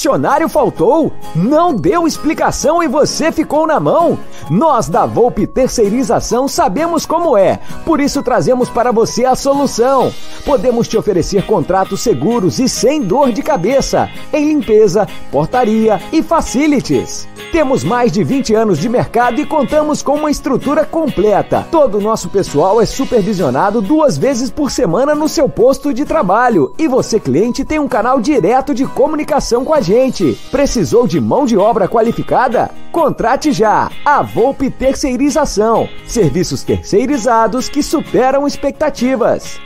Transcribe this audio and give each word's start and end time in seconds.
Funcionário 0.00 0.48
faltou? 0.48 1.12
Não 1.36 1.74
deu 1.74 2.06
explicação 2.06 2.82
e 2.82 2.88
você 2.88 3.30
ficou 3.30 3.66
na 3.66 3.78
mão? 3.78 4.18
Nós 4.48 4.88
da 4.88 5.04
Volpe 5.04 5.46
Terceirização 5.46 6.48
sabemos 6.48 7.04
como 7.04 7.36
é, 7.36 7.60
por 7.84 8.00
isso 8.00 8.22
trazemos 8.22 8.70
para 8.70 8.92
você 8.92 9.26
a 9.26 9.34
solução. 9.34 10.10
Podemos 10.42 10.88
te 10.88 10.96
oferecer 10.96 11.44
contratos 11.44 12.00
seguros 12.00 12.58
e 12.58 12.66
sem 12.66 13.02
dor 13.02 13.30
de 13.30 13.42
cabeça 13.42 14.08
em 14.32 14.48
limpeza, 14.48 15.06
portaria 15.30 16.00
e 16.10 16.22
facilities. 16.22 17.28
Temos 17.52 17.82
mais 17.82 18.12
de 18.12 18.22
20 18.22 18.54
anos 18.54 18.78
de 18.78 18.88
mercado 18.88 19.40
e 19.40 19.46
contamos 19.46 20.02
com 20.02 20.14
uma 20.14 20.30
estrutura 20.30 20.84
completa. 20.84 21.66
Todo 21.68 21.98
o 21.98 22.00
nosso 22.00 22.28
pessoal 22.28 22.80
é 22.80 22.86
supervisionado 22.86 23.82
duas 23.82 24.16
vezes 24.16 24.50
por 24.50 24.70
semana 24.70 25.16
no 25.16 25.28
seu 25.28 25.48
posto 25.48 25.92
de 25.92 26.04
trabalho 26.04 26.72
e 26.78 26.86
você, 26.86 27.18
cliente, 27.18 27.64
tem 27.64 27.80
um 27.80 27.88
canal 27.88 28.20
direto 28.20 28.72
de 28.72 28.86
comunicação 28.86 29.64
com 29.64 29.74
a 29.74 29.80
gente. 29.80 30.38
Precisou 30.52 31.08
de 31.08 31.20
mão 31.20 31.44
de 31.44 31.56
obra 31.56 31.88
qualificada? 31.88 32.70
Contrate 32.92 33.50
já! 33.50 33.90
A 34.04 34.22
Volpe 34.22 34.70
Terceirização. 34.70 35.88
Serviços 36.06 36.62
terceirizados 36.62 37.68
que 37.68 37.82
superam 37.82 38.46
expectativas. 38.46 39.60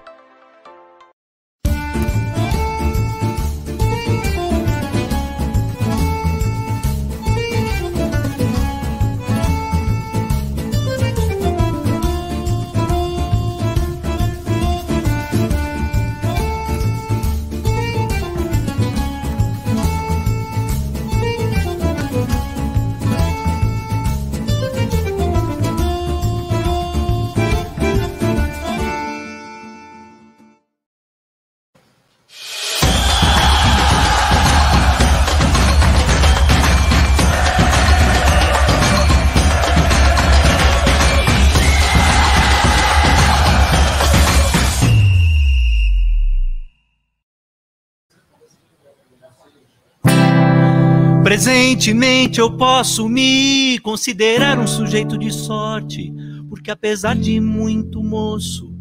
Presentemente 51.73 52.39
eu 52.39 52.55
posso 52.55 53.09
me 53.09 53.79
considerar 53.79 54.59
um 54.59 54.67
sujeito 54.67 55.17
de 55.17 55.33
sorte, 55.33 56.13
porque 56.47 56.69
apesar 56.69 57.15
de 57.15 57.39
muito 57.39 58.03
moço, 58.03 58.71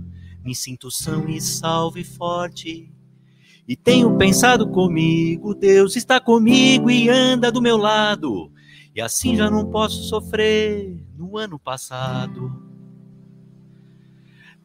me 0.45 0.55
sinto 0.55 0.91
são 0.91 1.27
e 1.27 1.41
salvo 1.41 1.99
e 1.99 2.05
forte. 2.05 2.93
E 3.67 3.75
tenho 3.75 4.19
pensado 4.19 4.69
comigo, 4.69 5.55
Deus 5.55 5.97
está 5.97 6.21
comigo 6.21 6.91
e 6.91 7.09
anda 7.09 7.51
do 7.51 7.63
meu 7.63 7.79
lado, 7.79 8.53
e 8.95 9.01
assim 9.01 9.37
já 9.37 9.51
não 9.51 9.71
posso 9.71 10.03
sofrer 10.03 11.03
no 11.17 11.39
ano 11.39 11.59
passado. 11.59 12.53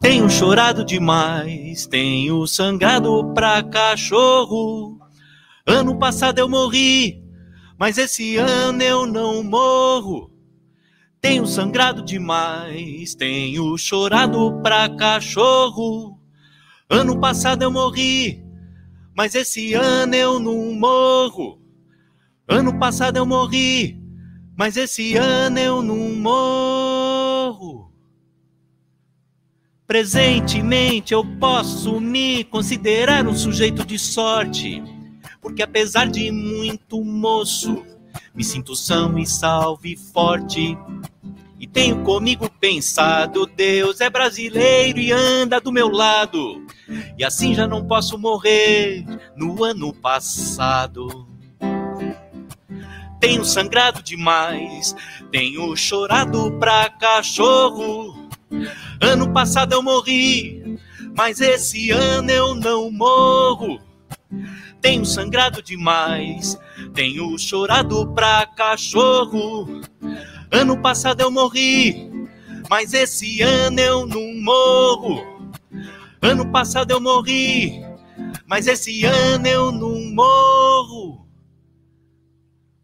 Tenho 0.01 0.29
chorado 0.29 0.83
demais, 0.83 1.87
tenho 1.87 2.45
sangrado 2.45 3.31
pra 3.33 3.63
cachorro. 3.63 4.99
Ano 5.65 5.97
passado 5.97 6.39
eu 6.39 6.49
morri 6.49 7.25
mas 7.77 7.97
esse 7.97 8.37
ano 8.37 8.81
eu 8.81 9.05
não 9.05 9.43
morro. 9.43 10.31
Tenho 11.21 11.45
sangrado 11.45 12.01
demais, 12.03 13.13
tenho 13.13 13.77
chorado 13.77 14.59
pra 14.61 14.89
cachorro. 14.89 16.19
Ano 16.89 17.19
passado 17.19 17.63
eu 17.63 17.71
morri, 17.71 18.43
mas 19.15 19.35
esse 19.35 19.73
ano 19.73 20.15
eu 20.15 20.39
não 20.39 20.73
morro. 20.73 21.61
Ano 22.47 22.79
passado 22.79 23.17
eu 23.17 23.25
morri, 23.25 23.99
mas 24.55 24.77
esse 24.77 25.15
ano 25.15 25.59
eu 25.59 25.81
não 25.81 26.15
morro. 26.15 27.91
Presentemente 29.85 31.13
eu 31.13 31.23
posso 31.39 31.99
me 31.99 32.43
considerar 32.43 33.27
um 33.27 33.35
sujeito 33.35 33.85
de 33.85 33.99
sorte 33.99 34.96
porque 35.47 35.63
apesar 35.63 36.07
de 36.07 36.29
muito 36.29 37.01
moço, 37.01 37.81
me 38.35 38.43
sinto 38.43 38.75
são 38.75 39.17
e 39.17 39.25
salve 39.25 39.95
forte. 39.95 40.77
E 41.57 41.65
tenho 41.65 42.03
comigo 42.03 42.49
pensado, 42.59 43.45
Deus 43.45 44.01
é 44.01 44.09
brasileiro 44.09 44.99
e 44.99 45.09
anda 45.13 45.61
do 45.61 45.71
meu 45.71 45.87
lado. 45.87 46.67
E 47.17 47.23
assim 47.23 47.53
já 47.55 47.65
não 47.65 47.87
posso 47.87 48.19
morrer 48.19 49.05
no 49.37 49.63
ano 49.63 49.93
passado. 49.93 51.25
Tenho 53.21 53.45
sangrado 53.45 54.03
demais, 54.03 54.93
tenho 55.31 55.73
chorado 55.77 56.51
pra 56.59 56.89
cachorro. 56.89 58.27
Ano 58.99 59.31
passado 59.31 59.71
eu 59.71 59.81
morri, 59.81 60.77
mas 61.15 61.39
esse 61.39 61.89
ano 61.91 62.29
eu 62.29 62.53
não 62.53 62.91
morro. 62.91 63.86
Tenho 64.81 65.05
sangrado 65.05 65.61
demais, 65.61 66.57
tenho 66.93 67.37
chorado 67.37 68.07
pra 68.13 68.45
cachorro. 68.45 69.81
Ano 70.51 70.81
passado 70.81 71.21
eu 71.21 71.31
morri, 71.31 72.09
mas 72.69 72.93
esse 72.93 73.41
ano 73.41 73.79
eu 73.79 74.05
não 74.05 74.41
morro. 74.41 75.51
Ano 76.21 76.51
passado 76.51 76.91
eu 76.91 77.01
morri, 77.01 77.81
mas 78.45 78.67
esse 78.67 79.03
ano 79.05 79.47
eu 79.47 79.71
não 79.71 80.13
morro. 80.13 81.27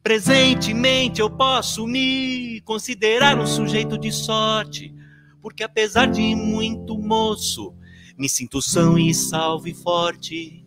Presentemente 0.02 1.22
eu 1.22 1.30
posso 1.30 1.88
me 1.88 2.60
considerar 2.66 3.40
um 3.40 3.48
sujeito 3.48 3.98
de 3.98 4.12
sorte, 4.12 4.94
porque 5.42 5.64
apesar 5.64 6.08
de 6.08 6.36
muito 6.36 6.98
moço, 6.98 7.74
me 8.18 8.28
sinto 8.28 8.62
são 8.62 9.00
e 9.00 9.14
salvo 9.14 9.68
e 9.68 9.74
forte. 9.74 10.63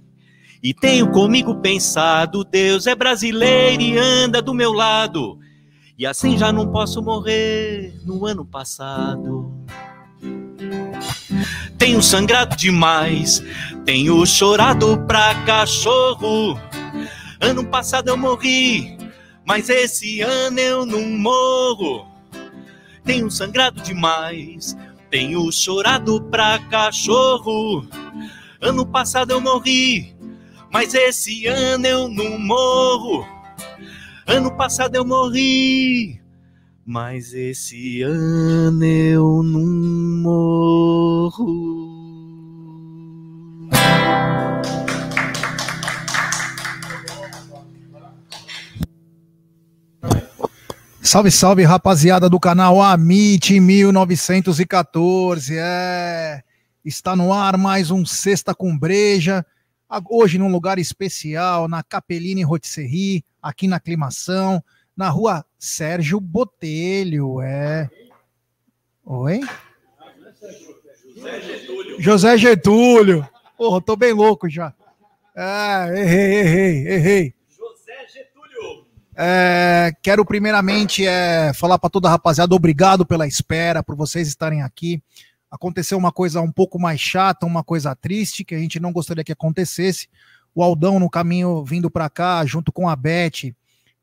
E 0.66 0.74
tenho 0.74 1.08
comigo 1.12 1.54
pensado, 1.54 2.42
Deus 2.42 2.88
é 2.88 2.94
brasileiro 2.96 3.80
e 3.80 3.96
anda 3.96 4.42
do 4.42 4.52
meu 4.52 4.72
lado. 4.72 5.38
E 5.96 6.04
assim 6.04 6.36
já 6.36 6.52
não 6.52 6.72
posso 6.72 7.00
morrer 7.00 7.94
no 8.04 8.26
ano 8.26 8.44
passado. 8.44 9.54
Tenho 11.78 12.02
sangrado 12.02 12.56
demais, 12.56 13.40
tenho 13.84 14.26
chorado 14.26 14.98
pra 15.06 15.36
cachorro. 15.44 16.58
Ano 17.40 17.64
passado 17.66 18.08
eu 18.08 18.16
morri, 18.16 18.98
mas 19.46 19.68
esse 19.68 20.20
ano 20.20 20.58
eu 20.58 20.84
não 20.84 21.08
morro. 21.08 22.08
Tenho 23.04 23.30
sangrado 23.30 23.80
demais, 23.80 24.76
tenho 25.12 25.48
chorado 25.52 26.20
pra 26.24 26.58
cachorro. 26.58 27.86
Ano 28.60 28.84
passado 28.84 29.30
eu 29.30 29.40
morri, 29.40 30.15
mas 30.76 30.92
esse 30.92 31.46
ano 31.46 31.86
eu 31.86 32.06
não 32.06 32.38
morro. 32.38 33.26
Ano 34.26 34.54
passado 34.54 34.94
eu 34.94 35.06
morri, 35.06 36.20
mas 36.84 37.32
esse 37.32 38.02
ano 38.02 38.84
eu 38.84 39.42
não 39.42 39.64
morro. 40.22 41.96
Salve, 51.00 51.30
salve, 51.30 51.62
rapaziada 51.62 52.28
do 52.28 52.38
canal 52.38 52.82
Amit 52.82 53.58
1914. 53.58 55.56
É, 55.56 56.42
está 56.84 57.16
no 57.16 57.32
ar 57.32 57.56
mais 57.56 57.90
um 57.90 58.04
Sexta 58.04 58.54
com 58.54 58.76
Breja. 58.76 59.42
Hoje 60.10 60.38
num 60.38 60.50
lugar 60.50 60.78
especial, 60.78 61.68
na 61.68 61.82
Capeline 61.82 62.42
Rotisserie, 62.42 63.24
aqui 63.40 63.68
na 63.68 63.76
Aclimação 63.76 64.62
na 64.96 65.10
rua 65.10 65.44
Sérgio 65.58 66.18
Botelho. 66.18 67.40
É. 67.42 67.90
Oi? 69.04 69.40
José 71.14 71.40
Getúlio. 71.40 72.02
José 72.02 72.38
Getúlio. 72.38 73.28
Porra, 73.56 73.80
tô 73.82 73.94
bem 73.94 74.12
louco 74.12 74.48
já. 74.48 74.72
É, 75.34 76.00
errei, 76.00 76.34
errei, 76.40 76.88
errei. 76.88 77.34
José 77.50 78.06
Getúlio. 78.12 78.86
É, 79.14 79.92
quero 80.02 80.24
primeiramente 80.24 81.06
é, 81.06 81.52
falar 81.54 81.78
para 81.78 81.90
toda 81.90 82.08
a 82.08 82.12
rapaziada, 82.12 82.54
obrigado 82.54 83.04
pela 83.04 83.26
espera, 83.26 83.82
por 83.82 83.94
vocês 83.94 84.26
estarem 84.26 84.62
aqui. 84.62 85.02
Aconteceu 85.50 85.96
uma 85.96 86.12
coisa 86.12 86.40
um 86.40 86.50
pouco 86.50 86.78
mais 86.78 87.00
chata, 87.00 87.46
uma 87.46 87.62
coisa 87.62 87.94
triste, 87.94 88.44
que 88.44 88.54
a 88.54 88.58
gente 88.58 88.80
não 88.80 88.92
gostaria 88.92 89.24
que 89.24 89.32
acontecesse. 89.32 90.08
O 90.54 90.62
Aldão, 90.62 90.98
no 90.98 91.10
caminho 91.10 91.64
vindo 91.64 91.90
para 91.90 92.08
cá, 92.08 92.44
junto 92.44 92.72
com 92.72 92.88
a 92.88 92.96
Beth, 92.96 93.54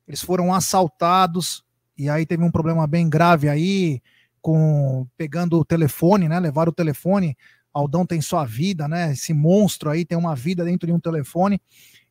eles 0.07 0.21
foram 0.21 0.53
assaltados 0.53 1.63
e 1.97 2.09
aí 2.09 2.25
teve 2.25 2.43
um 2.43 2.51
problema 2.51 2.87
bem 2.87 3.09
grave 3.09 3.49
aí 3.49 4.01
com 4.41 5.07
pegando 5.17 5.57
o 5.59 5.65
telefone, 5.65 6.27
né? 6.27 6.39
Levaram 6.39 6.69
o 6.69 6.75
telefone. 6.75 7.37
Aldão 7.73 8.05
tem 8.05 8.21
sua 8.21 8.45
vida, 8.45 8.87
né? 8.87 9.13
Esse 9.13 9.33
monstro 9.33 9.89
aí 9.89 10.05
tem 10.05 10.17
uma 10.17 10.35
vida 10.35 10.63
dentro 10.63 10.85
de 10.85 10.93
um 10.93 10.99
telefone. 10.99 11.61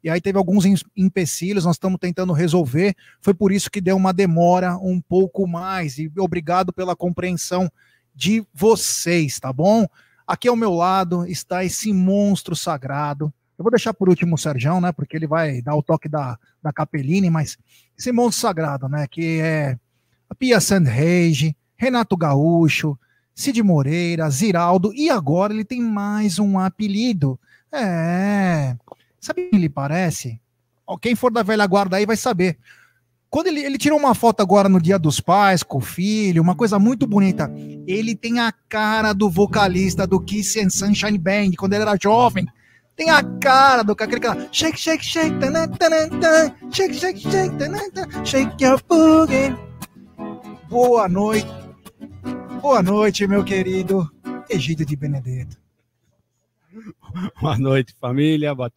E 0.03 0.11
aí 0.11 0.21
teve 0.21 0.37
alguns 0.37 0.65
empecilhos, 0.97 1.65
nós 1.65 1.77
estamos 1.77 1.99
tentando 2.01 2.33
resolver. 2.33 2.97
Foi 3.21 3.33
por 3.33 3.53
isso 3.53 3.71
que 3.71 3.81
deu 3.81 3.97
uma 3.97 4.13
demora 4.13 4.77
um 4.79 5.01
pouco 5.01 5.47
mais. 5.47 5.99
E 5.99 6.11
obrigado 6.19 6.73
pela 6.73 6.97
compreensão 6.97 7.71
de 8.15 8.45
vocês, 8.53 9.39
tá 9.41 9.53
bom? 9.53 9.87
Aqui 10.27 10.49
ao 10.49 10.57
meu 10.57 10.73
lado 10.73 11.27
está 11.27 11.65
esse 11.65 11.93
monstro 11.93 12.55
sagrado, 12.55 13.33
eu 13.59 13.65
vou 13.65 13.71
deixar 13.71 13.95
por 13.95 14.09
último 14.09 14.35
o 14.35 14.39
Serjão, 14.39 14.81
né? 14.81 14.91
Porque 14.91 15.17
ele 15.17 15.27
vai 15.27 15.63
dar 15.63 15.77
o 15.77 15.83
toque 15.83 16.09
da, 16.09 16.37
da 16.61 16.73
Capeline, 16.73 17.31
mas 17.31 17.57
esse 17.97 18.11
monstro 18.11 18.41
sagrado, 18.41 18.89
né? 18.89 19.07
Que 19.07 19.41
é 19.41 19.79
a 20.29 20.35
Pia 20.35 20.61
Sandrege, 20.61 21.57
Renato 21.77 22.17
Gaúcho, 22.17 22.99
Cid 23.35 23.63
Moreira, 23.63 24.29
Ziraldo, 24.31 24.93
e 24.95 25.09
agora 25.09 25.53
ele 25.53 25.65
tem 25.65 25.81
mais 25.81 26.41
um 26.41 26.59
apelido. 26.59 27.39
É. 27.71 28.77
Sabe 29.21 29.43
o 29.43 29.51
que 29.51 29.57
ele 29.57 29.69
parece? 29.69 30.41
Quem 31.01 31.15
for 31.15 31.33
da 31.33 31.45
velha 31.45 31.67
guarda 31.67 31.97
aí 31.97 32.05
vai 32.05 32.17
saber. 32.17 32.59
Quando 33.33 33.47
ele, 33.47 33.61
ele 33.61 33.79
tirou 33.79 33.99
uma 33.99 34.15
foto 34.15 34.43
agora 34.43 34.69
no 34.69 34.79
Dia 34.79 34.99
dos 34.99 35.19
Pais 35.19 35.63
com 35.63 35.79
o 35.79 35.81
filho, 35.81 36.43
uma 36.43 36.55
coisa 36.55 36.79
muito 36.79 37.07
bonita. 37.07 37.51
Ele 37.87 38.15
tem 38.15 38.39
a 38.39 38.53
cara 38.69 39.15
do 39.15 39.31
vocalista 39.31 40.07
do 40.07 40.21
Kiss 40.21 40.61
and 40.61 40.69
Sunshine 40.69 41.17
Band, 41.17 41.53
quando 41.57 41.73
ele 41.73 41.81
era 41.81 41.97
jovem 41.99 42.47
tem 42.95 43.09
a 43.09 43.23
cara 43.41 43.83
do 43.83 43.93
aquele 43.93 44.21
cara. 44.21 44.49
Shake, 44.53 44.79
shake, 44.79 45.05
shake, 45.05 45.39
tanan, 45.39 45.69
tanan, 45.69 46.55
shake, 46.71 46.95
shake, 46.95 47.21
shake, 47.21 47.57
tanan, 47.57 47.91
shake 48.25 48.63
your 48.63 48.81
boogie. 48.89 49.57
Boa 50.69 51.09
noite. 51.09 51.49
Boa 52.61 52.83
noite, 52.83 53.27
meu 53.27 53.43
querido 53.43 54.09
Egídio 54.49 54.87
de 54.87 54.95
Benedetto. 54.95 55.57
Boa 57.41 57.59
noite, 57.59 57.95
família. 58.01 58.55
Boa 58.55 58.71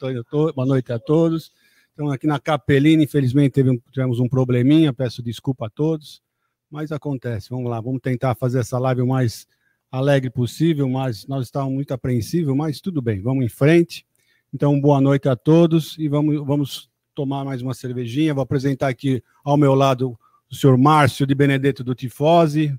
noite 0.66 0.92
a 0.92 1.00
todos. 1.00 1.52
Estamos 1.96 2.12
aqui 2.12 2.28
na 2.28 2.38
Capelina. 2.42 3.04
Infelizmente 3.04 3.54
teve, 3.54 3.82
tivemos 3.90 4.20
um 4.20 4.28
probleminha. 4.28 4.92
Peço 4.92 5.24
desculpa 5.24 5.68
a 5.68 5.70
todos. 5.70 6.22
Mas 6.70 6.92
acontece. 6.92 7.50
Vamos 7.50 7.72
lá, 7.72 7.80
vamos 7.80 8.02
tentar 8.02 8.36
fazer 8.36 8.60
essa 8.60 8.78
live 8.78 9.02
o 9.02 9.08
mais 9.08 9.48
alegre 9.90 10.30
possível, 10.30 10.90
mas 10.90 11.26
nós 11.26 11.46
estávamos 11.46 11.74
muito 11.74 11.94
apreensivos, 11.94 12.54
mas 12.54 12.82
tudo 12.82 13.02
bem, 13.02 13.22
vamos 13.22 13.46
em 13.46 13.48
frente. 13.48 14.06
Então, 14.54 14.78
boa 14.82 15.00
noite 15.00 15.30
a 15.30 15.38
todos 15.38 15.98
e 15.98 16.10
vamos, 16.10 16.46
vamos 16.46 16.92
tomar 17.14 17.46
mais 17.46 17.62
uma 17.62 17.74
cervejinha. 17.74 18.34
Vou 18.34 18.44
apresentar 18.44 18.90
aqui 18.90 19.24
ao 19.42 19.56
meu 19.56 19.74
lado 19.74 20.20
o 20.52 20.56
senhor 20.56 20.78
Márcio 20.78 21.26
de 21.26 21.34
Benedetto 21.34 21.82
do 21.82 21.96
Tifose. 21.96 22.78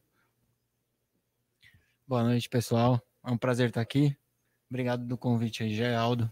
Boa 2.07 2.23
noite, 2.23 2.51
pessoal. 2.51 3.01
É 3.25 3.31
um 3.31 3.39
prazer 3.39 3.69
estar 3.69 3.81
aqui. 3.81 4.15
Obrigado 4.69 5.07
do 5.07 5.17
convite 5.17 5.63
aí, 5.63 5.75
Geraldo. 5.75 6.31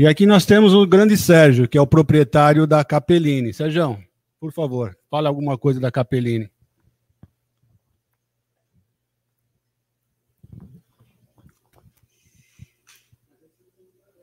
E 0.00 0.06
aqui 0.06 0.24
nós 0.24 0.46
temos 0.46 0.72
o 0.72 0.86
grande 0.86 1.14
Sérgio, 1.14 1.68
que 1.68 1.76
é 1.76 1.80
o 1.80 1.86
proprietário 1.86 2.66
da 2.66 2.82
Capeline. 2.82 3.52
Sérgio, 3.52 4.02
por 4.40 4.50
favor, 4.50 4.96
fale 5.10 5.28
alguma 5.28 5.58
coisa 5.58 5.78
da 5.78 5.90
Capeline. 5.90 6.50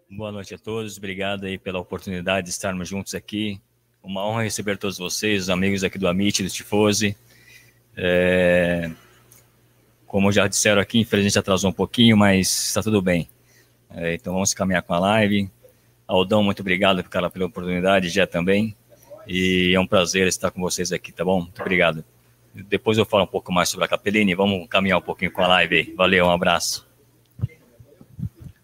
Boa 0.10 0.32
noite 0.32 0.56
a 0.56 0.58
todos, 0.58 0.98
obrigado 0.98 1.46
aí 1.46 1.60
pela 1.60 1.78
oportunidade 1.78 2.46
de 2.46 2.54
estarmos 2.54 2.90
juntos 2.90 3.14
aqui. 3.14 3.62
Uma 4.02 4.26
honra 4.26 4.42
receber 4.42 4.80
todos 4.80 4.98
vocês, 4.98 5.44
os 5.44 5.50
amigos 5.52 5.84
aqui 5.84 6.00
do 6.00 6.08
Amit, 6.08 6.42
do 6.42 6.50
Tifose. 6.50 7.16
É... 7.96 8.90
Como 10.08 10.32
já 10.32 10.48
disseram 10.48 10.82
aqui, 10.82 10.98
infelizmente 10.98 11.38
atrasou 11.38 11.70
um 11.70 11.74
pouquinho, 11.74 12.18
mas 12.18 12.48
está 12.70 12.82
tudo 12.82 13.00
bem. 13.00 13.30
É, 13.92 14.16
então 14.16 14.34
vamos 14.34 14.56
caminhar 14.56 14.82
com 14.82 14.96
a 14.96 15.00
live. 15.00 15.52
Aldão, 16.08 16.42
muito 16.42 16.62
obrigado 16.62 17.04
pela, 17.04 17.30
pela 17.30 17.46
oportunidade, 17.46 18.10
já 18.10 18.26
também. 18.26 18.76
E 19.28 19.74
é 19.76 19.80
um 19.80 19.86
prazer 19.86 20.26
estar 20.28 20.50
com 20.52 20.62
vocês 20.62 20.92
aqui, 20.92 21.12
tá 21.12 21.26
bom? 21.26 21.42
Muito 21.42 21.62
obrigado. 21.62 22.04
Depois 22.54 22.98
eu 22.98 23.06
falo 23.06 23.24
um 23.24 23.28
pouco 23.28 23.52
mais 23.52 23.70
sobre 23.70 23.86
a 23.86 23.88
Capeline, 23.88 24.34
vamos 24.34 24.68
caminhar 24.70 24.98
um 24.98 25.02
pouquinho 25.02 25.32
com 25.32 25.42
a 25.42 25.48
live 25.48 25.76
aí. 25.76 25.94
Valeu, 25.96 26.26
um 26.26 26.32
abraço. 26.32 26.87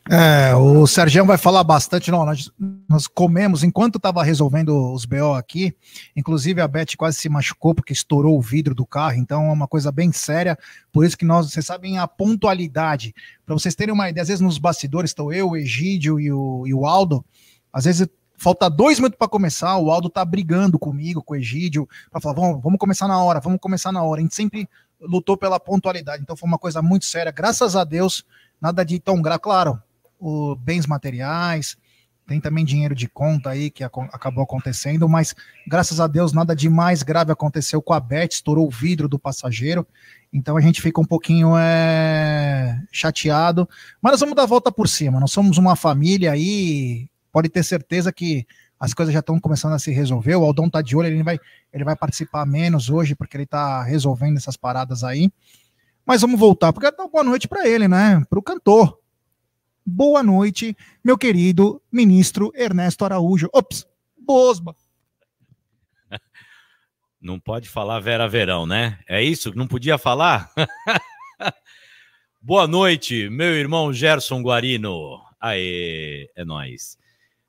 É, 0.10 0.54
o 0.54 0.86
Sergião 0.86 1.26
vai 1.26 1.38
falar 1.38 1.64
bastante. 1.64 2.12
Não, 2.12 2.26
nós, 2.26 2.52
nós 2.90 3.08
comemos 3.08 3.64
enquanto 3.64 3.96
estava 3.96 4.22
resolvendo 4.22 4.94
os 4.94 5.06
BO 5.06 5.34
aqui. 5.34 5.74
Inclusive, 6.16 6.60
a 6.60 6.68
Beth 6.68 6.98
quase 6.98 7.18
se 7.18 7.30
machucou 7.30 7.74
porque 7.74 7.94
estourou 7.94 8.38
o 8.38 8.42
vidro 8.42 8.76
do 8.76 8.86
carro. 8.86 9.16
Então, 9.16 9.46
é 9.46 9.52
uma 9.52 9.68
coisa 9.68 9.92
bem 9.92 10.12
séria. 10.12 10.58
Por 10.92 11.06
isso 11.06 11.18
que 11.18 11.24
nós, 11.24 11.50
vocês 11.50 11.66
sabem, 11.66 12.00
a 12.00 12.08
pontualidade. 12.08 13.16
Para 13.46 13.56
vocês 13.56 13.76
terem 13.76 13.94
uma 13.94 14.10
ideia, 14.10 14.24
às 14.24 14.28
vezes 14.28 14.42
nos 14.42 14.58
bastidores 14.58 15.12
estão 15.12 15.32
eu, 15.32 15.52
o 15.52 15.58
Egídio 15.58 16.20
e 16.20 16.32
o, 16.32 16.68
e 16.68 16.74
o 16.74 16.86
Aldo. 16.86 17.24
Às 17.72 17.86
vezes 17.86 18.06
falta 18.36 18.70
dois 18.70 19.00
minutos 19.00 19.18
para 19.18 19.30
começar. 19.30 19.78
O 19.78 19.90
Aldo 19.90 20.10
tá 20.10 20.26
brigando 20.26 20.78
comigo, 20.78 21.24
com 21.24 21.34
o 21.34 21.38
Egídio, 21.38 21.88
para 22.12 22.20
falar: 22.20 22.36
vamos, 22.36 22.62
vamos 22.62 22.78
começar 22.78 23.08
na 23.08 23.24
hora, 23.24 23.40
vamos 23.40 23.60
começar 23.62 23.94
na 23.94 24.04
hora. 24.04 24.20
A 24.20 24.24
gente 24.24 24.36
sempre 24.36 24.68
lutou 25.00 25.38
pela 25.38 25.62
pontualidade. 25.62 26.22
Então, 26.22 26.36
foi 26.36 26.48
uma 26.48 26.58
coisa 26.58 26.82
muito 26.82 27.06
séria. 27.06 27.32
Graças 27.32 27.74
a 27.78 27.86
Deus, 27.86 28.26
nada 28.60 28.84
de 28.84 29.00
tão 29.00 29.22
grave. 29.22 29.40
Claro 29.40 29.82
o 30.24 30.56
bens 30.56 30.88
materiais, 30.88 31.78
tem 32.26 32.40
também 32.40 32.64
dinheiro 32.64 32.96
de 32.96 33.08
conta 33.08 33.50
aí 33.50 33.70
que 33.70 33.84
acabou 33.84 34.44
acontecendo, 34.44 35.10
mas 35.10 35.36
graças 35.68 36.00
a 36.00 36.08
Deus 36.08 36.32
nada 36.32 36.56
de 36.56 36.70
mais 36.70 37.04
grave 37.04 37.32
aconteceu 37.32 37.82
com 37.82 37.94
a 37.94 38.00
Beth, 38.00 38.30
estourou 38.32 38.68
o 38.68 38.72
vidro 38.72 39.10
do 39.10 39.20
passageiro, 39.20 39.86
então 40.32 40.56
a 40.56 40.62
gente 40.62 40.82
fica 40.82 41.02
um 41.02 41.06
pouquinho 41.06 41.58
é, 41.58 42.82
chateado, 42.92 43.68
mas 44.02 44.14
nós 44.14 44.20
vamos 44.22 44.36
dar 44.36 44.44
a 44.44 44.48
volta 44.48 44.72
por 44.72 44.88
cima, 44.88 45.20
nós 45.20 45.32
somos 45.32 45.58
uma 45.58 45.76
família 45.76 46.32
aí, 46.32 47.10
pode 47.32 47.50
ter 47.50 47.64
certeza 47.64 48.12
que 48.14 48.48
as 48.80 48.94
coisas 48.94 49.14
já 49.14 49.20
estão 49.20 49.38
começando 49.40 49.74
a 49.74 49.80
se 49.80 49.92
resolver, 49.92 50.36
o 50.36 50.46
Aldão 50.46 50.70
tá 50.70 50.82
de 50.82 50.96
olho, 50.96 51.08
ele 51.08 51.24
vai, 51.24 51.38
ele 51.74 51.84
vai 51.84 51.96
participar 51.96 52.46
menos 52.46 52.90
hoje, 52.90 53.16
porque 53.16 53.36
ele 53.36 53.46
tá 53.46 53.84
resolvendo 53.84 54.38
essas 54.38 54.56
paradas 54.56 55.04
aí, 55.04 55.30
mas 56.06 56.22
vamos 56.22 56.40
voltar, 56.40 56.72
porque 56.72 56.90
dar 56.90 57.08
boa 57.08 57.24
noite 57.24 57.50
para 57.50 57.68
ele, 57.68 57.88
né, 57.88 58.24
para 58.30 58.40
o 58.40 58.44
cantor, 58.44 59.03
Boa 59.86 60.24
noite, 60.24 60.78
meu 61.04 61.18
querido 61.18 61.82
ministro 61.92 62.54
Ernesto 62.56 63.04
Araújo. 63.04 63.50
Ops, 63.54 63.86
Bosba. 64.18 64.74
Não 67.22 67.38
pode 67.38 67.68
falar 67.68 68.00
Vera 68.00 68.28
Verão, 68.30 68.66
né? 68.66 68.98
É 69.08 69.22
isso? 69.22 69.54
Não 69.54 69.68
podia 69.68 69.98
falar? 69.98 70.50
Boa 72.42 72.66
noite, 72.66 73.30
meu 73.30 73.54
irmão 73.54 73.92
Gerson 73.92 74.42
Guarino. 74.42 75.22
Aê, 75.40 76.30
é 76.34 76.46
nós. 76.46 76.98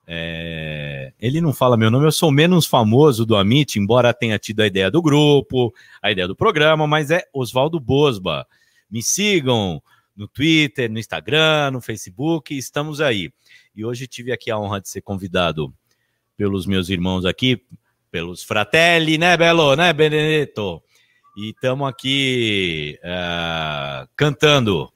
É... 0.05 1.13
Ele 1.19 1.39
não 1.39 1.53
fala 1.53 1.77
meu 1.77 1.89
nome, 1.89 2.05
eu 2.05 2.11
sou 2.11 2.31
menos 2.31 2.65
famoso 2.65 3.25
do 3.25 3.35
Amit, 3.35 3.79
embora 3.79 4.13
tenha 4.13 4.37
tido 4.37 4.59
a 4.59 4.67
ideia 4.67 4.91
do 4.91 5.01
grupo, 5.01 5.73
a 6.01 6.11
ideia 6.11 6.27
do 6.27 6.35
programa, 6.35 6.85
mas 6.85 7.11
é 7.11 7.23
Oswaldo 7.33 7.79
Bosba. 7.79 8.45
Me 8.89 9.01
sigam, 9.01 9.81
no 10.15 10.27
Twitter, 10.27 10.89
no 10.89 10.99
Instagram, 10.99 11.71
no 11.71 11.81
Facebook, 11.81 12.57
estamos 12.57 13.01
aí. 13.01 13.31
E 13.75 13.83
hoje 13.83 14.07
tive 14.07 14.31
aqui 14.31 14.49
a 14.49 14.57
honra 14.57 14.79
de 14.79 14.89
ser 14.89 15.01
convidado 15.01 15.73
pelos 16.37 16.65
meus 16.65 16.89
irmãos 16.89 17.25
aqui, 17.25 17.61
pelos 18.09 18.43
Fratelli, 18.43 19.17
né, 19.17 19.35
Belo, 19.35 19.75
né, 19.75 19.91
Benedetto? 19.91 20.81
E 21.37 21.49
estamos 21.49 21.87
aqui 21.87 22.97
uh, 23.03 24.07
cantando 24.15 24.89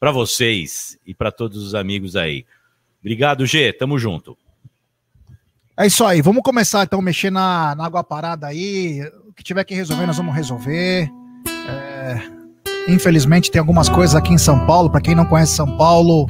para 0.00 0.10
vocês 0.10 0.98
e 1.06 1.14
para 1.14 1.30
todos 1.30 1.62
os 1.62 1.74
amigos 1.74 2.16
aí. 2.16 2.46
Obrigado, 3.00 3.44
G. 3.44 3.72
Tamo 3.72 3.98
junto. 3.98 4.36
É 5.76 5.86
isso 5.86 6.04
aí. 6.04 6.22
Vamos 6.22 6.42
começar 6.42 6.84
então 6.84 7.02
mexer 7.02 7.30
na, 7.30 7.74
na 7.74 7.84
água 7.84 8.02
parada 8.02 8.46
aí. 8.46 9.02
O 9.28 9.32
que 9.32 9.42
tiver 9.42 9.64
que 9.64 9.74
resolver, 9.74 10.06
nós 10.06 10.16
vamos 10.16 10.34
resolver. 10.34 11.10
É, 11.68 12.41
infelizmente, 12.88 13.50
tem 13.50 13.60
algumas 13.60 13.88
coisas 13.88 14.14
aqui 14.14 14.32
em 14.32 14.38
São 14.38 14.66
Paulo. 14.66 14.90
Para 14.90 15.00
quem 15.00 15.14
não 15.14 15.24
conhece 15.24 15.54
São 15.54 15.76
Paulo, 15.76 16.26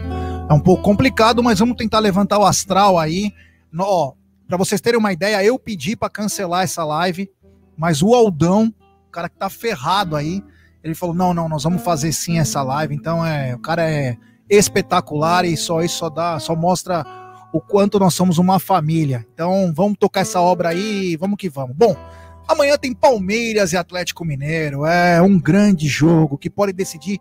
é 0.49 0.53
um 0.53 0.61
pouco 0.61 0.83
complicado, 0.83 1.43
mas 1.43 1.59
vamos 1.59 1.77
tentar 1.77 1.99
levantar 1.99 2.39
o 2.39 2.45
astral 2.45 2.99
aí. 2.99 3.33
No, 3.71 4.15
para 4.49 4.57
vocês 4.57 4.81
terem 4.81 4.99
uma 4.99 5.13
ideia, 5.13 5.43
eu 5.43 5.59
pedi 5.59 5.97
para 5.97 6.11
cancelar 6.11 6.65
essa 6.65 6.85
live, 6.85 7.31
mas 7.77 8.03
o 8.03 8.15
Aldão, 8.15 8.73
o 9.09 9.11
cara 9.11 9.29
que 9.29 9.37
tá 9.37 9.49
ferrado 9.49 10.15
aí, 10.15 10.43
ele 10.85 10.95
falou: 10.95 11.15
não, 11.15 11.33
não, 11.33 11.49
nós 11.49 11.63
vamos 11.63 11.83
fazer 11.83 12.13
sim 12.13 12.39
essa 12.39 12.63
live. 12.63 12.95
Então 12.95 13.25
é, 13.25 13.55
o 13.55 13.59
cara 13.59 13.89
é 13.89 14.17
espetacular 14.51 15.45
e 15.45 15.57
só 15.57 15.81
isso 15.81 15.99
só 15.99 16.11
dá, 16.11 16.39
só 16.39 16.55
mostra 16.55 17.05
o 17.53 17.61
quanto 17.61 17.99
nós 17.99 18.15
somos 18.15 18.39
uma 18.39 18.59
família. 18.59 19.27
Então 19.33 19.73
vamos 19.75 19.97
tocar 19.99 20.21
essa 20.21 20.41
obra 20.41 20.71
aí, 20.71 21.17
vamos 21.17 21.37
que 21.37 21.49
vamos. 21.49 21.77
Bom, 21.77 21.97
amanhã 22.47 22.77
tem 22.77 22.95
Palmeiras 22.95 23.73
e 23.73 23.77
Atlético 23.77 24.25
Mineiro. 24.25 24.85
É 24.85 25.21
um 25.23 25.39
grande 25.39 25.89
jogo 25.89 26.39
que 26.39 26.51
pode 26.51 26.73
decidir 26.73 27.19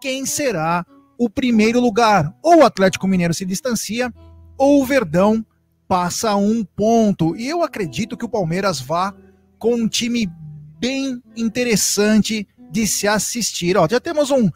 quem 0.00 0.24
será 0.24 0.84
o 1.18 1.28
primeiro 1.28 1.80
lugar. 1.80 2.34
Ou 2.42 2.58
o 2.58 2.64
Atlético 2.64 3.06
Mineiro 3.06 3.34
se 3.34 3.44
distancia, 3.44 4.12
ou 4.56 4.82
o 4.82 4.86
Verdão 4.86 5.44
passa 5.86 6.34
um 6.36 6.64
ponto. 6.64 7.36
E 7.36 7.48
eu 7.48 7.62
acredito 7.62 8.16
que 8.16 8.24
o 8.24 8.28
Palmeiras 8.28 8.80
vá 8.80 9.14
com 9.58 9.74
um 9.74 9.88
time 9.88 10.30
bem 10.78 11.22
interessante 11.36 12.48
de 12.70 12.86
se 12.86 13.06
assistir. 13.08 13.76
Ó, 13.76 13.86
já 13.90 14.00
temos 14.00 14.30
um 14.30 14.48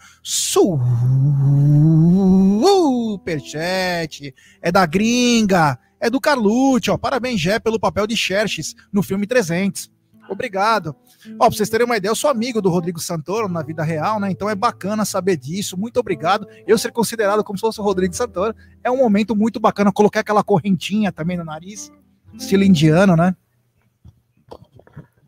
superchat, 3.25 4.35
é 4.62 4.73
da 4.73 4.87
gringa, 4.87 5.78
é 6.00 6.09
do 6.09 6.21
Carlucci, 6.21 6.90
ó. 6.90 6.97
Parabéns, 6.97 7.40
Jé, 7.40 7.59
pelo 7.59 7.80
papel 7.80 8.06
de 8.06 8.16
Xerxes 8.16 8.75
no 8.92 9.02
filme 9.02 9.26
300. 9.26 9.90
Obrigado. 10.28 10.97
Ó, 11.35 11.47
pra 11.47 11.50
vocês 11.50 11.69
terem 11.69 11.85
uma 11.85 11.97
ideia, 11.97 12.11
eu 12.11 12.16
sou 12.16 12.31
amigo 12.31 12.61
do 12.61 12.71
Rodrigo 12.71 13.00
Santoro 13.00 13.49
na 13.49 13.62
vida 13.62 13.83
real, 13.83 14.19
né? 14.19 14.31
Então 14.31 14.49
é 14.49 14.54
bacana 14.54 15.04
saber 15.04 15.37
disso. 15.37 15.78
Muito 15.78 15.99
obrigado. 16.00 16.47
Eu 16.66 16.78
ser 16.78 16.93
considerado 16.93 17.45
como 17.45 17.59
se 17.59 17.62
fosse 17.62 17.81
o 17.81 17.85
Rodrigo 17.85 18.14
Santoro 18.14 18.54
é 18.83 18.90
um 18.90 18.99
momento 18.99 19.37
muito 19.37 19.61
bacana. 19.61 19.93
Colocar 19.93 20.21
aquela 20.21 20.43
correntinha 20.43 21.12
também 21.12 21.37
no 21.37 21.45
nariz, 21.45 21.93
estilo 22.35 22.64
indiano, 22.64 23.16
né? 23.16 23.37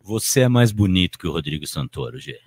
Você 0.03 0.41
é 0.41 0.49
mais 0.49 0.73
bonito 0.73 1.19
que 1.19 1.27
o 1.27 1.33
Rodrigo 1.33 1.67
Santoro, 1.67 2.19
Gê. 2.19 2.39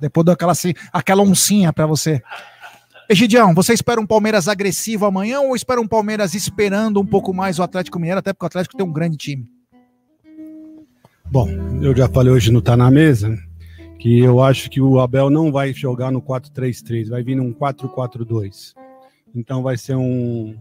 Depois 0.00 0.26
daquela 0.26 0.52
assim, 0.52 0.74
aquela 0.92 1.22
oncinha 1.22 1.72
para 1.72 1.86
você. 1.86 2.22
Egidião, 3.08 3.54
você 3.54 3.72
espera 3.72 3.98
um 3.98 4.06
Palmeiras 4.06 4.48
agressivo 4.48 5.06
amanhã 5.06 5.40
ou 5.40 5.56
espera 5.56 5.80
um 5.80 5.88
Palmeiras 5.88 6.34
esperando 6.34 7.00
um 7.00 7.06
pouco 7.06 7.32
mais 7.32 7.58
o 7.58 7.62
Atlético 7.62 7.98
Mineiro, 7.98 8.18
até 8.18 8.34
porque 8.34 8.44
o 8.44 8.46
Atlético 8.46 8.76
tem 8.76 8.84
um 8.84 8.92
grande 8.92 9.16
time? 9.16 9.57
Bom, 11.30 11.46
eu 11.82 11.94
já 11.94 12.08
falei 12.08 12.32
hoje 12.32 12.50
no 12.50 12.62
Tá 12.62 12.74
na 12.74 12.90
Mesa 12.90 13.38
que 13.98 14.20
eu 14.20 14.42
acho 14.42 14.70
que 14.70 14.80
o 14.80 14.98
Abel 14.98 15.28
não 15.28 15.52
vai 15.52 15.74
jogar 15.74 16.10
no 16.10 16.22
4-3-3, 16.22 17.10
vai 17.10 17.22
vir 17.22 17.34
num 17.34 17.52
4-4-2. 17.52 18.72
Então 19.34 19.62
vai 19.62 19.76
ser 19.76 19.94
um, 19.94 20.56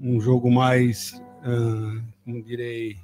um 0.00 0.20
jogo 0.20 0.48
mais, 0.48 1.20
como 2.24 2.40
direi, 2.42 2.98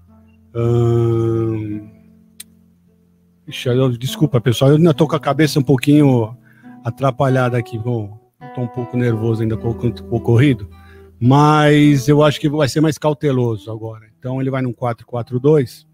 desculpa, 3.99 4.41
pessoal, 4.41 4.71
eu 4.71 4.77
ainda 4.77 4.95
tô 4.95 5.09
com 5.09 5.17
a 5.17 5.21
cabeça 5.21 5.59
um 5.59 5.65
pouquinho 5.65 6.37
atrapalhada 6.85 7.59
aqui. 7.59 7.79
Bom, 7.79 8.17
tô 8.55 8.61
um 8.61 8.69
pouco 8.69 8.97
nervoso 8.97 9.43
ainda 9.43 9.57
com 9.57 9.71
o 9.71 10.15
ocorrido, 10.15 10.71
mas 11.19 12.07
eu 12.07 12.23
acho 12.23 12.39
que 12.39 12.49
vai 12.49 12.69
ser 12.69 12.81
mais 12.81 12.97
cauteloso 12.97 13.73
agora. 13.73 14.07
Então 14.19 14.41
ele 14.41 14.51
vai 14.51 14.63
num 14.63 14.73
4-4-2 14.73 15.85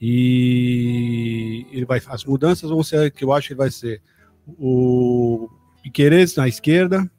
e 0.00 1.66
ele 1.70 1.84
vai 1.84 2.00
as 2.06 2.24
mudanças 2.24 2.68
vão 2.68 2.82
ser 2.82 3.10
que 3.10 3.24
eu 3.24 3.32
acho 3.32 3.48
que 3.48 3.54
vai 3.54 3.70
ser 3.70 4.02
o 4.46 5.48
Piqueires 5.82 6.36
na 6.36 6.46
esquerda 6.46 7.10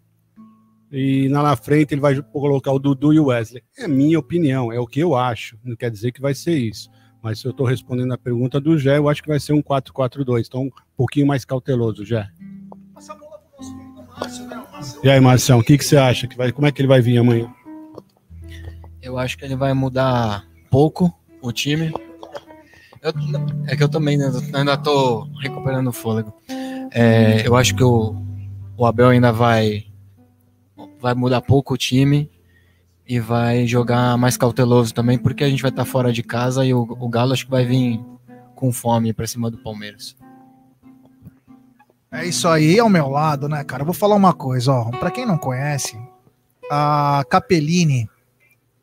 e 0.92 1.28
na, 1.30 1.44
na 1.44 1.56
frente 1.56 1.94
ele 1.94 2.02
vai 2.02 2.22
colocar 2.22 2.72
o 2.72 2.80
Dudu 2.80 3.14
e 3.14 3.20
o 3.20 3.26
Wesley. 3.26 3.64
É 3.78 3.88
minha 3.88 4.20
opinião, 4.20 4.72
é 4.72 4.80
o 4.80 4.88
que 4.88 5.00
eu 5.00 5.16
acho. 5.16 5.58
Não 5.64 5.76
quer 5.76 5.92
dizer 5.92 6.12
que 6.12 6.22
vai 6.22 6.34
ser 6.34 6.58
isso. 6.58 6.90
Mas 7.22 7.40
se 7.40 7.48
eu 7.48 7.52
estou 7.52 7.66
respondendo 7.66 8.14
a 8.14 8.18
pergunta 8.18 8.62
do 8.62 8.78
Jé, 8.78 8.98
eu 8.98 9.10
acho 9.10 9.22
que 9.22 9.28
vai 9.28 9.40
ser 9.40 9.54
um 9.54 9.62
4-4-2. 9.62 10.46
Então, 10.48 10.62
um 10.64 10.72
pouquinho 10.96 11.26
mais 11.26 11.44
cauteloso, 11.44 12.06
Jé. 12.06 12.30
E 15.04 15.10
aí, 15.10 15.20
Marcião, 15.20 15.60
o 15.60 15.64
que, 15.64 15.78
que 15.78 15.84
você 15.84 15.98
acha? 15.98 16.28
Que 16.28 16.38
vai, 16.38 16.52
como 16.52 16.68
é 16.68 16.72
que 16.72 16.82
ele 16.82 16.88
vai 16.88 17.02
vir 17.02 17.18
amanhã? 17.18 17.52
Eu 19.02 19.18
acho 19.18 19.38
que 19.38 19.44
ele 19.44 19.56
vai 19.56 19.74
mudar 19.74 20.48
pouco 20.70 21.12
o 21.42 21.52
time. 21.52 21.92
Eu, 23.06 23.14
é 23.68 23.76
que 23.76 23.84
eu 23.84 23.88
também 23.88 24.20
ainda 24.20 24.74
estou 24.74 25.30
recuperando 25.40 25.90
o 25.90 25.94
fôlego. 25.94 26.34
É, 26.92 27.48
eu 27.48 27.56
acho 27.56 27.76
que 27.76 27.84
o, 27.84 28.16
o 28.76 28.84
Abel 28.84 29.10
ainda 29.10 29.32
vai, 29.32 29.86
vai 31.00 31.14
mudar 31.14 31.42
pouco 31.42 31.76
o 31.76 31.78
time 31.78 32.28
e 33.08 33.20
vai 33.20 33.68
jogar 33.68 34.18
mais 34.18 34.38
cauteloso 34.38 34.92
também, 34.92 35.20
porque 35.20 35.44
a 35.44 35.50
gente 35.50 35.62
vai 35.62 35.70
estar 35.70 35.86
fora 35.86 36.12
de 36.12 36.24
casa 36.24 36.66
e 36.66 36.74
o, 36.74 36.82
o 36.82 37.08
Galo 37.08 37.34
acho 37.34 37.46
que 37.46 37.52
vai 37.52 37.64
vir 37.64 38.04
com 38.56 38.74
fome 38.74 39.14
para 39.14 39.28
cima 39.28 39.52
do 39.52 39.60
Palmeiras. 39.60 40.18
É 42.12 42.26
isso 42.26 42.48
aí 42.48 42.80
ao 42.80 42.90
meu 42.90 43.08
lado, 43.08 43.48
né, 43.48 43.64
cara? 43.64 43.84
Eu 43.84 43.86
vou 43.86 43.94
falar 43.94 44.16
uma 44.16 44.34
coisa, 44.34 44.72
ó. 44.72 44.90
Para 44.90 45.12
quem 45.12 45.28
não 45.28 45.38
conhece, 45.38 45.96
a 46.72 47.24
Capellini, 47.30 48.10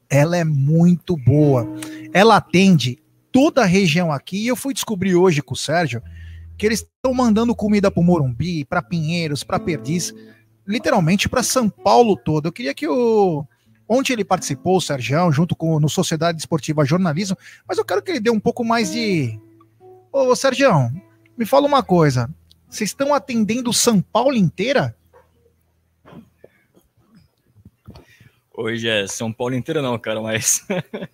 ela 0.08 0.36
é 0.36 0.44
muito 0.44 1.16
boa. 1.16 1.66
Ela 2.12 2.36
atende 2.36 3.02
toda 3.32 3.62
a 3.62 3.66
região 3.66 4.12
aqui. 4.12 4.44
E 4.44 4.46
eu 4.46 4.56
fui 4.56 4.74
descobrir 4.74 5.14
hoje 5.14 5.42
com 5.42 5.54
o 5.54 5.56
Sérgio 5.56 6.02
que 6.56 6.66
eles 6.66 6.80
estão 6.80 7.12
mandando 7.14 7.56
comida 7.56 7.90
para 7.90 8.02
Morumbi, 8.02 8.64
para 8.64 8.82
Pinheiros, 8.82 9.42
para 9.42 9.58
Perdiz, 9.58 10.14
literalmente 10.66 11.28
para 11.28 11.42
São 11.42 11.68
Paulo 11.68 12.16
todo. 12.16 12.46
Eu 12.46 12.52
queria 12.52 12.74
que 12.74 12.86
o 12.86 13.44
Ontem 13.88 14.14
ele 14.14 14.24
participou, 14.24 14.78
o 14.78 14.80
Sérgio, 14.80 15.30
junto 15.32 15.54
com 15.54 15.78
no 15.78 15.86
Sociedade 15.86 16.38
Esportiva 16.38 16.82
Jornalismo, 16.82 17.36
mas 17.68 17.76
eu 17.76 17.84
quero 17.84 18.00
que 18.00 18.10
ele 18.10 18.20
dê 18.20 18.30
um 18.30 18.40
pouco 18.40 18.64
mais 18.64 18.90
de. 18.90 19.38
Ô, 20.10 20.34
Sérgio, 20.34 20.90
me 21.36 21.44
fala 21.44 21.66
uma 21.66 21.82
coisa. 21.82 22.30
Vocês 22.70 22.88
estão 22.88 23.12
atendendo 23.12 23.70
São 23.70 24.00
Paulo 24.00 24.34
inteira? 24.34 24.96
Hoje 28.54 28.88
é 28.88 29.06
São 29.06 29.30
Paulo 29.30 29.54
inteira 29.54 29.82
não, 29.82 29.98
cara, 29.98 30.22
mas 30.22 30.66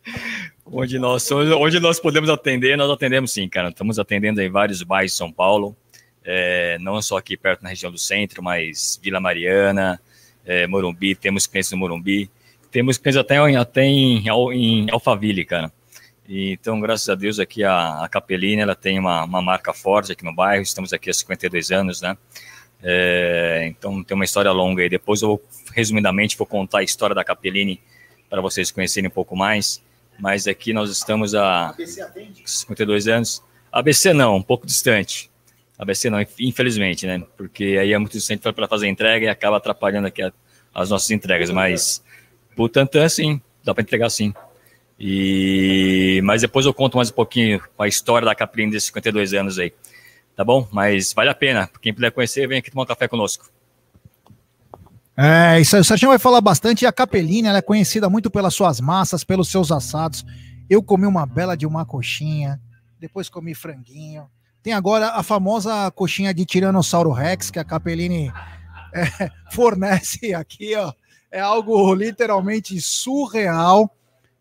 onde 0.73 0.99
nós 0.99 1.31
onde 1.31 1.81
nós 1.81 2.01
podemos 2.01 2.31
atender, 2.31 2.77
nós 2.77 2.91
atendemos 2.91 3.33
sim, 3.33 3.49
cara. 3.49 3.69
Estamos 3.69 3.99
atendendo 3.99 4.41
em 4.41 4.51
vários 4.51 4.83
bairros 4.83 5.13
de 5.13 5.19
São 5.19 5.33
Paulo, 5.33 5.77
é, 6.25 6.79
não 6.81 7.01
só 7.03 7.17
aqui 7.17 7.37
perto 7.37 7.63
na 7.63 7.71
região 7.71 7.91
do 7.91 7.99
centro, 7.99 8.43
mas 8.43 8.99
Vila 9.03 9.21
Mariana, 9.21 10.01
é, 10.45 10.67
Morumbi, 10.67 11.15
temos 11.15 11.47
clientes 11.47 11.71
no 11.73 11.79
Morumbi, 11.79 12.31
temos 12.71 12.99
clientes 12.99 13.19
até, 13.19 13.39
até 13.57 13.85
em, 13.85 14.25
em 14.53 14.91
Alphaville, 14.91 15.45
cara. 15.45 15.73
Então, 16.29 16.79
graças 16.79 17.09
a 17.09 17.15
Deus, 17.15 17.39
aqui 17.39 17.65
a, 17.65 18.05
a 18.05 18.09
Capelina, 18.09 18.63
ela 18.63 18.75
tem 18.75 18.99
uma, 18.99 19.25
uma 19.25 19.41
marca 19.41 19.73
forte 19.73 20.13
aqui 20.13 20.23
no 20.23 20.35
bairro, 20.35 20.63
estamos 20.63 20.93
aqui 20.93 21.09
há 21.09 21.15
52 21.15 21.71
anos, 21.71 22.03
né? 22.03 22.17
É, 22.83 23.65
então, 23.67 24.05
tem 24.05 24.15
uma 24.15 24.25
história 24.25 24.51
longa 24.53 24.83
aí. 24.83 24.89
Depois 24.91 25.23
eu, 25.23 25.41
resumidamente, 25.75 26.37
vou 26.37 26.47
contar 26.47 26.81
a 26.81 26.83
história 26.83 27.15
da 27.15 27.25
Capeline 27.25 27.81
para 28.29 28.43
vocês 28.43 28.71
conhecerem 28.71 29.09
um 29.09 29.13
pouco 29.13 29.35
mais. 29.35 29.83
Mas 30.19 30.49
aqui 30.49 30.73
nós 30.73 30.91
estamos 30.91 31.35
há 31.35 31.75
52 32.45 33.09
anos. 33.09 33.43
ABC 33.71 34.13
não, 34.13 34.37
um 34.37 34.43
pouco 34.43 34.67
distante. 34.67 35.31
ABC 35.79 36.11
não, 36.11 36.19
infelizmente, 36.41 37.07
né? 37.07 37.23
Porque 37.37 37.77
aí 37.81 37.93
é 37.93 37.99
muito 37.99 38.13
distante 38.13 38.41
para 38.53 38.67
fazer 38.67 38.89
entrega 38.89 39.27
e 39.27 39.29
acaba 39.29 39.59
atrapalhando 39.59 40.09
aqui 40.09 40.23
a, 40.23 40.33
as 40.75 40.91
nossas 40.91 41.11
entregas. 41.11 41.51
Mas 41.51 42.03
Butantan, 42.57 43.09
sim, 43.09 43.41
dá 43.65 43.73
para 43.73 43.83
entregar 43.83 44.11
sim. 44.11 44.35
E 44.99 46.21
mas 46.25 46.43
depois 46.43 46.67
eu 46.67 46.75
conto 46.75 46.97
mais 46.97 47.11
um 47.11 47.15
pouquinho 47.15 47.63
a 47.79 47.87
história 47.87 48.27
da 48.27 48.35
Caprim 48.35 48.69
desses 48.69 48.89
52 48.89 49.35
anos 49.35 49.59
aí. 49.59 49.73
Tá 50.35 50.45
bom? 50.45 50.67
Mas 50.73 51.13
vale 51.13 51.31
a 51.31 51.35
pena. 51.35 51.71
Quem 51.81 51.95
puder 51.95 52.11
conhecer, 52.11 52.49
vem 52.49 52.59
aqui 52.59 52.71
tomar 52.71 52.83
um 52.83 52.87
café 52.87 53.07
conosco. 53.07 53.49
É, 55.19 55.61
isso 55.61 55.75
aí. 55.75 55.83
O 55.83 55.85
Serginho 55.85 56.11
vai 56.11 56.19
falar 56.19 56.41
bastante. 56.41 56.83
E 56.83 56.87
a 56.87 56.93
Capelina 56.93 57.49
ela 57.49 57.59
é 57.59 57.63
conhecida 57.63 58.09
muito 58.09 58.31
pelas 58.31 58.55
suas 58.55 58.81
massas, 58.81 59.25
pelos 59.25 59.49
seus 59.49 59.73
assados. 59.73 60.25
Eu 60.71 60.83
comi 60.83 61.07
uma 61.07 61.27
bela 61.27 61.57
de 61.57 61.67
uma 61.67 61.85
coxinha, 61.85 62.61
depois 63.01 63.29
comi 63.29 63.55
franguinho. 63.55 64.29
Tem 64.63 64.73
agora 64.73 65.09
a 65.11 65.23
famosa 65.23 65.91
coxinha 65.91 66.33
de 66.33 66.45
Tiranossauro 66.45 67.11
Rex, 67.11 67.51
que 67.51 67.59
a 67.59 67.65
Capelini 67.65 68.33
é, 68.95 69.31
fornece 69.51 70.35
aqui, 70.35 70.75
ó 70.77 70.93
é 71.31 71.41
algo 71.41 71.95
literalmente 71.95 72.81
surreal. 72.81 73.91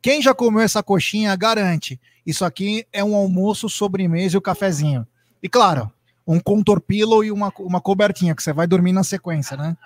Quem 0.01 0.21
já 0.21 0.33
comeu 0.33 0.61
essa 0.61 0.81
coxinha 0.81 1.35
garante. 1.35 1.99
Isso 2.25 2.43
aqui 2.45 2.85
é 2.91 3.03
um 3.03 3.15
almoço, 3.15 3.69
sobremesa 3.69 4.35
e 4.35 4.37
o 4.37 4.39
um 4.39 4.41
cafezinho. 4.41 5.07
E 5.41 5.47
claro, 5.47 5.91
um 6.25 6.39
contorpilo 6.39 7.23
e 7.23 7.31
uma, 7.31 7.51
uma 7.59 7.81
cobertinha, 7.81 8.35
que 8.35 8.43
você 8.43 8.51
vai 8.51 8.67
dormir 8.67 8.91
na 8.91 9.03
sequência, 9.03 9.55
né? 9.55 9.77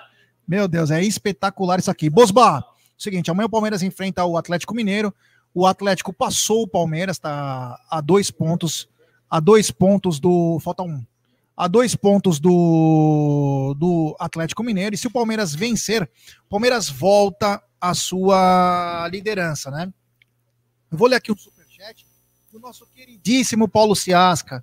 Meu 0.51 0.67
Deus, 0.67 0.91
é 0.91 1.01
espetacular 1.01 1.79
isso 1.79 1.89
aqui. 1.89 2.10
Bosba, 2.10 2.62
seguinte, 2.98 3.31
amanhã 3.31 3.46
o 3.46 3.50
Palmeiras 3.50 3.81
enfrenta 3.81 4.25
o 4.25 4.38
Atlético 4.38 4.75
Mineiro. 4.75 5.15
O 5.53 5.65
Atlético 5.65 6.12
passou 6.12 6.63
o 6.63 6.67
Palmeiras, 6.67 7.17
tá 7.17 7.79
a 7.89 8.01
dois 8.01 8.29
pontos, 8.29 8.89
a 9.29 9.39
dois 9.39 9.72
pontos 9.72 10.20
do. 10.20 10.60
Falta 10.60 10.84
um. 10.84 11.01
A 11.55 11.70
dois 11.70 11.96
pontos 11.96 12.38
do, 12.38 13.74
do 13.79 14.13
Atlético 14.20 14.62
Mineiro. 14.62 14.93
E 14.93 14.98
se 14.98 15.08
o 15.08 15.12
Palmeiras 15.12 15.55
vencer, 15.55 16.03
o 16.46 16.50
Palmeiras 16.50 16.89
volta 16.89 17.63
à 17.79 17.93
sua 17.93 19.08
liderança, 19.10 19.72
né? 19.72 19.89
Eu 20.91 20.98
vou 20.98 21.08
ler 21.08 21.15
aqui 21.15 21.31
um 21.31 21.38
superchat 21.38 22.05
do 22.51 22.60
nosso 22.60 22.86
queridíssimo 22.88 23.70
Paulo 23.70 23.96
Ciasca. 23.96 24.62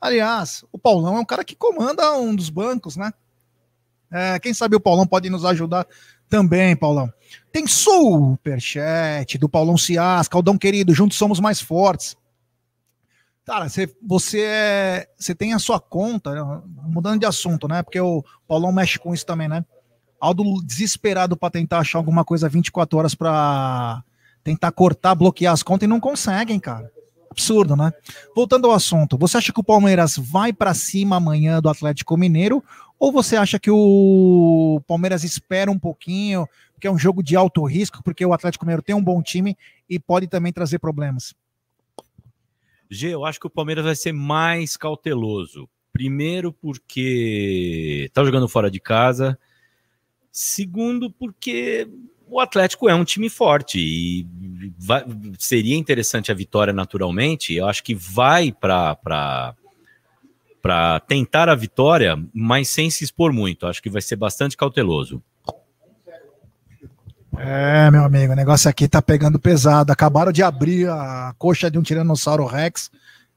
Aliás, 0.00 0.64
o 0.72 0.78
Paulão 0.78 1.18
é 1.18 1.20
um 1.20 1.26
cara 1.26 1.44
que 1.44 1.54
comanda 1.54 2.10
um 2.16 2.34
dos 2.34 2.48
bancos, 2.48 2.96
né? 2.96 3.12
É, 4.16 4.38
quem 4.38 4.54
sabe 4.54 4.74
o 4.74 4.80
Paulão 4.80 5.06
pode 5.06 5.28
nos 5.28 5.44
ajudar 5.44 5.86
também, 6.28 6.74
Paulão. 6.74 7.12
Tem 7.52 7.66
superchat 7.66 9.38
do 9.38 9.48
Paulão 9.48 9.76
Ciasca, 9.76 10.32
Caldão 10.32 10.58
querido, 10.58 10.94
juntos 10.94 11.18
somos 11.18 11.40
mais 11.40 11.60
fortes. 11.60 12.16
Cara, 13.44 13.68
você, 13.68 13.88
você, 14.02 14.40
é, 14.40 15.08
você 15.16 15.34
tem 15.34 15.52
a 15.52 15.58
sua 15.58 15.78
conta, 15.78 16.34
né? 16.34 16.62
mudando 16.82 17.20
de 17.20 17.26
assunto, 17.26 17.68
né? 17.68 17.82
Porque 17.82 18.00
o 18.00 18.24
Paulão 18.48 18.72
mexe 18.72 18.98
com 18.98 19.14
isso 19.14 19.24
também, 19.24 19.46
né? 19.48 19.64
Aldo 20.20 20.42
desesperado 20.64 21.36
para 21.36 21.50
tentar 21.50 21.78
achar 21.78 21.98
alguma 21.98 22.24
coisa 22.24 22.48
24 22.48 22.98
horas 22.98 23.14
para 23.14 24.02
tentar 24.42 24.72
cortar, 24.72 25.14
bloquear 25.14 25.52
as 25.52 25.62
contas 25.62 25.86
e 25.86 25.88
não 25.88 26.00
conseguem, 26.00 26.58
cara. 26.58 26.90
Absurdo, 27.30 27.76
né? 27.76 27.92
Voltando 28.34 28.66
ao 28.66 28.72
assunto, 28.72 29.16
você 29.16 29.36
acha 29.36 29.52
que 29.52 29.60
o 29.60 29.64
Palmeiras 29.64 30.16
vai 30.16 30.52
para 30.52 30.74
cima 30.74 31.16
amanhã 31.16 31.60
do 31.60 31.68
Atlético 31.68 32.16
Mineiro 32.16 32.64
ou 32.98 33.12
você 33.12 33.36
acha 33.36 33.58
que 33.58 33.70
o 33.70 34.80
Palmeiras 34.86 35.22
espera 35.24 35.70
um 35.70 35.78
pouquinho, 35.78 36.48
porque 36.72 36.86
é 36.86 36.90
um 36.90 36.98
jogo 36.98 37.22
de 37.22 37.36
alto 37.36 37.64
risco, 37.64 38.02
porque 38.02 38.24
o 38.24 38.32
Atlético 38.32 38.64
Mineiro 38.64 38.82
tem 38.82 38.94
um 38.94 39.02
bom 39.02 39.22
time 39.22 39.56
e 39.88 39.98
pode 39.98 40.26
também 40.26 40.52
trazer 40.52 40.78
problemas? 40.78 41.34
G, 42.90 43.08
eu 43.08 43.24
acho 43.24 43.40
que 43.40 43.46
o 43.46 43.50
Palmeiras 43.50 43.84
vai 43.84 43.96
ser 43.96 44.12
mais 44.12 44.76
cauteloso. 44.76 45.68
Primeiro, 45.92 46.52
porque 46.52 48.04
está 48.06 48.24
jogando 48.24 48.48
fora 48.48 48.70
de 48.70 48.78
casa. 48.78 49.38
Segundo, 50.30 51.10
porque 51.10 51.88
o 52.28 52.40
Atlético 52.40 52.88
é 52.88 52.94
um 52.94 53.04
time 53.04 53.30
forte 53.30 53.78
e 53.78 54.26
vai, 54.78 55.04
seria 55.38 55.76
interessante 55.76 56.30
a 56.30 56.34
vitória 56.34 56.72
naturalmente. 56.72 57.54
Eu 57.54 57.66
acho 57.66 57.82
que 57.82 57.94
vai 57.94 58.52
para 58.52 59.54
para 60.66 60.98
tentar 60.98 61.48
a 61.48 61.54
vitória, 61.54 62.18
mas 62.34 62.68
sem 62.68 62.90
se 62.90 63.04
expor 63.04 63.32
muito. 63.32 63.68
Acho 63.68 63.80
que 63.80 63.88
vai 63.88 64.02
ser 64.02 64.16
bastante 64.16 64.56
cauteloso. 64.56 65.22
É, 67.38 67.88
meu 67.92 68.02
amigo, 68.02 68.32
o 68.32 68.36
negócio 68.36 68.68
aqui 68.68 68.88
tá 68.88 69.00
pegando 69.00 69.38
pesado. 69.38 69.92
Acabaram 69.92 70.32
de 70.32 70.42
abrir 70.42 70.90
a 70.90 71.32
coxa 71.38 71.70
de 71.70 71.78
um 71.78 71.82
Tiranossauro 71.82 72.44
Rex. 72.44 72.90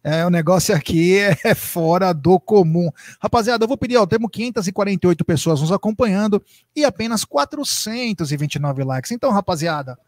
É, 0.03 0.25
o 0.25 0.31
negócio 0.31 0.73
aqui 0.73 1.19
é 1.45 1.53
fora 1.53 2.13
do 2.13 2.39
comum. 2.39 2.89
Rapaziada, 3.21 3.63
eu 3.63 3.67
vou 3.67 3.77
pedir, 3.77 3.97
ó, 3.97 4.07
temos 4.07 4.31
548 4.31 5.23
pessoas 5.23 5.61
nos 5.61 5.71
acompanhando 5.71 6.43
e 6.75 6.83
apenas 6.83 7.23
429 7.23 8.83
likes. 8.83 9.11
Então, 9.11 9.29
rapaziada, 9.29 9.99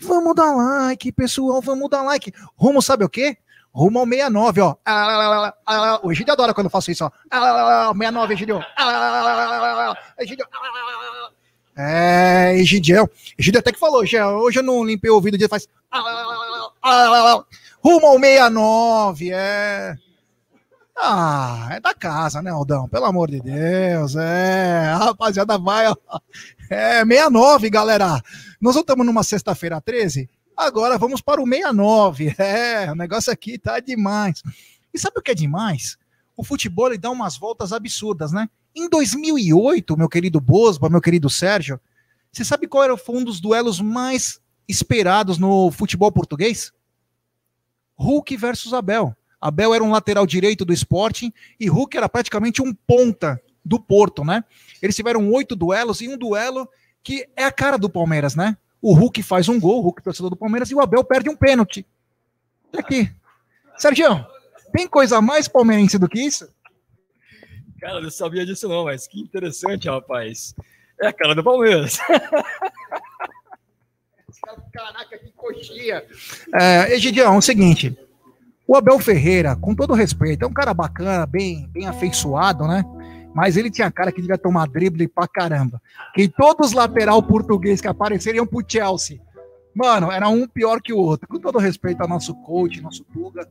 vamos 0.00 0.34
dar 0.34 0.52
like, 0.52 1.12
pessoal, 1.12 1.62
vamos 1.62 1.88
dar 1.88 2.02
like. 2.02 2.32
Rumo, 2.56 2.82
sabe 2.82 3.04
o 3.04 3.08
quê? 3.08 3.38
Rumo 3.76 3.98
ao 3.98 4.06
69, 4.06 4.60
ó. 4.62 4.74
O 6.02 6.10
Egídio 6.10 6.32
adora 6.32 6.54
quando 6.54 6.66
eu 6.66 6.70
faço 6.70 6.90
isso, 6.90 7.04
ó. 7.04 7.10
69, 7.92 8.32
Egídio. 8.32 8.64
Egídio. 10.18 10.46
É, 11.76 12.54
Egidião. 12.56 13.06
Egídio 13.38 13.60
até 13.60 13.70
que 13.70 13.78
falou, 13.78 14.00
hoje 14.00 14.58
eu 14.58 14.62
não 14.62 14.82
limpei 14.82 15.10
o 15.10 15.14
ouvido, 15.14 15.34
ele 15.34 15.46
faz. 15.46 15.68
Rumo 17.84 18.06
ao 18.06 18.18
69, 18.18 19.30
é. 19.30 19.94
Ah, 20.98 21.68
é 21.72 21.78
da 21.80 21.92
casa, 21.92 22.40
né, 22.40 22.50
Aldão? 22.50 22.88
Pelo 22.88 23.04
amor 23.04 23.30
de 23.30 23.38
Deus, 23.40 24.16
é. 24.16 24.88
A 24.88 24.96
rapaziada 24.96 25.58
vai, 25.58 25.86
ó. 25.86 25.94
É, 26.70 27.04
69, 27.04 27.68
galera. 27.68 28.22
Nós 28.58 28.74
estamos 28.74 29.04
numa 29.04 29.22
sexta-feira 29.22 29.78
13. 29.82 30.30
Agora 30.56 30.96
vamos 30.96 31.20
para 31.20 31.42
o 31.42 31.46
69. 31.46 32.34
É, 32.38 32.90
o 32.90 32.94
negócio 32.94 33.32
aqui 33.32 33.58
tá 33.58 33.78
demais. 33.78 34.42
E 34.94 34.98
sabe 34.98 35.18
o 35.18 35.22
que 35.22 35.32
é 35.32 35.34
demais? 35.34 35.98
O 36.36 36.42
futebol 36.42 36.88
ele 36.88 36.98
dá 36.98 37.10
umas 37.10 37.36
voltas 37.36 37.72
absurdas, 37.72 38.32
né? 38.32 38.48
Em 38.74 38.88
2008, 38.88 39.96
meu 39.96 40.08
querido 40.08 40.40
Bosba, 40.40 40.88
meu 40.88 41.00
querido 41.00 41.28
Sérgio, 41.30 41.80
você 42.32 42.44
sabe 42.44 42.66
qual 42.66 42.84
era 42.84 42.94
um 43.08 43.24
dos 43.24 43.40
duelos 43.40 43.80
mais 43.80 44.40
esperados 44.68 45.38
no 45.38 45.70
futebol 45.70 46.12
português? 46.12 46.72
Hulk 47.96 48.36
versus 48.36 48.74
Abel. 48.74 49.16
Abel 49.40 49.74
era 49.74 49.82
um 49.82 49.90
lateral 49.90 50.26
direito 50.26 50.64
do 50.64 50.72
Sporting 50.72 51.32
e 51.58 51.68
Hulk 51.68 51.96
era 51.96 52.08
praticamente 52.08 52.60
um 52.60 52.74
ponta 52.74 53.40
do 53.64 53.80
Porto, 53.80 54.24
né? 54.24 54.44
Eles 54.82 54.94
tiveram 54.94 55.30
oito 55.32 55.56
duelos 55.56 56.00
e 56.00 56.08
um 56.08 56.16
duelo 56.16 56.68
que 57.02 57.26
é 57.36 57.44
a 57.44 57.52
cara 57.52 57.78
do 57.78 57.88
Palmeiras, 57.88 58.34
né? 58.34 58.56
O 58.80 58.94
Hulk 58.94 59.22
faz 59.22 59.48
um 59.48 59.58
gol, 59.58 59.78
o 59.78 59.82
Hulk 59.82 60.02
torcedor 60.02 60.30
do 60.30 60.36
Palmeiras, 60.36 60.70
e 60.70 60.74
o 60.74 60.80
Abel 60.80 61.02
perde 61.02 61.28
um 61.28 61.36
pênalti. 61.36 61.86
Aqui. 62.76 63.10
Sérgio, 63.76 64.24
tem 64.72 64.86
coisa 64.86 65.20
mais 65.20 65.48
palmeirense 65.48 65.98
do 65.98 66.08
que 66.08 66.20
isso? 66.20 66.48
Cara, 67.80 67.96
eu 67.96 68.02
não 68.02 68.10
sabia 68.10 68.44
disso 68.44 68.68
não, 68.68 68.84
mas 68.84 69.06
que 69.06 69.20
interessante, 69.20 69.88
rapaz. 69.88 70.54
É 71.00 71.08
a 71.08 71.12
cara 71.12 71.34
do 71.34 71.44
Palmeiras. 71.44 71.98
Caraca, 74.72 75.18
que 75.18 75.30
coxinha. 75.32 76.02
É, 76.54 76.94
Egidião, 76.94 77.34
é 77.34 77.38
o 77.38 77.42
seguinte. 77.42 77.98
O 78.66 78.76
Abel 78.76 78.98
Ferreira, 78.98 79.54
com 79.56 79.74
todo 79.74 79.94
respeito, 79.94 80.44
é 80.44 80.48
um 80.48 80.52
cara 80.52 80.74
bacana, 80.74 81.26
bem, 81.26 81.68
bem 81.68 81.86
afeiçoado, 81.86 82.66
né? 82.66 82.84
Mas 83.36 83.58
ele 83.58 83.70
tinha 83.70 83.90
cara 83.90 84.10
que 84.10 84.22
devia 84.22 84.38
tomar 84.38 84.66
drible 84.66 85.06
pra 85.06 85.28
caramba. 85.28 85.78
Que 86.14 86.26
todos 86.26 86.68
os 86.68 86.72
lateral 86.72 87.22
português 87.22 87.82
que 87.82 87.86
apareceriam 87.86 88.46
pro 88.46 88.64
Chelsea. 88.66 89.20
Mano, 89.74 90.10
era 90.10 90.26
um 90.26 90.48
pior 90.48 90.80
que 90.80 90.90
o 90.90 90.96
outro. 90.96 91.28
Com 91.28 91.38
todo 91.38 91.58
respeito 91.58 92.00
ao 92.00 92.08
nosso 92.08 92.34
coach, 92.36 92.80
nosso 92.80 93.04
Tuga. 93.12 93.46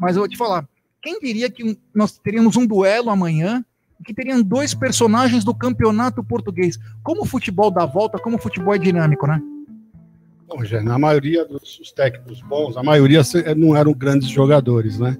Mas 0.00 0.16
eu 0.16 0.22
vou 0.22 0.28
te 0.28 0.36
falar, 0.36 0.68
quem 1.00 1.20
diria 1.20 1.48
que 1.48 1.78
nós 1.94 2.18
teríamos 2.18 2.56
um 2.56 2.66
duelo 2.66 3.10
amanhã 3.10 3.64
que 4.04 4.12
teriam 4.12 4.42
dois 4.42 4.74
personagens 4.74 5.44
do 5.44 5.54
campeonato 5.54 6.24
português? 6.24 6.76
Como 7.04 7.22
o 7.22 7.24
futebol 7.26 7.70
dá 7.70 7.86
volta, 7.86 8.18
como 8.18 8.38
o 8.38 8.40
futebol 8.40 8.74
é 8.74 8.78
dinâmico, 8.78 9.24
né? 9.24 9.40
Já, 10.64 10.82
na 10.82 10.98
maioria 10.98 11.44
dos 11.44 11.92
técnicos 11.94 12.42
bons, 12.42 12.76
a 12.76 12.82
maioria 12.82 13.22
não 13.56 13.76
eram 13.76 13.92
grandes 13.94 14.28
jogadores, 14.28 14.98
né? 14.98 15.16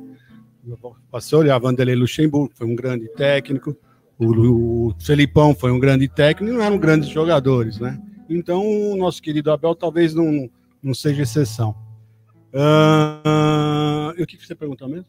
A 1.12 1.36
olhar, 1.36 1.58
Vanderlei 1.60 1.94
Luxemburgo 1.94 2.50
foi 2.52 2.66
um 2.66 2.74
grande 2.74 3.06
técnico, 3.14 3.76
o, 4.18 4.88
o 4.88 4.94
Felipão 4.98 5.54
foi 5.54 5.70
um 5.70 5.78
grande 5.78 6.08
técnico, 6.08 6.54
não 6.54 6.62
eram 6.62 6.78
grandes 6.78 7.08
jogadores, 7.08 7.78
né? 7.78 8.00
Então, 8.28 8.62
o 8.66 8.96
nosso 8.96 9.22
querido 9.22 9.50
Abel 9.50 9.74
talvez 9.74 10.14
não, 10.14 10.50
não 10.82 10.92
seja 10.92 11.22
exceção. 11.22 11.74
Uh, 12.52 14.12
e 14.16 14.22
o 14.22 14.26
que 14.26 14.36
você 14.36 14.54
perguntou 14.54 14.88
mesmo? 14.88 15.06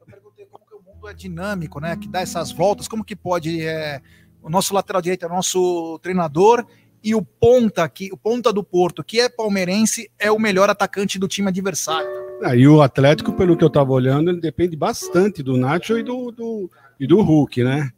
Eu 0.00 0.06
perguntei 0.06 0.46
como 0.46 0.64
que 0.66 0.74
o 0.74 0.82
mundo 0.82 1.08
é 1.08 1.14
dinâmico, 1.14 1.80
né? 1.80 1.96
Que 1.96 2.08
dá 2.08 2.20
essas 2.20 2.50
voltas, 2.50 2.88
como 2.88 3.04
que 3.04 3.16
pode. 3.16 3.62
É, 3.64 4.00
o 4.42 4.50
nosso 4.50 4.74
lateral 4.74 5.00
direito 5.00 5.24
é 5.24 5.28
o 5.28 5.32
nosso 5.32 5.98
treinador 6.02 6.66
e 7.02 7.14
o 7.14 7.22
ponta 7.22 7.84
aqui, 7.84 8.10
o 8.12 8.16
ponta 8.16 8.52
do 8.52 8.64
Porto, 8.64 9.04
que 9.04 9.20
é 9.20 9.28
palmeirense, 9.28 10.10
é 10.18 10.30
o 10.30 10.38
melhor 10.38 10.68
atacante 10.68 11.18
do 11.18 11.28
time 11.28 11.48
adversário. 11.48 12.08
Ah, 12.42 12.54
e 12.54 12.66
o 12.68 12.82
Atlético, 12.82 13.32
pelo 13.32 13.56
que 13.56 13.64
eu 13.64 13.68
estava 13.68 13.92
olhando, 13.92 14.30
ele 14.30 14.40
depende 14.40 14.76
bastante 14.76 15.42
do 15.42 15.56
Nacho 15.56 15.98
e 15.98 16.02
do, 16.02 16.30
do, 16.30 16.70
e 16.98 17.06
do 17.06 17.20
Hulk, 17.20 17.64
né? 17.64 17.90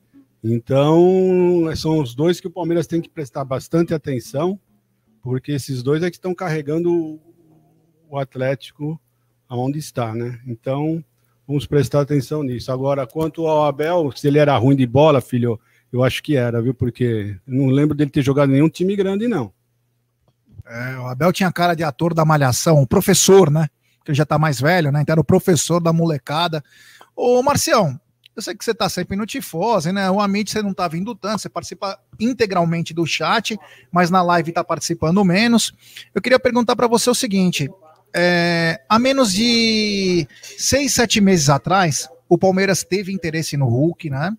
Então, 0.43 1.65
são 1.77 2.01
os 2.01 2.15
dois 2.15 2.41
que 2.41 2.47
o 2.47 2.51
Palmeiras 2.51 2.87
tem 2.87 3.01
que 3.01 3.11
prestar 3.11 3.45
bastante 3.45 3.93
atenção, 3.93 4.59
porque 5.23 5.53
esses 5.53 5.83
dois 5.83 6.03
é 6.03 6.11
que 6.11 6.17
estão 6.17 6.35
carregando 6.35 7.21
o 8.09 8.19
Atlético 8.19 9.01
aonde 9.49 9.79
está, 9.79 10.15
né? 10.15 10.41
Então, 10.47 11.05
vamos 11.47 11.67
prestar 11.67 12.01
atenção 12.01 12.43
nisso. 12.43 12.73
Agora, 12.73 13.07
quanto 13.07 13.47
ao 13.47 13.65
Abel, 13.67 14.11
se 14.13 14.29
ele 14.29 14.39
era 14.39 14.57
ruim 14.57 14.77
de 14.77 14.87
bola, 14.87 15.21
filho, 15.21 15.61
eu 15.93 16.03
acho 16.03 16.23
que 16.23 16.37
era, 16.37 16.63
viu? 16.63 16.73
Porque 16.73 17.37
não 17.47 17.67
lembro 17.67 17.97
dele 17.97 18.11
ter 18.11 18.23
jogado 18.23 18.51
nenhum 18.51 18.69
time 18.69 18.97
grande, 18.97 19.29
não. 19.29 19.53
É, 20.67 20.99
o 20.99 21.07
Abel 21.07 21.33
tinha 21.33 21.53
cara 21.53 21.75
de 21.75 21.83
ator 21.83 22.15
da 22.15 22.25
malhação, 22.25 22.81
o 22.81 22.87
professor, 22.87 23.51
né? 23.51 23.69
Que 24.05 24.13
ele 24.13 24.17
já 24.17 24.25
tá 24.25 24.39
mais 24.39 24.61
velho, 24.61 24.91
né? 24.93 25.03
Então 25.03 25.13
era 25.13 25.21
o 25.21 25.25
professor 25.25 25.81
da 25.81 25.93
molecada. 25.93 26.63
Ô, 27.15 27.43
Marcião, 27.43 28.01
eu 28.41 28.43
sei 28.43 28.55
que 28.55 28.65
você 28.65 28.71
está 28.71 28.89
sempre 28.89 29.17
no 29.17 29.27
Tifose, 29.27 29.93
né? 29.93 30.11
O 30.11 30.19
Amit 30.19 30.51
você 30.51 30.63
não 30.63 30.71
está 30.71 30.89
vindo 30.89 31.15
tanto, 31.15 31.43
você 31.43 31.49
participa 31.49 32.01
integralmente 32.19 32.95
do 32.95 33.07
chat, 33.07 33.59
mas 33.93 34.11
na 34.11 34.23
live 34.23 34.51
está 34.51 34.65
participando 34.65 35.23
menos. 35.25 35.73
Eu 36.15 36.23
queria 36.23 36.41
perguntar 36.41 36.75
para 36.75 36.89
você 36.89 37.11
o 37.11 37.15
seguinte: 37.15 37.71
é, 38.15 38.81
há 38.89 38.99
menos 38.99 39.33
de 39.33 40.27
seis, 40.57 40.95
sete 40.95 41.21
meses 41.21 41.49
atrás, 41.51 42.09
O 42.29 42.39
Palmeiras 42.39 42.83
teve 42.83 43.13
interesse 43.13 43.57
no 43.57 43.67
Hulk, 43.67 44.09
né? 44.09 44.33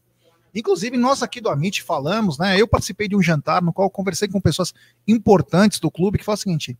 Inclusive, 0.54 0.98
nós 0.98 1.22
aqui 1.22 1.40
do 1.40 1.50
Amit 1.50 1.84
falamos, 1.84 2.38
né? 2.38 2.60
Eu 2.60 2.68
participei 2.68 3.08
de 3.08 3.16
um 3.16 3.22
jantar 3.22 3.62
no 3.62 3.72
qual 3.72 3.90
conversei 3.90 4.28
com 4.28 4.42
pessoas 4.42 4.74
importantes 5.08 5.80
do 5.80 5.92
clube 5.92 6.18
que 6.18 6.26
falaram 6.26 6.40
o 6.40 6.42
seguinte: 6.42 6.78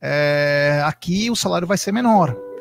é, 0.00 0.82
aqui 0.86 1.30
o 1.30 1.36
salário 1.36 1.66
vai 1.66 1.76
ser 1.76 1.92
menor. 1.92 2.51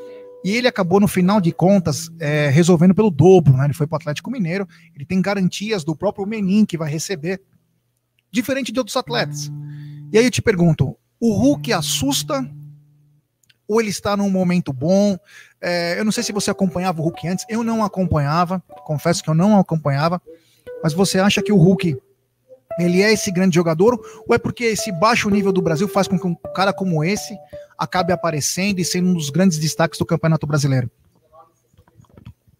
E 0.43 0.56
ele 0.56 0.67
acabou, 0.67 0.99
no 0.99 1.08
final 1.08 1.39
de 1.39 1.51
contas, 1.51 2.10
é, 2.19 2.49
resolvendo 2.49 2.95
pelo 2.95 3.12
dobro, 3.12 3.56
né? 3.56 3.65
Ele 3.65 3.73
foi 3.73 3.86
para 3.86 3.97
o 3.97 3.99
Atlético 3.99 4.32
Mineiro, 4.32 4.67
ele 4.95 5.06
tem 5.06 5.21
garantias 5.21 5.84
do 5.84 5.95
próprio 5.95 6.25
Menin 6.25 6.65
que 6.65 6.77
vai 6.77 6.89
receber, 6.89 7.41
diferente 8.32 8.71
de 8.71 8.80
outros 8.80 8.97
atletas. 8.97 9.51
E 10.12 10.17
aí 10.17 10.25
eu 10.25 10.32
te 10.32 10.41
pergunto: 10.41 10.97
o 11.19 11.34
Hulk 11.34 11.71
assusta 11.71 12.49
ou 13.67 13.80
ele 13.80 13.89
está 13.89 14.17
num 14.17 14.30
momento 14.30 14.73
bom? 14.73 15.17
É, 15.62 15.97
eu 15.97 16.04
não 16.04 16.12
sei 16.12 16.23
se 16.23 16.34
você 16.34 16.49
acompanhava 16.49 16.99
o 16.99 17.04
Hulk 17.04 17.27
antes, 17.27 17.45
eu 17.47 17.63
não 17.63 17.84
acompanhava, 17.84 18.62
confesso 18.84 19.23
que 19.23 19.30
eu 19.30 19.36
não 19.36 19.58
acompanhava, 19.60 20.21
mas 20.84 20.93
você 20.93 21.19
acha 21.19 21.41
que 21.41 21.54
o 21.54 21.58
Hulk 21.58 21.95
ele 22.80 23.01
é 23.01 23.13
esse 23.13 23.32
grande 23.32 23.56
jogador 23.56 23.99
ou 24.27 24.34
é 24.34 24.39
porque 24.39 24.63
esse 24.63 24.91
baixo 24.91 25.30
nível 25.30 25.51
do 25.51 25.62
Brasil 25.62 25.88
faz 25.88 26.08
com 26.08 26.17
que 26.17 26.27
um 26.27 26.36
cara 26.56 26.73
como 26.73 27.04
esse 27.04 27.38
acabe 27.83 28.13
aparecendo 28.13 28.79
e 28.79 28.85
sendo 28.85 29.09
um 29.09 29.13
dos 29.13 29.29
grandes 29.29 29.57
destaques 29.57 29.97
do 29.97 30.05
Campeonato 30.05 30.45
Brasileiro? 30.45 30.89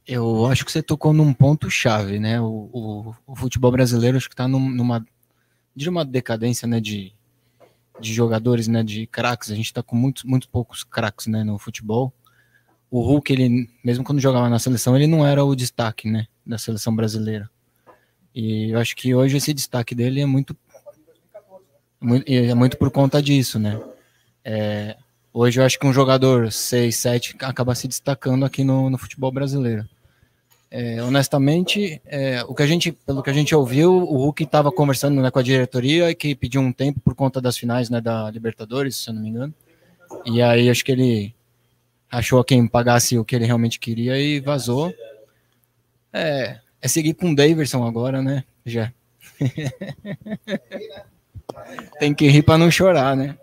Eu 0.07 0.45
acho 0.47 0.65
que 0.65 0.71
você 0.71 0.81
tocou 0.81 1.13
num 1.13 1.34
ponto 1.34 1.69
chave, 1.69 2.19
né? 2.19 2.41
O, 2.41 2.69
o, 2.73 3.15
o 3.27 3.36
futebol 3.36 3.71
brasileiro 3.71 4.17
acho 4.17 4.27
que 4.27 4.34
está 4.34 4.47
num, 4.47 4.69
numa 4.69 5.05
de 5.73 5.88
uma 5.88 6.03
decadência, 6.03 6.67
né, 6.67 6.81
de, 6.81 7.13
de 7.99 8.13
jogadores, 8.13 8.67
né, 8.67 8.84
de 8.84 9.07
craques. 9.07 9.51
A 9.51 9.55
gente 9.55 9.67
está 9.67 9.81
com 9.81 9.95
muitos, 9.95 10.23
muito 10.23 10.49
poucos 10.49 10.84
craques, 10.84 11.27
né, 11.27 11.43
no 11.43 11.57
futebol 11.57 12.13
o 12.91 12.99
Hulk, 12.99 13.31
ele, 13.31 13.69
mesmo 13.81 14.03
quando 14.03 14.19
jogava 14.19 14.49
na 14.49 14.60
seleção, 14.60 14.97
ele 14.97 15.07
não 15.07 15.25
era 15.25 15.45
o 15.45 15.55
destaque, 15.55 16.12
né, 16.12 16.27
da 16.45 16.57
seleção 16.57 16.93
brasileira. 16.93 17.49
E 18.36 18.71
eu 18.71 18.79
acho 18.79 18.97
que 18.97 19.15
hoje 19.15 19.38
esse 19.38 19.53
destaque 19.53 19.95
dele 19.95 20.19
é 20.19 20.25
muito, 20.25 20.55
é 22.27 22.53
muito 22.53 22.77
por 22.77 22.91
conta 22.91 23.21
disso, 23.21 23.57
né. 23.57 23.81
É, 24.43 24.97
hoje 25.34 25.60
eu 25.60 25.65
acho 25.65 25.80
que 25.80 25.86
um 25.86 25.94
jogador 25.94 26.52
6, 26.52 26.96
7 26.96 27.36
acaba 27.41 27.76
se 27.76 27.88
destacando 27.88 28.46
aqui 28.46 28.63
no, 28.63 28.89
no 28.89 28.98
futebol 28.98 29.32
brasileiro. 29.32 29.88
É, 30.70 31.04
honestamente, 31.04 32.02
é, 32.06 32.44
o 32.48 32.56
que 32.56 32.63
a 32.63 32.65
gente, 32.65 32.94
pelo 32.94 33.22
que 33.22 33.30
a 33.30 33.34
gente 33.34 33.54
ouviu, 33.54 33.94
o 33.94 34.17
Hulk 34.17 34.44
estava 34.44 34.72
conversando 34.72 35.22
né, 35.22 35.30
com 35.30 35.39
a 35.39 35.44
diretoria 35.44 36.15
que 36.15 36.34
pediu 36.34 36.62
um 36.62 36.72
tempo 36.72 37.02
por 37.02 37.13
conta 37.13 37.41
das 37.41 37.58
finais 37.58 37.89
né, 37.89 38.00
da 38.00 38.32
Libertadores, 38.32 38.96
se 38.96 39.10
eu 39.10 39.13
não 39.13 39.22
me 39.22 39.30
engano. 39.30 39.54
E 40.26 40.41
aí 40.41 40.70
acho 40.70 40.86
que 40.86 40.94
ele 40.94 41.36
achou 42.10 42.41
quem 42.44 42.65
pagasse 42.67 43.17
o 43.17 43.26
que 43.26 43.36
ele 43.36 43.46
realmente 43.46 43.80
queria 43.80 44.17
e 44.17 44.39
vazou. 44.39 44.94
É, 46.13 46.60
é 46.82 46.88
seguir 46.88 47.15
com 47.15 47.32
o 47.32 47.36
Davidson 47.36 47.86
agora, 47.86 48.22
né? 48.22 48.46
Já. 48.65 48.94
Tem 52.00 52.14
que 52.14 52.28
rir 52.28 52.44
para 52.44 52.58
não 52.58 52.72
chorar, 52.72 53.16
né? 53.16 53.36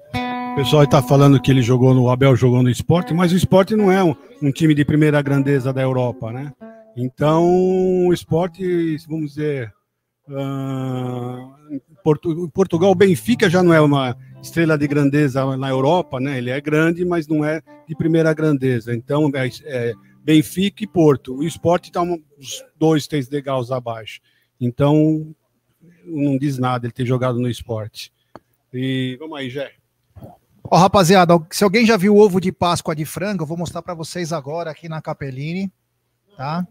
O 0.52 0.56
pessoal 0.56 0.82
está 0.82 1.00
falando 1.00 1.40
que 1.40 1.50
ele 1.50 1.62
jogou 1.62 1.94
no 1.94 2.10
Abel 2.10 2.34
jogou 2.34 2.62
no 2.62 2.70
esporte, 2.70 3.14
mas 3.14 3.32
o 3.32 3.36
esporte 3.36 3.76
não 3.76 3.92
é 3.92 4.02
um, 4.02 4.14
um, 4.42 4.50
time 4.50 4.74
de 4.74 4.84
primeira 4.84 5.22
grandeza 5.22 5.72
da 5.72 5.82
Europa, 5.82 6.32
né? 6.32 6.52
Então 6.96 8.06
o 8.06 8.12
esporte, 8.12 8.96
vamos 9.06 9.34
dizer, 9.34 9.72
uh, 10.28 11.58
Portugal, 12.52 12.90
o 12.90 12.94
Benfica 12.94 13.48
já 13.48 13.62
não 13.62 13.72
é 13.72 13.80
uma 13.80 14.16
estrela 14.42 14.78
de 14.78 14.86
grandeza 14.86 15.56
na 15.56 15.68
Europa, 15.68 16.20
né? 16.20 16.38
Ele 16.38 16.50
é 16.50 16.60
grande, 16.60 17.04
mas 17.04 17.26
não 17.26 17.44
é 17.44 17.60
de 17.86 17.94
primeira 17.94 18.32
grandeza. 18.32 18.94
Então, 18.94 19.30
é, 19.34 19.48
é 19.64 19.94
Benfica 20.22 20.84
e 20.84 20.86
Porto. 20.86 21.36
O 21.36 21.44
esporte 21.44 21.90
está 21.90 22.02
uns 22.02 22.64
dois, 22.78 23.06
três 23.06 23.28
degraus 23.28 23.70
abaixo. 23.70 24.20
Então, 24.60 25.34
não 26.08 26.38
diz 26.38 26.58
nada 26.58 26.86
ele 26.86 26.92
ter 26.92 27.06
jogado 27.06 27.38
no 27.38 27.48
esporte. 27.48 28.12
E 28.72 29.16
vamos 29.18 29.38
aí, 29.38 29.50
Jé. 29.50 29.72
Ó, 30.64 30.76
rapaziada, 30.76 31.34
se 31.50 31.64
alguém 31.64 31.86
já 31.86 31.96
viu 31.96 32.14
o 32.14 32.18
ovo 32.18 32.40
de 32.40 32.52
Páscoa 32.52 32.94
de 32.94 33.04
frango, 33.04 33.42
eu 33.42 33.46
vou 33.46 33.56
mostrar 33.56 33.80
para 33.80 33.94
vocês 33.94 34.32
agora 34.32 34.70
aqui 34.70 34.88
na 34.88 35.00
Capeline, 35.00 35.72
tá? 36.36 36.66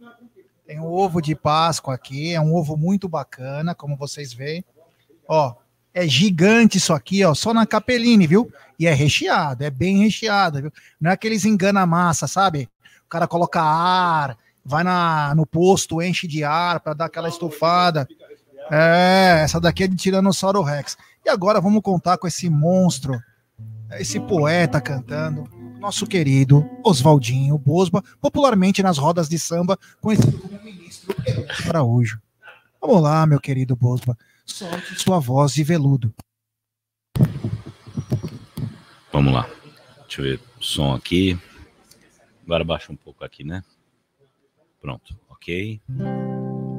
Tem 0.65 0.79
o 0.79 0.85
ovo 0.85 1.21
de 1.21 1.33
Páscoa 1.33 1.95
aqui, 1.95 2.33
é 2.33 2.41
um 2.41 2.53
ovo 2.53 2.77
muito 2.77 3.07
bacana, 3.07 3.73
como 3.73 3.95
vocês 3.95 4.33
veem. 4.33 4.63
Ó, 5.27 5.55
é 5.93 6.07
gigante 6.07 6.77
isso 6.77 6.93
aqui, 6.93 7.23
ó, 7.23 7.33
só 7.33 7.53
na 7.53 7.65
Capeline, 7.65 8.27
viu? 8.27 8.51
E 8.77 8.85
é 8.85 8.93
recheado, 8.93 9.63
é 9.63 9.69
bem 9.71 10.03
recheado, 10.03 10.61
viu? 10.61 10.73
Não 11.01 11.09
é 11.09 11.13
aqueles 11.13 11.45
engana 11.45 11.85
massa, 11.85 12.27
sabe? 12.27 12.69
O 13.05 13.09
cara 13.09 13.27
coloca 13.27 13.61
ar, 13.61 14.37
vai 14.63 14.83
na, 14.83 15.33
no 15.33 15.45
posto, 15.45 16.01
enche 16.01 16.27
de 16.27 16.43
ar 16.43 16.81
para 16.81 16.93
dar 16.93 17.05
aquela 17.05 17.29
estufada. 17.29 18.07
É, 18.71 19.41
essa 19.43 19.59
daqui 19.59 19.83
é 19.83 19.87
de 19.87 19.95
Tiranossauro 19.95 20.61
Rex. 20.61 20.97
E 21.25 21.29
agora 21.29 21.61
vamos 21.61 21.81
contar 21.81 22.17
com 22.17 22.27
esse 22.27 22.49
monstro, 22.49 23.19
esse 23.99 24.19
poeta 24.19 24.79
cantando, 24.81 25.49
nosso 25.79 26.05
querido 26.05 26.69
Oswaldinho 26.83 27.57
Bosba, 27.57 28.03
popularmente 28.21 28.83
nas 28.83 28.97
rodas 28.97 29.29
de 29.29 29.37
samba, 29.37 29.77
conhecido 30.01 30.39
como 30.39 30.61
ministro 30.63 31.15
Araújo. 31.67 32.19
Vamos 32.81 33.01
lá, 33.01 33.25
meu 33.25 33.39
querido 33.39 33.75
Bosba 33.75 34.17
solte 34.47 34.99
sua 34.99 35.19
voz 35.19 35.53
de 35.53 35.63
veludo. 35.63 36.13
Vamos 39.11 39.33
lá. 39.33 39.47
Deixa 40.03 40.21
eu 40.21 40.23
ver 40.23 40.39
o 40.59 40.63
som 40.63 40.93
aqui. 40.93 41.37
Agora 42.45 42.63
baixa 42.63 42.91
um 42.91 42.95
pouco 42.95 43.23
aqui, 43.23 43.43
né? 43.43 43.63
Pronto, 44.81 45.17
ok. 45.29 45.81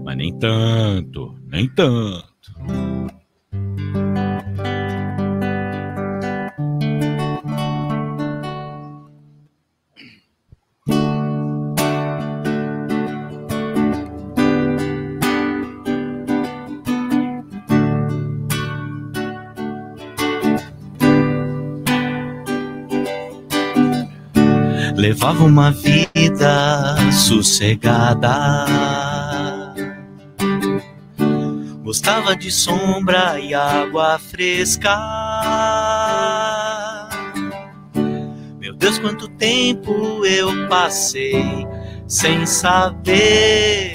Mas 0.09 0.17
nem 0.17 0.33
tanto, 0.39 1.37
nem 1.47 1.69
tanto. 1.69 2.25
levava 24.97 25.45
uma 25.45 25.71
vida 25.71 26.97
sossegada. 27.13 29.18
Gostava 31.89 32.37
de 32.37 32.51
sombra 32.51 33.41
e 33.41 33.55
água 33.55 34.19
fresca. 34.19 34.95
Meu 38.59 38.75
Deus, 38.75 38.99
quanto 38.99 39.27
tempo 39.27 40.23
eu 40.27 40.69
passei 40.69 41.67
sem 42.07 42.45
saber. 42.45 43.95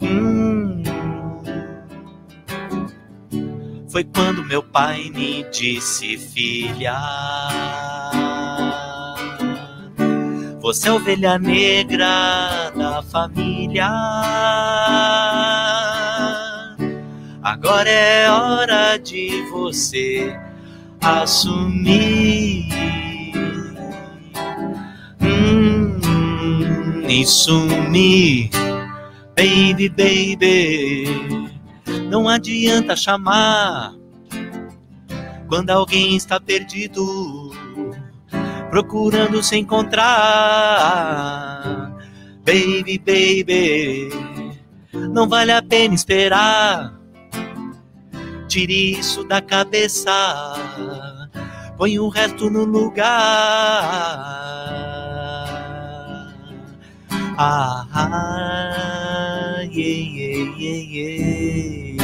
Hum. 0.00 0.84
Foi 3.90 4.04
quando 4.04 4.44
meu 4.44 4.62
pai 4.62 5.10
me 5.10 5.44
disse, 5.50 6.18
filha. 6.18 7.00
Você 10.62 10.88
é 10.88 10.92
ovelha 10.92 11.40
negra 11.40 12.70
da 12.70 13.02
família. 13.02 13.88
Agora 17.42 17.90
é 17.90 18.30
hora 18.30 18.96
de 18.96 19.42
você 19.50 20.38
assumir. 21.00 22.68
Hum, 25.20 27.08
e 27.08 27.26
sumir, 27.26 28.48
baby, 29.34 29.88
baby. 29.88 31.50
Não 32.08 32.28
adianta 32.28 32.94
chamar 32.94 33.94
quando 35.48 35.70
alguém 35.70 36.14
está 36.16 36.38
perdido 36.38 37.52
procurando 38.72 39.42
se 39.42 39.58
encontrar. 39.58 40.00
Baby, 42.42 42.98
baby, 42.98 44.08
não 45.10 45.28
vale 45.28 45.52
a 45.52 45.62
pena 45.62 45.94
esperar. 45.94 46.98
Tire 48.48 48.98
isso 48.98 49.24
da 49.24 49.42
cabeça, 49.42 50.54
põe 51.76 51.98
o 51.98 52.08
resto 52.08 52.48
no 52.48 52.64
lugar. 52.64 53.04
Ah, 57.36 57.86
ah 57.92 59.60
yeah, 59.70 60.00
yeah, 60.16 60.48
yeah, 60.58 61.98
yeah. 61.98 62.02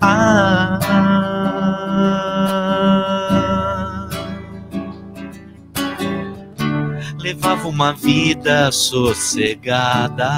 Ah, 0.00 0.78
ah. 0.82 1.11
Levava 7.32 7.66
uma 7.66 7.94
vida 7.94 8.70
sossegada. 8.70 10.28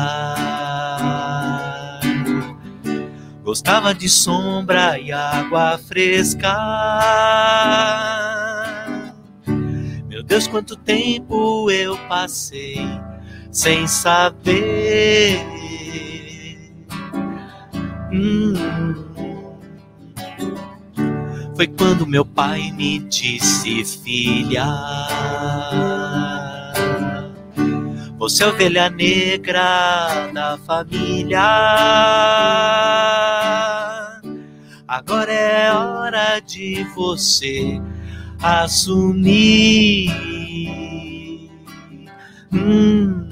Gostava 3.43 3.93
de 3.93 4.09
sombra 4.09 4.97
e 5.01 5.11
água 5.11 5.77
fresca. 5.77 6.55
Meu 10.09 10.23
Deus, 10.23 10.47
quanto 10.47 10.77
tempo 10.77 11.69
eu 11.69 11.99
passei 12.09 12.79
sem 13.51 13.89
saber. 13.89 15.45
Hum. 18.13 18.55
Foi 21.57 21.67
quando 21.67 22.07
meu 22.07 22.25
pai 22.25 22.71
me 22.73 23.01
disse, 23.01 23.85
filha. 23.85 24.65
Você 28.19 28.45
é 28.45 28.47
ovelha 28.47 28.89
negra 28.89 30.31
da 30.33 30.57
família. 30.59 31.41
Agora 34.87 35.33
é 35.33 35.73
hora 35.73 36.39
de 36.41 36.85
você 36.95 37.81
assumir. 38.41 40.11
Hum, 42.53 43.29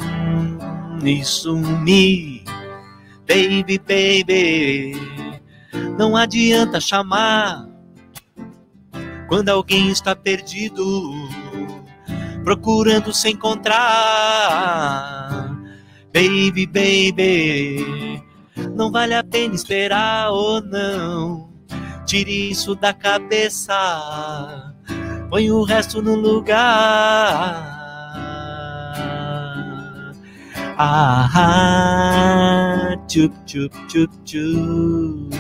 e 1.05 1.25
sumir. 1.25 2.43
Baby, 3.27 3.79
baby. 3.79 4.95
Não 5.97 6.17
adianta 6.17 6.81
chamar 6.81 7.69
quando 9.29 9.49
alguém 9.49 9.91
está 9.91 10.17
perdido 10.17 10.83
procurando 12.45 13.13
se 13.13 13.31
encontrar. 13.31 13.83
Baby, 16.13 16.67
baby, 16.67 18.23
não 18.75 18.91
vale 18.91 19.15
a 19.15 19.25
pena 19.25 19.55
esperar 19.55 20.31
ou 20.31 20.61
não. 20.61 21.51
Tire 22.05 22.51
isso 22.51 22.75
da 22.75 22.93
cabeça, 22.93 23.73
põe 25.31 25.51
o 25.51 25.63
resto 25.63 26.03
no 26.03 26.15
lugar. 26.15 27.73
Ah, 30.77 31.29
tchup, 33.07 33.35
tchup, 33.47 33.75
tchup, 33.89 34.13
tchup. 34.25 35.31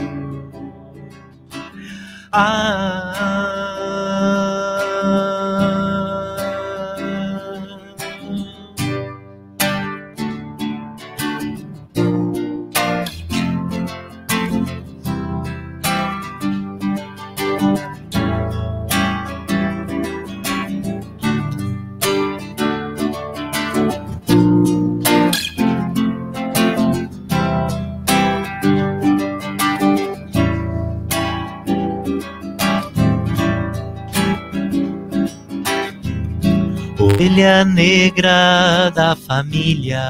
Ovelha 37.23 37.65
negra 37.65 38.91
da 38.91 39.15
família. 39.15 40.03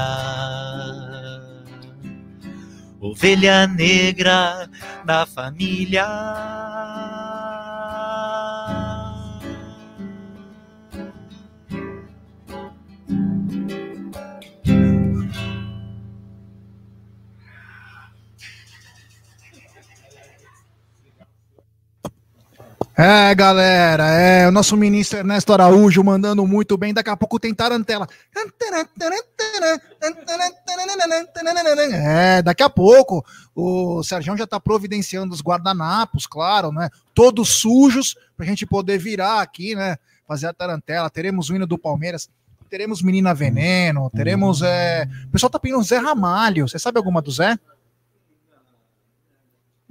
Ovelha 2.99 3.67
negra 3.67 4.67
da 5.05 5.23
família. 5.23 6.07
É, 22.95 23.33
galera, 23.33 24.05
é 24.11 24.47
o 24.47 24.51
nosso 24.51 24.77
ministro 24.77 25.17
Ernesto 25.17 25.51
Araújo 25.51 26.03
mandando 26.03 26.45
muito 26.45 26.77
bem. 26.77 26.93
Daqui 26.93 27.09
a 27.09 27.17
pouco 27.17 27.39
tem 27.39 27.51
tarantela. 27.51 28.07
É, 31.95 32.41
daqui 32.43 32.61
a 32.61 32.69
pouco 32.69 33.25
o 33.55 34.03
Sérgio 34.03 34.37
já 34.37 34.43
está 34.43 34.59
providenciando 34.59 35.33
os 35.33 35.41
guardanapos, 35.41 36.27
claro, 36.27 36.71
né? 36.71 36.89
Todos 37.15 37.49
sujos, 37.49 38.15
para 38.37 38.45
a 38.45 38.49
gente 38.49 38.63
poder 38.65 38.99
virar 38.99 39.41
aqui, 39.41 39.73
né? 39.75 39.97
Fazer 40.27 40.45
a 40.45 40.53
tarantela. 40.53 41.09
Teremos 41.09 41.49
o 41.49 41.55
hino 41.55 41.65
do 41.65 41.79
Palmeiras, 41.79 42.29
teremos 42.69 43.01
Menina 43.01 43.33
Veneno, 43.33 44.11
teremos. 44.11 44.61
É... 44.61 45.07
O 45.25 45.31
pessoal 45.31 45.49
tá 45.49 45.59
pedindo 45.59 45.81
Zé 45.81 45.97
Ramalho. 45.97 46.67
Você 46.67 46.77
sabe 46.77 46.99
alguma 46.99 47.23
do 47.23 47.31
Zé? 47.31 47.57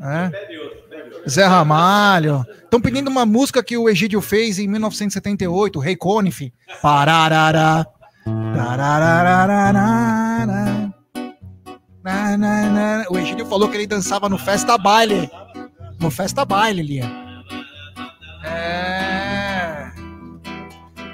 É. 0.03 1.29
Zé 1.29 1.45
Ramalho. 1.47 2.45
Estão 2.65 2.81
pedindo 2.81 3.09
uma 3.09 3.25
música 3.25 3.63
que 3.63 3.77
o 3.77 3.89
Egídio 3.89 4.21
fez 4.21 4.59
em 4.59 4.67
1978, 4.67 5.79
Rei 5.79 5.95
Conif. 5.95 6.53
Pararará. 6.81 7.87
O 13.09 13.19
Egídio 13.19 13.47
falou 13.47 13.69
que 13.69 13.77
ele 13.77 13.87
dançava 13.87 14.29
no 14.29 14.39
Festa 14.39 14.77
Baile. 14.77 15.31
No 16.01 16.11
Festa 16.11 16.45
Baile, 16.45 16.83
Lia. 16.83 17.09
É. 18.45 19.93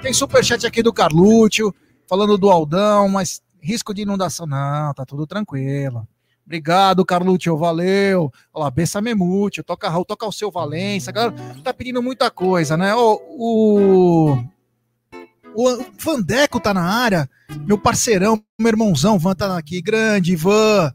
Tem 0.01 0.11
superchat 0.13 0.65
aqui 0.65 0.81
do 0.81 0.91
Carlúcio, 0.91 1.73
falando 2.07 2.37
do 2.37 2.49
Aldão, 2.49 3.07
mas 3.09 3.41
risco 3.61 3.93
de 3.93 4.01
inundação. 4.01 4.47
Não, 4.47 4.93
tá 4.93 5.05
tudo 5.05 5.27
tranquilo. 5.27 6.07
Obrigado, 6.49 7.05
Carluccio, 7.05 7.55
valeu. 7.55 8.31
Olha 8.51 8.63
lá, 8.63 8.71
Bessa 8.71 8.99
Memúcio, 8.99 9.63
toca 9.63 9.87
Raul, 9.87 10.03
toca 10.03 10.25
o 10.25 10.31
seu 10.31 10.49
Valença. 10.49 11.11
Galera, 11.11 11.35
tá 11.63 11.71
pedindo 11.71 12.01
muita 12.01 12.31
coisa, 12.31 12.75
né? 12.75 12.91
O, 12.95 13.21
o, 13.37 14.43
o 15.53 15.85
Vandeco 15.99 16.59
tá 16.59 16.73
na 16.73 16.81
área, 16.81 17.29
meu 17.67 17.77
parceirão, 17.77 18.43
meu 18.59 18.69
irmãozão, 18.69 19.19
Van 19.19 19.35
tá 19.35 19.55
aqui, 19.55 19.79
grande, 19.79 20.33
Ivan. 20.33 20.91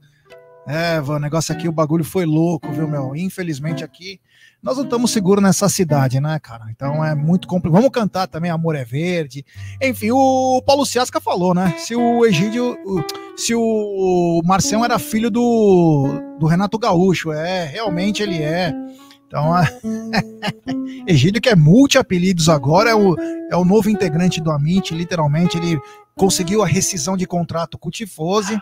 É, 0.66 1.00
Van, 1.00 1.18
o 1.18 1.20
negócio 1.20 1.54
aqui, 1.54 1.68
o 1.68 1.72
bagulho 1.72 2.02
foi 2.02 2.26
louco, 2.26 2.72
viu, 2.72 2.88
meu? 2.88 3.14
Infelizmente 3.14 3.84
aqui, 3.84 4.20
nós 4.64 4.78
não 4.78 4.84
estamos 4.84 5.10
seguros 5.10 5.44
nessa 5.44 5.68
cidade, 5.68 6.18
né, 6.20 6.38
cara? 6.40 6.64
Então 6.70 7.04
é 7.04 7.14
muito 7.14 7.46
complicado. 7.46 7.76
Vamos 7.76 7.90
cantar 7.90 8.26
também 8.26 8.50
Amor 8.50 8.74
é 8.74 8.82
Verde. 8.82 9.44
Enfim, 9.80 10.10
o 10.10 10.62
Paulo 10.64 10.86
Ciasca 10.86 11.20
falou, 11.20 11.52
né? 11.54 11.74
Se 11.76 11.94
o 11.94 12.24
Egídio 12.24 12.74
se 13.36 13.54
o 13.54 14.40
Marcelo 14.42 14.82
era 14.82 14.98
filho 14.98 15.30
do, 15.30 16.18
do 16.40 16.46
Renato 16.46 16.78
Gaúcho. 16.78 17.30
É, 17.30 17.66
realmente 17.66 18.22
ele 18.22 18.42
é. 18.42 18.72
Então, 19.26 19.54
é... 19.58 19.68
Egídio, 21.06 21.42
que 21.42 21.50
é 21.50 21.54
multi-apelidos 21.54 22.48
agora, 22.48 22.88
é 22.88 22.94
o, 22.94 23.14
é 23.50 23.56
o 23.56 23.66
novo 23.66 23.90
integrante 23.90 24.40
do 24.40 24.50
Amit, 24.50 24.94
literalmente. 24.94 25.58
Ele 25.58 25.78
conseguiu 26.14 26.62
a 26.62 26.66
rescisão 26.66 27.18
de 27.18 27.26
contrato 27.26 27.76
com 27.76 27.90
o 27.90 27.92
Tifose. 27.92 28.58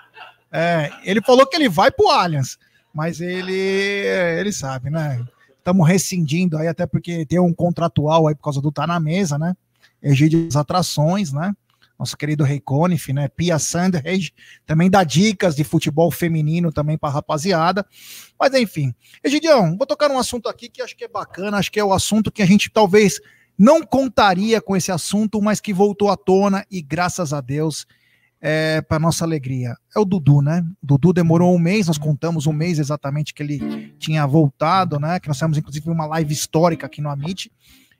É, 0.50 0.90
ele 1.04 1.22
falou 1.22 1.46
que 1.46 1.54
ele 1.54 1.68
vai 1.68 1.92
pro 1.92 2.08
Allianz, 2.08 2.58
mas 2.92 3.20
ele, 3.20 3.54
ele 3.54 4.52
sabe, 4.52 4.90
né? 4.90 5.24
Estamos 5.62 5.86
rescindindo 5.86 6.58
aí, 6.58 6.66
até 6.66 6.86
porque 6.86 7.24
tem 7.24 7.38
um 7.38 7.54
contratual 7.54 8.26
aí 8.26 8.34
por 8.34 8.42
causa 8.42 8.60
do 8.60 8.72
Tá 8.72 8.84
na 8.84 8.98
Mesa, 8.98 9.38
né? 9.38 9.54
Egídio 10.02 10.44
das 10.46 10.56
atrações, 10.56 11.32
né? 11.32 11.54
nosso 11.96 12.16
querido 12.16 12.42
Rei 12.42 12.58
Conif, 12.58 13.12
né? 13.12 13.28
Pia 13.28 13.60
Sanders, 13.60 14.32
também 14.66 14.90
dá 14.90 15.04
dicas 15.04 15.54
de 15.54 15.62
futebol 15.62 16.10
feminino 16.10 16.72
também 16.72 16.98
para 16.98 17.14
rapaziada. 17.14 17.86
Mas 18.36 18.52
enfim, 18.54 18.92
Egidião, 19.22 19.76
vou 19.76 19.86
tocar 19.86 20.08
num 20.08 20.18
assunto 20.18 20.48
aqui 20.48 20.68
que 20.68 20.82
acho 20.82 20.96
que 20.96 21.04
é 21.04 21.08
bacana, 21.08 21.58
acho 21.58 21.70
que 21.70 21.78
é 21.78 21.84
o 21.84 21.92
assunto 21.92 22.32
que 22.32 22.42
a 22.42 22.46
gente 22.46 22.68
talvez 22.70 23.20
não 23.56 23.82
contaria 23.86 24.60
com 24.60 24.76
esse 24.76 24.90
assunto, 24.90 25.40
mas 25.40 25.60
que 25.60 25.72
voltou 25.72 26.10
à 26.10 26.16
tona 26.16 26.66
e 26.68 26.82
graças 26.82 27.32
a 27.32 27.40
Deus 27.40 27.86
é, 28.42 28.82
para 28.82 28.98
nossa 28.98 29.24
alegria. 29.24 29.74
É 29.96 30.00
o 30.00 30.04
Dudu, 30.04 30.42
né? 30.42 30.62
O 30.82 30.86
Dudu 30.86 31.12
demorou 31.14 31.54
um 31.54 31.58
mês, 31.58 31.86
nós 31.86 31.96
contamos 31.96 32.46
um 32.46 32.52
mês 32.52 32.78
exatamente 32.78 33.32
que 33.32 33.42
ele 33.42 33.94
tinha 33.98 34.26
voltado, 34.26 34.98
né? 34.98 35.18
Que 35.18 35.28
nós 35.28 35.38
temos 35.38 35.56
inclusive 35.56 35.88
uma 35.88 36.04
live 36.06 36.34
histórica 36.34 36.86
aqui 36.86 37.00
no 37.00 37.08
Amit. 37.08 37.50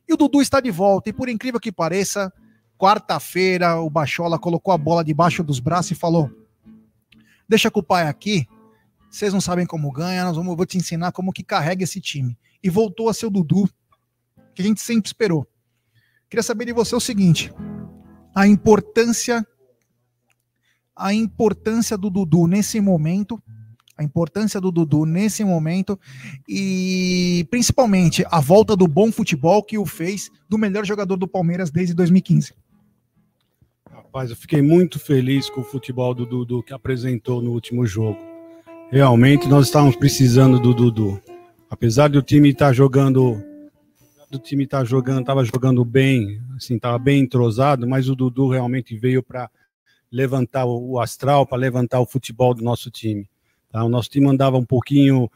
E 0.07 0.13
o 0.13 0.17
Dudu 0.17 0.43
está 0.43 0.61
de 0.61 0.71
volta, 0.71 1.09
e 1.09 1.13
por 1.13 1.29
incrível 1.29 1.61
que 1.61 1.71
pareça, 1.71 2.33
Quarta-feira, 2.83 3.81
o 3.81 3.89
Bachola 3.89 4.41
colocou 4.41 4.75
a 4.75 4.77
bola 4.77 5.05
debaixo 5.05 5.45
dos 5.45 5.61
braços 5.61 5.93
e 5.93 5.95
falou: 5.95 6.29
Deixa 7.49 7.71
com 7.71 7.79
o 7.79 7.83
pai 7.83 8.09
aqui, 8.09 8.45
vocês 9.09 9.33
não 9.33 9.41
sabem 9.41 9.65
como 9.65 9.93
ganha, 9.93 10.25
nós 10.25 10.37
vamos, 10.37 10.57
vou 10.57 10.67
te 10.67 10.77
ensinar 10.77 11.13
como 11.13 11.33
que 11.33 11.45
carrega 11.45 11.85
esse 11.85 12.01
time. 12.01 12.37
E 12.61 12.69
voltou 12.69 13.09
a 13.09 13.15
ser 13.15 13.27
o 13.27 13.31
Dudu, 13.31 13.71
que 14.53 14.63
a 14.63 14.65
gente 14.65 14.81
sempre 14.81 15.07
esperou. 15.07 15.47
Queria 16.29 16.43
saber 16.43 16.65
de 16.65 16.73
você 16.73 16.97
o 16.97 16.99
seguinte: 16.99 17.55
a 18.35 18.49
importância 18.49 19.47
a 21.03 21.13
importância 21.13 21.99
do 21.99 22.09
Dudu 22.09 22.47
nesse 22.47 22.81
momento, 22.81 23.43
a 23.99 24.05
importância 24.05 24.61
do 24.61 24.71
Dudu 24.71 25.05
nesse 25.05 25.45
momento 25.45 25.99
e 26.49 27.45
principalmente 27.51 28.25
a 28.31 28.41
volta 28.41 28.77
do 28.77 28.87
bom 28.87 29.11
futebol 29.11 29.65
que 29.65 29.77
o 29.77 29.85
fez 29.85 30.31
do 30.49 30.57
melhor 30.57 30.87
jogador 30.87 31.17
do 31.17 31.27
Palmeiras 31.27 31.71
desde 31.73 31.93
2015. 31.93 32.55
Rapaz, 33.91 34.31
eu 34.31 34.37
fiquei 34.37 34.63
muito 34.63 35.01
feliz 35.01 35.51
com 35.51 35.63
o 35.63 35.65
futebol 35.65 36.15
do 36.15 36.25
Dudu 36.25 36.63
que 36.63 36.73
apresentou 36.73 37.43
no 37.43 37.51
último 37.51 37.85
jogo. 37.85 38.19
Realmente 38.89 39.49
nós 39.49 39.67
estávamos 39.67 39.97
precisando 39.97 40.61
do 40.61 40.73
Dudu. 40.73 41.21
Apesar 41.69 42.09
do 42.09 42.23
time 42.23 42.51
estar 42.51 42.67
tá 42.67 42.73
jogando 42.73 43.43
do 44.31 44.39
time 44.39 44.65
estar 44.65 44.79
tá 44.79 44.85
jogando, 44.85 45.21
estava 45.21 45.45
jogando 45.45 45.85
bem, 45.85 46.41
assim, 46.57 46.77
estava 46.77 46.99
bem 46.99 47.21
entrosado, 47.21 47.87
mas 47.89 48.09
o 48.09 48.15
Dudu 48.15 48.49
realmente 48.49 48.97
veio 48.97 49.23
para 49.23 49.51
levantar 50.13 50.67
o 50.67 51.01
astral, 51.01 51.47
para 51.47 51.57
levantar 51.57 52.01
o 52.01 52.07
futebol 52.07 52.53
do 52.53 52.63
nosso 52.63 52.91
time. 52.91 53.29
Tá? 53.71 53.83
O 53.83 53.89
nosso 53.89 54.11
time 54.11 54.29
andava 54.29 54.59
um 54.59 54.65
pouquinho 54.65 55.31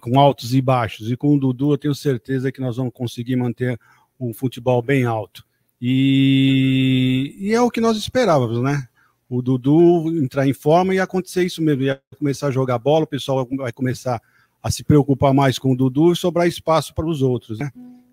com 0.00 0.18
altos 0.18 0.54
e 0.54 0.60
baixos, 0.60 1.10
e 1.10 1.16
com 1.16 1.34
o 1.34 1.38
Dudu 1.38 1.72
eu 1.72 1.78
tenho 1.78 1.94
certeza 1.94 2.50
que 2.50 2.60
nós 2.60 2.76
vamos 2.76 2.92
conseguir 2.92 3.36
manter 3.36 3.78
um 4.18 4.34
futebol 4.34 4.82
bem 4.82 5.04
alto. 5.04 5.44
E, 5.80 7.36
e 7.38 7.54
é 7.54 7.60
o 7.60 7.70
que 7.70 7.80
nós 7.80 7.96
esperávamos, 7.96 8.60
né? 8.60 8.88
O 9.28 9.40
Dudu 9.40 10.08
entrar 10.20 10.48
em 10.48 10.52
forma 10.52 10.94
e 10.94 10.98
acontecer 10.98 11.44
isso 11.44 11.62
mesmo, 11.62 11.84
ia 11.84 12.00
começar 12.18 12.48
a 12.48 12.50
jogar 12.50 12.78
bola, 12.78 13.04
o 13.04 13.08
pessoal 13.08 13.46
vai 13.56 13.72
começar 13.72 14.20
a 14.60 14.70
se 14.70 14.82
preocupar 14.82 15.32
mais 15.32 15.60
com 15.60 15.72
o 15.72 15.76
Dudu 15.76 16.12
e 16.12 16.16
sobrar 16.16 16.48
espaço 16.48 16.92
para 16.92 17.06
os 17.06 17.22
outros, 17.22 17.60
né? 17.60 17.70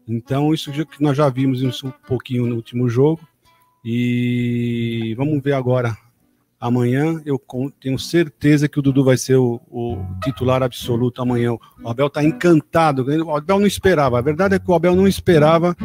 Então, 0.07 0.53
isso 0.53 0.71
que 0.71 1.01
nós 1.01 1.17
já 1.17 1.29
vimos 1.29 1.63
um 1.83 1.91
pouquinho 2.07 2.45
no 2.45 2.55
último 2.57 2.87
jogo. 2.89 3.27
E 3.83 5.13
vamos 5.17 5.41
ver 5.43 5.53
agora. 5.53 5.97
Amanhã 6.59 7.21
eu 7.25 7.41
tenho 7.81 7.99
certeza 7.99 8.69
que 8.69 8.79
o 8.79 8.81
Dudu 8.81 9.03
vai 9.03 9.17
ser 9.17 9.35
o, 9.35 9.59
o 9.69 9.97
titular 10.23 10.63
absoluto 10.63 11.21
amanhã. 11.21 11.51
O 11.53 11.59
Abel 11.89 12.07
está 12.07 12.23
encantado. 12.23 13.05
O 13.25 13.35
Abel 13.35 13.59
não 13.59 13.67
esperava. 13.67 14.17
A 14.17 14.21
verdade 14.21 14.55
é 14.55 14.59
que 14.59 14.71
o 14.71 14.73
Abel 14.73 14.95
não 14.95 15.05
esperava 15.05 15.75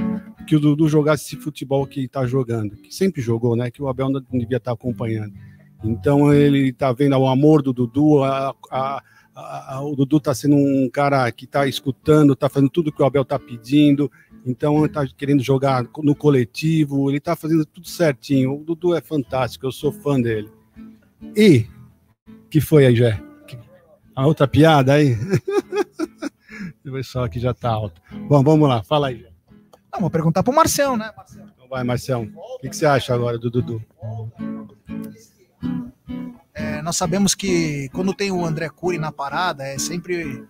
que 0.46 0.54
o 0.54 0.60
Dudu 0.60 0.88
jogasse 0.88 1.24
esse 1.26 1.36
futebol 1.42 1.84
que 1.84 2.04
está 2.04 2.24
jogando, 2.26 2.76
que 2.76 2.94
sempre 2.94 3.20
jogou, 3.20 3.56
né? 3.56 3.70
Que 3.70 3.82
o 3.82 3.88
Abel 3.88 4.08
não 4.08 4.22
devia 4.30 4.58
estar 4.58 4.70
tá 4.70 4.72
acompanhando. 4.72 5.34
Então 5.82 6.32
ele 6.32 6.68
está 6.68 6.92
vendo 6.92 7.16
o 7.16 7.28
amor 7.28 7.60
do 7.60 7.72
Dudu, 7.72 8.22
a, 8.22 8.54
a 8.70 9.02
a, 9.38 9.80
o 9.82 9.94
Dudu 9.94 10.16
está 10.16 10.34
sendo 10.34 10.56
um 10.56 10.90
cara 10.92 11.30
que 11.30 11.44
está 11.44 11.66
escutando, 11.66 12.32
está 12.32 12.48
fazendo 12.48 12.70
tudo 12.70 12.90
que 12.90 13.00
o 13.00 13.06
Abel 13.06 13.22
está 13.22 13.38
pedindo, 13.38 14.10
então 14.48 14.78
ele 14.78 14.86
está 14.86 15.06
querendo 15.06 15.42
jogar 15.42 15.84
no 16.02 16.14
coletivo, 16.14 17.10
ele 17.10 17.18
está 17.18 17.36
fazendo 17.36 17.66
tudo 17.66 17.86
certinho. 17.86 18.54
O 18.54 18.64
Dudu 18.64 18.94
é 18.94 19.00
fantástico, 19.00 19.66
eu 19.66 19.72
sou 19.72 19.92
fã 19.92 20.20
dele. 20.20 20.50
E 21.36 21.66
que 22.50 22.60
foi 22.60 22.86
aí, 22.86 22.96
Jé? 22.96 23.20
A 24.14 24.26
outra 24.26 24.48
piada 24.48 24.94
aí? 24.94 25.16
o 26.84 26.92
pessoal 26.92 27.24
aqui 27.24 27.38
já 27.38 27.50
está 27.50 27.70
alto. 27.70 28.00
Bom, 28.28 28.42
vamos 28.42 28.68
lá, 28.68 28.82
fala 28.82 29.08
aí. 29.08 29.26
Não, 29.92 30.00
vou 30.00 30.10
perguntar 30.10 30.42
para 30.42 30.52
o 30.52 30.56
Marcelo, 30.56 30.96
né? 30.96 31.10
Então 31.54 31.68
vai, 31.68 31.84
Marcelo. 31.84 32.30
O 32.34 32.58
que, 32.60 32.68
que 32.68 32.76
você 32.76 32.86
acha 32.86 33.14
agora 33.14 33.38
do 33.38 33.50
Dudu? 33.50 33.82
É, 36.54 36.82
nós 36.82 36.96
sabemos 36.96 37.34
que 37.34 37.88
quando 37.90 38.14
tem 38.14 38.32
o 38.32 38.44
André 38.44 38.68
Cury 38.68 38.98
na 38.98 39.12
parada, 39.12 39.64
é 39.64 39.78
sempre 39.78 40.44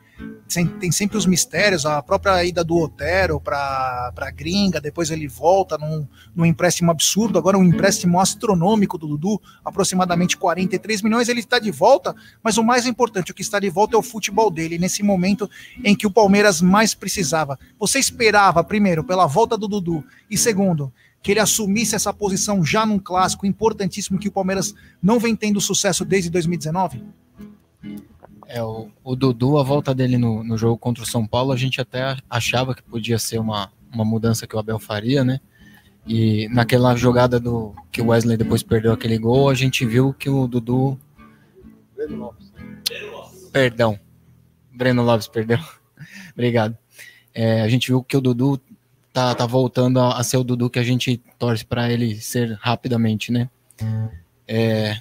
tem 0.80 0.90
sempre 0.90 1.16
os 1.16 1.26
mistérios, 1.26 1.84
a 1.84 2.02
própria 2.02 2.44
ida 2.44 2.64
do 2.64 2.76
Otero 2.76 3.38
para 3.40 4.12
a 4.16 4.30
gringa, 4.30 4.80
depois 4.80 5.10
ele 5.10 5.28
volta 5.28 5.76
num, 5.76 6.06
num 6.34 6.46
empréstimo 6.46 6.90
absurdo, 6.90 7.38
agora 7.38 7.58
um 7.58 7.64
empréstimo 7.64 8.18
astronômico 8.18 8.96
do 8.96 9.06
Dudu, 9.06 9.40
aproximadamente 9.64 10.36
43 10.36 11.02
milhões, 11.02 11.28
ele 11.28 11.40
está 11.40 11.58
de 11.58 11.70
volta, 11.70 12.14
mas 12.42 12.56
o 12.56 12.64
mais 12.64 12.86
importante, 12.86 13.30
o 13.30 13.34
que 13.34 13.42
está 13.42 13.60
de 13.60 13.68
volta 13.68 13.94
é 13.94 13.98
o 13.98 14.02
futebol 14.02 14.50
dele, 14.50 14.78
nesse 14.78 15.02
momento 15.02 15.48
em 15.84 15.94
que 15.94 16.06
o 16.06 16.10
Palmeiras 16.10 16.60
mais 16.62 16.94
precisava. 16.94 17.58
Você 17.78 17.98
esperava, 17.98 18.64
primeiro, 18.64 19.04
pela 19.04 19.26
volta 19.26 19.56
do 19.56 19.68
Dudu, 19.68 20.04
e 20.30 20.38
segundo, 20.38 20.92
que 21.22 21.32
ele 21.32 21.40
assumisse 21.40 21.94
essa 21.94 22.12
posição 22.12 22.64
já 22.64 22.86
num 22.86 22.98
clássico 22.98 23.46
importantíssimo 23.46 24.18
que 24.18 24.28
o 24.28 24.32
Palmeiras 24.32 24.74
não 25.02 25.18
vem 25.18 25.36
tendo 25.36 25.60
sucesso 25.60 26.04
desde 26.04 26.30
2019? 26.30 27.02
É, 28.48 28.62
o, 28.62 28.88
o 29.04 29.14
Dudu, 29.14 29.58
a 29.58 29.62
volta 29.62 29.94
dele 29.94 30.16
no, 30.16 30.42
no 30.42 30.56
jogo 30.56 30.78
contra 30.78 31.02
o 31.04 31.06
São 31.06 31.26
Paulo, 31.26 31.52
a 31.52 31.56
gente 31.56 31.82
até 31.82 32.16
achava 32.30 32.74
que 32.74 32.82
podia 32.82 33.18
ser 33.18 33.38
uma, 33.38 33.70
uma 33.92 34.06
mudança 34.06 34.46
que 34.46 34.56
o 34.56 34.58
Abel 34.58 34.78
faria, 34.78 35.22
né? 35.22 35.38
E 36.06 36.48
naquela 36.48 36.96
jogada 36.96 37.38
do 37.38 37.74
que 37.92 38.00
o 38.00 38.06
Wesley 38.06 38.38
depois 38.38 38.62
perdeu 38.62 38.92
aquele 38.92 39.18
gol, 39.18 39.50
a 39.50 39.54
gente 39.54 39.84
viu 39.84 40.14
que 40.14 40.30
o 40.30 40.46
Dudu. 40.46 40.98
Breno 41.94 42.16
Lopes. 42.16 42.50
Perdão. 43.52 44.00
Breno 44.72 45.02
Lopes 45.02 45.28
perdeu. 45.28 45.58
Obrigado. 46.32 46.76
É, 47.34 47.60
a 47.60 47.68
gente 47.68 47.88
viu 47.88 48.02
que 48.02 48.16
o 48.16 48.20
Dudu 48.22 48.58
tá, 49.12 49.34
tá 49.34 49.44
voltando 49.44 50.00
a, 50.00 50.16
a 50.16 50.24
ser 50.24 50.38
o 50.38 50.44
Dudu 50.44 50.70
que 50.70 50.78
a 50.78 50.82
gente 50.82 51.22
torce 51.38 51.66
para 51.66 51.92
ele 51.92 52.16
ser 52.16 52.56
rapidamente, 52.62 53.30
né? 53.30 53.50
É... 54.46 54.96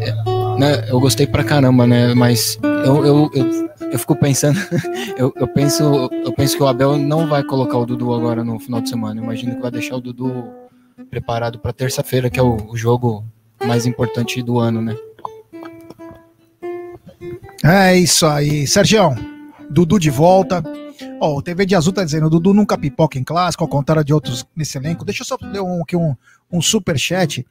É, 0.00 0.12
né, 0.58 0.86
eu 0.88 1.00
gostei 1.00 1.26
pra 1.26 1.42
caramba, 1.42 1.86
né? 1.86 2.14
Mas 2.14 2.58
eu, 2.62 3.06
eu, 3.06 3.30
eu, 3.34 3.70
eu 3.92 3.98
fico 3.98 4.14
pensando, 4.16 4.58
eu, 5.16 5.32
eu, 5.36 5.48
penso, 5.48 5.82
eu 6.12 6.32
penso 6.32 6.56
que 6.56 6.62
o 6.62 6.66
Abel 6.66 6.98
não 6.98 7.26
vai 7.26 7.42
colocar 7.42 7.78
o 7.78 7.86
Dudu 7.86 8.12
agora 8.12 8.44
no 8.44 8.58
final 8.58 8.80
de 8.80 8.90
semana. 8.90 9.20
Eu 9.20 9.24
imagino 9.24 9.54
que 9.54 9.62
vai 9.62 9.70
deixar 9.70 9.96
o 9.96 10.00
Dudu 10.00 10.44
preparado 11.10 11.58
para 11.58 11.72
terça-feira, 11.72 12.28
que 12.28 12.38
é 12.38 12.42
o, 12.42 12.56
o 12.70 12.76
jogo 12.76 13.24
mais 13.64 13.86
importante 13.86 14.42
do 14.42 14.58
ano, 14.58 14.82
né? 14.82 14.96
É 17.64 17.96
isso 17.96 18.26
aí. 18.26 18.66
Sergião, 18.66 19.16
Dudu 19.70 19.98
de 19.98 20.10
volta. 20.10 20.62
Ó, 21.20 21.36
o 21.36 21.42
TV 21.42 21.66
de 21.66 21.74
Azul 21.74 21.92
tá 21.92 22.04
dizendo, 22.04 22.30
Dudu 22.30 22.54
nunca 22.54 22.78
pipoca 22.78 23.18
em 23.18 23.24
clássico, 23.24 23.64
ao 23.64 23.68
contrário 23.68 24.04
de 24.04 24.14
outros 24.14 24.46
nesse 24.54 24.78
elenco. 24.78 25.04
Deixa 25.04 25.22
eu 25.22 25.26
só 25.26 25.36
ler 25.40 25.60
um, 25.60 25.82
aqui 25.82 25.96
um, 25.96 26.14
um 26.50 26.62
superchat. 26.62 27.44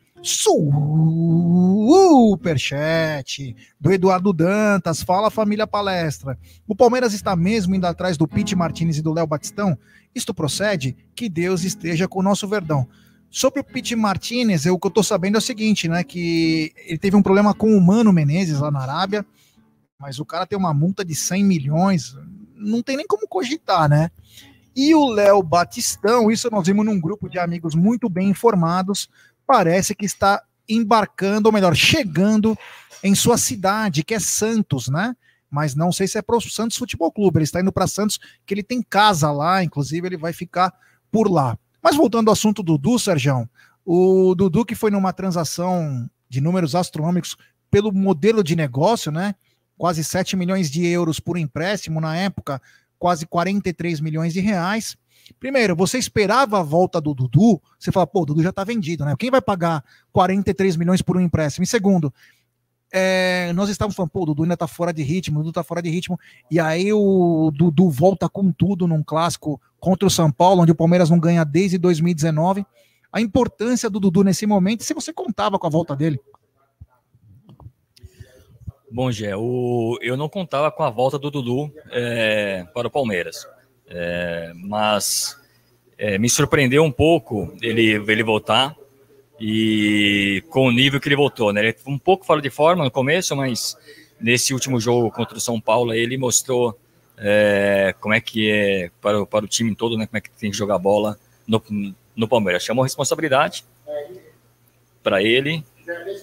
Superchat 2.30 3.56
do 3.80 3.92
Eduardo 3.92 4.32
Dantas. 4.32 5.04
Fala, 5.04 5.30
família 5.30 5.68
palestra. 5.68 6.40
O 6.66 6.74
Palmeiras 6.76 7.14
está 7.14 7.36
mesmo 7.36 7.76
indo 7.76 7.86
atrás 7.86 8.16
do 8.18 8.26
Pete 8.26 8.56
Martinez 8.56 8.98
e 8.98 9.02
do 9.02 9.12
Léo 9.14 9.28
Batistão? 9.28 9.78
Isto 10.16 10.34
procede? 10.34 10.96
Que 11.14 11.28
Deus 11.28 11.66
esteja 11.66 12.08
com 12.08 12.20
o 12.20 12.24
nosso 12.24 12.48
Verdão. 12.48 12.88
Sobre 13.30 13.60
o 13.60 13.64
Pete 13.64 13.94
Martinez, 13.98 14.66
eu, 14.66 14.76
o 14.76 14.80
que 14.80 14.88
eu 14.88 14.92
tô 14.92 15.04
sabendo 15.04 15.36
é 15.36 15.40
o 15.40 15.42
seguinte, 15.42 15.90
né? 15.90 16.06
Que 16.06 16.72
ele 16.86 16.98
teve 16.98 17.18
um 17.18 17.22
problema 17.22 17.54
com 17.54 17.76
o 17.76 17.82
Mano 17.82 18.14
Menezes 18.14 18.60
lá 18.60 18.72
na 18.72 18.80
Arábia 18.80 19.26
mas 20.00 20.20
o 20.20 20.26
cara 20.26 20.46
tem 20.46 20.58
uma 20.58 20.74
multa 20.74 21.04
de 21.04 21.16
100 21.16 21.44
milhões, 21.44 22.16
não 22.58 22.82
tem 22.82 22.98
nem 22.98 23.08
como 23.08 23.28
cogitar, 23.28 23.90
né? 23.90 24.10
E 24.76 24.94
o 24.94 25.08
Léo 25.08 25.42
Batistão, 25.42 26.30
isso 26.30 26.50
nós 26.52 26.68
vimos 26.68 26.86
num 26.86 27.00
grupo 27.00 27.30
de 27.30 27.40
amigos 27.40 27.74
muito 27.74 28.10
bem 28.10 28.30
informados, 28.30 29.10
parece 29.46 29.96
que 29.96 30.06
está 30.06 30.44
embarcando, 30.70 31.48
ou 31.48 31.54
melhor, 31.54 31.76
chegando 31.76 32.58
em 33.04 33.16
sua 33.16 33.38
cidade, 33.38 34.04
que 34.04 34.14
é 34.14 34.20
Santos, 34.20 34.88
né? 34.88 35.16
Mas 35.50 35.76
não 35.76 35.92
sei 35.92 36.08
se 36.08 36.18
é 36.18 36.22
para 36.22 36.36
o 36.36 36.42
Santos 36.42 36.78
Futebol 36.78 37.12
Clube, 37.12 37.38
ele 37.38 37.46
está 37.46 37.62
indo 37.62 37.72
para 37.72 37.88
Santos, 37.88 38.20
que 38.46 38.54
ele 38.54 38.64
tem 38.64 38.82
casa 38.82 39.32
lá, 39.32 39.64
inclusive 39.64 40.08
ele 40.08 40.18
vai 40.18 40.34
ficar 40.34 40.74
por 41.12 41.32
lá. 41.32 41.58
Mas 41.82 41.96
voltando 41.96 42.28
ao 42.28 42.34
assunto 42.34 42.62
do 42.62 42.78
Dudu, 42.78 43.00
Sérgio, 43.00 43.50
o 43.86 44.36
Dudu 44.36 44.66
que 44.66 44.76
foi 44.76 44.92
numa 44.92 45.14
transação 45.14 46.10
de 46.28 46.42
números 46.42 46.76
astronômicos 46.76 47.38
pelo 47.72 47.92
modelo 47.94 48.44
de 48.44 48.56
negócio, 48.56 49.12
né? 49.12 49.34
Quase 49.78 50.04
7 50.04 50.36
milhões 50.36 50.70
de 50.70 50.86
euros 50.86 51.20
por 51.20 51.38
empréstimo, 51.38 52.02
na 52.02 52.16
época, 52.16 52.62
quase 52.98 53.26
43 53.26 54.00
milhões 54.00 54.34
de 54.34 54.40
reais. 54.40 54.98
Primeiro, 55.40 55.76
você 55.76 55.98
esperava 55.98 56.60
a 56.60 56.64
volta 56.64 57.00
do 57.02 57.14
Dudu, 57.14 57.62
você 57.78 57.92
fala, 57.92 58.08
pô, 58.08 58.22
o 58.22 58.26
Dudu 58.26 58.42
já 58.42 58.52
tá 58.52 58.64
vendido, 58.64 59.06
né? 59.06 59.14
Quem 59.18 59.30
vai 59.30 59.42
pagar 59.42 59.84
43 60.12 60.78
milhões 60.78 61.02
por 61.02 61.18
um 61.18 61.22
empréstimo? 61.22 61.64
E 61.64 61.68
segundo, 61.68 62.14
é, 62.92 63.52
nós 63.54 63.70
estávamos 63.70 63.96
falando, 63.96 64.12
pô, 64.12 64.24
o 64.24 64.26
Dudu 64.28 64.44
ainda 64.44 64.56
tá 64.56 64.68
fora 64.68 64.94
de 64.94 65.04
ritmo, 65.04 65.40
o 65.40 65.44
Dudu 65.44 65.54
tá 65.54 65.64
fora 65.64 65.82
de 65.82 65.90
ritmo, 65.90 66.18
e 66.50 66.60
aí 66.60 66.92
o 66.94 67.52
Dudu 67.54 67.90
volta 67.90 68.30
com 68.30 68.52
tudo 68.52 68.88
num 68.88 69.04
clássico 69.04 69.62
contra 69.80 70.08
o 70.08 70.12
São 70.12 70.32
Paulo, 70.32 70.62
onde 70.62 70.72
o 70.72 70.76
Palmeiras 70.76 71.10
não 71.10 71.20
ganha 71.20 71.44
desde 71.44 71.78
2019. 71.78 72.66
A 73.12 73.22
importância 73.22 73.90
do 73.90 74.00
Dudu 74.00 74.24
nesse 74.24 74.46
momento, 74.46 74.84
se 74.84 74.94
você 74.94 75.12
contava 75.12 75.60
com 75.60 75.68
a 75.68 75.70
volta 75.70 75.96
dele. 75.96 76.20
Bom, 78.90 79.12
Gé, 79.12 79.36
o, 79.36 79.98
eu 80.02 80.16
não 80.16 80.30
contava 80.30 80.72
com 80.72 80.84
a 80.84 80.90
volta 80.90 81.20
do 81.20 81.30
Dudu 81.30 81.72
é, 81.92 82.66
para 82.74 82.88
o 82.88 82.92
Palmeiras, 82.92 83.46
é, 83.88 84.52
mas 84.56 85.38
é, 85.98 86.18
me 86.18 86.30
surpreendeu 86.30 86.84
um 86.84 86.92
pouco 86.92 87.54
ele, 87.62 87.92
ele 88.08 88.24
voltar 88.24 88.76
e 89.40 90.42
com 90.50 90.68
o 90.68 90.72
nível 90.72 91.00
que 91.02 91.08
ele 91.10 91.16
voltou. 91.18 91.52
Né? 91.52 91.62
Ele 91.62 91.74
foi 91.74 91.94
um 91.94 91.98
pouco 92.00 92.26
fora 92.26 92.42
de 92.42 92.50
forma 92.50 92.84
no 92.84 92.92
começo, 92.92 93.36
mas 93.36 93.78
nesse 94.20 94.54
último 94.54 94.80
jogo 94.80 95.12
contra 95.12 95.38
o 95.38 95.42
São 95.42 95.60
Paulo 95.60 95.94
ele 95.94 96.18
mostrou 96.18 96.78
é, 97.18 97.94
como 98.00 98.14
é 98.14 98.22
que 98.22 98.50
é 98.50 98.90
para, 99.02 99.22
o- 99.22 99.28
para 99.28 99.44
o 99.44 99.48
time 99.48 99.76
todo, 99.76 99.98
né? 99.98 100.06
Como 100.08 100.18
é 100.18 100.22
que 100.22 100.30
tem 100.32 100.50
que 100.52 100.58
jogar 100.58 100.78
bola 100.78 101.20
no, 101.48 101.62
no 102.16 102.28
Palmeiras. 102.28 102.64
Chamou 102.64 102.84
responsabilidade 102.84 103.66
para 105.04 105.22
ele 105.22 105.64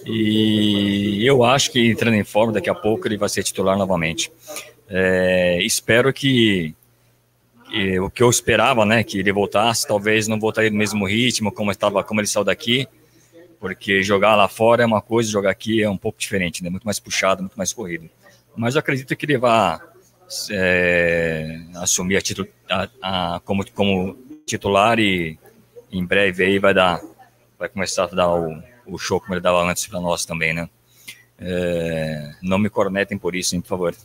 e 0.05 1.25
eu 1.25 1.43
acho 1.43 1.71
que 1.71 1.89
entrando 1.89 2.15
em 2.15 2.23
forma 2.23 2.53
daqui 2.53 2.69
a 2.69 2.75
pouco 2.75 3.07
ele 3.07 3.17
vai 3.17 3.29
ser 3.29 3.43
titular 3.43 3.77
novamente. 3.77 4.31
É, 4.87 5.57
espero 5.61 6.13
que, 6.13 6.75
que 7.69 7.99
o 7.99 8.09
que 8.09 8.21
eu 8.23 8.29
esperava, 8.29 8.85
né, 8.85 9.03
que 9.03 9.19
ele 9.19 9.31
voltasse, 9.31 9.87
talvez 9.87 10.27
não 10.27 10.39
voltaria 10.39 10.69
no 10.69 10.77
mesmo 10.77 11.05
ritmo 11.07 11.51
como 11.51 11.71
estava, 11.71 12.03
como 12.03 12.19
ele 12.21 12.27
saiu 12.27 12.43
daqui, 12.43 12.87
porque 13.59 14.03
jogar 14.03 14.35
lá 14.35 14.47
fora 14.47 14.83
é 14.83 14.85
uma 14.85 15.01
coisa, 15.01 15.31
jogar 15.31 15.49
aqui 15.49 15.81
é 15.81 15.89
um 15.89 15.97
pouco 15.97 16.19
diferente, 16.19 16.63
né, 16.63 16.69
muito 16.69 16.83
mais 16.83 16.99
puxado, 16.99 17.41
muito 17.41 17.57
mais 17.57 17.73
corrido. 17.73 18.09
Mas 18.55 18.75
eu 18.75 18.79
acredito 18.79 19.15
que 19.15 19.25
ele 19.25 19.37
vai 19.37 19.79
é, 20.51 21.59
assumir 21.75 22.17
a 22.17 22.21
titu- 22.21 22.47
a- 22.69 22.89
a- 23.01 23.41
como, 23.43 23.69
como 23.71 24.17
titular 24.45 24.99
e 24.99 25.37
em 25.91 26.05
breve 26.05 26.43
aí 26.43 26.59
vai 26.59 26.73
dar, 26.73 27.01
vai 27.57 27.69
começar 27.69 28.03
a 28.05 28.07
dar 28.07 28.33
o, 28.33 28.61
o 28.85 28.97
show 28.97 29.19
como 29.19 29.33
ele 29.33 29.41
dava 29.41 29.63
antes 29.63 29.87
para 29.87 29.99
nós 29.99 30.25
também, 30.25 30.53
né? 30.53 30.69
É, 31.37 32.31
não 32.41 32.57
me 32.57 32.69
cornetem 32.69 33.17
por 33.17 33.35
isso, 33.35 33.55
hein, 33.55 33.61
por 33.61 33.67
favor. 33.67 33.95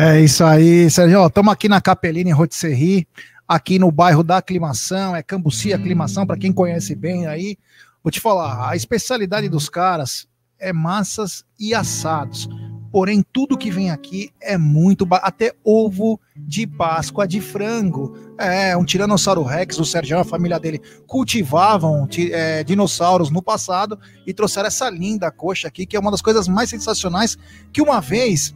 É 0.00 0.20
isso 0.20 0.44
aí, 0.44 0.88
Sérgio. 0.88 1.26
Estamos 1.26 1.52
aqui 1.52 1.68
na 1.68 1.80
Capelina, 1.80 2.30
em 2.30 2.32
Rotisserie, 2.32 3.06
aqui 3.48 3.80
no 3.80 3.90
bairro 3.90 4.22
da 4.22 4.36
Aclimação, 4.36 5.16
é 5.16 5.24
Cambuci 5.24 5.72
Aclimação, 5.72 6.24
para 6.24 6.38
quem 6.38 6.52
conhece 6.52 6.94
bem 6.94 7.26
aí. 7.26 7.58
Vou 8.02 8.12
te 8.12 8.20
falar, 8.20 8.70
a 8.70 8.76
especialidade 8.76 9.48
dos 9.48 9.68
caras 9.68 10.28
é 10.58 10.72
massas 10.72 11.44
e 11.58 11.74
assados. 11.74 12.48
Porém, 12.90 13.22
tudo 13.32 13.56
que 13.58 13.70
vem 13.70 13.90
aqui 13.90 14.30
é 14.40 14.56
muito. 14.56 15.04
ba- 15.04 15.18
Até 15.22 15.52
ovo 15.62 16.18
de 16.36 16.66
Páscoa 16.66 17.28
de 17.28 17.40
frango. 17.40 18.16
É, 18.38 18.74
um 18.76 18.84
Tiranossauro 18.84 19.42
Rex, 19.42 19.78
o 19.78 19.84
Sérgio, 19.84 20.18
a 20.18 20.24
família 20.24 20.58
dele 20.58 20.80
cultivavam 21.06 22.06
ti- 22.06 22.32
é, 22.32 22.64
dinossauros 22.64 23.30
no 23.30 23.42
passado 23.42 23.98
e 24.26 24.32
trouxeram 24.32 24.68
essa 24.68 24.88
linda 24.88 25.30
coxa 25.30 25.68
aqui, 25.68 25.84
que 25.84 25.96
é 25.96 26.00
uma 26.00 26.10
das 26.10 26.22
coisas 26.22 26.48
mais 26.48 26.70
sensacionais. 26.70 27.36
Que 27.72 27.82
uma 27.82 28.00
vez 28.00 28.54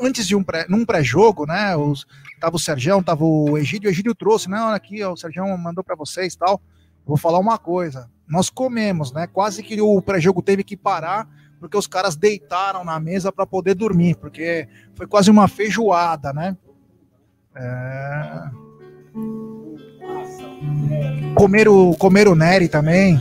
antes 0.00 0.26
de 0.26 0.34
um 0.34 0.42
pré, 0.42 0.66
num 0.68 0.84
pré-jogo, 0.84 1.46
né? 1.46 1.76
Os, 1.76 2.04
tava 2.40 2.56
o 2.56 2.58
Sergião, 2.58 3.00
tava 3.02 3.24
o 3.24 3.56
Egídio, 3.56 3.88
o 3.88 3.92
Egídio 3.92 4.14
trouxe, 4.14 4.50
né? 4.50 4.60
Olha 4.60 4.74
aqui, 4.74 5.02
ó, 5.02 5.12
o 5.12 5.16
Sergião 5.16 5.56
mandou 5.56 5.84
para 5.84 5.94
vocês 5.94 6.34
tal. 6.34 6.60
Vou 7.06 7.16
falar 7.16 7.38
uma 7.38 7.56
coisa. 7.58 8.10
Nós 8.26 8.50
comemos, 8.50 9.12
né? 9.12 9.26
Quase 9.26 9.62
que 9.62 9.80
o 9.80 10.02
pré-jogo 10.02 10.42
teve 10.42 10.64
que 10.64 10.76
parar 10.76 11.28
porque 11.60 11.76
os 11.76 11.86
caras 11.86 12.16
deitaram 12.16 12.82
na 12.82 12.98
mesa 12.98 13.30
para 13.30 13.46
poder 13.46 13.74
dormir, 13.74 14.16
porque 14.16 14.66
foi 14.94 15.06
quase 15.06 15.30
uma 15.30 15.46
feijoada, 15.46 16.32
né? 16.32 16.56
É... 17.54 18.50
Comeram, 21.34 21.92
comeram 21.94 22.34
Neri 22.34 22.68
também. 22.68 23.20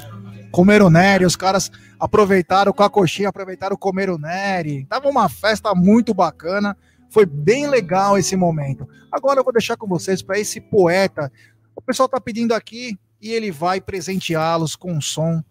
Comeram 0.51 0.89
Neri, 0.89 1.25
os 1.25 1.35
caras 1.35 1.69
aproveitaram 1.99 2.71
com 2.71 2.81
a 2.81 2.89
coxinha, 2.89 3.29
aproveitaram 3.29 3.75
comer 3.75 4.09
o 4.09 4.17
Neri. 4.17 4.85
Tava 4.85 5.09
uma 5.09 5.27
festa 5.27 5.75
muito 5.75 6.13
bacana. 6.13 6.75
Foi 7.09 7.25
bem 7.25 7.67
legal 7.67 8.17
esse 8.17 8.35
momento. 8.35 8.87
Agora 9.11 9.39
eu 9.39 9.43
vou 9.43 9.53
deixar 9.53 9.75
com 9.75 9.87
vocês 9.87 10.21
para 10.21 10.39
esse 10.39 10.61
poeta. 10.61 11.31
O 11.75 11.81
pessoal 11.81 12.07
tá 12.07 12.19
pedindo 12.21 12.53
aqui 12.53 12.97
e 13.21 13.31
ele 13.31 13.51
vai 13.51 13.81
presenteá-los 13.81 14.75
com 14.75 14.93
um 14.93 15.01
som 15.01 15.43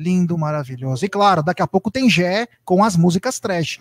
lindo, 0.00 0.38
maravilhoso. 0.38 1.04
E 1.04 1.08
claro, 1.08 1.42
daqui 1.42 1.62
a 1.62 1.66
pouco 1.66 1.90
tem 1.90 2.08
Gé 2.08 2.48
com 2.64 2.82
as 2.82 2.96
músicas 2.96 3.38
trash. 3.38 3.80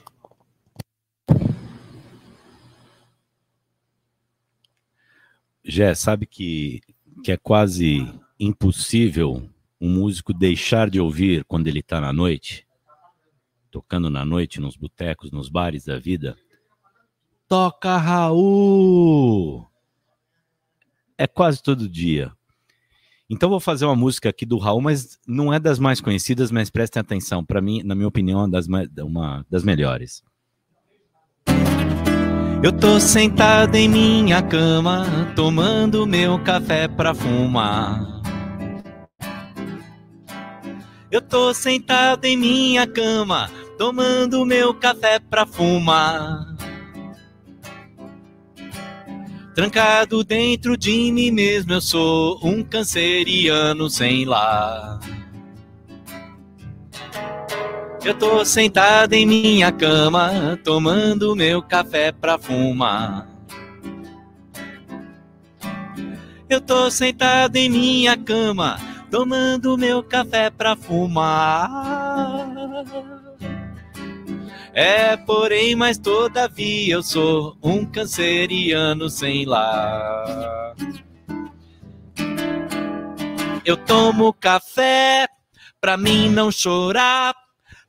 Jé, 5.63 5.95
sabe 5.95 6.26
que, 6.26 6.82
que 7.24 7.32
é 7.32 7.38
quase 7.38 8.11
impossível 8.39 9.49
um 9.80 9.89
músico 9.89 10.34
deixar 10.34 10.89
de 10.89 10.99
ouvir 10.99 11.45
quando 11.45 11.67
ele 11.67 11.80
está 11.80 12.01
na 12.01 12.11
noite, 12.11 12.67
tocando 13.72 14.09
na 14.09 14.26
noite 14.26 14.59
nos 14.59 14.76
botecos, 14.76 15.32
nos 15.32 15.47
bares 15.47 15.86
da 15.86 15.97
vida. 15.97 16.38
Toca 17.47 17.97
Raul! 17.97 19.67
É 21.17 21.28
quase 21.28 21.61
todo 21.61 21.88
dia. 21.88 22.32
Então 23.30 23.49
vou 23.49 23.59
fazer 23.59 23.86
uma 23.86 23.95
música 23.95 24.30
aqui 24.30 24.45
do 24.45 24.57
Raul, 24.57 24.82
mas 24.82 25.19
não 25.27 25.53
é 25.53 25.59
das 25.59 25.77
mais 25.77 26.01
conhecidas, 26.01 26.51
mas 26.51 26.69
prestem 26.69 26.99
atenção. 26.99 27.45
Para 27.45 27.61
mim, 27.61 27.84
na 27.84 27.93
minha 27.93 28.07
opinião, 28.07 28.45
é 28.45 28.49
das, 28.49 28.67
ma- 28.67 28.88
uma 28.99 29.45
das 29.49 29.63
melhores. 29.63 30.23
Eu 32.63 32.73
tô 32.73 32.99
sentado 32.99 33.75
em 33.75 33.88
minha 33.88 34.41
cama, 34.41 35.05
tomando 35.36 36.05
meu 36.07 36.39
café 36.43 36.88
pra 36.88 37.13
fumar. 37.13 38.19
Eu 41.11 41.21
tô 41.21 41.53
sentado 41.53 42.25
em 42.25 42.36
minha 42.36 42.86
cama, 42.86 43.49
tomando 43.77 44.45
meu 44.45 44.73
café 44.73 45.19
pra 45.19 45.45
fumar. 45.45 46.55
Trancado 49.53 50.23
dentro 50.23 50.77
de 50.77 51.11
mim 51.11 51.31
mesmo, 51.31 51.73
eu 51.73 51.81
sou 51.81 52.39
um 52.43 52.63
canceriano 52.63 53.89
sem 53.89 54.25
lar. 54.25 54.99
Eu 58.03 58.13
tô 58.13 58.45
sentado 58.45 59.13
em 59.13 59.25
minha 59.25 59.71
cama, 59.71 60.57
tomando 60.63 61.35
meu 61.35 61.61
café 61.61 62.11
pra 62.11 62.37
fumar. 62.37 63.27
Eu 66.49 66.61
tô 66.61 66.89
sentado 66.89 67.57
em 67.57 67.69
minha 67.69 68.15
cama, 68.15 68.79
tomando 69.11 69.77
meu 69.77 70.01
café 70.01 70.49
pra 70.49 70.75
fumar. 70.75 71.69
É, 74.82 75.17
porém, 75.17 75.75
mas 75.75 75.97
todavia 75.97 76.93
eu 76.93 77.03
sou 77.03 77.57
um 77.61 77.84
canceriano 77.86 79.09
sem 79.09 79.43
lar. 79.43 80.73
Eu 83.65 83.75
tomo 83.75 84.32
café 84.32 85.27
pra 85.82 85.97
mim 85.97 86.30
não 86.30 86.49
chorar. 86.49 87.36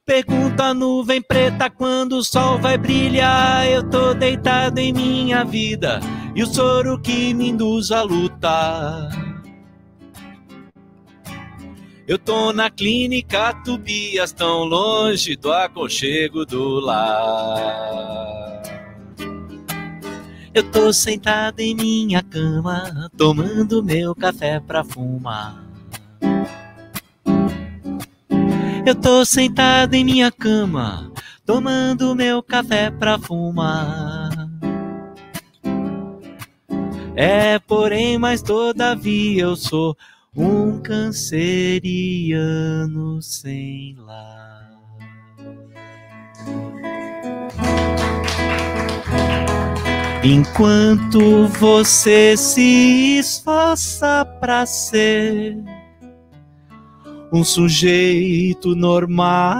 Pergunta 0.05 0.65
a 0.65 0.75
nuvem 0.75 1.23
preta 1.23 1.71
quando 1.71 2.15
o 2.15 2.25
sol 2.25 2.59
vai 2.59 2.77
brilhar. 2.77 3.69
Eu 3.69 3.89
tô 3.89 4.13
deitado 4.13 4.81
em 4.81 4.93
minha 4.93 5.45
vida 5.45 6.01
e 6.35 6.43
o 6.43 6.47
soro 6.49 7.01
que 7.01 7.33
me 7.33 7.51
induz 7.51 7.93
a 7.93 8.03
lutar. 8.03 9.30
Eu 12.11 12.19
tô 12.19 12.53
na 12.53 12.69
clínica 12.69 13.55
Tubias, 13.65 14.33
tão 14.33 14.65
longe 14.65 15.37
do 15.37 15.53
aconchego 15.53 16.45
do 16.45 16.81
lar. 16.81 18.61
Eu 20.53 20.69
tô 20.73 20.93
sentado 20.93 21.61
em 21.61 21.73
minha 21.73 22.21
cama, 22.21 23.09
tomando 23.17 23.81
meu 23.81 24.13
café 24.13 24.59
pra 24.59 24.83
fumar. 24.83 25.65
Eu 28.85 28.97
tô 28.97 29.25
sentado 29.25 29.95
em 29.95 30.05
minha 30.05 30.33
cama, 30.33 31.13
tomando 31.47 32.17
meu 32.17 32.43
café 32.43 32.91
pra 32.91 33.21
fumar. 33.21 34.51
É, 37.15 37.61
porém, 37.61 38.19
mas 38.19 38.43
todavia 38.43 39.43
eu 39.43 39.55
sou 39.55 39.97
um 40.37 40.81
canceriano 40.81 42.31
sem 43.21 43.97
lar. 43.99 44.71
Enquanto 50.23 51.49
você 51.49 52.37
se 52.37 53.19
esforça 53.19 54.25
pra 54.39 54.67
ser 54.67 55.57
um 57.33 57.43
sujeito 57.43 58.77
normal 58.77 59.59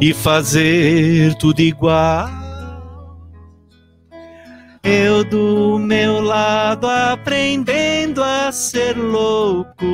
e 0.00 0.12
fazer 0.12 1.34
tudo 1.36 1.60
igual. 1.60 2.45
Eu 4.88 5.24
do 5.24 5.80
meu 5.80 6.20
lado 6.20 6.86
aprendendo 6.86 8.22
a 8.22 8.52
ser 8.52 8.96
louco, 8.96 9.84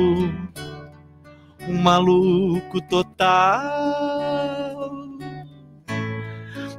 um 1.67 1.81
maluco 1.81 2.79
total, 2.87 4.91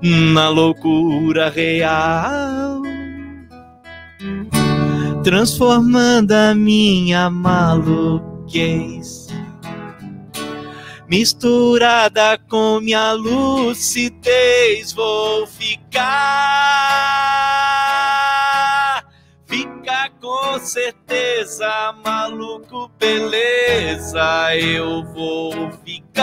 na 0.01 0.49
loucura 0.49 1.51
real. 1.51 2.83
Transformando 5.25 6.31
a 6.31 6.55
minha 6.55 7.29
maluquez 7.29 9.25
misturada 11.09 12.39
com 12.49 12.81
minha 12.81 13.13
lucidez, 13.13 14.93
vou 14.93 15.47
ficar. 15.47 17.24
Com 20.55 20.61
certeza, 20.61 21.93
maluco, 22.05 22.89
beleza, 22.97 24.55
eu 24.57 25.03
vou 25.13 25.73
ficar. 25.85 26.23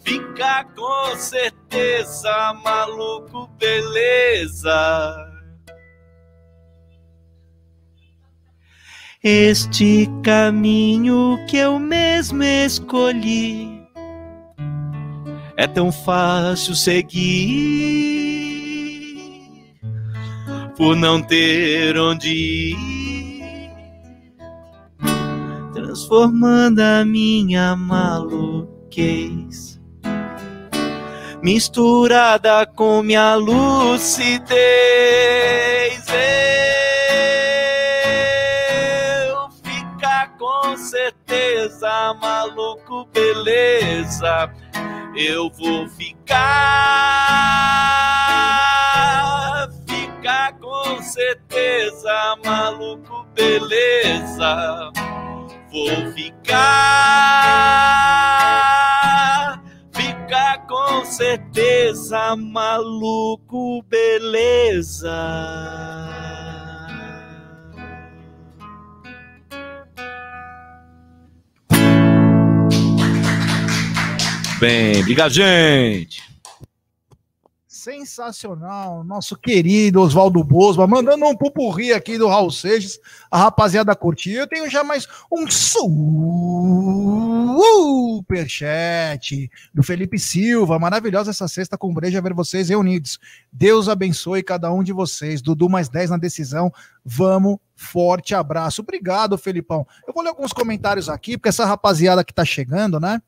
Fica 0.00 0.64
com 0.74 1.16
certeza, 1.16 2.52
maluco, 2.64 3.48
beleza. 3.60 5.28
Este 9.22 10.08
caminho 10.24 11.38
que 11.48 11.58
eu 11.58 11.78
mesmo 11.78 12.42
escolhi 12.42 13.86
é 15.56 15.68
tão 15.68 15.92
fácil 15.92 16.74
seguir 16.74 18.41
por 20.82 20.96
não 20.96 21.22
ter 21.22 21.96
onde 21.96 22.28
ir, 22.28 22.76
transformando 25.72 26.80
a 26.80 27.04
minha 27.04 27.76
maluquez 27.76 29.80
misturada 31.40 32.66
com 32.66 33.00
minha 33.00 33.36
lucidez. 33.36 34.50
certeza, 40.76 42.14
maluco, 42.20 43.06
beleza. 43.12 44.50
Eu 45.14 45.48
vou 45.50 45.88
ficar, 45.88 46.22
ficar 46.26 47.52
com 48.66 48.71
certeza, 51.12 52.36
maluco, 52.44 53.26
beleza. 53.34 54.90
Vou 55.70 56.12
ficar, 56.12 56.52
ficar 59.92 60.66
com 60.66 61.04
certeza, 61.04 62.34
maluco, 62.36 63.82
beleza. 63.88 65.12
bem. 74.62 75.00
Obrigado, 75.00 75.32
gente. 75.32 76.22
Sensacional, 77.82 79.02
nosso 79.02 79.34
querido 79.34 80.00
Oswaldo 80.00 80.44
Bosma, 80.44 80.86
mandando 80.86 81.26
um 81.26 81.36
pupurri 81.36 81.92
aqui 81.92 82.16
do 82.16 82.28
Raul 82.28 82.48
Seixas, 82.48 83.00
a 83.28 83.38
rapaziada 83.38 83.92
curtiu. 83.96 84.38
Eu 84.38 84.46
tenho 84.46 84.70
já 84.70 84.84
mais 84.84 85.08
um 85.32 85.48
superchat 88.20 89.50
do 89.74 89.82
Felipe 89.82 90.16
Silva, 90.16 90.78
maravilhosa 90.78 91.32
essa 91.32 91.48
sexta 91.48 91.76
com 91.76 91.92
breja 91.92 92.22
ver 92.22 92.32
vocês 92.32 92.68
reunidos. 92.68 93.18
Deus 93.50 93.88
abençoe 93.88 94.44
cada 94.44 94.72
um 94.72 94.84
de 94.84 94.92
vocês. 94.92 95.42
Dudu 95.42 95.68
mais 95.68 95.88
10 95.88 96.10
na 96.10 96.18
decisão. 96.18 96.72
Vamos, 97.04 97.56
forte 97.74 98.32
abraço. 98.32 98.82
Obrigado, 98.82 99.36
Felipão. 99.36 99.84
Eu 100.06 100.14
vou 100.14 100.22
ler 100.22 100.28
alguns 100.28 100.52
comentários 100.52 101.08
aqui, 101.08 101.36
porque 101.36 101.48
essa 101.48 101.66
rapaziada 101.66 102.22
que 102.22 102.32
tá 102.32 102.44
chegando, 102.44 103.00
né? 103.00 103.20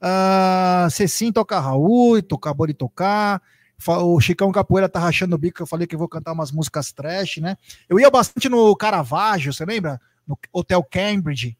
Uh, 0.00 0.88
Cecim 0.90 1.30
toca 1.30 1.60
Raul, 1.60 2.16
acabou 2.16 2.66
de 2.66 2.72
tocar. 2.72 3.42
O 3.86 4.20
Chicão 4.20 4.50
Capoeira 4.50 4.88
tá 4.88 4.98
rachando 4.98 5.36
o 5.36 5.38
bico, 5.38 5.56
que 5.56 5.62
eu 5.62 5.66
falei 5.66 5.86
que 5.86 5.94
eu 5.94 5.98
vou 5.98 6.08
cantar 6.08 6.32
umas 6.32 6.50
músicas 6.50 6.92
trash, 6.92 7.38
né? 7.38 7.56
Eu 7.88 7.98
ia 8.00 8.10
bastante 8.10 8.48
no 8.48 8.74
Caravaggio, 8.74 9.52
você 9.52 9.64
lembra? 9.64 10.00
No 10.26 10.38
Hotel 10.52 10.82
Cambridge. 10.82 11.56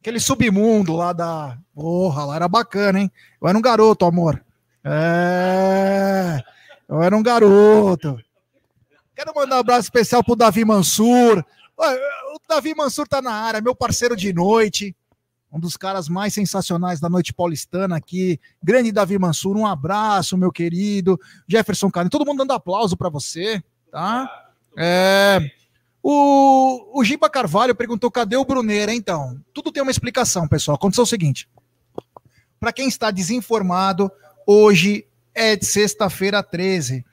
Aquele 0.00 0.18
submundo 0.18 0.94
lá 0.96 1.12
da. 1.12 1.58
Porra, 1.74 2.24
lá 2.24 2.36
era 2.36 2.48
bacana, 2.48 3.00
hein? 3.00 3.12
Eu 3.40 3.48
era 3.48 3.56
um 3.56 3.62
garoto, 3.62 4.04
amor. 4.04 4.44
É. 4.82 6.42
Eu 6.88 7.02
era 7.02 7.16
um 7.16 7.22
garoto. 7.22 8.18
Quero 9.14 9.32
mandar 9.34 9.56
um 9.56 9.60
abraço 9.60 9.82
especial 9.82 10.24
pro 10.24 10.34
Davi 10.34 10.64
Mansur. 10.64 11.44
O 11.76 12.38
Davi 12.48 12.74
Mansur 12.74 13.06
tá 13.06 13.22
na 13.22 13.32
área, 13.32 13.60
meu 13.60 13.74
parceiro 13.74 14.16
de 14.16 14.32
noite 14.32 14.94
um 15.54 15.60
dos 15.60 15.76
caras 15.76 16.08
mais 16.08 16.34
sensacionais 16.34 16.98
da 16.98 17.08
noite 17.08 17.32
paulistana 17.32 17.96
aqui. 17.96 18.40
Grande 18.60 18.90
Davi 18.90 19.16
Mansur, 19.16 19.56
um 19.56 19.66
abraço, 19.66 20.36
meu 20.36 20.50
querido. 20.50 21.18
Jefferson 21.46 21.88
Carne, 21.90 22.10
todo 22.10 22.26
mundo 22.26 22.38
dando 22.38 22.52
aplauso 22.52 22.96
para 22.96 23.08
você, 23.08 23.62
tá? 23.90 24.28
É, 24.76 25.38
o, 26.02 26.98
o 26.98 27.04
Giba 27.04 27.30
Carvalho 27.30 27.72
perguntou: 27.72 28.10
cadê 28.10 28.36
o 28.36 28.44
Bruneira? 28.44 28.92
Então, 28.92 29.40
tudo 29.54 29.70
tem 29.70 29.80
uma 29.80 29.92
explicação, 29.92 30.48
pessoal. 30.48 30.74
Aconteceu 30.74 31.04
o 31.04 31.06
seguinte: 31.06 31.48
para 32.58 32.72
quem 32.72 32.88
está 32.88 33.12
desinformado, 33.12 34.10
hoje 34.44 35.06
é 35.32 35.54
de 35.54 35.64
sexta-feira 35.64 36.42
13. 36.42 37.04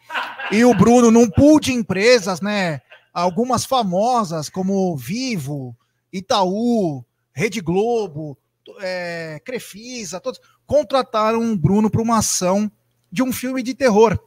E 0.51 0.65
o 0.65 0.73
Bruno, 0.73 1.11
num 1.11 1.29
pool 1.29 1.59
de 1.59 1.71
empresas, 1.73 2.41
né? 2.41 2.81
Algumas 3.13 3.65
famosas, 3.65 4.49
como 4.49 4.97
Vivo, 4.97 5.75
Itaú, 6.11 7.05
Rede 7.33 7.61
Globo, 7.61 8.37
é, 8.79 9.41
Crefisa, 9.43 10.19
todos 10.19 10.39
contrataram 10.65 11.51
o 11.51 11.57
Bruno 11.57 11.89
para 11.89 12.01
uma 12.01 12.19
ação 12.19 12.71
de 13.11 13.23
um 13.23 13.31
filme 13.31 13.61
de 13.61 13.73
terror. 13.73 14.17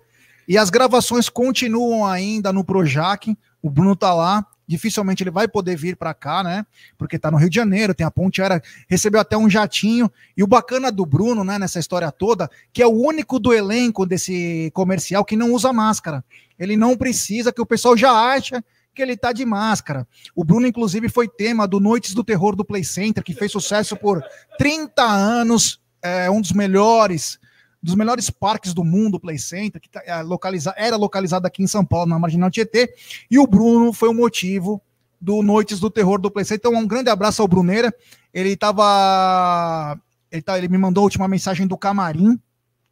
E 0.46 0.58
as 0.58 0.68
gravações 0.68 1.28
continuam 1.28 2.04
ainda 2.04 2.52
no 2.52 2.64
Projac. 2.64 3.36
O 3.62 3.70
Bruno 3.70 3.96
tá 3.96 4.12
lá. 4.12 4.46
Dificilmente 4.66 5.22
ele 5.22 5.30
vai 5.30 5.46
poder 5.46 5.76
vir 5.76 5.94
para 5.94 6.14
cá, 6.14 6.42
né? 6.42 6.64
Porque 6.96 7.18
tá 7.18 7.30
no 7.30 7.36
Rio 7.36 7.50
de 7.50 7.56
Janeiro, 7.56 7.94
tem 7.94 8.06
a 8.06 8.10
ponte 8.10 8.40
aérea, 8.40 8.62
recebeu 8.88 9.20
até 9.20 9.36
um 9.36 9.48
jatinho. 9.48 10.10
E 10.34 10.42
o 10.42 10.46
bacana 10.46 10.90
do 10.90 11.04
Bruno, 11.04 11.44
né, 11.44 11.58
nessa 11.58 11.78
história 11.78 12.10
toda, 12.10 12.50
que 12.72 12.82
é 12.82 12.86
o 12.86 12.92
único 12.92 13.38
do 13.38 13.52
elenco 13.52 14.06
desse 14.06 14.70
comercial 14.72 15.22
que 15.22 15.36
não 15.36 15.52
usa 15.52 15.70
máscara. 15.70 16.24
Ele 16.58 16.76
não 16.76 16.96
precisa, 16.96 17.52
que 17.52 17.60
o 17.60 17.66
pessoal 17.66 17.94
já 17.94 18.10
acha 18.10 18.64
que 18.94 19.02
ele 19.02 19.16
tá 19.16 19.32
de 19.32 19.44
máscara. 19.44 20.06
O 20.34 20.44
Bruno, 20.44 20.66
inclusive, 20.66 21.08
foi 21.08 21.28
tema 21.28 21.66
do 21.66 21.80
Noites 21.80 22.14
do 22.14 22.24
Terror 22.24 22.54
do 22.54 22.64
Play 22.64 22.84
Center, 22.84 23.22
que 23.22 23.34
fez 23.34 23.50
sucesso 23.50 23.96
por 23.96 24.22
30 24.58 25.02
anos, 25.02 25.80
é 26.02 26.30
um 26.30 26.40
dos 26.40 26.52
melhores 26.52 27.38
dos 27.82 27.94
melhores 27.94 28.30
parques 28.30 28.72
do 28.72 28.82
mundo, 28.82 29.16
o 29.16 29.20
Play 29.20 29.38
Center, 29.38 29.78
que 29.78 29.90
tá, 29.90 30.02
é, 30.06 30.22
localiza, 30.22 30.72
era 30.74 30.96
localizado 30.96 31.46
aqui 31.46 31.62
em 31.62 31.66
São 31.66 31.84
Paulo, 31.84 32.06
na 32.06 32.18
Marginal 32.18 32.50
Tietê, 32.50 32.94
e 33.30 33.38
o 33.38 33.46
Bruno 33.46 33.92
foi 33.92 34.08
o 34.08 34.14
motivo 34.14 34.80
do 35.20 35.42
Noites 35.42 35.80
do 35.80 35.90
Terror 35.90 36.18
do 36.18 36.30
Play 36.30 36.44
Center. 36.44 36.70
Então, 36.70 36.80
um 36.80 36.86
grande 36.86 37.08
abraço 37.08 37.40
ao 37.40 37.48
Bruneira. 37.48 37.94
Ele 38.32 38.50
estava. 38.50 39.98
Ele, 40.30 40.42
tá, 40.42 40.58
ele 40.58 40.68
me 40.68 40.76
mandou 40.76 41.00
a 41.00 41.04
última 41.04 41.26
mensagem 41.26 41.66
do 41.66 41.78
camarim. 41.78 42.38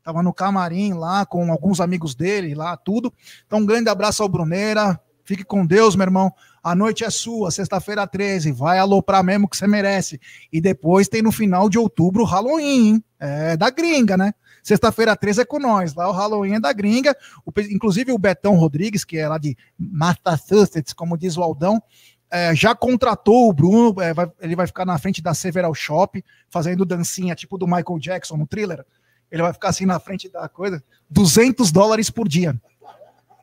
Tava 0.03 0.22
no 0.22 0.32
camarim 0.32 0.94
lá 0.94 1.26
com 1.26 1.53
alguns 1.53 1.80
amigos 1.80 2.14
dele, 2.14 2.55
lá, 2.55 2.76
tudo. 2.76 3.12
Então, 3.46 3.59
um 3.61 3.66
grande 3.66 3.90
abraço 3.90 4.22
ao 4.22 4.28
Bruneira. 4.28 4.98
Fique 5.24 5.44
com 5.44 5.64
Deus, 5.64 5.94
meu 5.94 6.04
irmão. 6.04 6.32
A 6.62 6.74
noite 6.74 7.04
é 7.04 7.10
sua, 7.10 7.50
sexta-feira 7.50 8.06
13. 8.06 8.52
Vai 8.52 8.78
aloprar 8.78 9.22
mesmo 9.22 9.48
que 9.48 9.56
você 9.56 9.66
merece. 9.66 10.20
E 10.52 10.60
depois 10.60 11.08
tem 11.08 11.22
no 11.22 11.32
final 11.32 11.68
de 11.68 11.78
outubro 11.78 12.22
o 12.22 12.26
Halloween, 12.26 12.64
hein? 12.64 13.04
É 13.18 13.56
da 13.56 13.70
gringa, 13.70 14.16
né? 14.16 14.32
Sexta-feira 14.62 15.16
13 15.16 15.42
é 15.42 15.44
com 15.44 15.58
nós. 15.58 15.94
Lá 15.94 16.08
o 16.08 16.12
Halloween 16.12 16.54
é 16.54 16.60
da 16.60 16.72
gringa. 16.72 17.16
O, 17.44 17.52
inclusive 17.70 18.12
o 18.12 18.18
Betão 18.18 18.54
Rodrigues, 18.54 19.04
que 19.04 19.18
é 19.18 19.28
lá 19.28 19.38
de 19.38 19.56
Massachusetts, 19.78 20.92
como 20.92 21.18
diz 21.18 21.36
o 21.36 21.42
Aldão, 21.42 21.82
é, 22.30 22.54
já 22.54 22.74
contratou 22.74 23.48
o 23.48 23.52
Bruno. 23.52 24.00
É, 24.00 24.14
vai, 24.14 24.30
ele 24.40 24.56
vai 24.56 24.66
ficar 24.66 24.84
na 24.84 24.98
frente 24.98 25.20
da 25.20 25.34
Several 25.34 25.74
Shop, 25.74 26.24
fazendo 26.48 26.84
dancinha 26.84 27.34
tipo 27.34 27.58
do 27.58 27.66
Michael 27.66 27.98
Jackson 27.98 28.36
no 28.36 28.46
thriller. 28.46 28.84
Ele 29.30 29.42
vai 29.42 29.52
ficar 29.52 29.70
assim 29.70 29.86
na 29.86 29.98
frente 29.98 30.28
da 30.30 30.48
coisa. 30.48 30.82
200 31.10 31.72
dólares 31.72 32.08
por 32.08 32.28
dia. 32.28 32.54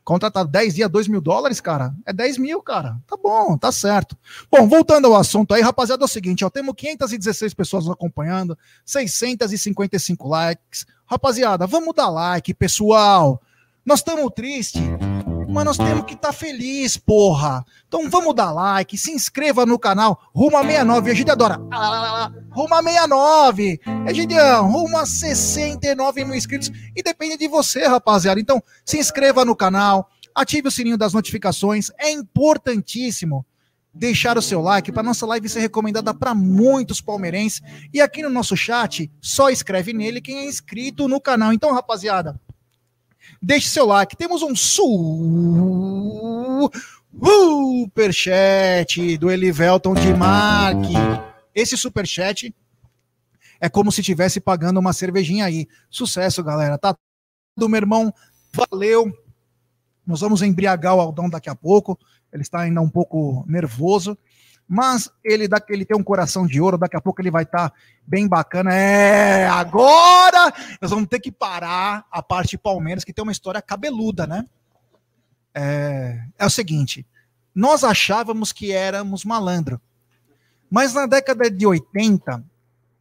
Contratado 0.09 0.49
10 0.49 0.73
dias, 0.73 0.89
2 0.89 1.07
mil 1.07 1.21
dólares, 1.21 1.61
cara. 1.61 1.93
É 2.03 2.11
10 2.11 2.39
mil, 2.39 2.63
cara. 2.63 2.97
Tá 3.05 3.15
bom, 3.15 3.55
tá 3.55 3.71
certo. 3.71 4.17
Bom, 4.49 4.67
voltando 4.67 5.05
ao 5.05 5.15
assunto 5.15 5.53
aí, 5.53 5.61
rapaziada, 5.61 6.03
é 6.03 6.05
o 6.05 6.07
seguinte, 6.07 6.43
ó, 6.43 6.49
temos 6.49 6.73
516 6.75 7.53
pessoas 7.53 7.87
acompanhando, 7.87 8.57
655 8.83 10.27
likes. 10.27 10.87
Rapaziada, 11.05 11.67
vamos 11.67 11.93
dar 11.93 12.09
like, 12.09 12.55
pessoal. 12.55 13.39
Nós 13.85 13.99
estamos 13.99 14.31
tristes 14.35 14.81
mas 15.49 15.65
nós 15.65 15.77
temos 15.77 16.05
que 16.05 16.13
estar 16.13 16.29
tá 16.29 16.33
feliz, 16.33 16.95
porra. 16.95 17.65
Então 17.87 18.09
vamos 18.09 18.35
dar 18.35 18.51
like, 18.51 18.97
se 18.97 19.11
inscreva 19.11 19.65
no 19.65 19.79
canal 19.79 20.21
Ruma 20.33 20.61
69, 20.61 21.11
a 21.11 21.13
gente 21.13 21.31
adora. 21.31 21.59
Ah, 21.71 22.31
Ruma 22.51 22.83
69, 22.83 23.79
Egidião, 24.07 24.71
Ruma 24.71 25.05
69 25.05 26.23
mil 26.23 26.35
inscritos 26.35 26.71
e 26.95 27.01
depende 27.01 27.37
de 27.37 27.47
você, 27.47 27.87
rapaziada. 27.87 28.39
Então 28.39 28.61
se 28.85 28.97
inscreva 28.97 29.43
no 29.43 29.55
canal, 29.55 30.09
ative 30.35 30.67
o 30.67 30.71
sininho 30.71 30.97
das 30.97 31.13
notificações, 31.13 31.91
é 31.97 32.11
importantíssimo 32.11 33.45
deixar 33.91 34.37
o 34.37 34.41
seu 34.41 34.61
like 34.61 34.91
para 34.91 35.03
nossa 35.03 35.25
live 35.25 35.49
ser 35.49 35.59
recomendada 35.59 36.13
para 36.13 36.35
muitos 36.35 37.01
palmeirenses. 37.01 37.61
E 37.93 37.99
aqui 37.99 38.21
no 38.21 38.29
nosso 38.29 38.55
chat, 38.55 39.11
só 39.19 39.49
escreve 39.49 39.93
nele 39.93 40.21
quem 40.21 40.37
é 40.37 40.45
inscrito 40.45 41.07
no 41.07 41.19
canal. 41.19 41.51
Então, 41.51 41.73
rapaziada, 41.73 42.39
deixe 43.41 43.69
seu 43.69 43.85
like. 43.85 44.15
Temos 44.15 44.41
um 44.41 44.55
superchat 47.85 49.17
do 49.17 49.31
Elivelton 49.31 49.93
de 49.93 50.13
Marque. 50.13 50.93
Esse 51.53 51.75
superchat 51.77 52.53
é 53.59 53.67
como 53.69 53.91
se 53.91 54.01
estivesse 54.01 54.39
pagando 54.39 54.79
uma 54.79 54.93
cervejinha 54.93 55.45
aí. 55.45 55.67
Sucesso, 55.89 56.43
galera. 56.43 56.77
Tá 56.77 56.95
do 57.57 57.67
meu 57.67 57.77
irmão. 57.77 58.13
Valeu. 58.53 59.11
Nós 60.05 60.21
vamos 60.21 60.41
embriagar 60.41 60.95
o 60.95 61.01
Aldão 61.01 61.29
daqui 61.29 61.49
a 61.49 61.55
pouco. 61.55 61.99
Ele 62.31 62.41
está 62.41 62.61
ainda 62.61 62.81
um 62.81 62.89
pouco 62.89 63.43
nervoso, 63.47 64.17
mas 64.71 65.09
ele, 65.23 65.47
dá, 65.47 65.59
ele 65.67 65.83
tem 65.83 65.97
um 65.97 66.03
coração 66.03 66.45
de 66.45 66.61
ouro. 66.61 66.77
Daqui 66.77 66.95
a 66.95 67.01
pouco 67.01 67.19
ele 67.19 67.31
vai 67.31 67.41
estar 67.41 67.71
tá 67.71 67.75
bem 68.05 68.27
bacana. 68.27 68.71
É, 68.71 69.47
agora 69.47 70.53
nós 70.79 70.91
vamos 70.91 71.09
ter 71.09 71.19
que 71.19 71.31
parar 71.31 72.05
a 72.11 72.21
parte 72.21 72.55
Palmeiras, 72.55 73.03
que 73.03 73.11
tem 73.11 73.23
uma 73.23 73.31
história 73.31 73.63
cabeluda, 73.63 74.27
né? 74.27 74.45
É, 75.55 76.21
é 76.37 76.45
o 76.45 76.49
seguinte: 76.51 77.03
nós 77.55 77.83
achávamos 77.83 78.51
que 78.51 78.71
éramos 78.71 79.25
malandro, 79.25 79.81
mas 80.69 80.93
na 80.93 81.07
década 81.07 81.49
de 81.49 81.65
80 81.65 82.43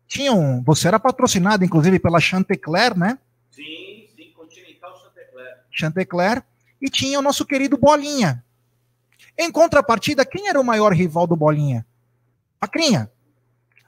tinham. 0.07 0.63
Você 0.65 0.89
era 0.89 0.99
patrocinado, 0.99 1.67
inclusive, 1.67 1.99
pela 1.99 2.19
Chantecler, 2.19 2.97
né? 2.97 3.19
Sim, 3.51 4.09
sim, 4.17 4.33
Continental 4.35 4.99
Chantecler. 4.99 5.59
Chantecler. 5.71 6.43
E 6.81 6.89
tinha 6.89 7.19
o 7.19 7.23
nosso 7.23 7.45
querido 7.45 7.77
Bolinha. 7.77 8.43
Em 9.39 9.53
contrapartida, 9.53 10.27
quem 10.27 10.49
era 10.49 10.61
o 10.61 10.65
maior 10.65 10.93
rival 10.93 11.27
do 11.27 11.37
Bolinha? 11.37 11.87
Pacrinha. 12.59 13.11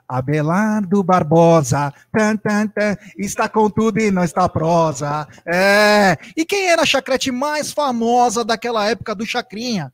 Abelardo 0.09 1.05
Barbosa, 1.05 1.93
tan, 2.13 2.37
tan, 2.37 2.67
tan, 2.67 2.97
está 3.17 3.49
com 3.49 3.71
tudo 3.71 4.01
e 4.01 4.11
não 4.11 4.25
está 4.25 4.49
prosa. 4.49 5.27
É. 5.47 6.17
E 6.37 6.45
quem 6.45 6.69
era 6.69 6.83
a 6.83 6.87
chacrete 6.87 7.31
mais 7.31 7.71
famosa 7.71 8.45
daquela 8.45 8.89
época 8.89 9.15
do 9.15 9.25
Chacrinha? 9.25 9.93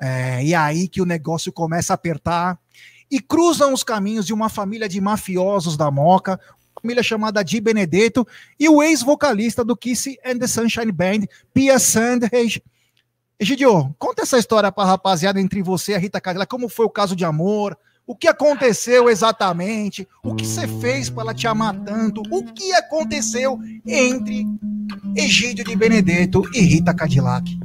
É, 0.00 0.44
e 0.44 0.54
aí 0.54 0.86
que 0.86 1.00
o 1.00 1.06
negócio 1.06 1.52
começa 1.52 1.92
a 1.92 1.96
apertar 1.96 2.58
e 3.10 3.20
cruzam 3.20 3.72
os 3.72 3.82
caminhos 3.82 4.26
de 4.26 4.32
uma 4.32 4.48
família 4.48 4.88
de 4.88 5.00
mafiosos 5.00 5.76
da 5.76 5.90
Moca, 5.90 6.38
família 6.80 7.02
chamada 7.02 7.42
Di 7.42 7.60
Benedetto, 7.60 8.26
e 8.58 8.68
o 8.68 8.82
ex-vocalista 8.82 9.64
do 9.64 9.76
Kiss 9.76 10.18
and 10.24 10.38
the 10.38 10.46
Sunshine 10.46 10.92
Band, 10.92 11.26
Pia 11.52 11.78
Sanders. 11.78 12.60
Egidio, 13.38 13.94
conta 13.98 14.22
essa 14.22 14.38
história 14.38 14.70
para 14.70 14.84
a 14.84 14.92
rapaziada 14.92 15.40
entre 15.40 15.60
você 15.60 15.92
e 15.92 15.94
a 15.96 15.98
Rita 15.98 16.20
Cadillac, 16.20 16.48
como 16.48 16.68
foi 16.68 16.86
o 16.86 16.90
caso 16.90 17.16
de 17.16 17.24
amor, 17.24 17.76
o 18.06 18.14
que 18.14 18.28
aconteceu 18.28 19.10
exatamente, 19.10 20.06
o 20.22 20.34
que 20.34 20.46
você 20.46 20.68
fez 20.80 21.10
para 21.10 21.24
ela 21.24 21.34
te 21.34 21.46
amar 21.48 21.74
tanto, 21.80 22.22
o 22.30 22.44
que 22.44 22.72
aconteceu 22.74 23.58
entre 23.84 24.46
Egídio 25.16 25.64
de 25.64 25.74
Benedetto 25.74 26.42
e 26.54 26.60
Rita 26.60 26.94
Cadillac. 26.94 27.58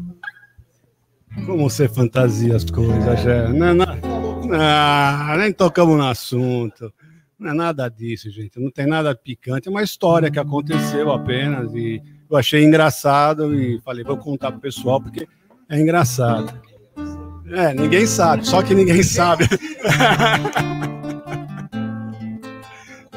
Como 1.46 1.70
você 1.70 1.88
fantasia 1.88 2.56
as 2.56 2.66
coisas, 2.66 3.22
já. 3.22 3.50
Não, 3.50 3.74
não, 3.74 3.86
não, 4.48 5.38
nem 5.38 5.54
tocamos 5.54 5.98
no 5.98 6.08
assunto. 6.08 6.92
Não 7.38 7.52
é 7.52 7.54
nada 7.54 7.88
disso, 7.88 8.30
gente. 8.32 8.60
Não 8.60 8.72
tem 8.72 8.88
nada 8.88 9.16
picante. 9.16 9.68
É 9.68 9.72
uma 9.72 9.84
história 9.84 10.32
que 10.32 10.40
aconteceu 10.40 11.12
apenas. 11.12 11.74
E 11.74 12.02
eu 12.30 12.36
achei 12.36 12.64
engraçado 12.64 13.56
e 13.56 13.80
falei, 13.82 14.04
vou 14.04 14.18
contar 14.18 14.52
pro 14.52 14.60
pessoal 14.60 15.00
porque 15.00 15.28
é 15.70 15.80
engraçado. 15.80 16.60
É, 17.52 17.74
ninguém 17.74 18.06
sabe, 18.06 18.46
só 18.46 18.62
que 18.62 18.76
ninguém 18.76 19.02
sabe. 19.02 19.48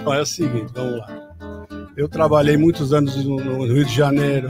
Bom, 0.02 0.14
é 0.14 0.20
o 0.20 0.26
seguinte, 0.26 0.72
vamos 0.74 0.98
lá. 0.98 1.22
Eu 1.96 2.08
trabalhei 2.08 2.56
muitos 2.56 2.92
anos 2.92 3.14
no, 3.24 3.36
no 3.36 3.64
Rio 3.66 3.84
de 3.84 3.94
Janeiro. 3.94 4.48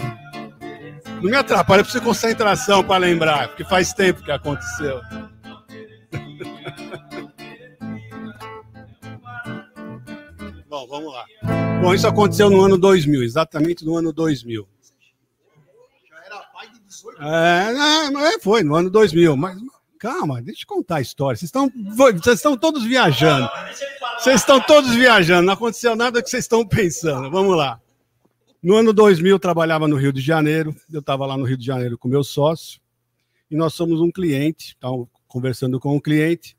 Não 1.21 1.31
me 1.31 1.37
atrapalha, 1.37 1.83
preciso 1.83 2.01
de 2.01 2.07
concentração 2.07 2.83
para 2.83 2.99
lembrar, 2.99 3.49
porque 3.49 3.65
faz 3.65 3.93
tempo 3.93 4.23
que 4.23 4.31
aconteceu. 4.33 5.01
Bom, 10.69 10.87
vamos 10.89 11.13
lá. 11.13 11.27
Bom, 11.83 11.93
isso 11.93 12.07
aconteceu 12.07 12.49
no 12.49 12.63
ano 12.63 12.79
2000, 12.79 13.23
exatamente 13.23 13.85
no 13.85 13.97
ano 13.97 14.13
2000. 14.13 14.67
Já 16.09 16.25
era 16.25 16.39
pai 16.45 16.71
de 16.71 16.81
18 16.81 17.12
É, 17.25 18.35
é, 18.35 18.39
foi 18.41 18.65
no 18.65 18.75
ano 18.75 18.91
2000, 18.91 19.37
mas 19.37 19.57
calma, 19.97 20.43
deixa 20.43 20.63
eu 20.63 20.67
contar 20.67 20.97
a 20.97 21.01
história. 21.01 21.37
Vocês 21.37 21.49
estão, 21.49 21.71
vocês 21.95 22.37
estão 22.37 22.57
todos 22.57 22.83
viajando. 22.83 23.49
Vocês 24.19 24.41
estão 24.41 24.61
todos 24.61 24.93
viajando, 24.93 25.47
não 25.47 25.55
aconteceu 25.55 25.95
nada 25.95 26.21
que 26.21 26.29
vocês 26.29 26.45
estão 26.45 26.67
pensando. 26.67 27.31
Vamos 27.31 27.57
lá. 27.57 27.81
No 28.61 28.75
ano 28.75 28.93
2000, 28.93 29.37
eu 29.37 29.39
trabalhava 29.39 29.87
no 29.87 29.97
Rio 29.97 30.13
de 30.13 30.21
Janeiro. 30.21 30.75
Eu 30.93 31.01
estava 31.01 31.25
lá 31.25 31.37
no 31.37 31.45
Rio 31.45 31.57
de 31.57 31.65
Janeiro 31.65 31.97
com 31.97 32.09
meu 32.09 32.25
sócio. 32.25 32.81
E 33.49 33.57
nós 33.57 33.75
somos 33.75 34.01
um 34.01 34.11
cliente, 34.11 34.69
estava 34.69 34.97
conversando 35.29 35.79
com 35.79 35.95
um 35.97 36.01
cliente. 36.01 36.57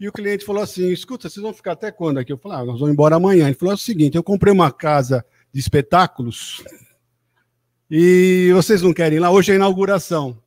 E 0.00 0.08
o 0.08 0.12
cliente 0.12 0.44
falou 0.44 0.62
assim: 0.62 0.90
escuta, 0.90 1.28
vocês 1.28 1.42
vão 1.42 1.52
ficar 1.52 1.72
até 1.72 1.90
quando 1.90 2.18
aqui? 2.18 2.32
Eu 2.32 2.38
falei: 2.38 2.58
ah, 2.58 2.64
nós 2.64 2.80
vamos 2.80 2.94
embora 2.94 3.16
amanhã. 3.16 3.46
Ele 3.46 3.54
falou: 3.54 3.72
é 3.72 3.74
o 3.74 3.78
seguinte, 3.78 4.16
eu 4.16 4.22
comprei 4.22 4.52
uma 4.52 4.72
casa 4.72 5.24
de 5.52 5.60
espetáculos 5.60 6.62
e 7.94 8.50
vocês 8.54 8.80
não 8.80 8.94
querem 8.94 9.18
ir 9.18 9.20
lá? 9.20 9.30
Hoje 9.30 9.50
é 9.50 9.52
a 9.52 9.56
inauguração. 9.56 10.42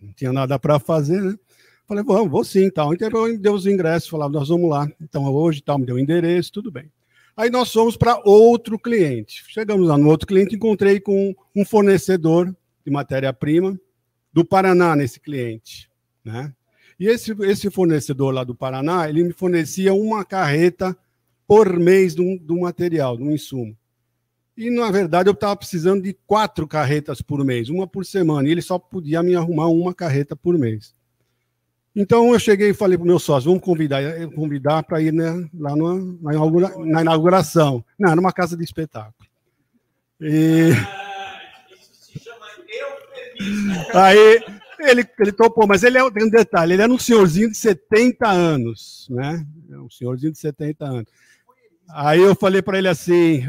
Não 0.00 0.12
tinha 0.14 0.32
nada 0.32 0.58
para 0.58 0.78
fazer, 0.78 1.20
né? 1.20 1.38
Falei, 1.86 2.02
vamos, 2.02 2.30
vou 2.30 2.42
sim, 2.42 2.70
tal. 2.70 2.94
Então 2.94 3.26
eu 3.26 3.38
deu 3.38 3.52
os 3.52 3.66
ingressos, 3.66 4.08
falava, 4.08 4.32
nós 4.32 4.48
vamos 4.48 4.70
lá. 4.70 4.90
Então 4.98 5.30
hoje, 5.30 5.62
tal, 5.62 5.78
me 5.78 5.84
deu 5.84 5.96
o 5.96 5.98
endereço, 5.98 6.50
tudo 6.50 6.70
bem. 6.70 6.90
Aí 7.36 7.50
nós 7.50 7.70
fomos 7.70 7.98
para 7.98 8.18
outro 8.24 8.78
cliente. 8.78 9.44
Chegamos 9.46 9.86
lá 9.86 9.98
no 9.98 10.08
outro 10.08 10.26
cliente, 10.26 10.56
encontrei 10.56 10.98
com 10.98 11.34
um 11.54 11.66
fornecedor 11.66 12.56
de 12.82 12.90
matéria-prima 12.90 13.78
do 14.32 14.42
Paraná 14.42 14.96
nesse 14.96 15.20
cliente, 15.20 15.90
né? 16.24 16.54
E 16.98 17.08
esse, 17.08 17.36
esse 17.42 17.70
fornecedor 17.70 18.32
lá 18.32 18.42
do 18.42 18.54
Paraná, 18.54 19.06
ele 19.06 19.22
me 19.22 19.34
fornecia 19.34 19.92
uma 19.92 20.24
carreta 20.24 20.96
por 21.46 21.78
mês 21.78 22.14
do, 22.14 22.38
do 22.38 22.60
material, 22.60 23.18
do 23.18 23.30
insumo. 23.30 23.76
E, 24.58 24.70
na 24.70 24.90
verdade, 24.90 25.28
eu 25.28 25.34
estava 25.34 25.54
precisando 25.54 26.02
de 26.02 26.12
quatro 26.26 26.66
carretas 26.66 27.22
por 27.22 27.44
mês, 27.44 27.68
uma 27.68 27.86
por 27.86 28.04
semana, 28.04 28.48
e 28.48 28.50
ele 28.50 28.60
só 28.60 28.76
podia 28.76 29.22
me 29.22 29.36
arrumar 29.36 29.68
uma 29.68 29.94
carreta 29.94 30.34
por 30.34 30.58
mês. 30.58 30.92
Então, 31.94 32.32
eu 32.32 32.40
cheguei 32.40 32.70
e 32.70 32.74
falei 32.74 32.98
para 32.98 33.04
o 33.04 33.06
meu 33.06 33.20
sócio, 33.20 33.50
vamos 33.50 33.62
convidar, 33.62 34.02
convidar 34.34 34.82
para 34.82 35.00
ir 35.00 35.12
né, 35.12 35.48
lá 35.54 35.76
no, 35.76 36.18
na, 36.20 36.32
inaugura, 36.32 36.72
na, 36.76 37.02
inauguração. 37.02 37.84
Não, 37.96 38.10
era 38.10 38.20
uma 38.20 38.32
casa 38.32 38.56
de 38.56 38.64
espetáculo. 38.64 39.28
E... 40.20 40.70
Aí 43.94 44.42
ele, 44.80 45.06
ele 45.20 45.30
topou, 45.30 45.68
mas 45.68 45.84
ele 45.84 45.98
é, 45.98 46.10
tem 46.10 46.24
um 46.24 46.30
detalhe, 46.30 46.72
ele 46.72 46.82
era 46.82 46.92
um 46.92 46.98
senhorzinho 46.98 47.48
de 47.48 47.56
70 47.56 48.28
anos, 48.28 49.06
né? 49.08 49.46
É 49.70 49.78
um 49.78 49.88
senhorzinho 49.88 50.32
de 50.32 50.38
70 50.38 50.84
anos. 50.84 51.06
Aí 51.88 52.20
eu 52.20 52.34
falei 52.34 52.60
para 52.60 52.76
ele 52.76 52.88
assim, 52.88 53.44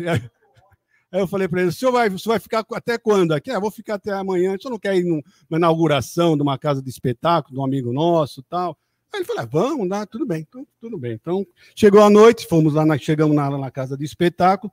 aí 1.12 1.20
eu 1.20 1.28
falei 1.28 1.48
para 1.48 1.62
ele, 1.62 1.70
o 1.70 1.74
senhor 1.74 1.92
vai, 1.92 2.08
o 2.08 2.20
senhor 2.20 2.34
vai 2.34 2.40
ficar 2.40 2.66
até 2.74 2.98
quando 2.98 3.34
aqui? 3.34 3.52
Ah, 3.52 3.60
vou 3.60 3.72
ficar 3.72 3.96
até 3.96 4.12
amanhã, 4.12 4.56
o 4.56 4.62
senhor 4.62 4.72
não 4.72 4.80
quer 4.80 4.96
ir 4.96 5.04
numa 5.04 5.24
inauguração 5.58 6.36
de 6.36 6.44
uma 6.44 6.58
casa 6.58 6.82
de 6.82 6.90
espetáculo, 6.90 7.56
de 7.56 7.60
um 7.60 7.66
amigo 7.66 7.92
nosso 7.92 8.44
tal? 8.44 8.78
Aí 9.12 9.20
ele 9.20 9.26
falou, 9.26 9.42
ah, 9.42 9.46
vamos, 9.52 9.90
dá, 9.90 10.06
tudo 10.06 10.26
bem, 10.26 10.46
então, 10.48 10.68
tudo 10.80 10.98
bem. 10.98 11.14
Então, 11.14 11.46
chegou 11.76 12.02
a 12.02 12.10
noite, 12.10 12.48
fomos 12.48 12.76
lá, 12.76 12.86
na, 12.86 12.98
chegamos 12.98 13.36
na, 13.36 13.50
na 13.50 13.72
casa 13.72 13.98
de 13.98 14.06
espetáculo, 14.06 14.72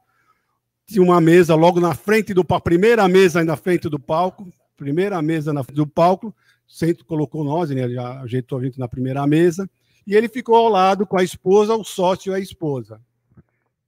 tinha 0.86 1.02
uma 1.02 1.20
mesa 1.20 1.54
logo 1.54 1.80
na 1.80 1.94
frente 1.94 2.34
do 2.34 2.44
palco, 2.44 2.64
primeira 2.64 3.08
mesa 3.08 3.42
na 3.42 3.56
frente 3.56 3.88
do 3.88 3.98
palco, 3.98 4.52
primeira 4.76 5.20
mesa 5.22 5.52
na 5.52 5.64
frente 5.64 5.76
do 5.76 5.86
palco, 5.86 6.34
sempre 6.68 7.02
colocou 7.04 7.42
nós, 7.44 7.70
ele 7.70 7.94
já 7.94 8.20
ajeitou 8.20 8.58
a 8.58 8.62
gente 8.62 8.78
na 8.78 8.86
primeira 8.86 9.26
mesa, 9.26 9.68
e 10.06 10.14
ele 10.14 10.28
ficou 10.28 10.54
ao 10.54 10.68
lado 10.68 11.06
com 11.06 11.18
a 11.18 11.24
esposa, 11.24 11.74
o 11.74 11.82
sócio 11.82 12.32
e 12.32 12.34
a 12.34 12.38
esposa. 12.38 13.00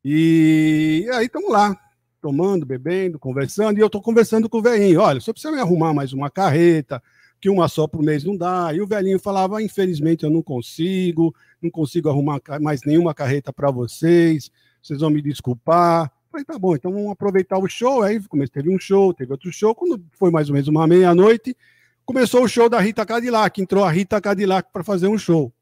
E 0.05 1.07
aí 1.13 1.27
estamos 1.27 1.51
lá, 1.51 1.79
tomando, 2.21 2.67
bebendo, 2.67 3.19
conversando, 3.19 3.79
e 3.79 3.81
eu 3.81 3.87
estou 3.87 4.03
conversando 4.03 4.49
com 4.49 4.59
o 4.59 4.63
velhinho, 4.63 5.01
olha, 5.01 5.21
só 5.21 5.33
precisa 5.33 5.53
me 5.53 5.61
arrumar 5.61 5.95
mais 5.95 6.13
uma 6.13 6.31
carreta, 6.31 7.03
que 7.41 7.49
uma 7.49 7.69
só 7.69 7.87
por 7.87 8.03
mês 8.03 8.25
não 8.25 8.37
dá. 8.37 8.73
E 8.75 8.81
o 8.81 8.87
velhinho 8.87 9.19
falava, 9.19 9.63
infelizmente 9.63 10.25
eu 10.25 10.31
não 10.31 10.43
consigo, 10.43 11.35
não 11.63 11.71
consigo 11.71 12.09
arrumar 12.09 12.41
mais 12.61 12.83
nenhuma 12.85 13.15
carreta 13.15 13.53
para 13.53 13.71
vocês, 13.71 14.51
vocês 14.83 15.01
vão 15.01 15.11
me 15.11 15.23
desculpar. 15.23 16.11
Falei, 16.31 16.45
tá 16.45 16.59
bom, 16.59 16.75
então 16.75 16.93
vamos 16.93 17.11
aproveitar 17.11 17.59
o 17.59 17.69
show. 17.69 18.03
Aí 18.03 18.21
teve 18.53 18.69
um 18.69 18.79
show, 18.79 19.15
teve 19.15 19.33
outro 19.33 19.51
show. 19.51 19.75
Quando 19.75 20.03
foi 20.13 20.31
mais 20.31 20.49
ou 20.49 20.55
menos 20.55 20.69
uma 20.69 20.87
meia-noite, 20.87 21.57
começou 22.05 22.45
o 22.45 22.49
show 22.49 22.69
da 22.69 22.81
Rita 22.81 23.07
Cadillac, 23.07 23.61
entrou 23.61 23.85
a 23.85 23.91
Rita 23.91 24.21
Cadillac 24.21 24.71
para 24.73 24.85
fazer 24.85 25.09
um 25.09 25.17
show. 25.17 25.53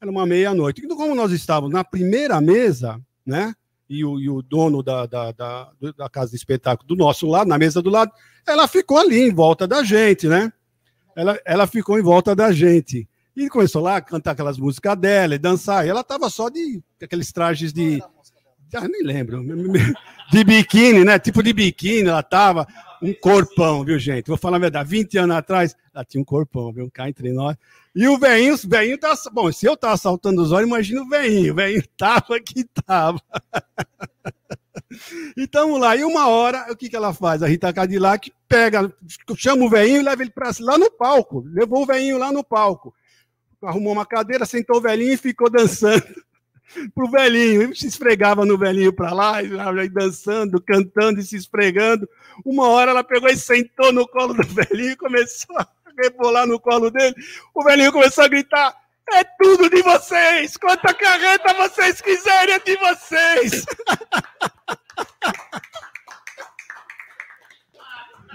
Era 0.00 0.10
uma 0.10 0.26
meia-noite. 0.26 0.82
Então, 0.84 0.96
como 0.96 1.14
nós 1.14 1.30
estávamos 1.30 1.72
na 1.72 1.84
primeira 1.84 2.40
mesa, 2.40 3.00
né? 3.24 3.54
E 3.88 4.04
o, 4.04 4.18
e 4.18 4.28
o 4.28 4.40
dono 4.40 4.82
da, 4.82 5.06
da, 5.06 5.32
da, 5.32 5.70
da, 5.96 6.08
casa 6.08 6.30
de 6.30 6.36
espetáculo 6.36 6.88
do 6.88 6.96
nosso 6.96 7.26
lado, 7.26 7.48
na 7.48 7.58
mesa 7.58 7.82
do 7.82 7.90
lado, 7.90 8.10
ela 8.46 8.66
ficou 8.66 8.98
ali 8.98 9.20
em 9.20 9.34
volta 9.34 9.66
da 9.66 9.82
gente, 9.82 10.28
né? 10.28 10.52
Ela, 11.14 11.38
ela 11.44 11.66
ficou 11.66 11.98
em 11.98 12.02
volta 12.02 12.34
da 12.34 12.52
gente. 12.52 13.06
E 13.36 13.48
começou 13.48 13.82
lá 13.82 13.96
a 13.96 14.00
cantar 14.00 14.32
aquelas 14.32 14.58
músicas 14.58 14.96
dela 14.96 15.34
e 15.34 15.38
dançar. 15.38 15.86
E 15.86 15.88
ela 15.88 16.04
tava 16.04 16.28
só 16.28 16.48
de 16.48 16.82
aqueles 17.02 17.32
trajes 17.32 17.72
de. 17.72 18.02
Ah, 18.74 18.88
nem 18.88 19.02
lembro. 19.02 19.42
De 20.32 20.44
biquíni, 20.44 21.04
né? 21.04 21.18
Tipo 21.18 21.42
de 21.42 21.52
biquíni, 21.52 22.08
ela 22.08 22.22
tava. 22.22 22.66
Um 23.02 23.12
corpão, 23.12 23.84
viu, 23.84 23.98
gente? 23.98 24.28
Vou 24.28 24.36
falar 24.36 24.58
a 24.58 24.60
verdade. 24.60 24.88
20 24.88 25.18
anos 25.18 25.36
atrás, 25.36 25.76
ela 25.92 26.04
tinha 26.04 26.20
um 26.20 26.24
corpão, 26.24 26.72
viu? 26.72 26.88
Cá 26.88 27.08
entre 27.08 27.32
nós. 27.32 27.56
E 27.94 28.06
o 28.06 28.16
veinho, 28.16 28.54
o 28.54 28.68
veinho 28.68 28.96
tá. 28.96 29.12
Bom, 29.32 29.50
se 29.50 29.66
eu 29.66 29.76
tava 29.76 29.96
saltando 29.96 30.40
os 30.40 30.52
olhos, 30.52 30.68
imagina 30.68 31.02
o 31.02 31.08
veinho. 31.08 31.52
O 31.52 31.56
veinho 31.56 31.82
tava 31.98 32.38
que 32.40 32.64
tava. 32.64 33.20
E 35.36 35.46
tamo 35.46 35.78
lá. 35.78 35.96
E 35.96 36.04
uma 36.04 36.28
hora, 36.28 36.66
o 36.70 36.76
que, 36.76 36.88
que 36.88 36.94
ela 36.94 37.14
faz? 37.14 37.42
A 37.42 37.46
Rita 37.46 37.72
Cadillac 37.72 38.30
pega, 38.46 38.92
chama 39.36 39.64
o 39.64 39.70
veinho 39.70 40.00
e 40.00 40.02
leva 40.02 40.22
ele 40.22 40.30
pra, 40.30 40.50
lá 40.60 40.76
no 40.76 40.90
palco. 40.90 41.42
Levou 41.46 41.82
o 41.82 41.86
veinho 41.86 42.18
lá 42.18 42.30
no 42.30 42.44
palco. 42.44 42.94
Arrumou 43.62 43.94
uma 43.94 44.04
cadeira, 44.04 44.44
sentou 44.44 44.76
o 44.76 44.80
velhinho 44.82 45.14
e 45.14 45.16
ficou 45.16 45.50
dançando 45.50 46.04
pro 46.94 47.10
velhinho. 47.10 47.62
Ele 47.62 47.74
se 47.74 47.86
esfregava 47.86 48.44
no 48.44 48.58
velhinho 48.58 48.92
para 48.92 49.12
lá, 49.12 49.42
e 49.42 49.88
dançando, 49.88 50.60
cantando 50.60 51.20
e 51.20 51.22
se 51.22 51.36
esfregando. 51.36 52.08
Uma 52.44 52.68
hora 52.68 52.90
ela 52.90 53.04
pegou 53.04 53.28
e 53.28 53.36
sentou 53.36 53.92
no 53.92 54.08
colo 54.08 54.34
do 54.34 54.42
velhinho 54.42 54.92
e 54.92 54.96
começou 54.96 55.56
a 55.58 55.66
rebolar 56.00 56.46
no 56.46 56.60
colo 56.60 56.90
dele. 56.90 57.14
O 57.54 57.64
velhinho 57.64 57.92
começou 57.92 58.24
a 58.24 58.28
gritar: 58.28 58.74
É 59.12 59.24
tudo 59.24 59.70
de 59.70 59.82
vocês! 59.82 60.56
Quanta 60.56 60.94
carreta 60.94 61.52
vocês 61.54 62.00
quiserem 62.00 62.54
é 62.54 62.58
de 62.58 62.76
vocês! 62.76 63.64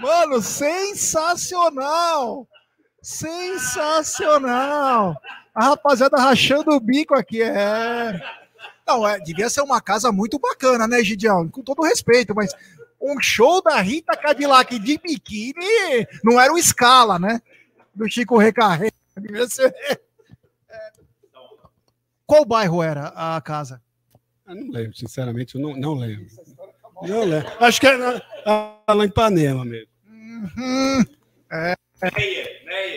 Mano, 0.00 0.40
sensacional! 0.40 2.46
Sensacional! 3.02 5.16
A 5.58 5.70
rapaziada 5.70 6.16
rachando 6.18 6.70
o 6.70 6.78
bico 6.78 7.16
aqui, 7.16 7.42
é. 7.42 8.12
Não, 8.86 9.06
é, 9.08 9.18
devia 9.18 9.50
ser 9.50 9.60
uma 9.60 9.80
casa 9.80 10.12
muito 10.12 10.38
bacana, 10.38 10.86
né, 10.86 11.02
Gidião? 11.02 11.48
Com 11.48 11.62
todo 11.62 11.82
respeito, 11.82 12.32
mas 12.32 12.54
um 13.00 13.20
show 13.20 13.60
da 13.60 13.80
Rita 13.80 14.16
Cadillac 14.16 14.78
de 14.78 14.98
biquíni 14.98 16.06
não 16.22 16.40
era 16.40 16.52
o 16.52 16.58
escala, 16.58 17.18
né? 17.18 17.42
Do 17.92 18.08
Chico 18.08 18.38
Recarré. 18.38 18.92
Devia 19.16 19.48
ser. 19.48 19.74
É. 20.70 20.92
Qual 22.24 22.44
bairro 22.44 22.80
era 22.80 23.08
a 23.08 23.40
casa? 23.40 23.82
Eu 24.46 24.54
não 24.54 24.70
lembro, 24.70 24.96
sinceramente, 24.96 25.56
eu 25.56 25.60
não, 25.60 25.76
não 25.76 25.94
lembro. 25.94 26.24
Não 27.02 27.24
lembro. 27.24 27.52
Acho 27.58 27.80
que 27.80 27.86
era 27.88 28.22
lá 28.46 29.04
em 29.04 29.08
Ipanema 29.08 29.64
mesmo. 29.64 29.90
Uhum. 30.06 31.04
É. 31.50 31.74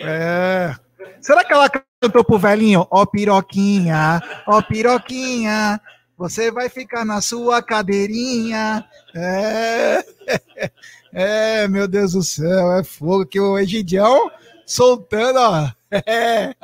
É. 0.04 0.76
Será 1.20 1.44
que 1.44 1.52
ela 1.52 1.68
cantou 1.68 2.24
pro 2.24 2.38
velhinho? 2.38 2.86
Ó, 2.90 3.02
oh, 3.02 3.06
piroquinha, 3.06 4.20
ó, 4.46 4.58
oh, 4.58 4.62
piroquinha, 4.62 5.80
você 6.16 6.50
vai 6.50 6.68
ficar 6.68 7.04
na 7.04 7.20
sua 7.20 7.62
cadeirinha. 7.62 8.84
É. 9.14 10.04
É, 11.14 11.68
meu 11.68 11.86
Deus 11.86 12.12
do 12.12 12.22
céu, 12.22 12.72
é 12.72 12.82
fogo 12.82 13.26
que 13.26 13.38
o 13.38 13.58
Egidião 13.58 14.30
soltando, 14.64 15.38
ó. 15.38 15.70
É. 16.06 16.54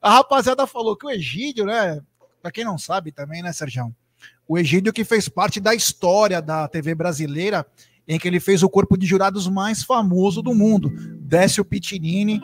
A 0.00 0.14
rapaziada 0.14 0.66
falou 0.66 0.96
que 0.96 1.04
o 1.04 1.10
Egídio, 1.10 1.66
né? 1.66 2.00
Pra 2.40 2.50
quem 2.50 2.64
não 2.64 2.78
sabe 2.78 3.12
também, 3.12 3.42
né, 3.42 3.52
Sérgio? 3.52 3.94
O 4.48 4.56
Egídio 4.56 4.90
que 4.90 5.04
fez 5.04 5.28
parte 5.28 5.60
da 5.60 5.74
história 5.74 6.40
da 6.40 6.66
TV 6.66 6.94
brasileira, 6.94 7.66
em 8.08 8.18
que 8.18 8.26
ele 8.26 8.40
fez 8.40 8.62
o 8.62 8.70
corpo 8.70 8.96
de 8.96 9.06
jurados 9.06 9.46
mais 9.48 9.82
famoso 9.82 10.40
do 10.40 10.54
mundo. 10.54 10.90
Décio 11.20 11.62
Pitinini, 11.62 12.40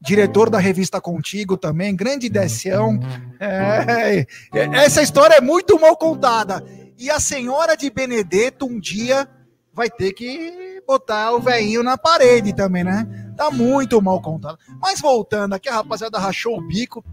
diretor 0.00 0.48
da 0.48 0.58
revista 0.58 1.00
Contigo 1.00 1.56
também, 1.56 1.94
grande 1.94 2.28
Décião. 2.28 2.98
É, 3.40 4.26
é, 4.54 4.64
essa 4.84 5.02
história 5.02 5.34
é 5.34 5.40
muito 5.40 5.78
mal 5.80 5.96
contada. 5.96 6.64
E 6.98 7.10
a 7.10 7.20
senhora 7.20 7.76
de 7.76 7.90
Benedetto 7.90 8.66
um 8.66 8.78
dia 8.78 9.28
vai 9.72 9.88
ter 9.88 10.12
que 10.12 10.82
botar 10.86 11.32
o 11.32 11.40
velhinho 11.40 11.82
na 11.82 11.96
parede 11.96 12.52
também, 12.52 12.82
né? 12.82 13.06
Tá 13.36 13.50
muito 13.50 14.02
mal 14.02 14.20
contado. 14.20 14.58
Mas 14.80 15.00
voltando 15.00 15.54
aqui, 15.54 15.68
a 15.68 15.74
rapaziada 15.74 16.18
rachou 16.18 16.58
o 16.58 16.66
bico. 16.66 17.04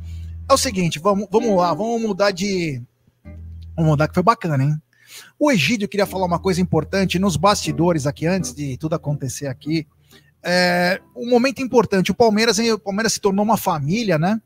É 0.50 0.54
o 0.54 0.58
seguinte, 0.58 0.98
vamos, 0.98 1.28
vamos 1.32 1.56
lá, 1.56 1.74
vamos 1.74 2.02
mudar 2.02 2.32
de. 2.32 2.82
Vamos 3.76 3.92
mudar 3.92 4.08
que 4.08 4.14
foi 4.14 4.24
bacana, 4.24 4.64
hein? 4.64 4.82
O 5.38 5.52
Egídio 5.52 5.88
queria 5.88 6.06
falar 6.06 6.26
uma 6.26 6.40
coisa 6.40 6.62
importante 6.62 7.20
nos 7.20 7.38
bastidores 7.38 8.08
aqui, 8.08 8.26
antes 8.26 8.54
de 8.54 8.78
tudo 8.78 8.96
acontecer 8.96 9.48
aqui. 9.48 9.88
É, 10.46 11.02
um 11.16 11.28
momento 11.28 11.62
importante, 11.62 12.12
o 12.12 12.16
Palmeiras, 12.16 12.60
o 12.60 12.78
Palmeiras 12.78 13.14
se 13.14 13.20
tornou 13.20 13.44
uma 13.44 13.58
família, 13.58 14.20
né? 14.20 14.40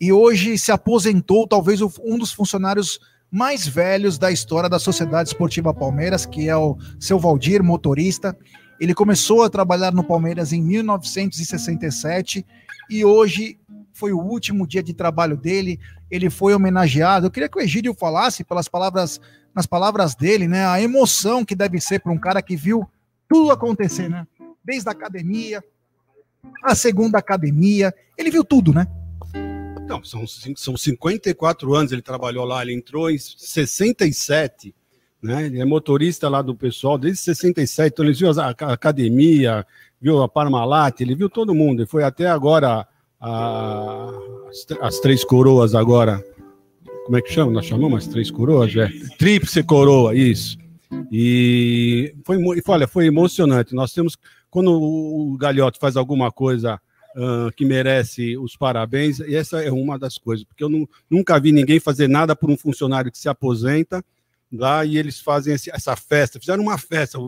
E 0.00 0.12
hoje 0.12 0.56
se 0.56 0.72
aposentou 0.72 1.46
talvez 1.46 1.80
um 1.82 2.18
dos 2.18 2.32
funcionários 2.32 2.98
mais 3.30 3.66
velhos 3.66 4.18
da 4.18 4.30
história 4.30 4.68
da 4.68 4.78
Sociedade 4.78 5.28
Esportiva 5.28 5.74
Palmeiras, 5.74 6.24
que 6.24 6.48
é 6.48 6.56
o 6.56 6.76
seu 6.98 7.18
Valdir, 7.18 7.62
motorista. 7.62 8.36
Ele 8.80 8.94
começou 8.94 9.42
a 9.42 9.50
trabalhar 9.50 9.92
no 9.92 10.04
Palmeiras 10.04 10.52
em 10.52 10.62
1967 10.62 12.46
e 12.88 13.04
hoje 13.04 13.58
foi 13.92 14.12
o 14.12 14.20
último 14.20 14.66
dia 14.66 14.82
de 14.82 14.94
trabalho 14.94 15.36
dele. 15.36 15.80
Ele 16.10 16.30
foi 16.30 16.54
homenageado. 16.54 17.26
Eu 17.26 17.30
queria 17.30 17.48
que 17.48 17.58
o 17.58 17.62
Egídio 17.62 17.94
falasse 17.94 18.44
pelas 18.44 18.68
palavras 18.68 19.20
nas 19.54 19.66
palavras 19.66 20.14
dele, 20.14 20.46
né? 20.46 20.66
A 20.66 20.80
emoção 20.82 21.42
que 21.42 21.54
deve 21.54 21.80
ser 21.80 22.00
para 22.00 22.12
um 22.12 22.18
cara 22.18 22.42
que 22.42 22.54
viu 22.54 22.86
tudo 23.26 23.50
acontecer, 23.50 24.08
né? 24.08 24.26
Desde 24.66 24.88
a 24.88 24.92
academia, 24.92 25.62
a 26.62 26.74
segunda 26.74 27.18
academia, 27.18 27.94
ele 28.18 28.30
viu 28.30 28.44
tudo, 28.44 28.72
né? 28.72 28.86
Não, 29.88 30.02
são, 30.02 30.26
são 30.26 30.76
54 30.76 31.74
anos 31.74 31.92
ele 31.92 32.02
trabalhou 32.02 32.44
lá, 32.44 32.62
ele 32.62 32.74
entrou 32.74 33.08
em 33.08 33.16
67, 33.16 34.74
né? 35.22 35.46
Ele 35.46 35.60
é 35.60 35.64
motorista 35.64 36.28
lá 36.28 36.42
do 36.42 36.56
pessoal 36.56 36.98
desde 36.98 37.20
67, 37.20 37.92
então 37.92 38.04
ele 38.04 38.14
viu 38.14 38.28
a 38.40 38.50
academia, 38.72 39.64
viu 40.00 40.20
a 40.22 40.28
Parmalat, 40.28 41.00
ele 41.00 41.14
viu 41.14 41.30
todo 41.30 41.54
mundo, 41.54 41.82
ele 41.82 41.88
foi 41.88 42.02
até 42.02 42.26
agora 42.26 42.86
a, 43.20 44.10
as, 44.50 44.66
as 44.80 44.98
três 44.98 45.24
coroas 45.24 45.74
agora 45.74 46.22
como 47.06 47.16
é 47.16 47.22
que 47.22 47.32
chama? 47.32 47.52
Nós 47.52 47.66
chamamos 47.66 48.04
as 48.04 48.08
três 48.08 48.32
coroas, 48.32 48.74
é? 48.74 48.90
Tríplice 49.16 49.62
coroa, 49.62 50.12
isso. 50.12 50.58
E 51.12 52.12
foi, 52.24 52.36
olha, 52.66 52.88
foi 52.88 53.06
emocionante. 53.06 53.76
Nós 53.76 53.92
temos, 53.92 54.18
quando 54.56 54.72
o 54.72 55.36
Galhote 55.36 55.78
faz 55.78 55.98
alguma 55.98 56.32
coisa 56.32 56.80
uh, 57.14 57.52
que 57.54 57.62
merece 57.62 58.38
os 58.38 58.56
parabéns, 58.56 59.20
e 59.20 59.34
essa 59.34 59.62
é 59.62 59.70
uma 59.70 59.98
das 59.98 60.16
coisas, 60.16 60.46
porque 60.46 60.64
eu 60.64 60.70
não, 60.70 60.88
nunca 61.10 61.38
vi 61.38 61.52
ninguém 61.52 61.78
fazer 61.78 62.08
nada 62.08 62.34
por 62.34 62.48
um 62.48 62.56
funcionário 62.56 63.12
que 63.12 63.18
se 63.18 63.28
aposenta 63.28 64.02
lá 64.50 64.82
e 64.82 64.96
eles 64.96 65.20
fazem 65.20 65.52
esse, 65.52 65.70
essa 65.70 65.94
festa. 65.94 66.40
Fizeram 66.40 66.62
uma 66.62 66.78
festa. 66.78 67.18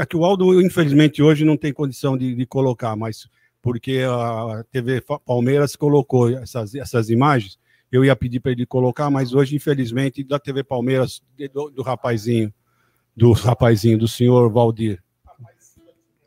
Aqui 0.00 0.16
o 0.16 0.24
Aldo, 0.24 0.62
infelizmente, 0.62 1.20
hoje 1.20 1.44
não 1.44 1.56
tem 1.56 1.72
condição 1.72 2.16
de, 2.16 2.32
de 2.36 2.46
colocar, 2.46 2.94
mas 2.94 3.26
porque 3.60 4.02
a 4.08 4.62
TV 4.70 5.02
Palmeiras 5.26 5.74
colocou 5.74 6.30
essas, 6.30 6.76
essas 6.76 7.10
imagens 7.10 7.58
eu 7.90 8.04
ia 8.04 8.14
pedir 8.14 8.38
para 8.38 8.52
ele 8.52 8.64
colocar, 8.64 9.10
mas 9.10 9.34
hoje, 9.34 9.56
infelizmente, 9.56 10.22
da 10.22 10.38
TV 10.38 10.62
Palmeiras, 10.62 11.24
do, 11.52 11.70
do 11.70 11.82
rapazinho, 11.82 12.54
do 13.16 13.32
rapazinho, 13.32 13.98
do 13.98 14.06
senhor 14.06 14.48
Valdir. 14.48 15.02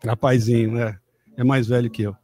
Rapazinho, 0.03 0.73
né? 0.73 0.97
É 1.37 1.43
mais 1.43 1.67
velho 1.67 1.89
que 1.89 2.03
eu. 2.03 2.15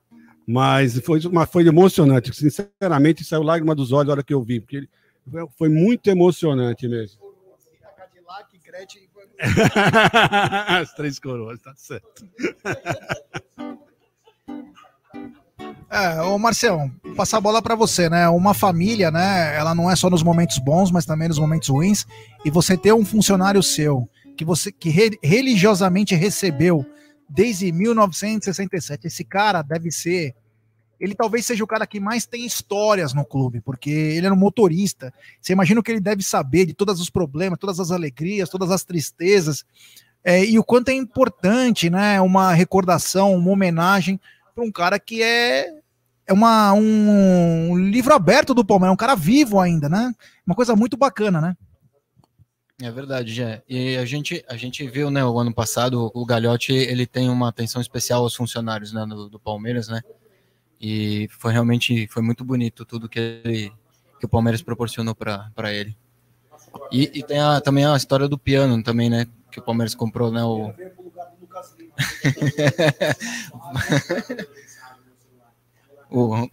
Mas 0.45 0.97
foi, 0.99 1.19
uma, 1.21 1.45
foi 1.45 1.67
emocionante. 1.67 2.33
Sinceramente, 2.33 3.23
saiu 3.23 3.43
lágrima 3.43 3.75
dos 3.75 3.91
olhos 3.91 4.07
na 4.07 4.13
hora 4.13 4.23
que 4.23 4.33
eu 4.33 4.41
vi, 4.41 4.61
porque 4.61 4.87
foi 5.57 5.69
muito 5.69 6.09
emocionante 6.09 6.87
mesmo. 6.87 7.27
As 10.67 10.93
três 10.93 11.19
coroas, 11.19 11.59
tá 11.59 11.73
certo. 11.75 12.27
É, 15.89 16.21
ô 16.21 16.37
Marcelo, 16.37 16.91
passar 17.15 17.37
a 17.37 17.41
bola 17.41 17.61
para 17.61 17.75
você, 17.75 18.09
né? 18.09 18.27
Uma 18.29 18.53
família, 18.53 19.09
né? 19.09 19.55
Ela 19.55 19.73
não 19.73 19.89
é 19.89 19.95
só 19.95 20.09
nos 20.09 20.23
momentos 20.23 20.57
bons, 20.59 20.91
mas 20.91 21.05
também 21.05 21.27
nos 21.27 21.39
momentos 21.39 21.69
ruins. 21.69 22.05
E 22.43 22.51
você 22.51 22.77
ter 22.77 22.93
um 22.93 23.05
funcionário 23.05 23.61
seu 23.63 24.09
que 24.35 24.45
você 24.45 24.71
que 24.71 24.89
re, 24.89 25.17
religiosamente 25.23 26.13
recebeu 26.13 26.85
desde 27.29 27.71
1967. 27.71 29.07
Esse 29.07 29.23
cara 29.23 29.61
deve 29.61 29.91
ser. 29.91 30.35
Ele 30.99 31.13
talvez 31.13 31.45
seja 31.45 31.63
o 31.63 31.67
cara 31.67 31.85
que 31.85 31.99
mais 31.99 32.25
tem 32.25 32.45
histórias 32.45 33.13
no 33.13 33.23
clube, 33.23 33.61
porque 33.61 33.89
ele 33.89 34.25
era 34.25 34.33
um 34.33 34.37
motorista. 34.37 35.13
Você 35.39 35.53
imagina 35.53 35.79
o 35.79 35.83
que 35.83 35.91
ele 35.91 35.99
deve 35.99 36.23
saber 36.23 36.65
de 36.65 36.73
todos 36.73 36.99
os 36.99 37.09
problemas, 37.09 37.59
todas 37.59 37.79
as 37.79 37.91
alegrias, 37.91 38.49
todas 38.49 38.71
as 38.71 38.83
tristezas. 38.83 39.63
É, 40.23 40.43
e 40.43 40.57
o 40.57 40.63
quanto 40.63 40.89
é 40.89 40.93
importante, 40.93 41.89
né? 41.89 42.19
Uma 42.19 42.51
recordação, 42.53 43.35
uma 43.35 43.51
homenagem 43.51 44.19
para 44.55 44.63
um 44.63 44.71
cara 44.71 44.99
que 44.99 45.21
é 45.21 45.71
é 46.27 46.33
uma, 46.33 46.73
um 46.73 47.77
livro 47.77 48.13
aberto 48.13 48.53
do 48.53 48.65
Palmeiras, 48.65 48.91
é 48.91 48.93
um 48.93 48.97
cara 48.97 49.15
vivo 49.15 49.61
ainda, 49.61 49.87
né? 49.87 50.13
Uma 50.45 50.55
coisa 50.55 50.75
muito 50.75 50.97
bacana, 50.97 51.39
né? 51.39 51.55
É 52.79 52.91
verdade, 52.91 53.33
Jé. 53.33 53.63
E 53.67 53.97
a 53.97 54.05
gente, 54.05 54.45
a 54.47 54.55
gente 54.55 54.87
viu, 54.87 55.09
né, 55.09 55.25
o 55.25 55.39
ano 55.39 55.51
passado, 55.51 56.11
o 56.13 56.23
Galhote, 56.23 56.71
ele 56.73 57.07
tem 57.07 57.27
uma 57.27 57.49
atenção 57.49 57.81
especial 57.81 58.21
aos 58.21 58.35
funcionários 58.35 58.93
né, 58.93 59.03
do, 59.07 59.27
do 59.27 59.39
Palmeiras, 59.39 59.87
né? 59.87 60.01
E 60.79 61.27
foi 61.31 61.51
realmente 61.51 62.05
foi 62.07 62.21
muito 62.21 62.45
bonito 62.45 62.85
tudo 62.85 63.09
que, 63.09 63.19
ele, 63.19 63.73
que 64.19 64.27
o 64.27 64.29
Palmeiras 64.29 64.61
proporcionou 64.61 65.15
para 65.15 65.73
ele. 65.73 65.97
E, 66.91 67.19
e 67.19 67.23
tem 67.23 67.39
a, 67.39 67.59
também 67.59 67.83
a 67.83 67.97
história 67.97 68.27
do 68.27 68.37
piano 68.37 68.83
também, 68.83 69.09
né? 69.09 69.25
Que 69.51 69.59
o 69.59 69.63
Palmeiras 69.63 69.95
comprou, 69.95 70.31
né? 70.31 70.43
O... 70.43 70.71
o... 76.11 76.47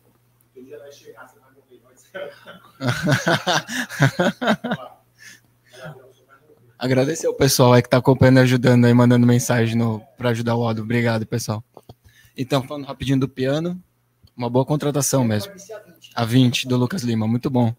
Agradecer 6.84 7.26
ao 7.26 7.32
pessoal 7.32 7.72
aí 7.72 7.80
que 7.80 7.88
tá 7.88 7.96
acompanhando 7.96 8.40
ajudando 8.40 8.84
aí, 8.84 8.92
mandando 8.92 9.26
mensagem 9.26 9.78
para 10.18 10.28
ajudar 10.28 10.54
o 10.54 10.68
Aldo. 10.68 10.82
Obrigado, 10.82 11.24
pessoal. 11.24 11.64
Então, 12.36 12.62
falando 12.62 12.84
rapidinho 12.84 13.18
do 13.18 13.26
piano, 13.26 13.82
uma 14.36 14.50
boa 14.50 14.66
contratação 14.66 15.24
mesmo. 15.24 15.50
A 16.14 16.26
20 16.26 16.68
do 16.68 16.76
Lucas 16.76 17.02
Lima, 17.02 17.26
muito 17.26 17.48
bom. 17.48 17.74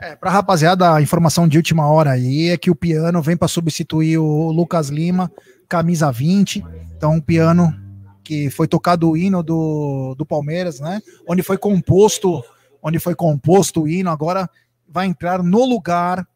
É, 0.00 0.16
pra 0.16 0.32
rapaziada, 0.32 0.92
a 0.92 1.00
informação 1.00 1.46
de 1.46 1.56
última 1.56 1.88
hora 1.88 2.10
aí 2.10 2.48
é 2.48 2.56
que 2.56 2.72
o 2.72 2.74
piano 2.74 3.22
vem 3.22 3.36
para 3.36 3.46
substituir 3.46 4.18
o 4.18 4.50
Lucas 4.50 4.88
Lima, 4.88 5.30
camisa 5.68 6.10
20. 6.10 6.64
Então, 6.96 7.12
um 7.12 7.20
piano 7.20 7.72
que 8.24 8.50
foi 8.50 8.66
tocado 8.66 9.10
o 9.10 9.16
hino 9.16 9.44
do, 9.44 10.16
do 10.18 10.26
Palmeiras, 10.26 10.80
né? 10.80 11.00
Onde 11.24 11.44
foi 11.44 11.56
composto, 11.56 12.42
onde 12.82 12.98
foi 12.98 13.14
composto 13.14 13.82
o 13.82 13.88
hino, 13.88 14.10
agora 14.10 14.50
vai 14.88 15.06
entrar 15.06 15.40
no 15.40 15.64
lugar 15.64 16.26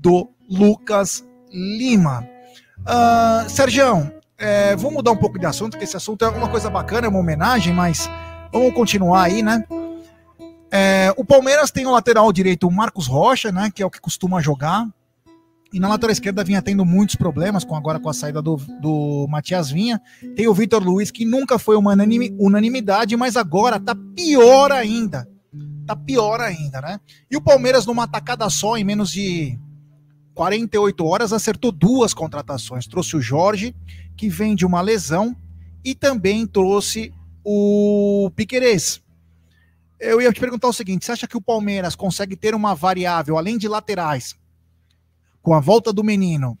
do 0.00 0.30
Lucas 0.48 1.24
Lima. 1.52 2.26
Uh, 2.80 3.48
Sergião, 3.48 4.10
é, 4.38 4.74
vamos 4.74 4.94
mudar 4.94 5.12
um 5.12 5.16
pouco 5.16 5.38
de 5.38 5.44
assunto, 5.44 5.72
porque 5.72 5.84
esse 5.84 5.96
assunto 5.96 6.24
é 6.24 6.28
uma 6.28 6.48
coisa 6.48 6.70
bacana, 6.70 7.06
é 7.06 7.10
uma 7.10 7.18
homenagem, 7.18 7.74
mas 7.74 8.08
vamos 8.50 8.72
continuar 8.72 9.24
aí, 9.24 9.42
né? 9.42 9.62
É, 10.70 11.12
o 11.16 11.24
Palmeiras 11.24 11.70
tem 11.70 11.86
o 11.86 11.90
lateral 11.90 12.32
direito 12.32 12.66
o 12.66 12.72
Marcos 12.72 13.06
Rocha, 13.06 13.52
né? 13.52 13.70
Que 13.74 13.82
é 13.82 13.86
o 13.86 13.90
que 13.90 14.00
costuma 14.00 14.40
jogar. 14.40 14.86
E 15.72 15.78
na 15.78 15.88
lateral 15.88 16.12
esquerda 16.12 16.42
vinha 16.42 16.62
tendo 16.62 16.84
muitos 16.84 17.16
problemas, 17.16 17.64
com 17.64 17.76
agora 17.76 18.00
com 18.00 18.08
a 18.08 18.14
saída 18.14 18.40
do, 18.40 18.56
do 18.80 19.26
Matias 19.28 19.70
Vinha. 19.70 20.00
Tem 20.34 20.48
o 20.48 20.54
Vitor 20.54 20.82
Luiz, 20.82 21.10
que 21.10 21.24
nunca 21.24 21.58
foi 21.58 21.76
uma 21.76 21.94
unanimidade, 22.38 23.16
mas 23.16 23.36
agora 23.36 23.78
tá 23.78 23.94
pior 24.16 24.72
ainda. 24.72 25.28
Tá 25.86 25.94
pior 25.94 26.40
ainda, 26.40 26.80
né? 26.80 26.98
E 27.30 27.36
o 27.36 27.40
Palmeiras, 27.40 27.84
numa 27.84 28.04
atacada 28.04 28.48
só, 28.48 28.76
em 28.76 28.84
menos 28.84 29.10
de 29.10 29.58
48 30.34 31.04
horas, 31.04 31.32
acertou 31.32 31.72
duas 31.72 32.14
contratações. 32.14 32.86
Trouxe 32.86 33.16
o 33.16 33.20
Jorge, 33.20 33.74
que 34.16 34.28
vem 34.28 34.54
de 34.54 34.64
uma 34.64 34.80
lesão, 34.80 35.36
e 35.84 35.94
também 35.94 36.46
trouxe 36.46 37.12
o 37.44 38.30
Piquerez. 38.34 39.02
Eu 39.98 40.20
ia 40.20 40.32
te 40.32 40.40
perguntar 40.40 40.68
o 40.68 40.72
seguinte: 40.72 41.04
você 41.04 41.12
acha 41.12 41.26
que 41.26 41.36
o 41.36 41.42
Palmeiras 41.42 41.94
consegue 41.94 42.36
ter 42.36 42.54
uma 42.54 42.74
variável, 42.74 43.36
além 43.36 43.58
de 43.58 43.68
laterais, 43.68 44.34
com 45.42 45.54
a 45.54 45.60
volta 45.60 45.92
do 45.92 46.04
menino 46.04 46.58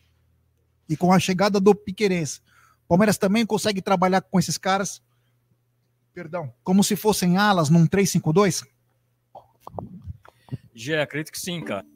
e 0.88 0.96
com 0.96 1.12
a 1.12 1.18
chegada 1.18 1.60
do 1.60 1.74
Piquerez? 1.74 2.42
Palmeiras 2.88 3.16
também 3.16 3.46
consegue 3.46 3.80
trabalhar 3.80 4.20
com 4.20 4.38
esses 4.38 4.58
caras, 4.58 5.00
perdão, 6.12 6.52
como 6.64 6.82
se 6.82 6.96
fossem 6.96 7.36
alas 7.36 7.70
num 7.70 7.86
3-5-2? 7.86 8.66
Já 10.74 11.02
acredito 11.02 11.30
que 11.32 11.38
sim, 11.38 11.62
cara. 11.62 11.86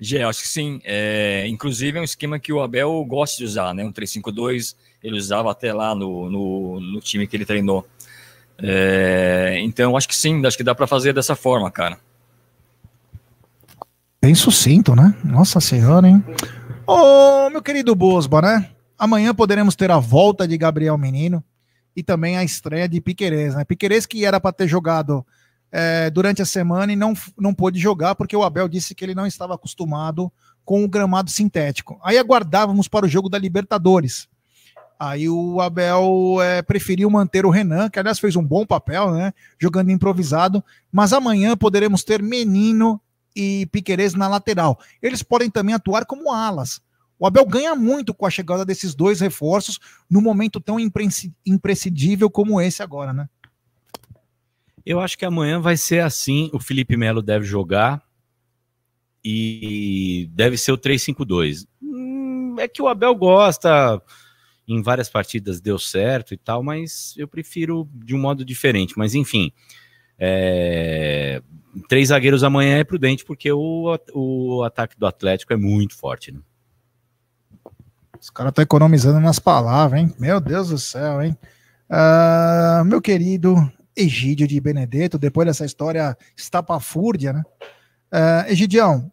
Gê, 0.00 0.22
acho 0.22 0.40
que 0.40 0.48
sim. 0.48 0.80
É, 0.82 1.46
inclusive 1.46 1.98
é 1.98 2.00
um 2.00 2.04
esquema 2.04 2.38
que 2.38 2.52
o 2.52 2.62
Abel 2.62 3.04
gosta 3.06 3.36
de 3.36 3.44
usar, 3.44 3.74
né? 3.74 3.84
Um 3.84 3.92
3-5-2, 3.92 4.74
ele 5.02 5.18
usava 5.18 5.50
até 5.50 5.74
lá 5.74 5.94
no, 5.94 6.30
no, 6.30 6.80
no 6.80 7.00
time 7.00 7.26
que 7.26 7.36
ele 7.36 7.44
treinou. 7.44 7.86
É, 8.58 9.58
então, 9.60 9.96
acho 9.96 10.08
que 10.08 10.16
sim, 10.16 10.44
acho 10.46 10.56
que 10.56 10.64
dá 10.64 10.74
para 10.74 10.86
fazer 10.86 11.12
dessa 11.12 11.36
forma, 11.36 11.70
cara. 11.70 11.98
Bem 14.22 14.34
sucinto, 14.34 14.94
né? 14.94 15.14
Nossa 15.22 15.60
Senhora, 15.60 16.08
hein? 16.08 16.24
Ô, 16.86 17.50
meu 17.50 17.62
querido 17.62 17.94
Bosba, 17.94 18.40
né? 18.40 18.70
Amanhã 18.98 19.34
poderemos 19.34 19.76
ter 19.76 19.90
a 19.90 19.98
volta 19.98 20.46
de 20.46 20.56
Gabriel 20.56 20.96
Menino 20.96 21.44
e 21.94 22.02
também 22.02 22.36
a 22.36 22.44
estreia 22.44 22.88
de 22.88 23.00
Piquerez, 23.00 23.54
né? 23.54 23.64
Piquerez 23.64 24.06
que 24.06 24.24
era 24.24 24.40
para 24.40 24.52
ter 24.52 24.66
jogado 24.66 25.24
é, 25.72 26.10
durante 26.10 26.42
a 26.42 26.46
semana 26.46 26.92
e 26.92 26.96
não, 26.96 27.14
não 27.38 27.54
pôde 27.54 27.78
jogar 27.78 28.14
porque 28.14 28.36
o 28.36 28.42
Abel 28.42 28.68
disse 28.68 28.94
que 28.94 29.04
ele 29.04 29.14
não 29.14 29.26
estava 29.26 29.54
acostumado 29.54 30.30
com 30.64 30.84
o 30.84 30.88
gramado 30.88 31.30
sintético. 31.30 31.98
Aí 32.02 32.18
aguardávamos 32.18 32.88
para 32.88 33.06
o 33.06 33.08
jogo 33.08 33.28
da 33.28 33.38
Libertadores. 33.38 34.28
Aí 34.98 35.28
o 35.28 35.60
Abel 35.60 36.36
é, 36.42 36.60
preferiu 36.60 37.08
manter 37.08 37.46
o 37.46 37.50
Renan, 37.50 37.88
que 37.88 37.98
aliás 37.98 38.18
fez 38.18 38.36
um 38.36 38.44
bom 38.44 38.66
papel, 38.66 39.12
né? 39.12 39.32
Jogando 39.58 39.90
improvisado. 39.90 40.62
Mas 40.92 41.14
amanhã 41.14 41.56
poderemos 41.56 42.04
ter 42.04 42.22
Menino 42.22 43.00
e 43.34 43.66
Piquerez 43.72 44.14
na 44.14 44.28
lateral. 44.28 44.78
Eles 45.00 45.22
podem 45.22 45.48
também 45.48 45.74
atuar 45.74 46.04
como 46.04 46.30
alas. 46.30 46.82
O 47.18 47.26
Abel 47.26 47.46
ganha 47.46 47.74
muito 47.74 48.12
com 48.12 48.26
a 48.26 48.30
chegada 48.30 48.64
desses 48.64 48.94
dois 48.94 49.20
reforços 49.20 49.78
num 50.08 50.20
momento 50.20 50.60
tão 50.60 50.76
imprescindível 51.46 52.30
como 52.30 52.60
esse 52.60 52.82
agora, 52.82 53.12
né? 53.12 53.28
Eu 54.90 54.98
acho 54.98 55.16
que 55.16 55.24
amanhã 55.24 55.60
vai 55.60 55.76
ser 55.76 56.00
assim. 56.00 56.50
O 56.52 56.58
Felipe 56.58 56.96
Melo 56.96 57.22
deve 57.22 57.44
jogar 57.44 58.02
e 59.24 60.28
deve 60.32 60.56
ser 60.56 60.72
o 60.72 60.76
3-5-2. 60.76 61.64
Hum, 61.80 62.56
é 62.58 62.66
que 62.66 62.82
o 62.82 62.88
Abel 62.88 63.14
gosta, 63.14 64.02
em 64.66 64.82
várias 64.82 65.08
partidas 65.08 65.60
deu 65.60 65.78
certo 65.78 66.34
e 66.34 66.36
tal, 66.36 66.64
mas 66.64 67.14
eu 67.16 67.28
prefiro 67.28 67.88
de 67.94 68.16
um 68.16 68.18
modo 68.18 68.44
diferente. 68.44 68.98
Mas 68.98 69.14
enfim, 69.14 69.52
é... 70.18 71.40
três 71.88 72.08
zagueiros 72.08 72.42
amanhã 72.42 72.78
é 72.78 72.82
prudente 72.82 73.24
porque 73.24 73.52
o, 73.52 73.96
o 74.12 74.64
ataque 74.64 74.98
do 74.98 75.06
Atlético 75.06 75.52
é 75.52 75.56
muito 75.56 75.96
forte. 75.96 76.32
Né? 76.32 76.40
Os 78.20 78.28
caras 78.28 78.50
estão 78.50 78.64
economizando 78.64 79.20
nas 79.20 79.38
palavras, 79.38 80.00
hein? 80.00 80.12
Meu 80.18 80.40
Deus 80.40 80.70
do 80.70 80.78
céu, 80.78 81.22
hein? 81.22 81.38
Uh, 81.88 82.84
meu 82.84 83.00
querido 83.00 83.70
Egídio 83.96 84.46
de 84.46 84.60
Benedetto, 84.60 85.18
depois 85.18 85.46
dessa 85.46 85.64
história 85.64 86.16
estapafúrdia, 86.36 87.32
né? 87.32 87.42
Uh, 88.12 88.50
Egidião, 88.50 89.10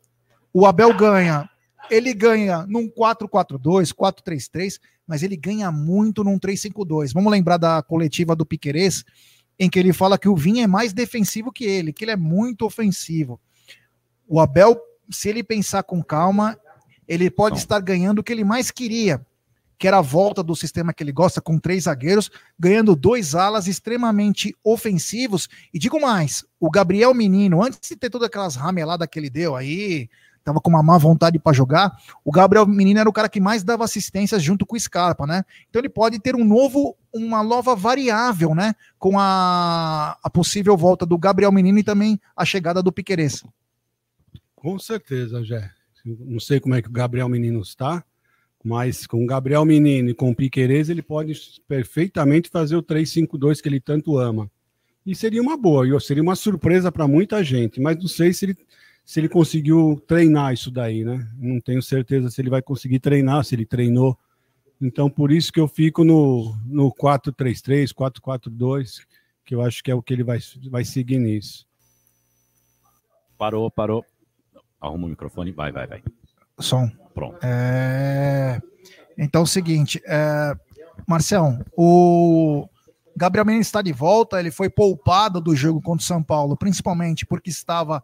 o 0.54 0.66
Abel 0.66 0.96
ganha, 0.96 1.50
ele 1.90 2.14
ganha 2.14 2.66
num 2.68 2.90
4-4-2, 2.90 3.94
4-3-3, 3.94 4.80
mas 5.06 5.24
ele 5.24 5.38
ganha 5.38 5.72
muito 5.72 6.24
num 6.24 6.40
3-5-2. 6.40 7.14
Vamos 7.14 7.32
lembrar 7.32 7.58
da 7.58 7.82
coletiva 7.82 8.36
do 8.36 8.46
Piquerez, 8.46 9.06
em 9.60 9.70
que 9.70 9.80
ele 9.80 9.94
fala 9.94 10.18
que 10.18 10.28
o 10.30 10.36
Vinha 10.36 10.64
é 10.64 10.68
mais 10.68 10.94
defensivo 10.94 11.52
que 11.52 11.64
ele, 11.64 11.94
que 11.94 12.04
ele 12.04 12.12
é 12.12 12.18
muito 12.18 12.66
ofensivo. 12.66 13.40
O 14.28 14.40
Abel, 14.40 14.80
se 15.10 15.30
ele 15.30 15.44
pensar 15.44 15.84
com 15.84 16.04
calma, 16.04 16.60
ele 17.08 17.30
pode 17.30 17.56
Não. 17.56 17.60
estar 17.60 17.80
ganhando 17.80 18.20
o 18.20 18.24
que 18.24 18.34
ele 18.34 18.44
mais 18.44 18.70
queria, 18.70 19.26
que 19.78 19.88
era 19.88 20.00
a 20.00 20.02
volta 20.02 20.42
do 20.42 20.56
sistema 20.56 20.94
que 20.94 21.04
ele 21.04 21.12
gosta, 21.12 21.40
com 21.40 21.60
três 21.60 21.84
zagueiros, 21.84 22.32
ganhando 22.58 22.96
dois 22.96 23.36
alas 23.36 23.68
extremamente 23.68 24.56
ofensivos. 24.64 25.48
E 25.74 25.78
digo 25.78 26.02
mais, 26.02 26.44
o 26.60 26.70
Gabriel 26.70 27.14
Menino, 27.14 27.64
antes 27.64 27.80
de 27.90 27.96
ter 27.96 28.10
todas 28.10 28.28
aquelas 28.28 28.56
rameladas 28.56 29.08
que 29.10 29.20
ele 29.20 29.30
deu 29.30 29.56
aí, 29.56 30.10
tava 30.44 30.62
com 30.62 30.70
uma 30.70 30.82
má 30.82 30.98
vontade 30.98 31.38
para 31.38 31.52
jogar, 31.52 31.98
o 32.24 32.32
Gabriel 32.32 32.66
Menino 32.66 33.02
era 33.02 33.10
o 33.10 33.14
cara 33.14 33.28
que 33.28 33.40
mais 33.40 33.64
dava 33.64 33.84
assistências 33.84 34.42
junto 34.42 34.66
com 34.66 34.78
o 34.78 34.80
Scarpa, 34.80 35.28
né? 35.28 35.44
Então 35.70 35.82
ele 35.82 35.90
pode 35.90 36.20
ter 36.20 36.36
um 36.36 36.46
novo, 36.46 36.96
uma 37.14 37.44
nova 37.44 37.76
variável, 37.76 38.56
né? 38.56 38.74
Com 38.98 39.20
a, 39.20 40.18
a 40.24 40.30
possível 40.30 40.78
volta 40.78 41.06
do 41.06 41.18
Gabriel 41.18 41.52
Menino 41.52 41.80
e 41.80 41.84
também 41.84 42.20
a 42.36 42.46
chegada 42.46 42.82
do 42.82 42.94
Piqueires. 42.94 43.44
Com 44.56 44.80
certeza, 44.80 45.44
Jé. 45.44 45.70
Não 46.06 46.40
sei 46.40 46.62
como 46.62 46.76
é 46.76 46.82
que 46.82 46.88
o 46.88 46.94
Gabriel 46.94 47.28
Menino 47.28 47.60
está, 47.60 48.02
mas 48.68 49.08
com 49.08 49.24
o 49.24 49.26
Gabriel 49.26 49.64
Menino 49.64 50.10
e 50.10 50.14
com 50.14 50.30
o 50.30 50.36
Piquerez, 50.36 50.90
ele 50.90 51.02
pode 51.02 51.62
perfeitamente 51.70 52.50
fazer 52.50 52.76
o 52.76 52.84
3-5-2 52.84 53.62
que 53.62 53.70
ele 53.70 53.80
tanto 53.80 54.18
ama. 54.18 54.52
E 55.06 55.16
seria 55.16 55.42
uma 55.42 55.56
boa, 55.56 55.88
e 55.88 56.02
seria 56.02 56.22
uma 56.22 56.36
surpresa 56.36 56.92
para 56.92 57.08
muita 57.08 57.42
gente, 57.42 57.80
mas 57.80 57.98
não 57.98 58.10
sei 58.10 58.34
se 58.34 58.44
ele, 58.44 58.58
se 59.06 59.22
ele 59.22 59.30
conseguiu 59.30 60.04
treinar 60.06 60.54
isso 60.54 60.70
daí, 60.70 61.06
né? 61.06 61.26
Não 61.40 61.62
tenho 61.62 61.82
certeza 61.82 62.30
se 62.30 62.42
ele 62.42 62.50
vai 62.50 62.62
conseguir 62.62 63.00
treinar, 63.00 63.46
se 63.46 63.56
ele 63.56 63.66
treinou. 63.66 64.18
Então, 64.82 65.10
por 65.10 65.32
isso 65.32 65.52
que 65.52 65.62
eu 65.62 65.68
fico 65.70 66.04
no, 66.04 66.54
no 66.66 66.94
4-3-3, 66.94 67.94
4-4-2, 67.94 69.00
que 69.46 69.56
eu 69.56 69.62
acho 69.62 69.82
que 69.82 69.90
é 69.90 69.96
o 69.96 70.04
que 70.04 70.14
ele 70.14 70.26
vai, 70.26 70.40
vai 70.70 70.84
seguir 70.84 71.20
nisso. 71.20 71.66
Parou, 73.38 73.72
parou. 73.72 74.06
Arruma 74.82 75.08
o 75.08 75.10
microfone, 75.10 75.54
vai, 75.54 75.72
vai, 75.72 75.88
vai. 75.88 76.04
Som. 76.60 76.92
Pronto. 77.18 77.40
É... 77.42 78.62
Então, 79.18 79.42
é 79.42 79.44
o 79.44 79.48
seguinte, 79.48 80.00
é... 80.06 80.56
Marcelo, 81.08 81.66
o 81.76 82.70
Gabriel 83.16 83.44
Menino 83.44 83.64
está 83.64 83.82
de 83.82 83.92
volta, 83.92 84.40
ele 84.40 84.52
foi 84.52 84.70
poupado 84.70 85.42
do 85.42 85.56
jogo 85.56 85.82
contra 85.82 86.04
o 86.04 86.08
São 86.08 86.22
Paulo, 86.22 86.56
principalmente 86.56 87.26
porque 87.26 87.50
estava, 87.50 88.04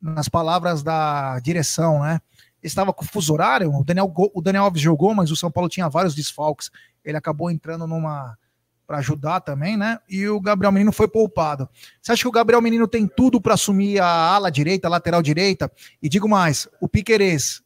nas 0.00 0.30
palavras 0.30 0.82
da 0.82 1.38
direção, 1.40 2.00
né? 2.00 2.20
estava 2.62 2.90
com 2.94 3.04
fuso 3.04 3.34
horário, 3.34 3.70
o 3.70 3.84
Daniel, 3.84 4.10
o 4.32 4.40
Daniel 4.40 4.64
Alves 4.64 4.80
jogou, 4.80 5.14
mas 5.14 5.30
o 5.30 5.36
São 5.36 5.50
Paulo 5.50 5.68
tinha 5.68 5.86
vários 5.90 6.14
desfalques. 6.14 6.70
Ele 7.04 7.18
acabou 7.18 7.50
entrando 7.50 7.86
numa 7.86 8.38
para 8.86 8.98
ajudar 8.98 9.40
também, 9.40 9.76
né? 9.76 9.98
E 10.08 10.26
o 10.28 10.40
Gabriel 10.40 10.72
Menino 10.72 10.92
foi 10.92 11.08
poupado. 11.08 11.68
Você 12.00 12.12
acha 12.12 12.22
que 12.22 12.28
o 12.28 12.32
Gabriel 12.32 12.62
Menino 12.62 12.86
tem 12.86 13.06
tudo 13.06 13.40
para 13.40 13.54
assumir 13.54 13.98
a 13.98 14.06
ala 14.06 14.50
direita, 14.50 14.88
a 14.88 14.90
lateral 14.90 15.22
direita? 15.22 15.70
E 16.02 16.08
digo 16.08 16.28
mais, 16.28 16.68
o 16.80 16.88
Piquerez 16.88 17.63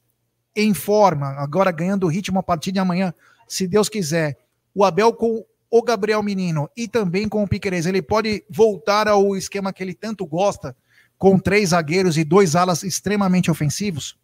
em 0.61 0.75
forma, 0.75 1.29
agora 1.39 1.71
ganhando 1.71 2.09
ritmo 2.09 2.41
a 2.41 2.43
partir 2.43 2.73
de 2.73 2.81
amanhã, 2.81 3.15
se 3.47 3.69
Deus 3.69 3.89
quiser. 3.89 4.37
O 4.75 4.85
Abel 4.85 5.13
com 5.13 5.45
o 5.71 5.83
Gabriel 5.83 6.21
Menino 6.21 6.69
e 6.77 6.89
também 6.89 7.29
com 7.29 7.45
o 7.45 7.49
Piquerez, 7.49 7.87
ele 7.87 8.03
pode 8.03 8.45
voltar 8.51 9.07
ao 9.07 9.37
esquema 9.37 9.73
que 9.73 9.83
ele 9.83 9.95
tanto 9.95 10.27
gosta, 10.27 10.75
com 11.17 11.39
três 11.39 11.71
zagueiros 11.71 12.19
e 12.19 12.25
dois 12.25 12.57
alas 12.57 12.83
extremamente 12.83 13.51
ofensivos? 13.51 14.17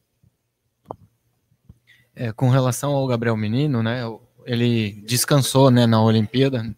É, 2.17 2.33
com 2.33 2.49
relação 2.49 2.93
ao 2.93 3.07
Gabriel 3.07 3.37
Menino, 3.37 3.83
né? 3.83 4.03
Ele 4.45 5.03
descansou 5.07 5.71
né, 5.71 5.87
na 5.87 6.03
Olimpíada, 6.03 6.75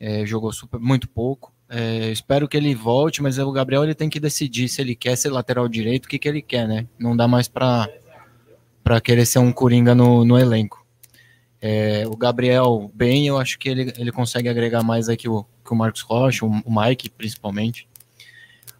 é, 0.00 0.24
jogou 0.26 0.52
super, 0.52 0.80
muito 0.80 1.08
pouco. 1.08 1.52
É, 1.68 2.10
espero 2.10 2.48
que 2.48 2.56
ele 2.56 2.74
volte, 2.74 3.22
mas 3.22 3.38
o 3.38 3.52
Gabriel 3.52 3.84
ele 3.84 3.94
tem 3.94 4.08
que 4.08 4.20
decidir 4.20 4.68
se 4.68 4.80
ele 4.80 4.94
quer 4.94 5.16
ser 5.16 5.30
lateral 5.30 5.68
direito, 5.68 6.06
o 6.06 6.08
que, 6.08 6.18
que 6.18 6.28
ele 6.28 6.42
quer, 6.42 6.68
né? 6.68 6.86
Não 6.98 7.16
dá 7.16 7.26
mais 7.26 7.48
para 7.48 7.88
querer 9.00 9.26
ser 9.26 9.38
um 9.38 9.52
coringa 9.52 9.94
no, 9.94 10.24
no 10.24 10.38
elenco. 10.38 10.84
É, 11.60 12.04
o 12.06 12.16
Gabriel, 12.16 12.90
bem, 12.94 13.26
eu 13.26 13.38
acho 13.38 13.58
que 13.58 13.68
ele, 13.68 13.92
ele 13.98 14.12
consegue 14.12 14.48
agregar 14.48 14.82
mais 14.82 15.08
aqui 15.08 15.28
o, 15.28 15.44
que 15.64 15.72
o 15.72 15.76
Marcos 15.76 16.02
Rocha, 16.02 16.44
o, 16.44 16.48
o 16.48 16.80
Mike, 16.80 17.10
principalmente. 17.10 17.88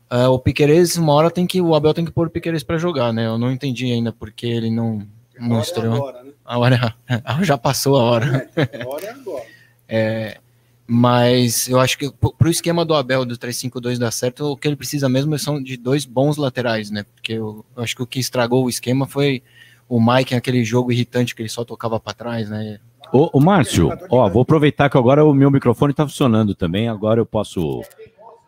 É, 0.09 0.29
o 0.29 0.39
Piqueires, 0.39 0.97
uma 0.97 1.13
hora 1.13 1.31
tem 1.31 1.47
que 1.47 1.61
o 1.61 1.75
Abel 1.75 1.93
tem 1.93 2.05
que 2.05 2.13
pôr 2.13 2.29
o 2.29 2.31
Piqueires 2.31 2.63
para 2.63 2.79
jogar, 2.79 3.13
né? 3.13 3.27
Eu 3.27 3.39
não 3.39 3.51
entendi 3.51 3.91
ainda 3.93 4.13
porque 4.13 4.47
ele 4.47 4.71
não, 4.71 5.07
não 5.39 5.61
estreou. 5.61 5.95
É 5.95 5.99
agora, 6.45 6.79
né? 6.79 6.95
A 7.25 7.35
hora 7.35 7.45
já 7.45 7.59
passou 7.59 7.97
a 7.97 8.03
hora. 8.05 8.49
É, 8.55 8.83
a 8.83 8.89
hora 8.89 9.07
é 9.07 9.11
agora. 9.11 9.45
é, 9.89 10.39
mas 10.87 11.69
eu 11.69 11.81
acho 11.81 11.99
que 11.99 12.09
para 12.11 12.47
o 12.47 12.51
esquema 12.51 12.85
do 12.85 12.95
Abel 12.95 13.25
do 13.25 13.37
3-5-2 13.37 13.99
dar 13.99 14.13
certo, 14.13 14.53
o 14.53 14.57
que 14.57 14.69
ele 14.69 14.77
precisa 14.77 15.09
mesmo 15.09 15.37
são 15.39 15.61
de 15.61 15.77
dois 15.77 16.05
bons 16.05 16.37
laterais, 16.37 16.91
né? 16.91 17.05
Porque 17.15 17.33
eu, 17.33 17.65
eu 17.77 17.83
acho 17.83 17.97
que 17.97 18.03
o 18.03 18.07
que 18.07 18.21
estragou 18.21 18.65
o 18.65 18.71
esquema 18.71 19.09
foi 19.09 19.43
o 19.89 20.01
Mike, 20.01 20.35
aquele 20.35 20.65
jogo 20.65 20.93
irritante 20.93 21.35
que 21.35 21.43
ele 21.43 21.49
só 21.49 21.65
tocava 21.65 21.99
para 22.01 22.13
trás, 22.13 22.51
né? 22.51 22.79
Ô, 23.13 23.31
ô 23.33 23.41
Márcio, 23.41 23.91
ó, 24.11 24.29
vou 24.29 24.43
aproveitar 24.43 24.91
que 24.91 24.99
agora 24.99 25.25
o 25.25 25.33
meu 25.33 25.51
microfone 25.51 25.93
está 25.93 26.07
funcionando 26.07 26.55
também, 26.55 26.89
agora 26.89 27.21
eu 27.21 27.27
posso. 27.27 27.83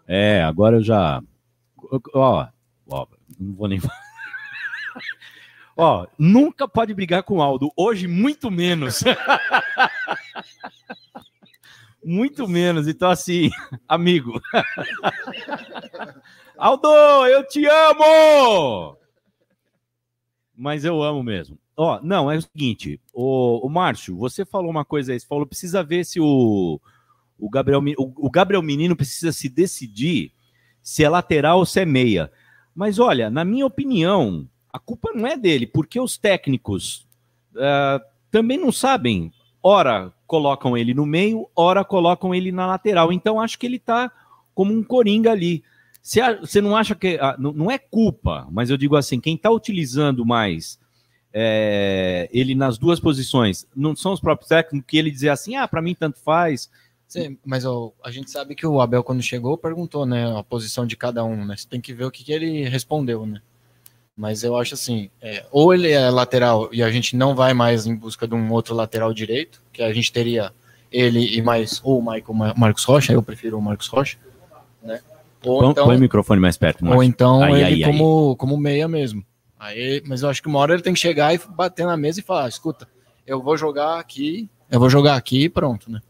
É, 0.07 0.43
agora 0.43 0.77
eu 0.77 0.83
já. 0.83 1.23
Ó, 2.13 2.47
ó 2.89 3.07
não 3.39 3.55
vou 3.55 3.69
nem. 3.69 3.81
ó, 5.77 6.07
nunca 6.19 6.67
pode 6.67 6.93
brigar 6.93 7.23
com 7.23 7.37
o 7.37 7.43
Aldo, 7.43 7.73
hoje 7.77 8.09
muito 8.09 8.51
menos. 8.51 9.05
Muito 12.09 12.49
menos. 12.49 12.89
Então, 12.89 13.11
assim, 13.11 13.51
amigo. 13.87 14.41
Aldo, 16.57 16.89
eu 17.27 17.47
te 17.47 17.67
amo! 17.67 18.97
Mas 20.61 20.85
eu 20.85 21.01
amo 21.01 21.23
mesmo. 21.23 21.57
Ó, 21.77 22.01
não, 22.03 22.29
é 22.29 22.37
o 22.37 22.43
seguinte, 22.43 23.01
o, 23.15 23.65
o 23.65 23.71
Márcio, 23.71 24.17
você 24.17 24.45
falou 24.45 24.69
uma 24.69 24.85
coisa 24.85 25.13
aí, 25.13 25.21
você 25.21 25.25
falou, 25.25 25.47
precisa 25.47 25.85
ver 25.85 26.05
se 26.05 26.19
o, 26.19 26.81
o, 27.39 27.49
Gabriel, 27.49 27.81
o, 27.97 28.27
o 28.27 28.29
Gabriel 28.29 28.61
Menino 28.61 28.97
precisa 28.97 29.31
se 29.31 29.49
decidir 29.49 30.33
se 30.83 31.05
é 31.05 31.09
lateral 31.09 31.59
ou 31.59 31.65
se 31.65 31.79
é 31.79 31.87
meia. 31.87 32.33
Mas 32.75 32.99
olha, 32.99 33.31
na 33.31 33.45
minha 33.45 33.65
opinião, 33.65 34.49
a 34.73 34.81
culpa 34.81 35.13
não 35.15 35.29
é 35.29 35.37
dele, 35.37 35.65
porque 35.65 36.01
os 36.01 36.19
técnicos 36.19 37.07
uh, 37.55 38.05
também 38.29 38.59
não 38.59 38.73
sabem, 38.73 39.33
ora, 39.63 40.13
colocam 40.27 40.77
ele 40.77 40.93
no 40.93 41.07
meio, 41.07 41.49
ora 41.55 41.85
colocam 41.85 42.35
ele 42.35 42.51
na 42.51 42.67
lateral. 42.67 43.13
Então 43.13 43.41
acho 43.41 43.57
que 43.57 43.67
ele 43.67 43.77
está 43.77 44.11
como 44.55 44.73
um 44.73 44.83
coringa 44.83 45.31
ali. 45.31 45.63
Você 46.41 46.63
não 46.63 46.75
acha 46.75 46.95
que. 46.95 47.19
Ah, 47.21 47.37
não 47.39 47.71
é 47.71 47.77
culpa, 47.77 48.49
mas 48.51 48.71
eu 48.71 48.79
digo 48.79 48.97
assim: 48.97 49.21
quem 49.21 49.35
está 49.35 49.51
utilizando 49.51 50.25
mais 50.25 50.79
é, 51.33 52.31
ele 52.33 52.55
nas 52.55 52.79
duas 52.79 52.99
posições 52.99 53.67
não 53.77 53.95
são 53.95 54.15
os 54.15 54.21
próprios 54.21 54.49
técnicos 54.49 54.89
que 54.89 54.97
ele 54.97 55.11
dizer 55.11 55.29
assim: 55.29 55.57
ah, 55.57 55.69
para 55.69 55.83
mim 55.83 55.95
tanto 55.95 56.19
faz. 56.19 56.71
Sim, 57.07 57.39
mas 57.45 57.67
ó, 57.67 57.93
a 58.03 58.11
gente 58.11 58.31
sabe 58.31 58.55
que 58.55 58.67
o 58.67 58.81
Abel, 58.81 59.05
quando 59.05 59.23
chegou, 59.23 59.59
perguntou 59.59 60.07
né, 60.07 60.35
a 60.35 60.43
posição 60.43 60.87
de 60.87 60.97
cada 60.97 61.23
um. 61.25 61.45
Né? 61.45 61.57
Você 61.57 61.69
tem 61.69 61.81
que 61.81 61.93
ver 61.93 62.05
o 62.05 62.11
que, 62.11 62.25
que 62.25 62.33
ele 62.33 62.67
respondeu. 62.69 63.27
Né? 63.27 63.43
Mas 64.17 64.43
eu 64.43 64.57
acho 64.57 64.73
assim: 64.73 65.11
é, 65.21 65.45
ou 65.51 65.75
ele 65.75 65.91
é 65.91 66.09
lateral 66.11 66.71
e 66.73 66.83
a 66.83 66.91
gente 66.91 67.17
não 67.17 67.35
vai 67.35 67.53
mais 67.53 67.87
em 67.87 67.95
busca 67.95 68.27
de 68.27 68.35
um 68.35 68.51
outro 68.51 68.75
lateral 68.75 69.13
direito, 69.13 69.63
que 69.75 69.83
a 69.83 69.93
gente 69.93 70.11
teria 70.11 70.53
ele 70.91 71.37
e 71.37 71.43
mais 71.43 71.83
ou 71.85 71.99
o 71.99 72.03
Michael 72.03 72.55
Marcos 72.57 72.85
Rocha, 72.85 73.13
eu 73.13 73.23
prefiro 73.23 73.59
o 73.59 73.63
Marcos 73.63 73.89
Rocha, 73.89 74.17
né? 74.83 75.03
Ou 75.45 75.61
põe, 75.61 75.71
então, 75.71 75.87
põe 75.87 75.97
o 75.97 76.01
microfone 76.01 76.41
mais 76.41 76.57
perto. 76.57 76.87
Ou 76.87 77.03
então 77.03 77.43
aí, 77.43 77.55
ele 77.55 77.65
aí, 77.65 77.85
como, 77.85 78.31
aí. 78.31 78.37
como 78.37 78.57
meia 78.57 78.89
mesmo. 78.89 79.25
Aí, 79.59 80.03
mas 80.07 80.23
eu 80.23 80.29
acho 80.29 80.41
que 80.41 80.49
uma 80.49 80.59
hora 80.59 80.75
ele 80.75 80.83
tem 80.83 80.95
que 80.95 81.01
chegar 81.01 81.35
e 81.35 81.41
bater 81.55 81.85
na 81.85 81.97
mesa 81.97 82.21
e 82.21 82.23
falar: 82.23 82.49
escuta, 82.49 82.89
eu 83.27 83.43
vou 83.43 83.57
jogar 83.57 83.99
aqui, 83.99 84.49
eu 84.71 84.79
vou 84.79 84.89
jogar 84.89 85.17
aqui 85.17 85.45
e 85.45 85.49
pronto, 85.49 85.91
né? 85.91 86.01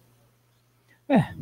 É, 1.09 1.35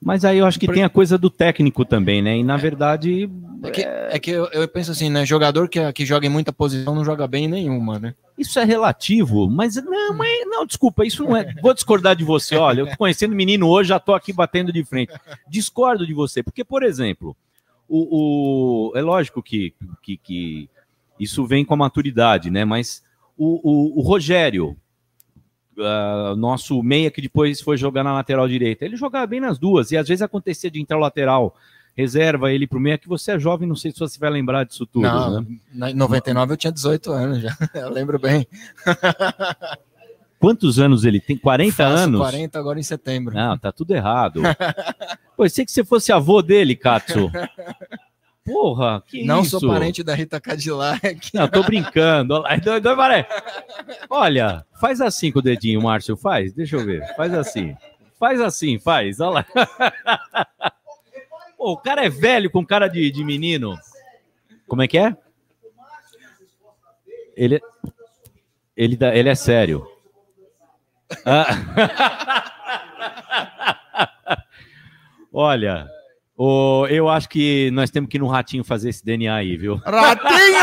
mas 0.00 0.24
aí 0.24 0.38
eu 0.38 0.46
acho 0.46 0.60
que 0.60 0.68
tem 0.68 0.84
a 0.84 0.88
coisa 0.88 1.18
do 1.18 1.28
técnico 1.28 1.84
também, 1.84 2.22
né? 2.22 2.36
E 2.36 2.44
na 2.44 2.54
é. 2.54 2.58
verdade. 2.58 3.28
É 3.62 3.70
que, 3.70 3.82
é 3.82 4.18
que 4.18 4.30
eu, 4.30 4.46
eu, 4.52 4.68
penso 4.68 4.92
assim, 4.92 5.10
né? 5.10 5.26
Jogador 5.26 5.68
que, 5.68 5.92
que 5.92 6.06
joga 6.06 6.26
em 6.26 6.30
muita 6.30 6.52
posição 6.52 6.94
não 6.94 7.04
joga 7.04 7.26
bem 7.26 7.46
em 7.46 7.48
nenhuma, 7.48 7.98
né? 7.98 8.14
Isso 8.38 8.60
é 8.60 8.64
relativo, 8.64 9.50
mas 9.50 9.74
não, 9.74 10.14
mas, 10.14 10.46
não, 10.46 10.64
desculpa, 10.64 11.04
isso 11.04 11.24
não 11.24 11.36
é. 11.36 11.52
Vou 11.60 11.74
discordar 11.74 12.14
de 12.14 12.22
você. 12.22 12.56
Olha, 12.56 12.82
eu 12.82 12.90
tô 12.90 12.96
conhecendo 12.96 13.32
o 13.32 13.36
menino 13.36 13.68
hoje, 13.68 13.88
já 13.88 13.98
tô 13.98 14.14
aqui 14.14 14.32
batendo 14.32 14.72
de 14.72 14.84
frente. 14.84 15.12
Discordo 15.48 16.06
de 16.06 16.14
você, 16.14 16.40
porque, 16.40 16.62
por 16.62 16.84
exemplo, 16.84 17.36
o, 17.88 18.92
o 18.92 18.96
é 18.96 19.02
lógico 19.02 19.42
que, 19.42 19.74
que, 20.00 20.16
que 20.16 20.70
isso 21.18 21.44
vem 21.44 21.64
com 21.64 21.74
a 21.74 21.78
maturidade, 21.78 22.48
né? 22.48 22.64
Mas 22.64 23.02
o, 23.36 23.60
o, 23.62 23.98
o 23.98 24.02
Rogério, 24.02 24.76
uh, 25.78 26.36
nosso 26.36 26.82
meia 26.82 27.10
que 27.10 27.22
depois 27.22 27.60
foi 27.60 27.76
jogar 27.76 28.04
na 28.04 28.12
lateral 28.12 28.48
direita. 28.48 28.84
Ele 28.84 28.96
jogava 28.96 29.26
bem 29.26 29.40
nas 29.40 29.58
duas, 29.58 29.92
e 29.92 29.96
às 29.96 30.06
vezes 30.06 30.22
acontecia 30.22 30.70
de 30.70 30.80
entrar 30.80 30.96
o 30.96 31.00
lateral, 31.00 31.54
reserva 31.96 32.52
ele 32.52 32.66
pro 32.66 32.80
meia, 32.80 32.98
que 32.98 33.08
você 33.08 33.32
é 33.32 33.38
jovem, 33.38 33.68
não 33.68 33.76
sei 33.76 33.90
se 33.90 33.98
você 33.98 34.18
vai 34.18 34.30
lembrar 34.30 34.64
disso 34.64 34.86
tudo. 34.86 35.02
Não, 35.02 35.40
né? 35.72 35.90
Em 35.90 35.94
99 35.94 36.52
eu 36.52 36.56
tinha 36.56 36.72
18 36.72 37.12
anos 37.12 37.40
já, 37.40 37.56
eu 37.74 37.90
lembro 37.90 38.18
bem. 38.18 38.46
Quantos 40.38 40.78
anos 40.78 41.04
ele 41.04 41.20
tem? 41.20 41.36
40 41.36 41.72
Faço 41.72 41.96
anos? 41.96 42.20
40 42.20 42.58
agora 42.58 42.78
em 42.78 42.82
setembro. 42.84 43.34
Não, 43.34 43.58
tá 43.58 43.72
tudo 43.72 43.92
errado. 43.92 44.40
Pô, 45.36 45.48
sei 45.48 45.64
que 45.64 45.72
você 45.72 45.84
fosse 45.84 46.12
avô 46.12 46.40
dele, 46.40 46.76
Katsu. 46.76 47.28
Porra, 48.48 49.02
que 49.06 49.24
Não 49.24 49.42
isso? 49.42 49.60
sou 49.60 49.68
parente 49.68 50.02
da 50.02 50.14
Rita 50.14 50.40
Cadillac. 50.40 51.30
Não, 51.34 51.46
tô 51.46 51.62
brincando. 51.62 52.42
Olha, 54.08 54.64
faz 54.80 55.00
assim 55.00 55.30
com 55.30 55.38
o 55.40 55.42
dedinho, 55.42 55.82
Márcio, 55.82 56.16
faz. 56.16 56.52
Deixa 56.52 56.76
eu 56.76 56.84
ver. 56.84 57.06
Faz 57.14 57.34
assim. 57.34 57.76
Faz 58.18 58.40
assim, 58.40 58.78
faz. 58.78 59.20
Olha 59.20 59.30
lá. 59.30 59.46
Pô, 61.56 61.72
o 61.72 61.76
cara 61.76 62.04
é 62.04 62.08
velho 62.08 62.50
com 62.50 62.64
cara 62.64 62.88
de, 62.88 63.10
de 63.10 63.24
menino. 63.24 63.78
Como 64.66 64.82
é 64.82 64.88
que 64.88 64.98
é? 64.98 65.16
Ele, 67.36 67.60
ele, 68.76 68.98
ele 69.14 69.28
é 69.28 69.34
sério. 69.34 69.86
Ah. 71.24 71.46
Olha, 75.32 75.88
Oh, 76.40 76.86
eu 76.88 77.08
acho 77.08 77.28
que 77.28 77.68
nós 77.72 77.90
temos 77.90 78.08
que 78.08 78.16
ir 78.16 78.20
no 78.20 78.28
Ratinho 78.28 78.62
fazer 78.62 78.90
esse 78.90 79.04
DNA 79.04 79.34
aí, 79.34 79.56
viu? 79.56 79.74
Ratinho! 79.84 80.60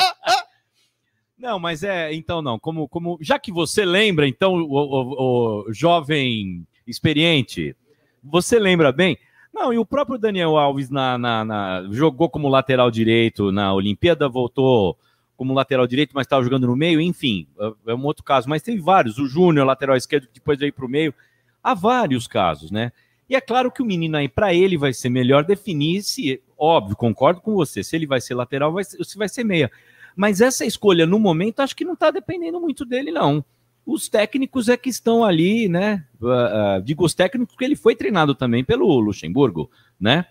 não, 1.38 1.60
mas 1.60 1.84
é, 1.84 2.12
então 2.12 2.42
não, 2.42 2.58
como, 2.58 2.88
como 2.88 3.16
já 3.20 3.38
que 3.38 3.52
você 3.52 3.84
lembra, 3.84 4.26
então, 4.26 4.54
o, 4.54 4.66
o, 4.72 5.68
o 5.68 5.72
jovem 5.72 6.66
experiente, 6.84 7.76
você 8.24 8.58
lembra 8.58 8.90
bem? 8.90 9.16
Não, 9.54 9.72
e 9.72 9.78
o 9.78 9.86
próprio 9.86 10.18
Daniel 10.18 10.58
Alves 10.58 10.90
na, 10.90 11.16
na, 11.16 11.44
na, 11.44 11.86
jogou 11.92 12.28
como 12.28 12.48
lateral 12.48 12.90
direito 12.90 13.52
na 13.52 13.72
Olimpíada, 13.72 14.28
voltou 14.28 14.98
como 15.36 15.54
lateral 15.54 15.86
direito, 15.86 16.10
mas 16.12 16.26
estava 16.26 16.42
jogando 16.42 16.66
no 16.66 16.74
meio, 16.74 17.00
enfim, 17.00 17.46
é, 17.86 17.92
é 17.92 17.94
um 17.94 18.04
outro 18.04 18.24
caso. 18.24 18.48
Mas 18.48 18.62
teve 18.62 18.80
vários, 18.80 19.16
o 19.16 19.28
Júnior, 19.28 19.64
lateral 19.64 19.96
esquerdo, 19.96 20.26
que 20.26 20.34
depois 20.34 20.58
veio 20.58 20.72
para 20.72 20.84
o 20.84 20.88
meio. 20.88 21.14
Há 21.62 21.72
vários 21.72 22.26
casos, 22.26 22.72
né? 22.72 22.90
E 23.30 23.36
é 23.36 23.40
claro 23.40 23.70
que 23.70 23.80
o 23.80 23.86
menino 23.86 24.16
aí, 24.16 24.28
para 24.28 24.52
ele, 24.52 24.76
vai 24.76 24.92
ser 24.92 25.08
melhor 25.08 25.44
definir 25.44 26.02
se, 26.02 26.42
óbvio, 26.58 26.96
concordo 26.96 27.40
com 27.40 27.54
você, 27.54 27.84
se 27.84 27.94
ele 27.94 28.04
vai 28.04 28.20
ser 28.20 28.34
lateral 28.34 28.72
vai 28.72 28.82
se 28.82 29.16
vai 29.16 29.28
ser 29.28 29.44
meia. 29.44 29.70
Mas 30.16 30.40
essa 30.40 30.66
escolha 30.66 31.06
no 31.06 31.16
momento, 31.20 31.60
acho 31.60 31.76
que 31.76 31.84
não 31.84 31.92
está 31.92 32.10
dependendo 32.10 32.60
muito 32.60 32.84
dele, 32.84 33.12
não. 33.12 33.44
Os 33.86 34.08
técnicos 34.08 34.68
é 34.68 34.76
que 34.76 34.90
estão 34.90 35.24
ali, 35.24 35.68
né? 35.68 36.04
Uh, 36.20 36.26
uh, 36.26 36.82
digo 36.82 37.04
os 37.04 37.14
técnicos 37.14 37.54
porque 37.54 37.64
ele 37.64 37.76
foi 37.76 37.94
treinado 37.94 38.34
também 38.34 38.64
pelo 38.64 38.98
Luxemburgo, 38.98 39.70
né? 39.98 40.26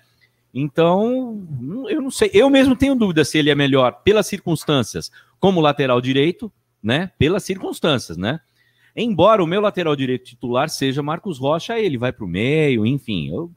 Então, 0.54 1.42
eu 1.88 2.02
não 2.02 2.12
sei. 2.12 2.30
Eu 2.34 2.50
mesmo 2.50 2.76
tenho 2.76 2.96
dúvida 2.96 3.24
se 3.24 3.38
ele 3.38 3.50
é 3.50 3.56
melhor 3.56 4.02
pelas 4.04 4.28
circunstâncias 4.28 5.10
como 5.40 5.62
lateral 5.62 6.02
direito, 6.02 6.52
né? 6.84 7.12
Pelas 7.18 7.44
circunstâncias, 7.44 8.18
né? 8.18 8.42
Embora 8.96 9.44
o 9.44 9.48
meu 9.48 9.62
lateral 9.62 9.96
direito 9.96 10.26
titular 10.26 10.70
seja 10.70 11.02
Marcos 11.04 11.38
Rocha, 11.40 11.78
ele 11.80 11.98
vai 11.98 12.12
para 12.12 12.26
o 12.26 12.28
meio, 12.28 12.86
enfim. 12.86 13.30
Eu, 13.34 13.52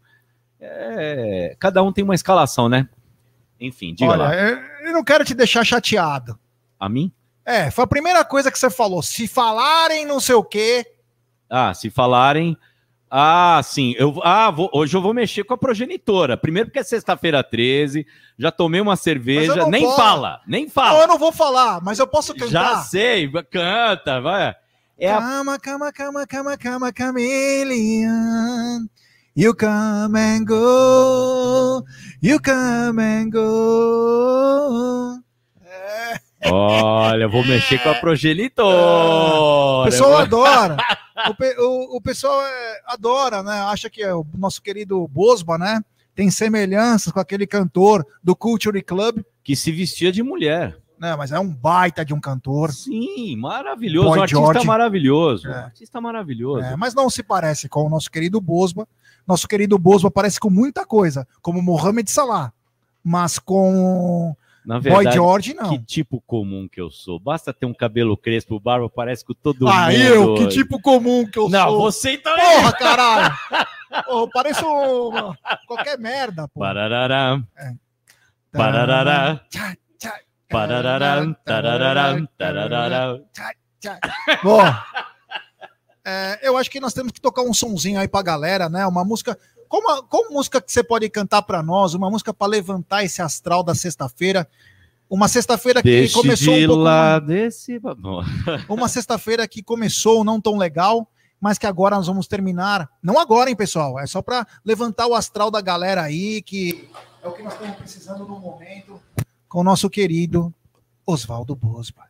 é, 0.61 1.57
cada 1.59 1.83
um 1.83 1.93
tem 1.93 2.05
uma 2.05 2.15
escalação, 2.15 2.69
né? 2.69 2.89
Enfim, 3.61 3.95
diga 3.95 4.11
Olha, 4.13 4.23
lá. 4.25 4.35
eu, 4.35 4.93
não 4.93 5.05
quero 5.05 5.25
te 5.25 5.35
deixar 5.35 5.65
chateado. 5.65 6.39
A 6.79 6.89
mim? 6.89 7.13
É, 7.45 7.71
foi 7.71 7.85
a 7.85 7.89
primeira 7.89 8.25
coisa 8.25 8.51
que 8.51 8.59
você 8.59 8.71
falou. 8.71 9.03
Se 9.03 9.27
falarem 9.27 10.05
não 10.07 10.21
sei 10.21 10.35
o 10.35 10.45
quê. 10.45 10.85
Ah, 11.49 11.73
se 11.75 11.91
falarem. 11.91 12.57
Ah, 13.11 13.61
sim. 13.63 13.95
Eu, 13.99 14.19
ah, 14.25 14.51
vou- 14.51 14.71
hoje 14.73 14.97
eu 14.97 15.03
vou 15.03 15.13
mexer 15.13 15.45
com 15.45 15.53
a 15.53 15.59
progenitora. 15.59 16.37
Primeiro 16.37 16.69
porque 16.71 16.79
é 16.79 16.83
sexta-feira 16.83 17.43
13, 17.45 18.07
já 18.39 18.51
tomei 18.51 18.81
uma 18.81 18.97
cerveja. 18.97 19.55
não 19.57 19.71
Nem 19.71 19.83
posso. 19.85 19.97
fala, 19.97 20.41
nem 20.47 20.65
Não, 20.65 20.71
fala. 20.71 21.01
eu 21.01 21.07
não 21.07 21.19
vou 21.19 21.31
falar, 21.31 21.81
mas 21.83 21.99
eu 21.99 22.07
posso 22.07 22.33
cantar. 22.35 22.49
já 22.49 22.77
sei, 22.79 23.31
canta, 23.51 24.21
vai. 24.21 24.55
É 24.99 25.11
a 25.13 25.19
Cama, 25.19 25.59
cama, 25.59 25.93
cama, 25.93 26.27
cama, 26.27 26.57
cama, 26.57 26.93
chameleon. 26.97 28.87
You 29.35 29.55
come 29.57 30.19
and 30.19 30.45
go. 30.45 31.83
You 32.23 32.39
come 32.41 33.01
and 33.03 33.31
go. 33.31 35.19
Olha, 36.45 37.29
vou 37.29 37.45
mexer 37.47 37.79
com 37.83 37.89
a 37.89 37.93
O 37.93 38.01
progenitora. 38.01 39.91
pessoal 39.91 40.17
adora. 40.19 40.77
O, 41.29 41.35
pe- 41.37 41.55
o- 41.59 41.97
o 41.99 42.01
pessoal 42.01 42.41
é, 42.43 42.81
adora, 42.87 43.43
né? 43.45 43.53
Acha 43.61 43.89
que 43.91 44.03
é 44.03 44.13
o 44.13 44.27
nosso 44.37 44.61
querido 44.63 45.07
Bosba, 45.07 45.57
né? 45.59 45.81
Tem 46.17 46.31
semelhanças 46.31 47.13
com 47.13 47.21
aquele 47.21 47.47
cantor 47.47 48.05
do 48.25 48.35
Culture 48.35 48.83
Club, 48.83 49.23
Que 49.45 49.55
se 49.55 49.71
vestia 49.71 50.11
de 50.11 50.21
mulher. 50.23 50.75
Né? 51.03 51.17
Mas 51.17 51.33
é 51.33 51.41
um 51.41 51.53
baita 51.53 52.05
de 52.05 52.15
um 52.15 52.21
cantor. 52.21 52.71
Sim, 52.73 53.35
maravilhoso. 53.37 54.09
Boy 54.09 54.19
um 54.19 54.23
artista 54.23 54.41
George. 54.41 54.67
maravilhoso. 54.67 55.49
É. 55.49 55.51
Um 55.51 55.65
artista 55.65 56.01
maravilhoso. 56.01 56.65
É, 56.65 56.77
mas 56.77 56.95
não 56.95 57.11
se 57.11 57.23
parece 57.23 57.69
com 57.69 57.85
o 57.85 57.91
nosso 57.91 58.11
querido 58.11 58.41
Bosba. 58.41 58.87
Nosso 59.27 59.47
querido 59.49 59.77
Bosba 59.79 60.11
parece 60.11 60.39
com 60.41 60.49
muita 60.49 60.87
coisa, 60.87 61.27
como 61.43 61.61
Mohamed 61.61 62.11
Salah. 62.11 62.53
Mas 63.05 63.39
com 63.39 64.35
Na 64.65 64.77
Boy 64.81 64.91
verdade, 64.93 65.15
George, 65.17 65.55
não. 65.55 65.71
que 65.71 65.79
tipo 65.81 66.23
comum 66.25 66.69
que 66.71 66.81
eu 66.81 66.89
sou. 66.91 67.19
Basta 67.19 67.53
ter 67.53 67.67
um 67.67 67.75
cabelo 67.75 68.17
crespo, 68.17 68.61
barba, 68.61 68.89
parece 68.89 69.25
que 69.25 69.35
todo 69.35 69.67
Ah, 69.69 69.87
mundo. 69.91 70.01
eu, 70.01 70.35
que 70.37 70.47
tipo 70.49 70.81
comum 70.81 71.27
que 71.27 71.39
eu 71.39 71.49
Não, 71.49 71.69
sou. 71.71 71.81
você 71.81 72.13
então 72.13 72.33
Porra, 72.37 72.73
caralho! 72.73 73.35
Porra, 73.49 73.67
eu 74.21 74.29
pareço 74.29 74.65
qualquer 75.67 75.99
merda, 75.99 76.47
pô. 76.49 76.61
Pararará, 76.61 77.43
pararará, 78.53 79.41
Tchá, 79.49 79.77
tararará, 80.53 82.27
tararará. 82.37 83.19
tchá. 83.81 83.99
Bom, 84.45 84.61
é, 86.05 86.39
eu 86.43 86.57
acho 86.57 86.71
que 86.71 86.81
nós 86.81 86.93
temos 86.95 87.13
que 87.13 87.21
tocar 87.21 87.43
um 87.43 87.55
sonzinho 87.55 87.99
aí 88.01 88.09
pra 88.09 88.23
galera, 88.23 88.69
né? 88.69 88.87
Uma 88.87 89.05
música. 89.05 89.39
Uma- 89.71 90.03
qual 90.03 90.31
música 90.31 90.61
que 90.61 90.71
você 90.71 90.83
pode 90.83 91.09
cantar 91.09 91.43
pra 91.43 91.63
nós? 91.63 91.95
Uma 91.95 92.11
música 92.11 92.35
pra 92.35 92.47
levantar 92.47 93.05
esse 93.05 93.23
astral 93.23 93.63
da 93.63 93.75
sexta-feira. 93.75 94.47
Uma 95.09 95.29
sexta-feira 95.29 95.83
que 95.83 95.89
Deixe 95.89 96.15
começou 96.15 96.55
de 96.55 96.65
um 96.65 96.69
pouco. 96.69 96.83
lá 96.83 97.19
desse... 97.19 97.79
Uma 98.69 98.89
sexta-feira 98.89 99.47
que 99.47 99.63
começou 99.63 100.25
não 100.25 100.41
tão 100.41 100.57
legal, 100.57 101.07
mas 101.39 101.59
que 101.59 101.67
agora 101.67 101.97
nós 101.97 102.07
vamos 102.07 102.27
terminar. 102.27 102.89
Não 103.03 103.19
agora, 103.19 103.51
hein, 103.51 103.57
pessoal? 103.57 103.99
É 104.01 104.07
só 104.07 104.23
para 104.23 104.47
levantar 104.65 105.07
o 105.07 105.15
astral 105.15 105.51
da 105.51 105.61
galera 105.61 106.01
aí, 106.03 106.41
que 106.41 106.89
é 107.23 107.29
o 107.29 107.33
que 107.33 107.43
nós 107.43 107.53
estamos 107.53 107.77
precisando 107.77 108.25
no 108.27 108.39
momento, 108.41 108.99
com 109.53 109.61
o 109.61 109.65
nosso 109.65 109.91
querido 109.91 110.53
Oswaldo 111.07 111.55
Bosba. 111.55 112.05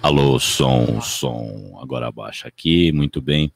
Alô, 0.00 0.38
som, 0.38 1.00
som. 1.00 1.76
Agora 1.82 2.06
abaixa 2.06 2.46
aqui, 2.46 2.92
muito 2.92 3.20
bem. 3.20 3.52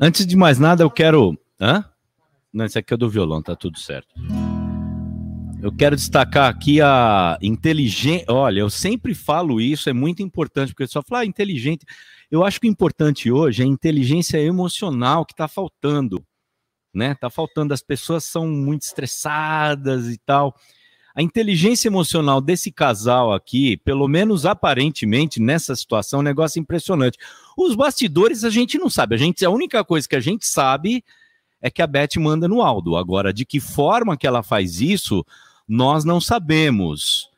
Antes 0.00 0.26
de 0.26 0.34
mais 0.34 0.58
nada, 0.58 0.82
eu 0.82 0.90
quero. 0.90 1.38
Hã? 1.60 1.84
Não, 2.50 2.64
esse 2.64 2.78
aqui 2.78 2.94
é 2.94 2.96
do 2.96 3.10
violão, 3.10 3.42
tá 3.42 3.54
tudo 3.54 3.78
certo. 3.78 4.08
Eu 5.60 5.70
quero 5.70 5.94
destacar 5.96 6.48
aqui 6.48 6.80
a 6.80 7.36
inteligência. 7.42 8.24
Olha, 8.30 8.60
eu 8.60 8.70
sempre 8.70 9.14
falo 9.14 9.60
isso, 9.60 9.90
é 9.90 9.92
muito 9.92 10.22
importante, 10.22 10.72
porque 10.72 10.86
só 10.86 11.02
falar 11.02 11.20
ah, 11.20 11.26
inteligente. 11.26 11.84
Eu 12.30 12.42
acho 12.42 12.58
que 12.58 12.66
o 12.66 12.70
importante 12.70 13.30
hoje 13.30 13.62
é 13.62 13.66
a 13.66 13.68
inteligência 13.68 14.38
emocional 14.38 15.26
que 15.26 15.34
está 15.34 15.46
faltando, 15.46 16.24
né? 16.94 17.14
Tá 17.16 17.28
faltando. 17.28 17.74
As 17.74 17.82
pessoas 17.82 18.24
são 18.24 18.48
muito 18.48 18.84
estressadas 18.84 20.08
e 20.08 20.16
tal. 20.24 20.54
A 21.18 21.22
inteligência 21.22 21.88
emocional 21.88 22.40
desse 22.40 22.70
casal 22.70 23.32
aqui, 23.32 23.76
pelo 23.78 24.06
menos 24.06 24.46
aparentemente 24.46 25.42
nessa 25.42 25.74
situação, 25.74 26.20
é 26.20 26.22
um 26.22 26.24
negócio 26.24 26.60
impressionante. 26.60 27.18
Os 27.56 27.74
bastidores 27.74 28.44
a 28.44 28.50
gente 28.50 28.78
não 28.78 28.88
sabe. 28.88 29.16
A 29.16 29.18
gente 29.18 29.44
a 29.44 29.50
única 29.50 29.82
coisa 29.82 30.08
que 30.08 30.14
a 30.14 30.20
gente 30.20 30.46
sabe 30.46 31.04
é 31.60 31.68
que 31.68 31.82
a 31.82 31.88
Beth 31.88 32.20
manda 32.20 32.46
no 32.46 32.62
Aldo. 32.62 32.96
Agora, 32.96 33.32
de 33.32 33.44
que 33.44 33.58
forma 33.58 34.16
que 34.16 34.28
ela 34.28 34.44
faz 34.44 34.80
isso, 34.80 35.26
nós 35.66 36.04
não 36.04 36.20
sabemos. 36.20 37.28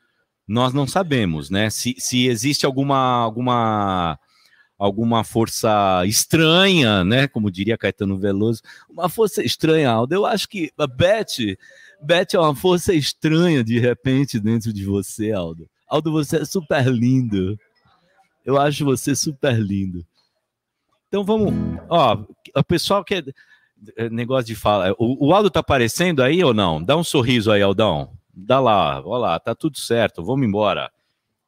Nós 0.47 0.75
não 0.75 0.85
sabemos, 0.85 1.49
né? 1.49 1.71
Se, 1.71 1.95
se 1.97 2.27
existe 2.27 2.67
alguma 2.67 3.23
alguma 3.23 4.19
alguma 4.77 5.23
força 5.23 6.03
estranha, 6.05 7.03
né? 7.03 7.27
Como 7.27 7.49
diria 7.49 7.79
Caetano 7.79 8.15
Veloso, 8.15 8.61
uma 8.87 9.09
força 9.09 9.43
estranha, 9.43 9.89
Aldo. 9.89 10.13
Eu 10.13 10.23
acho 10.23 10.47
que 10.47 10.71
a 10.77 10.85
Beth 10.85 11.57
Beth 12.01 12.33
é 12.33 12.39
uma 12.39 12.55
força 12.55 12.93
estranha 12.93 13.63
de 13.63 13.79
repente 13.79 14.39
dentro 14.39 14.73
de 14.73 14.85
você, 14.85 15.31
Aldo. 15.31 15.69
Aldo, 15.87 16.11
você 16.11 16.37
é 16.37 16.45
super 16.45 16.87
lindo. 16.87 17.57
Eu 18.45 18.59
acho 18.59 18.83
você 18.85 19.15
super 19.15 19.57
lindo. 19.59 20.05
Então 21.07 21.23
vamos. 21.23 21.53
Ó, 21.89 22.23
o 22.55 22.63
pessoal 22.63 23.03
quer. 23.03 23.23
é, 23.95 24.09
Negócio 24.09 24.45
de 24.45 24.55
fala. 24.55 24.93
O, 24.97 25.27
o 25.27 25.33
Aldo 25.33 25.49
tá 25.51 25.59
aparecendo 25.59 26.23
aí 26.23 26.43
ou 26.43 26.53
não? 26.53 26.81
Dá 26.81 26.95
um 26.95 27.03
sorriso 27.03 27.51
aí, 27.51 27.61
Aldão. 27.61 28.11
Dá 28.33 28.59
lá, 28.59 29.01
ó 29.05 29.17
lá, 29.17 29.37
tá 29.39 29.53
tudo 29.53 29.77
certo, 29.77 30.23
vamos 30.23 30.47
embora. 30.47 30.89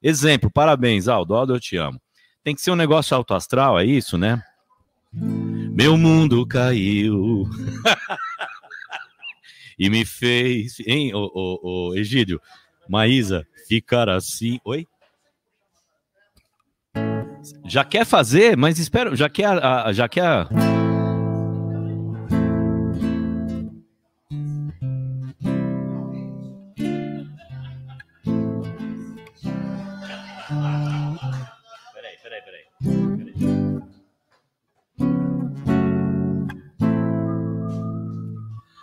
Exemplo, 0.02 0.52
parabéns, 0.52 1.08
Aldo. 1.08 1.34
Aldo, 1.34 1.56
eu 1.56 1.60
te 1.60 1.78
amo. 1.78 2.00
Tem 2.44 2.54
que 2.54 2.62
ser 2.62 2.72
um 2.72 2.76
negócio 2.76 3.16
alto 3.16 3.34
astral, 3.34 3.80
é 3.80 3.86
isso, 3.86 4.18
né? 4.18 4.44
Meu 5.14 5.98
mundo 5.98 6.46
caiu. 6.46 7.48
e 9.78 9.90
me 9.90 10.06
fez. 10.06 10.78
Hein, 10.86 11.14
ô, 11.14 11.32
ô, 11.34 11.60
ô, 11.90 11.96
Egídio? 11.96 12.42
Maísa, 12.88 13.46
ficar 13.68 14.10
assim. 14.10 14.60
Oi? 14.66 14.88
Já 17.68 17.84
quer 17.84 18.06
fazer, 18.06 18.56
mas 18.56 18.80
espera, 18.80 19.16
já 19.16 19.30
quer. 19.30 19.60
Já 19.94 20.08
quer. 20.08 20.48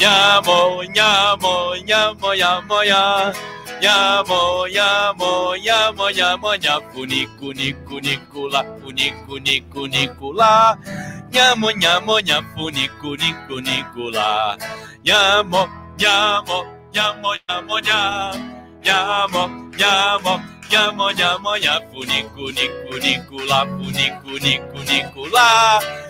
Nhamo, 0.00 0.82
nhamo, 0.96 1.76
nhamo, 1.84 2.32
nhamo, 2.34 2.82
nhamo. 2.84 3.32
Nhamo, 3.82 4.66
nhamo, 4.72 5.56
nhamo, 5.60 6.08
nhamo, 6.08 6.56
nhamo, 6.56 7.04
nico, 7.04 7.52
nico, 7.52 8.00
nicola, 8.00 8.64
nico, 8.96 9.36
nico, 9.38 9.86
nicola. 9.86 10.78
Nhamo, 11.30 11.68
nhamo, 11.76 12.18
nhamo, 12.18 12.70
nico, 12.70 13.14
nico, 13.14 13.60
nicola. 13.60 14.56
Nhamo, 15.04 15.68
nhamo, 15.98 16.64
nhamo, 16.94 17.34
nhamo, 17.46 17.78
nhamo. 17.80 18.40
Nhamo, 18.82 19.48
nhamo, 19.76 20.40
nhamo, 20.72 21.10
nhamo, 21.12 21.56
nhamo, 21.60 22.04
nico, 22.08 22.48
nico, 22.56 22.96
nicola, 23.04 23.64
nico, 23.92 24.32
nico, 24.40 24.78
nicola. 24.80 26.09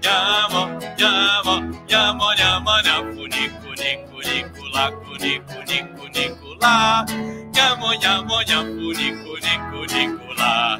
nhamo, 0.02 0.62
nhamo, 0.98 1.54
nhamo, 1.90 2.28
nhamo, 2.40 2.74
nhamo, 2.86 3.28
nico, 3.28 3.70
nico, 3.82 4.18
nico, 4.30 4.64
lá, 4.74 4.86
nico, 5.20 5.58
nico, 5.68 6.04
nico, 6.16 6.50
lá. 6.62 7.06
Nhamo, 7.54 7.90
nhamo, 8.02 8.38
nhamo, 8.48 8.94
nico, 9.00 9.34
nico, 9.46 9.80
nico, 9.94 10.28
lá. 10.40 10.80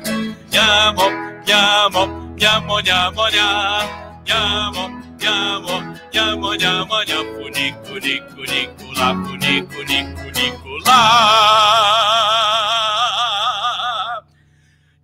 Nhamo, 0.54 1.06
nhamo, 1.48 2.02
nhamo, 2.40 2.80
nhamo, 2.80 3.26
nhamo, 3.36 3.88
nhamo, 4.26 4.84
nhamo, 5.24 5.96
llamo, 6.12 6.54
llamo, 6.56 7.04
llamo, 7.08 7.48
nico, 7.50 7.98
nico, 8.00 8.42
nicolá, 8.44 9.14
nico, 9.40 9.80
nico, 9.84 10.26
nicolá. 10.36 11.00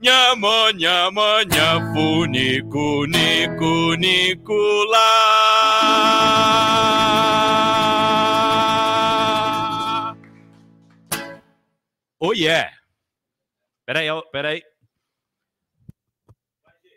Llamo, 0.02 0.72
llamo, 0.74 1.44
llamo, 1.48 2.26
nico, 2.26 3.06
nico, 3.08 3.96
nicolá. 3.96 5.08
Oh 12.22 12.34
yeah! 12.34 12.70
Peraí, 13.86 14.10
peraí. 14.32 14.62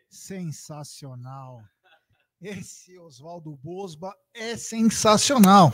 Sensacional. 0.09 1.62
Esse 2.43 2.98
Oswaldo 2.98 3.56
Bosba 3.62 4.12
é 4.35 4.56
sensacional. 4.56 5.73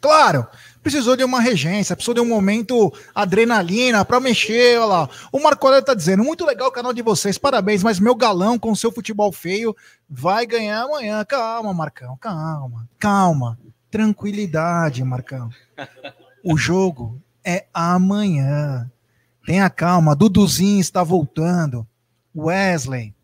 Claro, 0.00 0.44
precisou 0.82 1.14
de 1.14 1.22
uma 1.22 1.40
regência, 1.40 1.94
precisou 1.94 2.12
de 2.12 2.20
um 2.20 2.28
momento 2.28 2.92
adrenalina 3.14 4.04
para 4.04 4.18
mexer. 4.18 4.80
Olha 4.80 4.86
lá. 4.86 5.10
O 5.30 5.40
Marco 5.40 5.64
Aurélio 5.64 5.86
tá 5.86 5.94
dizendo: 5.94 6.24
muito 6.24 6.44
legal 6.44 6.66
o 6.66 6.72
canal 6.72 6.92
de 6.92 7.02
vocês, 7.02 7.38
parabéns, 7.38 7.84
mas 7.84 8.00
meu 8.00 8.16
galão 8.16 8.58
com 8.58 8.74
seu 8.74 8.90
futebol 8.90 9.30
feio 9.30 9.76
vai 10.10 10.44
ganhar 10.44 10.82
amanhã. 10.82 11.24
Calma, 11.24 11.72
Marcão, 11.72 12.16
calma, 12.16 12.88
calma. 12.98 13.56
Tranquilidade, 13.88 15.04
Marcão. 15.04 15.50
O 16.42 16.56
jogo 16.56 17.22
é 17.44 17.64
amanhã. 17.72 18.90
Tenha 19.46 19.70
calma. 19.70 20.16
Duduzinho 20.16 20.80
está 20.80 21.04
voltando. 21.04 21.86
Wesley, 22.34 23.14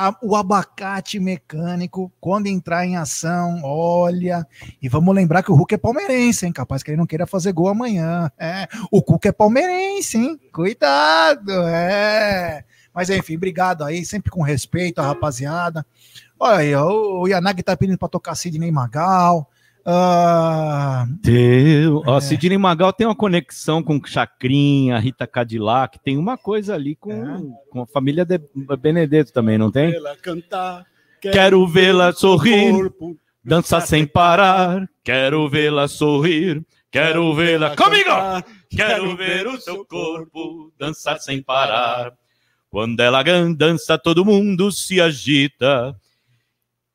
a- 0.00 0.16
o 0.22 0.36
abacate 0.36 1.18
mecânico, 1.18 2.12
quando 2.20 2.46
entrar 2.46 2.86
em 2.86 2.96
ação, 2.96 3.60
olha. 3.64 4.46
E 4.80 4.88
vamos 4.88 5.12
lembrar 5.12 5.42
que 5.42 5.50
o 5.50 5.56
Hulk 5.56 5.74
é 5.74 5.78
palmeirense, 5.78 6.46
hein? 6.46 6.52
Capaz 6.52 6.84
que 6.84 6.90
ele 6.92 6.96
não 6.98 7.06
queira 7.06 7.26
fazer 7.26 7.52
gol 7.52 7.66
amanhã. 7.66 8.30
É, 8.38 8.68
o 8.92 9.02
Cuca 9.02 9.30
é 9.30 9.32
palmeirense, 9.32 10.16
hein? 10.16 10.38
Cuidado, 10.52 11.50
é. 11.66 12.64
Mas 12.94 13.10
enfim, 13.10 13.36
obrigado 13.36 13.82
aí, 13.82 14.04
sempre 14.04 14.30
com 14.30 14.40
respeito 14.42 15.00
a 15.00 15.06
rapaziada. 15.06 15.84
Olha 16.38 16.58
aí, 16.58 16.76
o 16.76 17.26
Yanagi 17.26 17.64
tá 17.64 17.76
pedindo 17.76 17.98
pra 17.98 18.08
tocar 18.08 18.36
Sidney 18.36 18.70
Magal. 18.70 19.50
Ah, 19.90 21.06
Teu. 21.22 22.02
Ó, 22.06 22.18
É. 22.18 22.20
Sidney 22.20 22.58
Magal 22.58 22.92
tem 22.92 23.06
uma 23.06 23.16
conexão 23.16 23.82
com 23.82 23.98
Chacrinha, 24.04 24.98
Rita 24.98 25.26
Cadillac, 25.26 25.98
tem 26.04 26.18
uma 26.18 26.36
coisa 26.36 26.74
ali 26.74 26.94
com, 26.94 27.10
É. 27.10 27.40
com 27.70 27.80
a 27.80 27.86
família 27.86 28.22
de 28.22 28.38
Benedetto 28.78 29.32
também, 29.32 29.56
não 29.56 29.70
tem? 29.70 29.94
Ela 29.94 30.14
cantar. 30.16 30.84
Quero 31.22 31.66
vê-la 31.66 32.12
sorrir, 32.12 32.70
corpo, 32.70 33.16
dança 33.42 33.80
sem 33.80 34.06
parar. 34.06 34.86
Quero 35.02 35.48
vê-la 35.48 35.88
sorrir, 35.88 36.62
quero 36.90 37.34
vê-la 37.34 37.74
comigo. 37.74 38.10
Quero 38.70 39.16
ver 39.16 39.46
o 39.46 39.58
seu 39.58 39.86
corpo 39.86 40.70
dançar 40.78 41.18
sem 41.18 41.42
parar. 41.42 42.12
Quando 42.68 43.00
ela 43.00 43.24
dança, 43.56 43.96
todo 43.96 44.22
mundo 44.22 44.70
se 44.70 45.00
agita. 45.00 45.96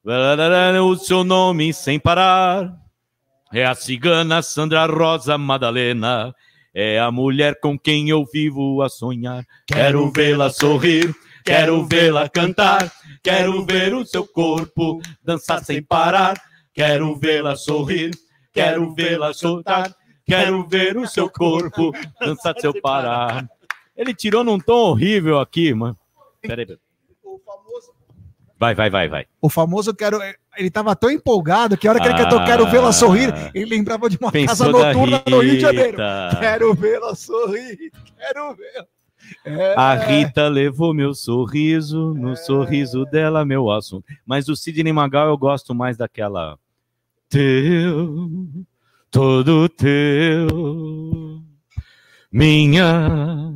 O 0.06 0.96
seu 0.96 1.24
nome 1.24 1.74
sem 1.74 2.00
parar. 2.00 2.83
É 3.54 3.64
a 3.66 3.76
cigana 3.76 4.42
Sandra 4.42 4.88
Rosa 4.88 5.38
Madalena. 5.38 6.34
É 6.74 7.00
a 7.00 7.12
mulher 7.12 7.60
com 7.60 7.78
quem 7.78 8.10
eu 8.10 8.26
vivo 8.26 8.82
a 8.82 8.90
sonhar. 8.90 9.46
Quero 9.68 10.12
vê-la 10.12 10.50
sorrir, 10.50 11.14
quero 11.46 11.86
vê-la 11.86 12.28
cantar. 12.28 12.92
Quero 13.22 13.64
ver 13.64 13.94
o 13.94 14.04
seu 14.04 14.26
corpo 14.26 15.00
dançar 15.24 15.64
sem 15.64 15.84
parar. 15.84 16.34
Quero 16.74 17.16
vê-la 17.16 17.56
sorrir, 17.56 18.18
quero 18.52 18.92
vê-la 18.96 19.32
soltar. 19.36 19.94
Quero 20.26 20.68
ver 20.68 20.98
o 20.98 21.06
seu 21.06 21.30
corpo 21.30 21.92
dançar 22.20 22.56
sem 22.60 22.82
parar. 22.82 23.48
Ele 23.96 24.16
tirou 24.16 24.44
num 24.44 24.58
tom 24.58 24.90
horrível 24.90 25.40
aqui, 25.40 25.76
mano. 25.76 25.96
Peraí, 26.42 26.66
peraí. 26.66 26.80
O 28.64 28.66
Vai, 28.66 28.76
vai, 28.76 28.90
vai, 28.90 29.10
vai. 29.10 29.26
O 29.42 29.50
famoso 29.50 29.94
quero. 29.94 30.20
Ele 30.58 30.70
tava 30.72 30.96
tão 30.96 31.10
empolgado 31.10 31.76
que 31.76 31.88
a 31.88 31.92
hora 31.92 32.00
que 32.00 32.08
ele 32.08 32.18
cantou 32.18 32.44
Quero 32.46 32.70
Vê-la 32.70 32.94
Sorrir, 32.94 33.34
ele 33.54 33.66
lembrava 33.76 34.10
de 34.10 34.18
uma 34.18 34.32
casa 34.32 34.66
Ah. 34.66 34.70
Noturna 34.70 35.24
no 35.30 35.40
Rio 35.40 35.56
de 35.56 35.60
Janeiro. 35.60 35.98
Quero 36.40 36.74
vê-la 36.74 37.16
sorrir, 37.16 37.92
quero 38.18 38.56
vê-la. 38.56 38.86
É, 39.46 39.74
A 39.76 39.96
Rita 39.96 40.48
levou 40.48 40.94
meu 40.94 41.14
sorriso, 41.14 42.14
no 42.14 42.36
sorriso 42.36 43.06
dela, 43.06 43.46
meu 43.46 43.72
assunto. 43.72 44.06
Mas 44.26 44.46
do 44.46 44.56
Sidney 44.56 44.94
Magal 44.94 45.28
eu 45.28 45.38
gosto 45.38 45.74
mais 45.74 45.98
daquela. 45.98 46.58
Teu, 47.30 48.30
todo 49.10 49.68
teu, 49.70 51.42
minha, 52.32 53.52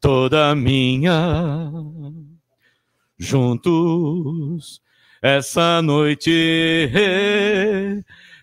toda 0.00 0.54
minha, 0.54 1.70
juntos 3.18 4.80
essa 5.20 5.82
noite. 5.82 6.90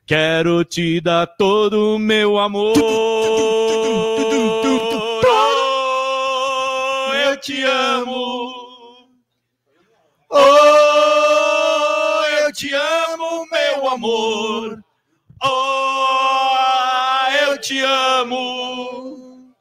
Quero 0.05 0.63
te 0.63 1.01
dar 1.01 1.25
todo 1.25 1.95
o 1.95 1.99
meu 1.99 2.37
amor. 2.37 2.77
Oh, 2.77 4.41
eu 7.13 7.35
te 7.37 7.63
amo. 7.63 8.53
Oh, 10.29 12.23
eu 12.41 12.53
te 12.53 12.71
amo, 12.73 13.47
meu 13.51 13.89
amor. 13.89 14.79
Oh, 15.43 17.27
eu 17.47 17.57
te 17.59 17.79
amo. 17.79 19.55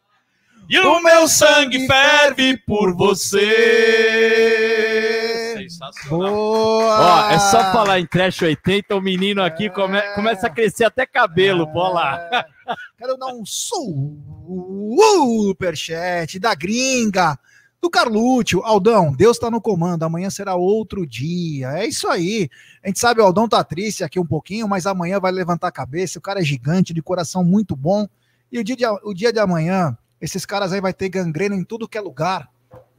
E 0.68 0.78
o 0.78 1.02
meu 1.02 1.26
sangue 1.28 1.86
ferve 1.86 2.58
por 2.66 2.94
você. 2.94 4.93
Sensacional. 5.92 6.30
Boa! 6.30 7.26
Ó, 7.28 7.30
é 7.30 7.38
só 7.38 7.72
falar 7.72 8.00
em 8.00 8.06
Trash 8.06 8.42
80, 8.42 8.94
o 8.94 9.00
menino 9.00 9.42
aqui 9.42 9.68
come- 9.70 10.00
começa 10.14 10.46
a 10.46 10.50
crescer 10.50 10.84
até 10.84 11.04
cabelo, 11.06 11.66
pô 11.72 11.88
lá. 11.88 12.18
Quero 12.98 13.16
dar 13.16 13.26
um 13.34 13.44
superchat 15.54 16.38
da 16.38 16.54
gringa, 16.54 17.38
do 17.80 17.90
Carlúcio. 17.90 18.62
Aldão, 18.64 19.12
Deus 19.12 19.38
tá 19.38 19.50
no 19.50 19.60
comando, 19.60 20.02
amanhã 20.04 20.30
será 20.30 20.54
outro 20.54 21.06
dia. 21.06 21.68
É 21.78 21.86
isso 21.86 22.08
aí. 22.08 22.48
A 22.82 22.88
gente 22.88 22.98
sabe, 22.98 23.20
o 23.20 23.24
Aldão 23.24 23.48
tá 23.48 23.62
triste 23.62 24.02
aqui 24.02 24.18
um 24.18 24.26
pouquinho, 24.26 24.66
mas 24.68 24.86
amanhã 24.86 25.20
vai 25.20 25.32
levantar 25.32 25.68
a 25.68 25.72
cabeça. 25.72 26.18
O 26.18 26.22
cara 26.22 26.40
é 26.40 26.44
gigante, 26.44 26.94
de 26.94 27.02
coração 27.02 27.44
muito 27.44 27.76
bom. 27.76 28.06
E 28.50 28.58
o 28.58 28.64
dia 28.64 28.76
de, 28.76 28.86
o 28.86 29.12
dia 29.12 29.32
de 29.32 29.38
amanhã, 29.40 29.96
esses 30.20 30.46
caras 30.46 30.72
aí 30.72 30.80
vai 30.80 30.94
ter 30.94 31.08
gangrena 31.08 31.54
em 31.54 31.64
tudo 31.64 31.88
que 31.88 31.98
é 31.98 32.00
lugar, 32.00 32.48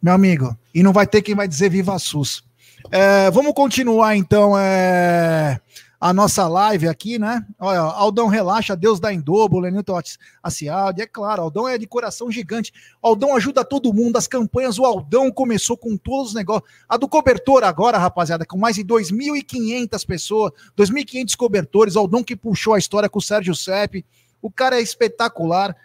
meu 0.01 0.13
amigo. 0.13 0.55
E 0.73 0.83
não 0.83 0.93
vai 0.93 1.07
ter 1.07 1.21
quem 1.21 1.33
vai 1.33 1.47
dizer 1.47 1.69
Viva 1.69 1.97
SUS. 1.97 2.43
É, 2.91 3.31
vamos 3.31 3.53
continuar 3.53 4.15
então 4.15 4.57
é, 4.57 5.59
a 5.99 6.13
nossa 6.13 6.47
live 6.47 6.87
aqui, 6.87 7.17
né? 7.17 7.45
Olha, 7.59 7.79
Aldão 7.79 8.27
relaxa, 8.27 8.75
Deus 8.75 8.99
dá 8.99 9.13
em 9.13 9.19
dobro, 9.19 9.59
Lenilton 9.59 9.99
Acialdi, 10.43 11.01
é 11.01 11.07
claro, 11.07 11.41
Aldão 11.41 11.67
é 11.67 11.77
de 11.77 11.87
coração 11.87 12.29
gigante. 12.29 12.71
Aldão 13.01 13.35
ajuda 13.35 13.65
todo 13.65 13.93
mundo, 13.93 14.17
as 14.17 14.27
campanhas, 14.27 14.77
o 14.77 14.85
Aldão 14.85 15.31
começou 15.31 15.77
com 15.77 15.97
todos 15.97 16.29
os 16.29 16.33
negócios. 16.35 16.69
A 16.87 16.97
do 16.97 17.07
cobertor 17.07 17.63
agora, 17.63 17.97
rapaziada, 17.97 18.45
com 18.45 18.57
mais 18.57 18.75
de 18.75 18.83
2.500 18.83 20.05
pessoas, 20.05 20.51
2.500 20.77 21.35
cobertores, 21.35 21.95
Aldão 21.95 22.23
que 22.23 22.35
puxou 22.35 22.73
a 22.73 22.79
história 22.79 23.09
com 23.09 23.19
o 23.19 23.21
Sérgio 23.21 23.55
Sepp, 23.55 24.05
o 24.41 24.51
cara 24.51 24.77
é 24.77 24.81
espetacular. 24.81 25.75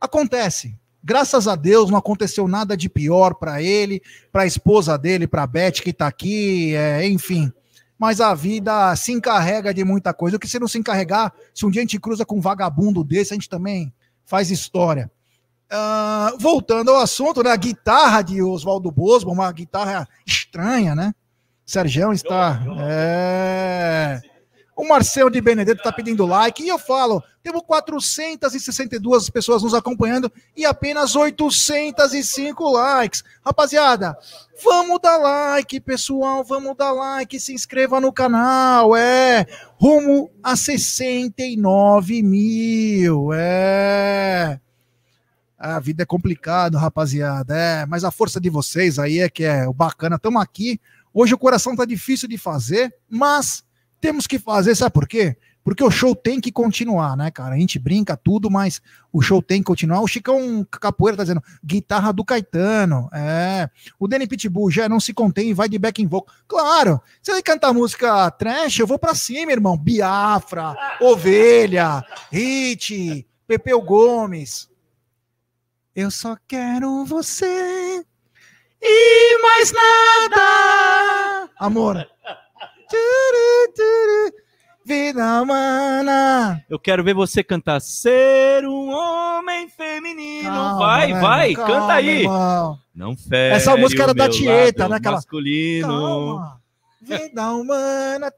acontece. 0.00 0.79
Graças 1.02 1.48
a 1.48 1.56
Deus 1.56 1.90
não 1.90 1.98
aconteceu 1.98 2.46
nada 2.46 2.76
de 2.76 2.88
pior 2.88 3.34
para 3.34 3.62
ele, 3.62 4.02
para 4.30 4.42
a 4.42 4.46
esposa 4.46 4.98
dele, 4.98 5.26
para 5.26 5.42
a 5.42 5.46
Beth 5.46 5.72
que 5.82 5.90
está 5.90 6.06
aqui, 6.06 6.74
é, 6.74 7.06
enfim. 7.08 7.52
Mas 7.98 8.20
a 8.20 8.34
vida 8.34 8.94
se 8.96 9.12
encarrega 9.12 9.74
de 9.74 9.84
muita 9.84 10.14
coisa. 10.14 10.36
O 10.36 10.40
que 10.40 10.48
se 10.48 10.58
não 10.58 10.68
se 10.68 10.78
encarregar, 10.78 11.32
se 11.54 11.66
um 11.66 11.70
dia 11.70 11.82
a 11.82 11.84
gente 11.84 12.00
cruza 12.00 12.24
com 12.24 12.36
um 12.36 12.40
vagabundo 12.40 13.04
desse, 13.04 13.32
a 13.32 13.36
gente 13.36 13.48
também 13.48 13.92
faz 14.24 14.50
história. 14.50 15.10
Uh, 15.70 16.38
voltando 16.38 16.90
ao 16.90 17.00
assunto, 17.00 17.42
né? 17.42 17.50
A 17.50 17.56
guitarra 17.56 18.22
de 18.22 18.42
Oswaldo 18.42 18.90
Bosbo, 18.90 19.30
uma 19.30 19.52
guitarra 19.52 20.08
estranha, 20.26 20.94
né? 20.94 21.14
Sérgio 21.64 22.12
está. 22.12 22.60
É... 22.80 24.20
O 24.80 24.88
Marcel 24.88 25.28
de 25.28 25.42
Benedetto 25.42 25.80
está 25.80 25.92
pedindo 25.92 26.24
like. 26.24 26.62
E 26.62 26.68
eu 26.68 26.78
falo, 26.78 27.22
temos 27.42 27.60
462 27.66 29.28
pessoas 29.28 29.62
nos 29.62 29.74
acompanhando 29.74 30.32
e 30.56 30.64
apenas 30.64 31.14
805 31.14 32.70
likes. 32.70 33.22
Rapaziada, 33.44 34.16
vamos 34.64 34.98
dar 35.02 35.18
like, 35.18 35.78
pessoal. 35.80 36.42
Vamos 36.42 36.74
dar 36.78 36.92
like. 36.92 37.38
Se 37.38 37.52
inscreva 37.52 38.00
no 38.00 38.10
canal. 38.10 38.96
É. 38.96 39.44
Rumo 39.74 40.30
a 40.42 40.56
69 40.56 42.22
mil. 42.22 43.34
É. 43.34 44.58
A 45.58 45.78
vida 45.78 46.04
é 46.04 46.06
complicado, 46.06 46.78
rapaziada. 46.78 47.54
É, 47.54 47.84
mas 47.84 48.02
a 48.02 48.10
força 48.10 48.40
de 48.40 48.48
vocês 48.48 48.98
aí 48.98 49.18
é 49.18 49.28
que 49.28 49.44
é 49.44 49.68
o 49.68 49.74
bacana. 49.74 50.16
Estamos 50.16 50.40
aqui. 50.40 50.80
Hoje 51.12 51.34
o 51.34 51.38
coração 51.38 51.76
tá 51.76 51.84
difícil 51.84 52.26
de 52.26 52.38
fazer, 52.38 52.94
mas 53.10 53.62
temos 54.00 54.26
que 54.26 54.38
fazer, 54.38 54.74
sabe 54.74 54.92
por 54.92 55.06
quê? 55.06 55.36
Porque 55.62 55.84
o 55.84 55.90
show 55.90 56.14
tem 56.14 56.40
que 56.40 56.50
continuar, 56.50 57.16
né, 57.16 57.30
cara? 57.30 57.54
A 57.54 57.58
gente 57.58 57.78
brinca 57.78 58.16
tudo, 58.16 58.50
mas 58.50 58.80
o 59.12 59.20
show 59.20 59.42
tem 59.42 59.60
que 59.60 59.66
continuar. 59.66 60.00
O 60.00 60.08
Chicão 60.08 60.66
Capoeira 60.70 61.18
tá 61.18 61.22
dizendo, 61.22 61.42
guitarra 61.62 62.12
do 62.12 62.24
Caetano. 62.24 63.10
É. 63.12 63.68
O 63.98 64.08
Danny 64.08 64.26
Pitbull 64.26 64.70
já 64.70 64.88
não 64.88 64.98
se 64.98 65.12
contém 65.12 65.50
e 65.50 65.54
vai 65.54 65.68
de 65.68 65.78
back 65.78 66.02
in 66.02 66.06
vocal. 66.06 66.34
Claro, 66.48 67.00
se 67.22 67.30
ele 67.30 67.42
cantar 67.42 67.74
música 67.74 68.30
trash, 68.30 68.78
eu 68.78 68.86
vou 68.86 68.98
pra 68.98 69.14
cima, 69.14 69.52
irmão. 69.52 69.76
Biafra, 69.76 70.74
Ovelha, 71.00 72.02
Hit, 72.32 73.26
Pepeu 73.46 73.82
Gomes. 73.82 74.68
Eu 75.94 76.10
só 76.10 76.36
quero 76.48 77.04
você 77.04 78.02
e 78.82 79.42
mais 79.42 79.72
nada. 79.72 81.50
Amor. 81.58 82.06
Vida 84.84 85.42
humana. 85.42 86.64
Eu 86.68 86.78
quero 86.78 87.04
ver 87.04 87.14
você 87.14 87.44
cantar 87.44 87.80
Ser 87.80 88.64
um 88.66 88.90
homem 88.90 89.68
feminino. 89.68 90.50
Calma, 90.50 90.78
vai, 90.78 91.06
velho, 91.08 91.20
vai, 91.20 91.54
calma, 91.54 91.72
canta 91.80 91.92
aí. 91.92 92.08
irmão. 92.22 92.78
Não 92.94 93.16
fere 93.16 93.54
Essa 93.54 93.76
música 93.76 94.02
era 94.04 94.14
da 94.14 94.28
Tieta, 94.28 94.88
né? 94.88 94.96
Aquela- 94.96 95.16
Masculino. 95.16 95.86
Calma. 95.88 96.60
Vida 97.02 97.52
humana. 97.52 98.32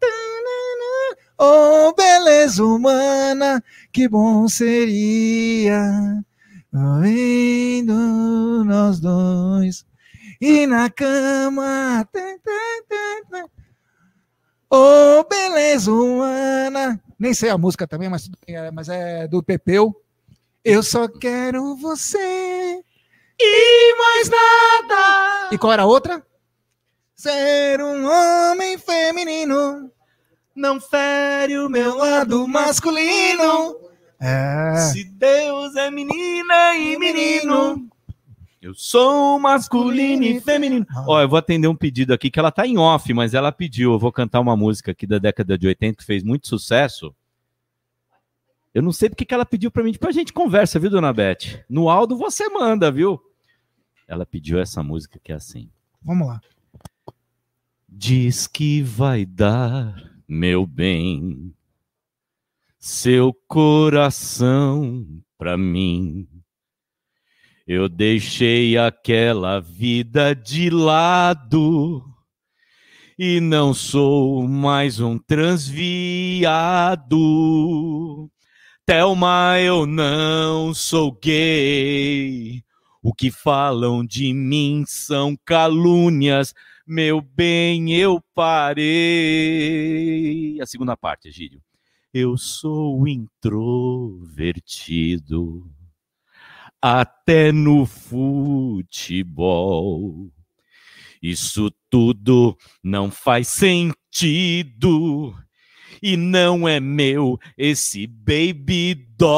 Oh, 1.38 1.92
beleza 1.96 2.64
humana. 2.64 3.62
Que 3.92 4.08
bom 4.08 4.46
seria. 4.48 5.82
Vendo 6.72 8.64
nós 8.64 9.00
dois. 9.00 9.84
E 10.40 10.66
na 10.66 10.90
cama. 10.90 12.06
tan, 12.12 12.38
tan, 12.38 12.82
tan, 12.88 13.30
tan. 13.30 13.61
Oh, 14.74 15.22
beleza 15.28 15.92
humana. 15.92 16.98
Nem 17.18 17.34
sei 17.34 17.50
a 17.50 17.58
música 17.58 17.86
também, 17.86 18.08
mas, 18.08 18.30
é- 18.46 18.70
mas 18.70 18.88
é 18.88 19.28
do 19.28 19.42
Pepeu. 19.42 19.94
Eu 20.64 20.82
só 20.82 21.06
quero 21.08 21.76
você 21.76 22.82
e 23.38 23.94
mais 23.98 24.30
nada. 24.30 25.48
E 25.52 25.58
qual 25.58 25.72
era 25.74 25.82
a 25.82 25.86
outra? 25.86 26.24
Ser 27.14 27.82
um 27.82 28.06
homem 28.08 28.78
feminino. 28.78 29.90
Não 30.54 30.80
fere 30.80 31.58
o 31.58 31.68
Meu 31.68 31.96
lado 31.98 32.48
masculino. 32.48 33.76
É. 34.18 34.76
Se 34.92 35.04
Deus 35.04 35.76
é 35.76 35.90
menina 35.90 36.76
e 36.76 36.96
menino, 36.96 37.88
eu 38.62 38.72
sou 38.74 39.40
masculino 39.40 40.22
e 40.22 40.40
feminino. 40.40 40.86
Ó, 41.04 41.20
eu 41.20 41.28
vou 41.28 41.36
atender 41.36 41.66
um 41.66 41.74
pedido 41.74 42.14
aqui 42.14 42.30
que 42.30 42.38
ela 42.38 42.52
tá 42.52 42.64
em 42.64 42.78
off, 42.78 43.12
mas 43.12 43.34
ela 43.34 43.50
pediu. 43.50 43.90
Eu 43.92 43.98
vou 43.98 44.12
cantar 44.12 44.38
uma 44.38 44.56
música 44.56 44.92
aqui 44.92 45.04
da 45.04 45.18
década 45.18 45.58
de 45.58 45.66
80 45.66 45.96
que 45.96 46.04
fez 46.04 46.22
muito 46.22 46.46
sucesso. 46.46 47.12
Eu 48.72 48.80
não 48.80 48.92
sei 48.92 49.08
porque 49.08 49.24
que 49.24 49.34
ela 49.34 49.44
pediu 49.44 49.68
pra 49.68 49.82
mim. 49.82 49.90
Depois 49.90 50.16
a 50.16 50.18
gente 50.18 50.32
conversa, 50.32 50.78
viu, 50.78 50.88
dona 50.88 51.12
Beth? 51.12 51.64
No 51.68 51.90
áudio 51.90 52.16
você 52.16 52.48
manda, 52.48 52.88
viu? 52.88 53.20
Ela 54.06 54.24
pediu 54.24 54.60
essa 54.60 54.80
música 54.80 55.18
que 55.18 55.32
é 55.32 55.34
assim. 55.34 55.68
Vamos 56.00 56.28
lá. 56.28 56.40
Diz 57.88 58.46
que 58.46 58.80
vai 58.80 59.26
dar, 59.26 60.08
meu 60.28 60.64
bem, 60.64 61.52
seu 62.78 63.34
coração 63.48 65.04
pra 65.36 65.58
mim. 65.58 66.28
Eu 67.66 67.88
deixei 67.88 68.76
aquela 68.76 69.58
vida 69.60 70.34
de 70.34 70.68
lado 70.68 72.04
e 73.16 73.40
não 73.40 73.72
sou 73.72 74.48
mais 74.48 74.98
um 74.98 75.16
transviado. 75.16 75.78
Thelma, 78.84 79.60
eu 79.60 79.86
não 79.86 80.74
sou 80.74 81.12
gay. 81.12 82.64
O 83.00 83.14
que 83.14 83.30
falam 83.30 84.04
de 84.04 84.34
mim 84.34 84.82
são 84.84 85.38
calúnias. 85.44 86.52
Meu 86.84 87.20
bem, 87.20 87.94
eu 87.94 88.20
parei. 88.34 88.90
A 90.60 90.66
segunda 90.66 90.96
parte, 90.96 91.28
Egídio. 91.28 91.62
Eu 92.12 92.36
sou 92.36 93.06
introvertido, 93.06 95.70
até 96.82 97.52
no 97.52 97.86
futebol. 97.86 98.82
Isso 101.22 101.70
tudo 101.88 102.58
não 102.82 103.08
faz 103.08 103.46
sentido. 103.46 105.32
E 106.02 106.16
não 106.16 106.66
é 106.66 106.80
meu 106.80 107.38
esse 107.56 108.08
baby 108.08 108.94
doll. 109.16 109.28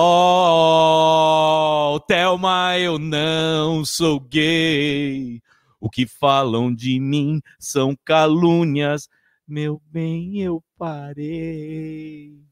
Thelma, 2.08 2.78
eu 2.78 2.98
não 2.98 3.84
sou 3.84 4.18
gay. 4.18 5.42
O 5.78 5.90
que 5.90 6.06
falam 6.06 6.74
de 6.74 6.98
mim 6.98 7.42
são 7.58 7.94
calúnias. 8.02 9.06
Meu 9.46 9.82
bem, 9.92 10.40
eu 10.40 10.64
parei. 10.78 12.42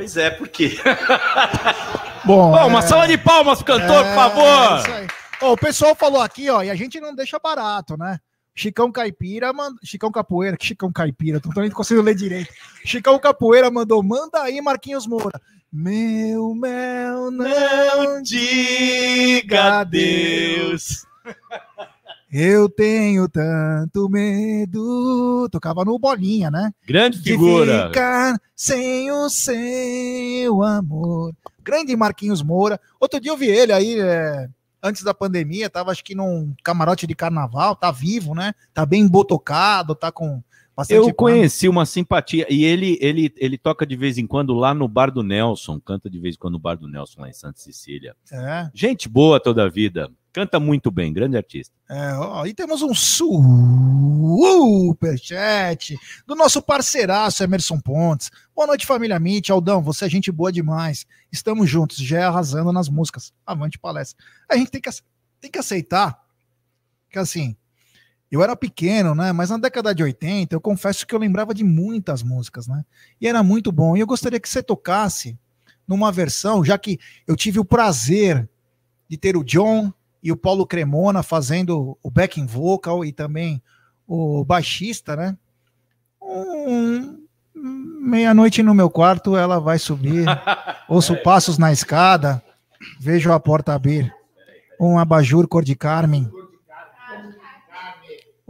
Pois 0.00 0.16
é, 0.16 0.30
por 0.30 0.48
quê? 0.48 0.78
Bom, 2.24 2.52
Ó, 2.52 2.66
uma 2.66 2.78
é- 2.78 2.82
salva 2.82 3.06
de 3.06 3.18
palmas 3.18 3.62
pro 3.62 3.66
cantor, 3.74 4.02
por 4.02 4.10
É, 4.10 4.14
favor. 4.14 4.78
isso 4.78 4.90
aí. 4.92 5.06
Ó, 5.42 5.52
o 5.52 5.56
pessoal 5.58 5.94
falou 5.94 6.22
aqui, 6.22 6.48
ó, 6.48 6.62
e 6.62 6.70
a 6.70 6.74
gente 6.74 6.98
não 6.98 7.14
deixa 7.14 7.38
barato, 7.38 7.98
né? 7.98 8.18
Chicão 8.54 8.90
Caipira, 8.90 9.52
mand... 9.52 9.74
Chicão 9.84 10.10
Capoeira, 10.10 10.56
que 10.56 10.64
Chicão 10.64 10.90
Caipira, 10.90 11.38
tô 11.38 11.50
nem 11.60 11.70
conseguindo 11.70 12.02
ler 12.06 12.14
direito. 12.14 12.50
Chicão 12.82 13.18
Capoeira 13.18 13.70
mandou, 13.70 14.02
manda 14.02 14.40
aí, 14.40 14.58
Marquinhos 14.62 15.06
Moura. 15.06 15.38
Meu 15.70 16.54
mel 16.54 17.30
não 17.30 18.22
diga 18.22 19.80
adeus. 19.80 21.04
Eu 22.32 22.68
tenho 22.68 23.28
tanto 23.28 24.08
medo. 24.08 25.48
Tocava 25.50 25.84
no 25.84 25.98
bolinha, 25.98 26.50
né? 26.50 26.72
Grande 26.86 27.18
De 27.18 27.30
figura. 27.32 27.88
ficar 27.88 28.40
sem 28.54 29.10
o 29.10 29.28
seu 29.28 30.62
amor. 30.62 31.34
Grande 31.62 31.96
Marquinhos 31.96 32.42
Moura. 32.42 32.80
Outro 33.00 33.20
dia 33.20 33.32
eu 33.32 33.36
vi 33.36 33.48
ele 33.48 33.72
aí, 33.72 33.98
é, 33.98 34.48
antes 34.82 35.02
da 35.02 35.12
pandemia, 35.12 35.68
tava 35.68 35.90
acho 35.90 36.04
que 36.04 36.14
num 36.14 36.54
camarote 36.62 37.06
de 37.06 37.14
carnaval, 37.14 37.74
tá 37.74 37.90
vivo, 37.90 38.34
né? 38.34 38.52
Tá 38.72 38.86
bem 38.86 39.06
botocado, 39.08 39.94
tá 39.94 40.12
com 40.12 40.42
bastante 40.80 41.08
Eu 41.08 41.14
conheci 41.14 41.68
uma 41.68 41.86
simpatia 41.86 42.46
e 42.48 42.64
ele, 42.64 42.98
ele, 43.00 43.32
ele 43.36 43.58
toca 43.58 43.86
de 43.86 43.94
vez 43.96 44.18
em 44.18 44.26
quando 44.26 44.54
lá 44.54 44.74
no 44.74 44.88
bar 44.88 45.10
do 45.10 45.22
Nelson, 45.22 45.78
canta 45.80 46.08
de 46.08 46.18
vez 46.18 46.34
em 46.34 46.38
quando 46.38 46.54
no 46.54 46.58
bar 46.58 46.76
do 46.76 46.88
Nelson 46.88 47.20
lá 47.20 47.28
em 47.28 47.32
Santa 47.32 47.60
Cecília. 47.60 48.16
É, 48.32 48.70
Gente 48.74 49.08
boa 49.08 49.38
toda 49.38 49.64
a 49.64 49.68
vida, 49.68 50.10
canta 50.32 50.58
muito 50.58 50.90
bem, 50.90 51.12
grande 51.12 51.36
artista. 51.36 51.74
é, 51.88 52.14
ó, 52.14 52.46
e 52.46 52.54
temos 52.54 52.82
um 52.82 52.94
superchat 54.92 55.98
do 56.26 56.34
nosso 56.34 56.62
parceiraço 56.62 57.44
Emerson 57.44 57.78
Pontes. 57.78 58.30
Boa 58.54 58.66
noite, 58.66 58.86
família 58.86 59.20
Mitch. 59.20 59.50
Aldão, 59.50 59.82
você 59.82 60.06
é 60.06 60.08
gente 60.08 60.32
boa 60.32 60.50
demais. 60.50 61.06
Estamos 61.30 61.68
juntos, 61.68 61.98
já 61.98 62.28
arrasando 62.28 62.72
nas 62.72 62.88
músicas. 62.88 63.32
Avante 63.46 63.78
palestra. 63.78 64.24
A 64.48 64.56
gente 64.56 64.70
tem 64.70 64.80
que, 64.80 64.90
tem 65.40 65.50
que 65.50 65.58
aceitar 65.58 66.18
que 67.10 67.18
assim, 67.18 67.56
eu 68.30 68.42
era 68.42 68.54
pequeno, 68.54 69.14
né? 69.14 69.32
Mas 69.32 69.50
na 69.50 69.58
década 69.58 69.94
de 69.94 70.02
80, 70.02 70.54
eu 70.54 70.60
confesso 70.60 71.06
que 71.06 71.14
eu 71.14 71.18
lembrava 71.18 71.52
de 71.52 71.64
muitas 71.64 72.22
músicas, 72.22 72.66
né? 72.66 72.84
E 73.20 73.26
era 73.26 73.42
muito 73.42 73.72
bom. 73.72 73.96
E 73.96 74.00
eu 74.00 74.06
gostaria 74.06 74.38
que 74.38 74.48
você 74.48 74.62
tocasse 74.62 75.36
numa 75.86 76.12
versão, 76.12 76.64
já 76.64 76.78
que 76.78 77.00
eu 77.26 77.34
tive 77.34 77.58
o 77.58 77.64
prazer 77.64 78.48
de 79.08 79.16
ter 79.16 79.36
o 79.36 79.42
John 79.42 79.92
e 80.22 80.30
o 80.30 80.36
Paulo 80.36 80.64
Cremona 80.64 81.22
fazendo 81.22 81.98
o 82.00 82.10
backing 82.10 82.46
vocal 82.46 83.04
e 83.04 83.12
também 83.12 83.60
o 84.06 84.44
baixista, 84.44 85.16
né? 85.16 85.36
Um, 86.22 87.20
Meia-noite 87.52 88.62
no 88.62 88.74
meu 88.74 88.88
quarto, 88.88 89.36
ela 89.36 89.58
vai 89.58 89.78
subir. 89.78 90.24
Ouço 90.88 91.16
passos 91.22 91.58
na 91.58 91.72
escada, 91.72 92.42
vejo 92.98 93.32
a 93.32 93.38
porta 93.38 93.74
abrir. 93.74 94.14
Um 94.80 94.98
abajur 94.98 95.46
cor 95.46 95.62
de 95.62 95.74
carmem. 95.74 96.30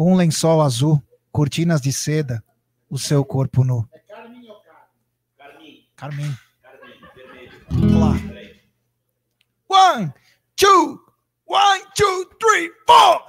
Um 0.02 0.16
lençol 0.16 0.62
azul, 0.62 0.98
cortinas 1.30 1.78
de 1.78 1.92
seda, 1.92 2.42
o 2.88 2.98
seu 2.98 3.22
corpo 3.22 3.62
nu. 3.62 3.86
Carmim. 5.94 6.34
Vamos 7.68 8.00
lá. 8.00 8.16
One, 9.68 10.10
two, 10.56 10.98
one, 11.44 11.84
two, 11.94 12.24
three, 12.40 12.70
four. 12.86 13.26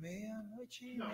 Meia-noite 0.00 0.96
no 0.96 1.04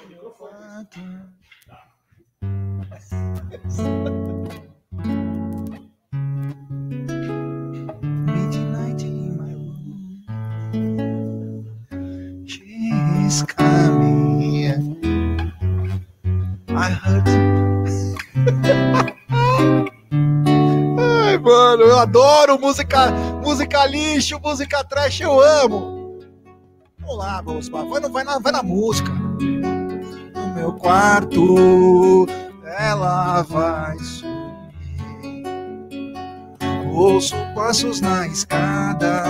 She's 13.37 13.43
coming. 13.43 14.97
I 16.71 16.89
heard. 16.89 17.29
Ai, 20.99 21.37
mano, 21.37 21.83
eu 21.83 21.99
adoro 21.99 22.59
música, 22.59 23.11
música 23.45 23.85
lixo, 23.85 24.41
música 24.43 24.83
trash, 24.85 25.21
eu 25.21 25.39
amo. 25.39 26.19
Vamos 26.99 27.19
lá, 27.19 27.43
vamos. 27.43 27.69
Vai, 27.69 27.85
vai, 28.09 28.25
na, 28.25 28.39
vai 28.39 28.53
na 28.53 28.63
música. 28.63 29.13
No 29.13 30.55
meu 30.55 30.73
quarto, 30.73 32.27
ela 32.79 33.43
vai 33.43 33.99
subir. 33.99 35.45
Ouço 36.91 37.37
passos 37.55 38.01
na 38.01 38.27
escada, 38.27 39.25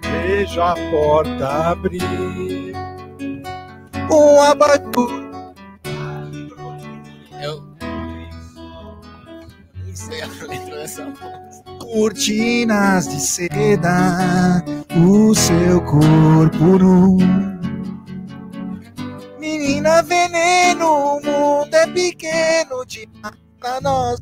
vejo 0.00 0.62
a 0.62 0.76
porta 0.92 1.70
abrir. 1.72 2.73
Um 4.10 4.40
abajur 4.42 5.24
Eu. 7.42 7.62
Sei 9.94 10.22
a 10.22 10.26
letra 10.26 10.76
dessa 10.76 11.04
música. 11.04 11.78
cortinas 11.78 13.08
de 13.08 13.20
seda, 13.20 14.64
o 14.96 15.34
seu 15.34 15.80
corpo 15.82 16.78
nu. 16.78 17.18
Menina 19.38 20.02
veneno, 20.02 20.86
o 20.86 21.20
mundo 21.20 21.74
é 21.74 21.86
pequeno 21.86 22.84
demais 22.84 23.34
pra 23.60 23.80
nós. 23.80 24.18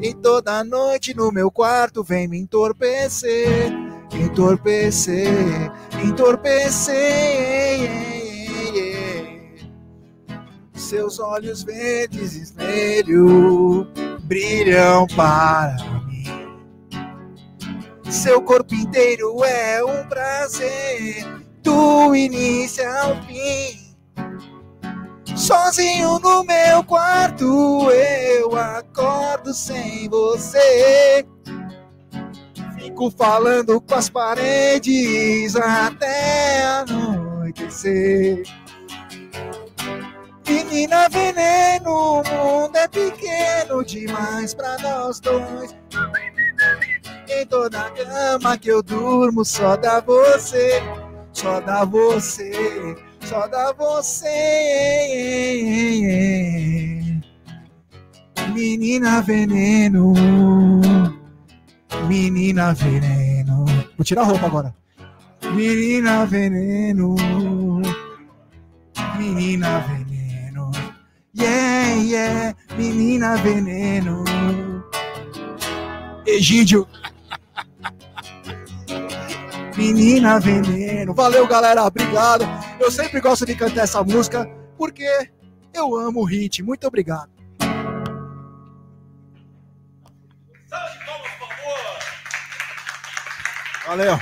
E 0.00 0.14
toda 0.14 0.64
noite 0.64 1.14
no 1.14 1.30
meu 1.30 1.50
quarto 1.50 2.02
vem 2.02 2.26
me 2.26 2.38
entorpecer, 2.38 3.70
entorpecer, 4.14 5.72
entorpecer. 6.04 7.00
Seus 10.74 11.18
olhos 11.18 11.62
verdes 11.62 12.34
espelho 12.34 13.86
brilham 14.24 15.06
para 15.16 15.76
mim. 16.06 16.24
Seu 18.10 18.42
corpo 18.42 18.74
inteiro 18.74 19.42
é 19.42 19.82
um 19.82 20.06
prazer, 20.06 21.24
do 21.62 22.14
início 22.14 22.86
ao 22.98 23.22
fim. 23.22 23.82
Sozinho 25.34 26.18
no 26.18 26.44
meu 26.44 26.84
quarto, 26.84 27.90
eu 27.90 28.54
acordo 28.54 29.54
sem 29.54 30.08
você. 30.08 31.26
Fico 32.82 33.10
falando 33.12 33.80
com 33.80 33.94
as 33.94 34.10
paredes 34.10 35.54
até 35.54 36.64
anoitecer. 36.64 38.42
Menina 40.48 41.08
veneno, 41.08 41.90
o 41.90 42.16
mundo 42.24 42.74
é 42.76 42.88
pequeno 42.88 43.84
demais 43.84 44.52
pra 44.52 44.76
nós 44.78 45.20
dois. 45.20 45.76
Em 47.28 47.46
toda 47.46 47.88
cama 47.90 48.58
que 48.58 48.72
eu 48.72 48.82
durmo, 48.82 49.44
só 49.44 49.76
dá 49.76 50.00
você, 50.00 50.82
só 51.32 51.60
dá 51.60 51.84
você, 51.84 52.96
só 53.20 53.46
dá 53.46 53.72
você. 53.72 54.32
Menina 58.52 59.22
veneno, 59.22 60.12
menina 62.06 62.72
veneno. 62.74 63.64
Vou 63.96 64.04
tirar 64.04 64.22
a 64.22 64.24
roupa 64.24 64.46
agora. 64.46 64.74
Menina 65.54 66.24
veneno, 66.24 67.14
menina 69.18 69.78
veneno. 69.80 70.70
Yeah, 71.34 71.94
yeah, 72.02 72.54
menina 72.76 73.36
veneno. 73.36 74.24
Egídio. 76.26 76.86
Menina 79.76 80.38
veneno. 80.38 81.14
Valeu, 81.14 81.46
galera. 81.46 81.84
Obrigado. 81.84 82.44
Eu 82.78 82.90
sempre 82.90 83.20
gosto 83.20 83.44
de 83.44 83.54
cantar 83.54 83.84
essa 83.84 84.02
música 84.02 84.48
porque 84.76 85.08
eu 85.74 85.96
amo 85.96 86.20
o 86.20 86.24
hit. 86.24 86.62
Muito 86.62 86.86
obrigado. 86.86 87.30
Valeu. 93.92 94.18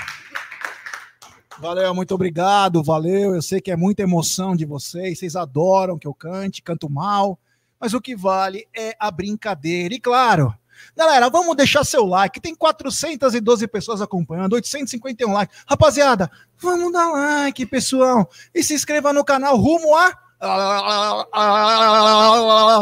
Valeu, 1.61 1.95
muito 1.95 2.13
obrigado, 2.13 2.83
valeu. 2.83 3.37
Eu 3.37 3.41
sei 3.41 3.61
que 3.61 3.71
é 3.71 3.77
muita 3.77 4.03
emoção 4.03 4.57
de 4.57 4.65
vocês, 4.65 5.17
vocês 5.17 5.37
adoram 5.37 5.97
que 5.97 6.09
eu 6.09 6.13
cante, 6.13 6.61
canto 6.61 6.91
mal, 6.91 7.39
mas 7.79 7.95
o 7.95 8.01
que 8.01 8.17
vale 8.17 8.67
é 8.77 8.97
a 8.99 9.13
brincadeira. 9.13 9.95
E 9.95 10.01
claro, 10.01 10.53
galera, 10.97 11.31
vamos 11.31 11.55
deixar 11.55 11.85
seu 11.85 12.05
like. 12.05 12.41
Tem 12.41 12.53
412 12.53 13.69
pessoas 13.69 14.03
acompanhando, 14.03 14.55
851 14.55 15.33
likes. 15.33 15.57
Rapaziada, 15.65 16.29
vamos 16.59 16.93
dar 16.93 17.09
like, 17.13 17.65
pessoal. 17.65 18.29
E 18.53 18.65
se 18.65 18.75
inscreva 18.75 19.13
no 19.13 19.25
canal 19.25 19.57
rumo 19.57 19.95
a 19.95 20.13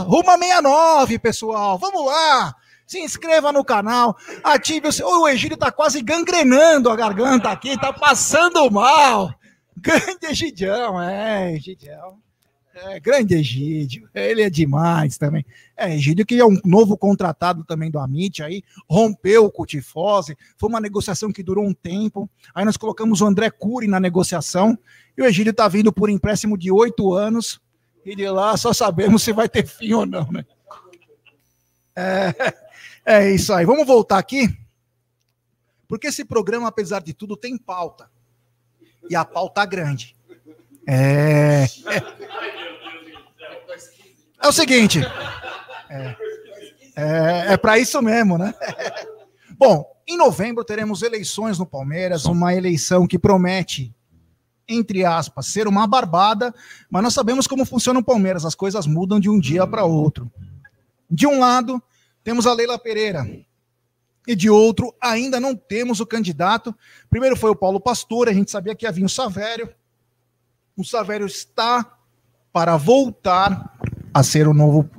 rumo 0.07 0.31
a 0.31 0.39
69, 0.41 1.19
pessoal. 1.19 1.77
Vamos 1.77 2.07
lá. 2.07 2.55
Se 2.89 2.99
inscreva 2.99 3.53
no 3.53 3.63
canal, 3.63 4.17
ative 4.43 4.89
o 4.89 4.93
seu. 4.93 5.07
O 5.07 5.29
Egídio 5.29 5.59
tá 5.59 5.71
quase 5.71 6.01
gangrenando 6.01 6.89
a 6.89 6.97
garganta 6.97 7.51
aqui, 7.51 7.79
tá 7.79 7.93
passando 7.93 8.71
mal. 8.71 9.31
Grande 9.77 10.25
Egidião, 10.27 10.99
é, 10.99 11.53
Egidião. 11.53 12.17
É, 12.75 12.99
grande 12.99 13.35
Egídio, 13.35 14.09
ele 14.15 14.41
é 14.41 14.49
demais 14.49 15.19
também. 15.19 15.45
É, 15.77 15.95
Egídio 15.95 16.25
que 16.25 16.41
é 16.41 16.47
um 16.47 16.59
novo 16.65 16.97
contratado 16.97 17.63
também 17.63 17.91
do 17.91 17.99
Amit 17.99 18.43
aí, 18.43 18.63
rompeu 18.89 19.51
com 19.51 19.65
o 19.65 19.67
Tifose, 19.67 20.35
foi 20.57 20.71
uma 20.71 20.81
negociação 20.81 21.31
que 21.31 21.43
durou 21.43 21.67
um 21.67 21.75
tempo, 21.75 22.31
aí 22.55 22.65
nós 22.65 22.77
colocamos 22.79 23.21
o 23.21 23.27
André 23.27 23.51
Cury 23.51 23.87
na 23.87 24.01
negociação, 24.01 24.79
e 25.17 25.21
o 25.21 25.27
Egídio 25.27 25.53
tá 25.53 25.69
vindo 25.69 25.93
por 25.93 26.09
empréstimo 26.09 26.57
de 26.57 26.71
oito 26.71 27.13
anos, 27.13 27.61
e 28.05 28.17
de 28.17 28.29
lá 28.31 28.57
só 28.57 28.73
sabemos 28.73 29.25
se 29.25 29.33
vai 29.33 29.49
ter 29.49 29.67
fim 29.67 29.93
ou 29.93 30.07
não, 30.07 30.31
né? 30.31 30.47
É, 31.97 32.33
é 33.09 33.31
isso 33.31 33.55
aí. 33.55 33.65
Vamos 33.65 33.87
voltar 33.87 34.19
aqui. 34.19 34.55
Porque 35.89 36.09
esse 36.09 36.27
programa, 36.27 36.69
apesar 36.69 37.01
de 37.01 37.15
tudo, 37.15 37.39
tem 37.39 37.57
pauta. 37.57 38.11
E 39.09 39.17
a 39.17 39.25
pauta 39.25 39.65
grande. 39.65 40.15
É. 40.87 41.65
É, 41.65 42.03
é 44.43 44.47
o 44.47 44.53
seguinte. 44.53 45.01
É, 45.89 46.17
é, 46.95 47.53
é 47.55 47.57
para 47.57 47.79
isso 47.79 48.03
mesmo, 48.03 48.37
né? 48.37 48.55
Bom, 49.57 49.91
em 50.07 50.17
novembro 50.17 50.63
teremos 50.63 51.01
eleições 51.03 51.59
no 51.59 51.65
Palmeiras, 51.65 52.27
uma 52.27 52.55
eleição 52.55 53.07
que 53.07 53.19
promete, 53.19 53.95
entre 54.69 55.05
aspas, 55.05 55.47
ser 55.47 55.67
uma 55.67 55.87
barbada, 55.87 56.55
mas 56.91 57.03
nós 57.03 57.15
sabemos 57.15 57.47
como 57.47 57.65
funciona 57.65 58.01
o 58.01 58.05
Palmeiras, 58.05 58.45
as 58.45 58.55
coisas 58.55 58.87
mudam 58.87 59.19
de 59.19 59.31
um 59.31 59.41
dia 59.41 59.67
para 59.67 59.85
outro. 59.85 60.31
De 61.11 61.27
um 61.27 61.39
lado, 61.39 61.83
temos 62.29 62.47
a 62.47 62.53
Leila 62.53 62.79
Pereira. 62.79 63.27
E 64.27 64.37
de 64.37 64.51
outro, 64.51 64.95
ainda 65.01 65.41
não 65.41 65.57
temos 65.57 65.99
o 65.99 66.05
candidato. 66.05 66.77
Primeiro 67.09 67.35
foi 67.35 67.49
o 67.49 67.57
Paulo 67.57 67.81
Pastor, 67.81 68.29
a 68.29 68.35
gente 68.35 68.51
sabia 68.51 68.75
que 68.75 68.87
havia 68.87 69.07
o 69.07 69.09
Savério. 69.09 69.75
o 70.77 70.85
Savério 70.85 71.25
está 71.25 71.99
para 72.53 72.77
voltar 72.77 73.81
a 74.13 74.23
ser 74.23 74.47
o 74.47 74.53
novo, 74.53 74.91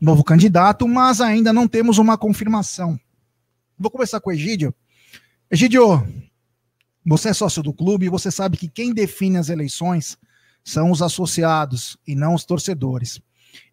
novo 0.00 0.22
candidato, 0.22 0.86
mas 0.86 1.20
ainda 1.20 1.52
não 1.52 1.66
temos 1.66 1.98
uma 1.98 2.16
confirmação. 2.16 2.96
Vou 3.76 3.90
começar 3.90 4.20
com 4.20 4.30
o 4.30 4.32
Egídio. 4.32 4.72
Egídio, 5.50 6.06
você 7.04 7.30
é 7.30 7.34
sócio 7.34 7.64
do 7.64 7.72
clube 7.72 8.08
você 8.08 8.30
sabe 8.30 8.56
que 8.56 8.68
quem 8.68 8.94
define 8.94 9.38
as 9.38 9.48
eleições 9.48 10.16
são 10.62 10.92
os 10.92 11.02
associados 11.02 11.98
e 12.06 12.14
não 12.14 12.32
os 12.32 12.44
torcedores. 12.44 13.20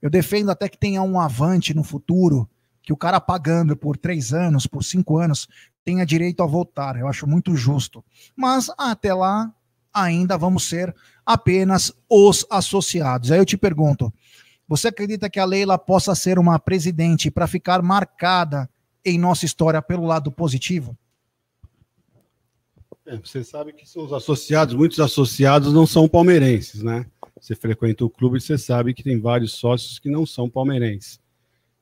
Eu 0.01 0.09
defendo 0.09 0.49
até 0.49 0.67
que 0.67 0.79
tenha 0.79 1.03
um 1.03 1.19
avante 1.19 1.75
no 1.75 1.83
futuro, 1.83 2.49
que 2.83 2.93
o 2.93 2.97
cara 2.97 3.19
pagando 3.19 3.75
por 3.75 3.97
três 3.97 4.33
anos, 4.33 4.67
por 4.67 4.83
cinco 4.83 5.17
anos, 5.17 5.47
tenha 5.83 6.05
direito 6.05 6.43
a 6.43 6.45
votar. 6.45 6.99
Eu 6.99 7.07
acho 7.07 7.25
muito 7.25 7.55
justo. 7.55 8.03
Mas 8.35 8.69
até 8.77 9.13
lá, 9.13 9.51
ainda 9.93 10.37
vamos 10.37 10.67
ser 10.67 10.93
apenas 11.25 11.93
os 12.09 12.45
associados. 12.49 13.31
Aí 13.31 13.39
eu 13.39 13.45
te 13.45 13.57
pergunto: 13.57 14.13
você 14.67 14.89
acredita 14.89 15.29
que 15.29 15.39
a 15.39 15.45
Leila 15.45 15.77
possa 15.77 16.13
ser 16.13 16.37
uma 16.37 16.59
presidente 16.59 17.31
para 17.31 17.47
ficar 17.47 17.81
marcada 17.81 18.69
em 19.05 19.17
nossa 19.17 19.45
história 19.45 19.81
pelo 19.81 20.05
lado 20.05 20.31
positivo? 20.31 20.97
É, 23.05 23.17
você 23.17 23.43
sabe 23.43 23.73
que 23.73 23.87
são 23.87 24.05
os 24.05 24.13
associados, 24.13 24.73
muitos 24.73 24.99
associados 24.99 25.73
não 25.73 25.85
são 25.85 26.07
palmeirenses, 26.07 26.81
né? 26.81 27.05
Você 27.39 27.53
frequenta 27.53 28.05
o 28.05 28.09
clube 28.09 28.37
e 28.37 28.41
você 28.41 28.57
sabe 28.57 28.93
que 28.93 29.03
tem 29.03 29.19
vários 29.19 29.53
sócios 29.53 29.99
que 29.99 30.09
não 30.09 30.25
são 30.25 30.49
palmeirenses. 30.49 31.19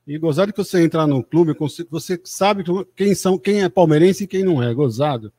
E 0.06 0.18
gozado 0.18 0.52
que 0.52 0.58
você 0.58 0.82
entrar 0.82 1.06
no 1.06 1.22
clube, 1.22 1.54
você 1.88 2.20
sabe 2.24 2.64
quem 2.96 3.14
são, 3.14 3.38
quem 3.38 3.62
é 3.62 3.68
palmeirense 3.68 4.24
e 4.24 4.26
quem 4.26 4.42
não 4.42 4.62
é. 4.62 4.72
Gozado. 4.74 5.32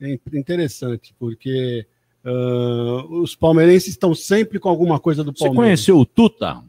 É 0.00 0.18
interessante, 0.32 1.14
porque 1.18 1.86
uh, 2.24 3.20
os 3.20 3.34
palmeirenses 3.34 3.88
estão 3.88 4.14
sempre 4.14 4.58
com 4.58 4.68
alguma 4.68 4.98
coisa 4.98 5.22
do 5.22 5.32
Palmeiras. 5.32 5.56
Você 5.56 5.92
conheceu 5.92 5.98
o 5.98 6.06
Tuta? 6.06 6.62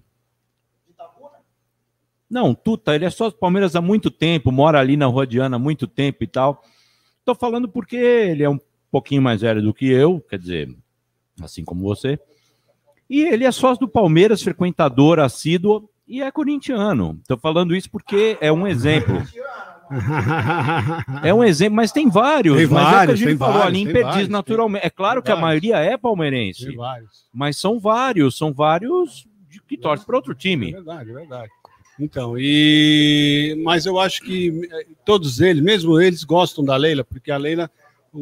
Não, 2.29 2.53
Tuta, 2.53 2.95
ele 2.95 3.03
é 3.03 3.09
só 3.09 3.29
do 3.29 3.35
Palmeiras 3.35 3.75
há 3.75 3.81
muito 3.81 4.09
tempo, 4.09 4.51
mora 4.51 4.79
ali 4.79 4.95
na 4.95 5.05
Rua 5.05 5.27
Diana 5.27 5.57
há 5.57 5.59
muito 5.59 5.87
tempo 5.87 6.23
e 6.23 6.27
tal. 6.27 6.63
Estou 7.19 7.35
falando 7.35 7.67
porque 7.67 7.97
ele 7.97 8.43
é 8.43 8.49
um 8.49 8.59
pouquinho 8.89 9.21
mais 9.21 9.41
velho 9.41 9.61
do 9.61 9.73
que 9.73 9.85
eu, 9.87 10.21
quer 10.29 10.39
dizer, 10.39 10.73
assim 11.41 11.63
como 11.63 11.81
você. 11.81 12.17
E 13.09 13.21
ele 13.23 13.43
é 13.43 13.51
sócio 13.51 13.85
do 13.85 13.91
Palmeiras, 13.91 14.41
frequentador 14.41 15.19
assíduo 15.19 15.89
e 16.11 16.21
é 16.21 16.29
corintiano. 16.29 17.17
Estou 17.21 17.37
falando 17.37 17.73
isso 17.73 17.89
porque 17.89 18.37
é 18.41 18.51
um 18.51 18.67
exemplo. 18.67 19.15
É 21.21 21.33
um 21.33 21.43
exemplo, 21.43 21.75
mas 21.75 21.91
tem 21.91 22.09
vários. 22.09 22.55
Tem 22.55 22.65
mas 22.65 22.81
vários, 22.81 23.19
é 23.19 23.23
que 23.23 23.27
a 23.27 23.31
gente 23.31 23.37
falou 23.37 23.59
vários, 23.59 23.81
ali, 23.81 23.89
impedidos 23.89 24.29
naturalmente. 24.29 24.85
É 24.85 24.89
claro 24.89 25.21
que 25.21 25.29
a 25.29 25.35
maioria 25.35 25.79
é 25.79 25.97
palmeirense. 25.97 26.73
Mas 27.33 27.57
são 27.57 27.77
vários, 27.77 28.37
são 28.37 28.53
vários 28.53 29.27
que 29.67 29.77
torcem 29.77 30.05
para 30.05 30.15
outro 30.15 30.33
time. 30.33 30.69
É 30.69 30.75
verdade, 30.75 31.09
é 31.09 31.13
verdade. 31.13 31.51
Então, 31.99 32.35
e 32.37 33.61
mas 33.65 33.85
eu 33.85 33.99
acho 33.99 34.21
que 34.21 34.61
eh, 34.71 34.85
todos 35.03 35.41
eles, 35.41 35.61
mesmo 35.61 35.99
eles, 35.99 36.23
gostam 36.23 36.63
da 36.63 36.77
Leila, 36.77 37.03
porque 37.03 37.29
a 37.29 37.37
Leila, 37.37 37.69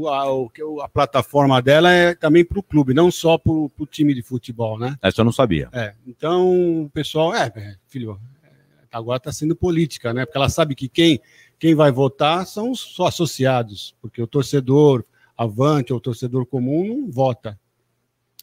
a, 0.07 0.85
a 0.85 0.89
plataforma 0.89 1.61
dela 1.61 1.91
é 1.91 2.13
também 2.13 2.45
para 2.45 2.59
o 2.59 2.63
clube, 2.63 2.93
não 2.93 3.09
só 3.09 3.37
para 3.37 3.51
o 3.51 3.87
time 3.89 4.13
de 4.13 4.21
futebol, 4.21 4.77
né? 4.77 4.95
Essa 5.01 5.21
eu 5.21 5.25
não 5.25 5.31
sabia. 5.31 5.69
É, 5.71 5.93
então 6.05 6.83
o 6.83 6.89
pessoal, 6.89 7.33
é, 7.33 7.51
é 7.55 7.75
filho, 7.87 8.19
é, 8.43 8.49
agora 8.91 9.17
está 9.17 9.31
sendo 9.31 9.55
política, 9.55 10.13
né? 10.13 10.25
Porque 10.25 10.37
ela 10.37 10.49
sabe 10.49 10.75
que 10.75 10.87
quem, 10.87 11.19
quem 11.57 11.73
vai 11.73 11.91
votar 11.91 12.45
são 12.45 12.71
os 12.71 12.79
só 12.79 13.07
associados, 13.07 13.95
porque 14.01 14.21
o 14.21 14.27
torcedor 14.27 15.03
avante 15.37 15.93
ou 15.93 15.97
o 15.97 16.01
torcedor 16.01 16.45
comum 16.45 16.85
não 16.85 17.11
vota. 17.11 17.57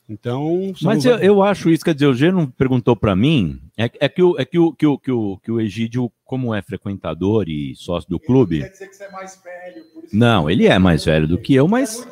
Então. 0.08 0.72
Mas 0.82 1.04
eu, 1.04 1.16
eu, 1.18 1.42
acho 1.42 1.68
isso, 1.68 1.84
quer 1.84 1.94
dizer, 1.94 2.06
o 2.06 2.14
G 2.14 2.30
não 2.30 2.46
perguntou 2.46 2.94
para 2.94 3.16
mim. 3.16 3.60
É, 3.76 3.90
é, 4.00 4.08
que, 4.08 4.22
o, 4.22 4.38
é 4.38 4.44
que, 4.44 4.58
o, 4.58 4.72
que, 4.72 4.86
o, 4.86 4.98
que, 4.98 5.10
o, 5.10 5.38
que 5.38 5.50
o 5.50 5.60
Egídio, 5.60 6.10
como 6.24 6.54
é 6.54 6.62
frequentador 6.62 7.48
e 7.48 7.74
sócio 7.74 8.08
do 8.08 8.20
clube. 8.20 8.60
Quer 8.60 8.70
dizer 8.70 8.88
que 8.88 8.96
você 8.96 9.04
é 9.04 9.10
mais 9.10 9.42
velho. 9.42 9.84
não, 10.12 10.48
ele 10.48 10.66
é 10.66 10.78
mais 10.78 11.04
velho 11.04 11.26
do 11.26 11.38
que 11.38 11.54
eu, 11.54 11.66
mas. 11.66 12.06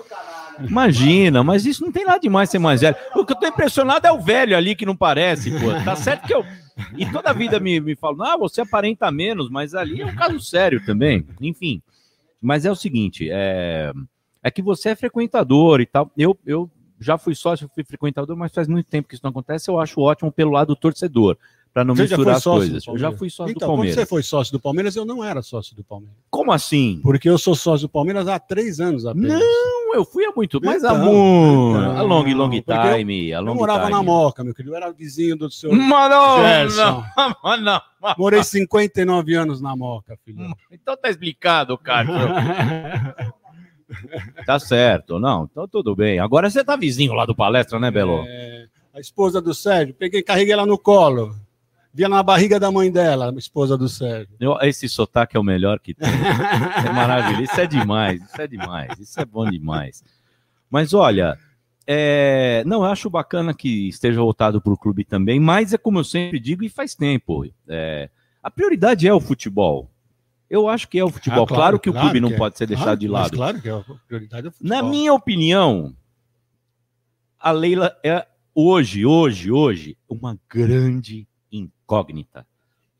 Imagina, 0.60 1.42
mas 1.42 1.66
isso 1.66 1.84
não 1.84 1.90
tem 1.90 2.04
nada 2.04 2.20
demais 2.20 2.48
ser 2.48 2.60
mais 2.60 2.80
velho. 2.80 2.94
O 3.16 3.24
que 3.24 3.32
eu 3.32 3.36
tô 3.36 3.46
impressionado 3.46 4.06
é 4.06 4.12
o 4.12 4.20
velho 4.20 4.56
ali 4.56 4.76
que 4.76 4.86
não 4.86 4.94
parece, 4.94 5.50
pô. 5.50 5.72
Tá 5.84 5.96
certo 5.96 6.26
que 6.26 6.34
eu. 6.34 6.44
E 6.96 7.06
toda 7.06 7.30
a 7.30 7.32
vida 7.32 7.58
me, 7.58 7.80
me 7.80 7.96
falam, 7.96 8.24
ah, 8.24 8.36
você 8.36 8.60
aparenta 8.60 9.10
menos, 9.10 9.50
mas 9.50 9.74
ali 9.74 10.00
é 10.00 10.06
um 10.06 10.14
caso 10.14 10.40
sério 10.40 10.84
também. 10.84 11.26
Enfim. 11.40 11.82
Mas 12.40 12.64
é 12.64 12.70
o 12.70 12.76
seguinte, 12.76 13.28
é, 13.30 13.92
é 14.42 14.50
que 14.50 14.62
você 14.62 14.90
é 14.90 14.94
frequentador 14.94 15.80
e 15.80 15.86
tal. 15.86 16.10
Eu, 16.16 16.38
eu 16.46 16.70
já 17.04 17.18
fui 17.18 17.34
sócio, 17.34 17.70
fui 17.74 17.84
frequentador, 17.84 18.36
mas 18.36 18.52
faz 18.52 18.66
muito 18.66 18.86
tempo 18.86 19.08
que 19.08 19.14
isso 19.14 19.22
não 19.22 19.30
acontece. 19.30 19.70
Eu 19.70 19.78
acho 19.78 20.00
ótimo 20.00 20.32
pelo 20.32 20.50
lado 20.50 20.68
do 20.68 20.76
torcedor, 20.76 21.36
para 21.72 21.84
não 21.84 21.94
você 21.94 22.02
misturar 22.02 22.36
as 22.36 22.44
coisas. 22.44 22.86
Eu 22.86 22.96
já 22.96 23.12
fui 23.12 23.28
sócio 23.28 23.52
então, 23.52 23.68
do 23.68 23.70
Palmeiras. 23.70 23.94
Quando 23.94 24.04
você 24.04 24.08
foi 24.08 24.22
sócio 24.22 24.52
do 24.52 24.60
Palmeiras, 24.60 24.96
eu 24.96 25.04
não 25.04 25.22
era 25.22 25.42
sócio 25.42 25.76
do 25.76 25.84
Palmeiras. 25.84 26.16
Como 26.30 26.50
assim? 26.50 27.00
Porque 27.02 27.28
eu 27.28 27.36
sou 27.36 27.54
sócio 27.54 27.86
do 27.86 27.90
Palmeiras 27.90 28.26
há 28.26 28.38
três 28.38 28.80
anos 28.80 29.04
apenas. 29.04 29.38
Não, 29.38 29.94
eu 29.94 30.04
fui 30.04 30.24
há 30.24 30.32
muito, 30.34 30.60
mas 30.62 30.82
então, 30.82 30.94
há 30.94 30.98
muito. 30.98 31.78
Então, 31.80 31.98
a 31.98 32.02
long, 32.02 32.24
long 32.34 32.50
time. 32.50 33.28
Eu, 33.28 33.38
a 33.38 33.40
long 33.40 33.50
eu 33.50 33.54
morava 33.56 33.86
time. 33.86 33.92
na 33.92 34.02
Moca, 34.02 34.42
meu 34.42 34.54
querido. 34.54 34.72
Eu 34.72 34.76
era 34.76 34.90
vizinho 34.92 35.36
do 35.36 35.50
seu. 35.50 35.70
Mano, 35.72 36.42
Gerson. 36.42 37.04
não, 37.16 37.56
não. 37.58 37.80
Morei 38.16 38.42
59 38.42 39.34
anos 39.34 39.60
na 39.60 39.76
Moca, 39.76 40.18
filho. 40.24 40.54
Então 40.70 40.96
tá 40.96 41.10
explicado, 41.10 41.76
cara. 41.76 43.14
Tá 44.46 44.58
certo, 44.58 45.18
não, 45.18 45.48
então 45.50 45.66
tudo 45.68 45.94
bem. 45.94 46.18
Agora 46.18 46.50
você 46.50 46.64
tá 46.64 46.76
vizinho 46.76 47.12
lá 47.12 47.24
do 47.24 47.34
palestra, 47.34 47.78
né, 47.78 47.90
Belo? 47.90 48.24
É, 48.26 48.66
a 48.92 49.00
esposa 49.00 49.40
do 49.40 49.54
Sérgio, 49.54 49.94
peguei, 49.94 50.22
carreguei 50.22 50.52
ela 50.52 50.66
no 50.66 50.78
colo. 50.78 51.34
Via 51.92 52.08
na 52.08 52.22
barriga 52.24 52.58
da 52.58 52.72
mãe 52.72 52.90
dela, 52.90 53.30
a 53.30 53.38
esposa 53.38 53.78
do 53.78 53.88
Sérgio. 53.88 54.34
Eu, 54.40 54.58
esse 54.62 54.88
sotaque 54.88 55.36
é 55.36 55.40
o 55.40 55.44
melhor 55.44 55.78
que 55.78 55.94
tem. 55.94 56.08
é 56.08 56.92
maravilhoso. 56.92 57.44
Isso 57.44 57.60
é 57.60 57.66
demais, 57.66 58.20
isso 58.20 58.42
é 58.42 58.46
demais, 58.48 58.98
isso 58.98 59.20
é 59.20 59.24
bom 59.24 59.48
demais. 59.48 60.02
Mas 60.68 60.92
olha, 60.92 61.38
é, 61.86 62.64
não, 62.66 62.78
eu 62.84 62.90
acho 62.90 63.10
bacana 63.10 63.54
que 63.54 63.88
esteja 63.88 64.20
voltado 64.20 64.60
para 64.60 64.72
o 64.72 64.76
clube 64.76 65.04
também, 65.04 65.38
mas 65.38 65.72
é 65.72 65.78
como 65.78 66.00
eu 66.00 66.04
sempre 66.04 66.40
digo 66.40 66.64
e 66.64 66.68
faz 66.68 66.94
tempo. 66.94 67.46
É, 67.68 68.08
a 68.42 68.50
prioridade 68.50 69.06
é 69.06 69.14
o 69.14 69.20
futebol. 69.20 69.90
Eu 70.54 70.68
acho 70.68 70.88
que 70.88 70.96
é 70.96 71.04
o 71.04 71.10
futebol. 71.10 71.42
Ah, 71.42 71.46
claro, 71.48 71.60
claro, 71.60 71.80
que 71.80 71.90
claro 71.90 72.06
o 72.06 72.10
clube 72.10 72.20
não 72.20 72.30
é. 72.30 72.36
pode 72.36 72.56
ser 72.56 72.68
deixado 72.68 72.84
claro, 72.84 73.00
de 73.00 73.08
lado. 73.08 73.36
Claro 73.36 73.60
que 73.60 73.68
é 73.68 73.72
a 73.72 73.84
prioridade 74.06 74.46
é 74.46 74.50
o 74.50 74.52
futebol. 74.52 74.76
Na 74.76 74.88
minha 74.88 75.12
opinião, 75.12 75.96
a 77.40 77.50
Leila 77.50 77.98
é 78.04 78.24
hoje, 78.54 79.04
hoje, 79.04 79.50
hoje, 79.50 79.98
uma 80.08 80.38
grande 80.48 81.26
incógnita. 81.50 82.46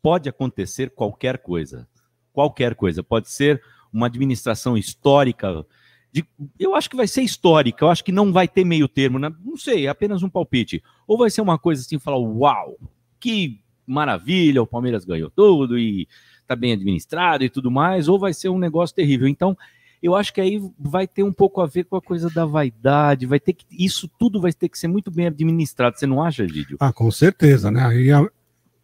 Pode 0.03 0.29
acontecer 0.29 0.91
qualquer 0.91 1.39
coisa. 1.39 1.87
Qualquer 2.33 2.75
coisa. 2.75 3.05
Pode 3.05 3.31
ser 3.31 3.63
uma 3.93 4.09
administração 4.09 4.77
histórica. 4.77 5.65
De, 6.13 6.27
eu 6.59 6.75
acho 6.75 6.91
que 6.91 6.97
vai 6.97 7.07
ser 7.07 7.23
histórica. 7.23 7.85
Eu 7.85 7.89
acho 7.89 8.03
que 8.03 8.11
não 8.11 8.33
vai 8.33 8.49
ter 8.49 8.65
meio 8.65 8.89
termo. 8.89 9.17
Né? 9.17 9.33
Não 9.45 9.57
sei, 9.57 9.87
é 9.87 9.89
apenas 9.89 10.25
um 10.25 10.29
palpite. 10.29 10.83
Ou 11.07 11.17
vai 11.17 11.31
ser 11.31 11.41
uma 11.41 11.57
coisa 11.57 11.83
assim, 11.83 12.01
falar, 12.01 12.19
uau, 12.19 12.77
que 13.21 13.61
maravilha, 13.87 14.61
o 14.61 14.67
Palmeiras 14.67 15.05
ganhou 15.05 15.31
tudo 15.31 15.79
e 15.79 16.09
está 16.45 16.55
bem 16.55 16.73
administrado 16.73 17.45
e 17.45 17.51
tudo 17.51 17.71
mais, 17.71 18.09
ou 18.09 18.19
vai 18.19 18.33
ser 18.33 18.49
um 18.49 18.59
negócio 18.59 18.95
terrível. 18.95 19.27
Então, 19.27 19.57
eu 20.03 20.15
acho 20.15 20.33
que 20.33 20.41
aí 20.41 20.61
vai 20.79 21.07
ter 21.07 21.23
um 21.23 21.33
pouco 21.33 21.61
a 21.61 21.67
ver 21.67 21.85
com 21.85 21.97
a 21.97 22.03
coisa 22.03 22.29
da 22.29 22.45
vaidade, 22.45 23.25
vai 23.27 23.41
ter 23.41 23.55
que 23.55 23.65
isso 23.71 24.07
tudo 24.19 24.41
vai 24.41 24.53
ter 24.53 24.69
que 24.69 24.79
ser 24.79 24.89
muito 24.89 25.11
bem 25.11 25.27
administrado. 25.27 25.99
Você 25.99 26.07
não 26.07 26.23
acha, 26.23 26.47
Gidio? 26.47 26.77
Ah, 26.79 26.93
com 26.93 27.11
certeza, 27.11 27.71
né? 27.71 27.83
Aí 27.87 28.13
a... 28.13 28.21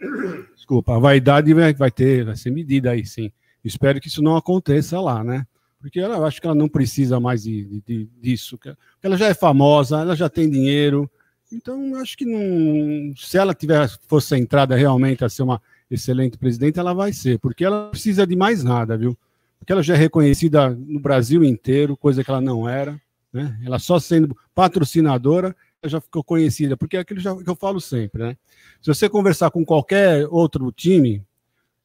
Desculpa, 0.57 0.97
a 0.97 0.99
vaidade 0.99 1.53
vai, 1.53 1.75
vai 1.75 1.91
ter, 1.91 2.25
vai 2.25 2.37
ser 2.37 2.51
medida 2.51 2.93
aí, 2.93 3.05
sim. 3.05 3.31
Espero 3.63 4.01
que 4.01 4.09
isso 4.09 4.23
não 4.23 4.37
aconteça 4.37 5.01
lá, 5.01 5.23
né? 5.23 5.47
Porque 5.81 6.01
ela, 6.01 6.17
eu 6.17 6.25
acho 6.25 6.41
que 6.41 6.47
ela 6.47 6.57
não 6.57 6.69
precisa 6.69 7.21
mais 7.21 7.43
de, 7.43 7.83
de, 7.87 8.09
disso. 8.21 8.59
Ela 9.03 9.17
já 9.17 9.29
é 9.29 9.35
famosa, 9.35 10.01
ela 10.01 10.15
já 10.15 10.29
tem 10.29 10.49
dinheiro. 10.49 11.11
Então, 11.53 11.97
acho 11.97 12.17
que 12.17 12.25
não, 12.25 13.15
se 13.17 13.37
ela 13.37 13.55
tiver 13.55 13.89
fosse 14.07 14.29
centrada 14.29 14.77
realmente 14.77 15.25
a 15.25 15.29
ser 15.29 15.43
uma 15.43 15.61
excelente 15.91 16.39
presidente, 16.39 16.79
ela 16.79 16.95
vai 16.95 17.13
ser, 17.13 17.39
porque 17.39 17.65
ela 17.65 17.89
precisa 17.91 18.27
de 18.27 18.37
mais 18.37 18.63
nada, 18.63 18.97
viu? 18.97 19.19
Porque 19.59 19.73
ela 19.73 19.83
já 19.83 19.95
é 19.95 19.97
reconhecida 19.97 20.71
no 20.71 21.01
Brasil 21.01 21.45
inteiro, 21.45 21.97
coisa 21.97 22.23
que 22.23 22.31
ela 22.31 22.41
não 22.41 22.69
era, 22.69 23.01
né? 23.33 23.59
Ela 23.65 23.79
só 23.79 23.99
sendo 23.99 24.37
patrocinadora, 24.55 25.55
ela 25.83 25.91
já 25.91 26.01
ficou 26.01 26.23
conhecida, 26.23 26.77
porque 26.77 26.97
é 26.97 27.01
aquilo 27.01 27.43
que 27.43 27.51
eu 27.51 27.57
falo 27.57 27.81
sempre, 27.81 28.23
né? 28.23 28.37
Se 28.81 28.89
você 28.89 29.09
conversar 29.09 29.51
com 29.51 29.65
qualquer 29.65 30.27
outro 30.31 30.71
time, 30.73 31.23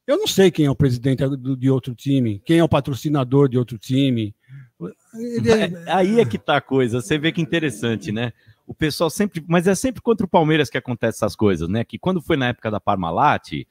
eu 0.07 0.17
não 0.17 0.27
sei 0.27 0.51
quem 0.51 0.67
é 0.67 0.71
o 0.71 0.75
presidente 0.75 1.23
de 1.57 1.69
outro 1.69 1.95
time, 1.95 2.41
quem 2.45 2.59
é 2.59 2.63
o 2.63 2.69
patrocinador 2.69 3.49
de 3.49 3.57
outro 3.57 3.77
time. 3.77 4.35
É... 4.79 5.91
Aí 5.91 6.19
é 6.19 6.25
que 6.25 6.37
tá 6.37 6.57
a 6.57 6.61
coisa, 6.61 7.01
você 7.01 7.17
vê 7.17 7.31
que 7.31 7.41
interessante, 7.41 8.11
né? 8.11 8.31
O 8.67 8.73
pessoal 8.73 9.09
sempre, 9.09 9.43
mas 9.47 9.67
é 9.67 9.75
sempre 9.75 10.01
contra 10.01 10.25
o 10.25 10.29
Palmeiras 10.29 10.69
que 10.69 10.77
acontece 10.77 11.17
essas 11.17 11.35
coisas, 11.35 11.67
né? 11.67 11.83
Que 11.83 11.97
quando 11.97 12.21
foi 12.21 12.37
na 12.37 12.49
época 12.49 12.69
da 12.69 12.79
Parmalat, 12.79 13.65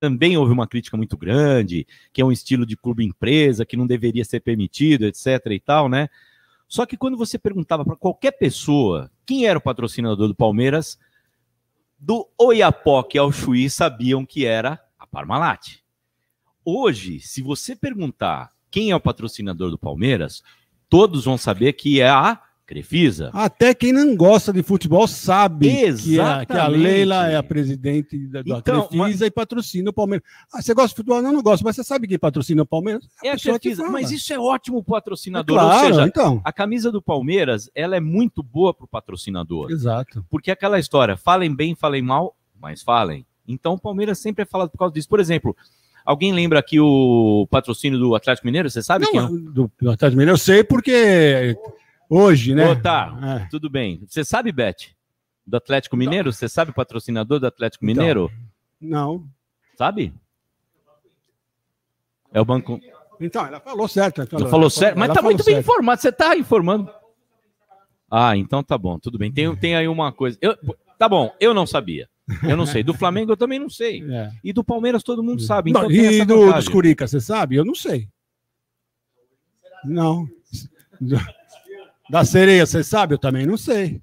também 0.00 0.36
houve 0.36 0.52
uma 0.52 0.66
crítica 0.66 0.96
muito 0.96 1.16
grande, 1.16 1.86
que 2.12 2.20
é 2.20 2.24
um 2.24 2.32
estilo 2.32 2.64
de 2.64 2.76
clube 2.76 3.04
empresa 3.04 3.66
que 3.66 3.76
não 3.76 3.86
deveria 3.86 4.24
ser 4.24 4.40
permitido, 4.40 5.04
etc 5.04 5.46
e 5.50 5.60
tal, 5.60 5.88
né? 5.88 6.08
Só 6.68 6.84
que 6.84 6.96
quando 6.96 7.16
você 7.16 7.38
perguntava 7.38 7.84
para 7.84 7.96
qualquer 7.96 8.32
pessoa 8.32 9.10
quem 9.24 9.46
era 9.46 9.58
o 9.58 9.62
patrocinador 9.62 10.28
do 10.28 10.34
Palmeiras, 10.34 10.98
do 11.98 12.28
Oiapoque 12.38 13.18
ao 13.18 13.32
Chuí 13.32 13.70
sabiam 13.70 14.26
que 14.26 14.44
era 14.44 14.80
a 14.98 15.06
Parmalat. 15.06 15.78
Hoje, 16.64 17.20
se 17.20 17.42
você 17.42 17.76
perguntar 17.76 18.52
quem 18.70 18.90
é 18.90 18.96
o 18.96 19.00
patrocinador 19.00 19.70
do 19.70 19.78
Palmeiras, 19.78 20.42
todos 20.88 21.24
vão 21.24 21.38
saber 21.38 21.72
que 21.74 22.00
é 22.00 22.08
a 22.08 22.42
Crefisa. 22.66 23.30
Até 23.32 23.72
quem 23.72 23.92
não 23.92 24.16
gosta 24.16 24.52
de 24.52 24.60
futebol 24.62 25.06
sabe 25.06 25.94
que 25.96 26.18
a, 26.18 26.44
que 26.44 26.52
a. 26.52 26.66
Leila 26.66 27.28
é 27.28 27.36
a 27.36 27.42
presidente 27.42 28.18
da, 28.26 28.42
da 28.42 28.58
Então, 28.58 28.88
Crefisa 28.88 29.24
e 29.24 29.30
patrocina 29.30 29.90
o 29.90 29.92
Palmeiras. 29.92 30.26
Ah, 30.52 30.60
você 30.60 30.74
gosta 30.74 30.88
de 30.88 30.94
futebol? 30.96 31.22
Não, 31.22 31.32
não 31.32 31.42
gosto, 31.42 31.62
mas 31.62 31.76
você 31.76 31.84
sabe 31.84 32.08
quem 32.08 32.18
patrocina 32.18 32.62
o 32.62 32.66
Palmeiras? 32.66 33.06
É 33.22 33.30
a 33.30 33.32
pessoa 33.34 33.58
que 33.58 33.68
Crefisa, 33.68 33.88
mas 33.88 34.10
isso 34.10 34.32
é 34.32 34.38
ótimo 34.38 34.82
pro 34.82 34.96
É 34.96 34.98
patrocinador. 34.98 35.56
claro, 35.56 35.86
Ou 35.86 35.92
seja, 35.94 36.06
então. 36.08 36.40
a 36.44 36.52
camisa 36.52 36.90
do 36.90 37.00
Palmeiras, 37.00 37.70
ela 37.74 37.94
é 37.96 38.00
muito 38.00 38.42
boa 38.42 38.74
pro 38.74 38.88
patrocinador. 38.88 39.70
Exato. 39.70 40.26
Porque 40.28 40.50
é 40.50 40.52
aquela 40.52 40.78
história, 40.80 41.16
falem 41.16 41.54
bem, 41.54 41.76
falem 41.76 42.02
mal, 42.02 42.34
mas 42.60 42.82
falem. 42.82 43.24
Então 43.46 43.74
o 43.74 43.78
Palmeiras 43.80 44.18
sempre 44.18 44.42
é 44.42 44.46
falado 44.46 44.70
por 44.70 44.78
causa 44.78 44.92
disso. 44.92 45.08
Por 45.08 45.20
exemplo, 45.20 45.56
alguém 46.04 46.32
lembra 46.32 46.58
aqui 46.58 46.80
o 46.80 47.46
patrocínio 47.48 47.96
do 47.96 48.14
Atlético 48.16 48.44
Mineiro? 48.44 48.68
Você 48.68 48.82
sabe 48.82 49.04
Não, 49.04 49.12
quem 49.12 49.20
é? 49.20 49.26
do, 49.28 49.70
do 49.80 49.90
Atlético 49.90 50.16
Mineiro 50.18 50.32
eu 50.32 50.38
sei 50.38 50.64
porque 50.64 51.56
hoje, 52.08 52.54
né? 52.54 52.70
Ô, 52.70 52.76
tá, 52.76 53.16
É. 53.44 53.48
tudo 53.50 53.68
bem. 53.70 54.00
Você 54.06 54.24
sabe, 54.24 54.52
Beth? 54.52 54.94
Do 55.46 55.56
Atlético 55.56 55.96
Mineiro? 55.96 56.32
Você 56.32 56.48
sabe 56.48 56.70
o 56.70 56.74
patrocinador 56.74 57.38
do 57.38 57.46
Atlético 57.46 57.84
Então. 57.84 57.94
Mineiro? 58.02 58.30
Não. 58.80 59.24
Sabe? 59.76 60.12
É 62.32 62.40
o 62.40 62.44
banco. 62.44 62.80
Então, 63.20 63.46
ela 63.46 63.60
falou 63.60 63.88
certo. 63.88 64.20
ela 64.22 64.28
Não 64.40 64.48
falou 64.50 64.68
certo, 64.68 64.98
mas 64.98 65.08
tá 65.08 65.14
falou 65.14 65.30
muito 65.30 65.44
bem 65.44 65.54
certo. 65.54 65.64
informado. 65.64 66.00
Você 66.00 66.12
tá 66.12 66.36
informando. 66.36 66.90
Ah, 68.10 68.36
então 68.36 68.62
tá 68.62 68.76
bom, 68.76 68.98
tudo 68.98 69.18
bem. 69.18 69.32
Tem, 69.32 69.54
tem 69.56 69.74
aí 69.76 69.88
uma 69.88 70.12
coisa. 70.12 70.36
Eu- 70.40 70.56
tá 70.98 71.08
bom, 71.08 71.34
eu 71.40 71.54
não 71.54 71.66
sabia. 71.66 72.08
Eu 72.42 72.56
não 72.56 72.66
sei. 72.66 72.82
Do 72.82 72.92
Flamengo 72.92 73.32
eu 73.32 73.36
também 73.36 73.58
não 73.58 73.70
sei. 73.70 74.02
É. 74.12 74.30
E 74.42 74.52
do 74.52 74.64
Palmeiras 74.64 75.02
todo 75.04 75.22
mundo 75.22 75.40
sabe. 75.42 75.72
Não, 75.72 75.82
Então 75.84 75.90
tem 75.92 76.20
e 76.20 76.24
do, 76.24 76.52
dos 76.52 76.68
Curica, 76.68 77.06
você 77.06 77.20
sabe? 77.20 77.54
Eu 77.56 77.64
não 77.64 77.74
sei. 77.74 78.08
Não. 79.84 80.28
Da 82.08 82.24
sereia, 82.24 82.64
você 82.64 82.82
sabe? 82.84 83.14
Eu 83.14 83.18
também 83.18 83.46
não 83.46 83.56
sei. 83.56 84.00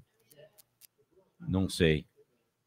Não 1.40 1.68
sei. 1.68 2.04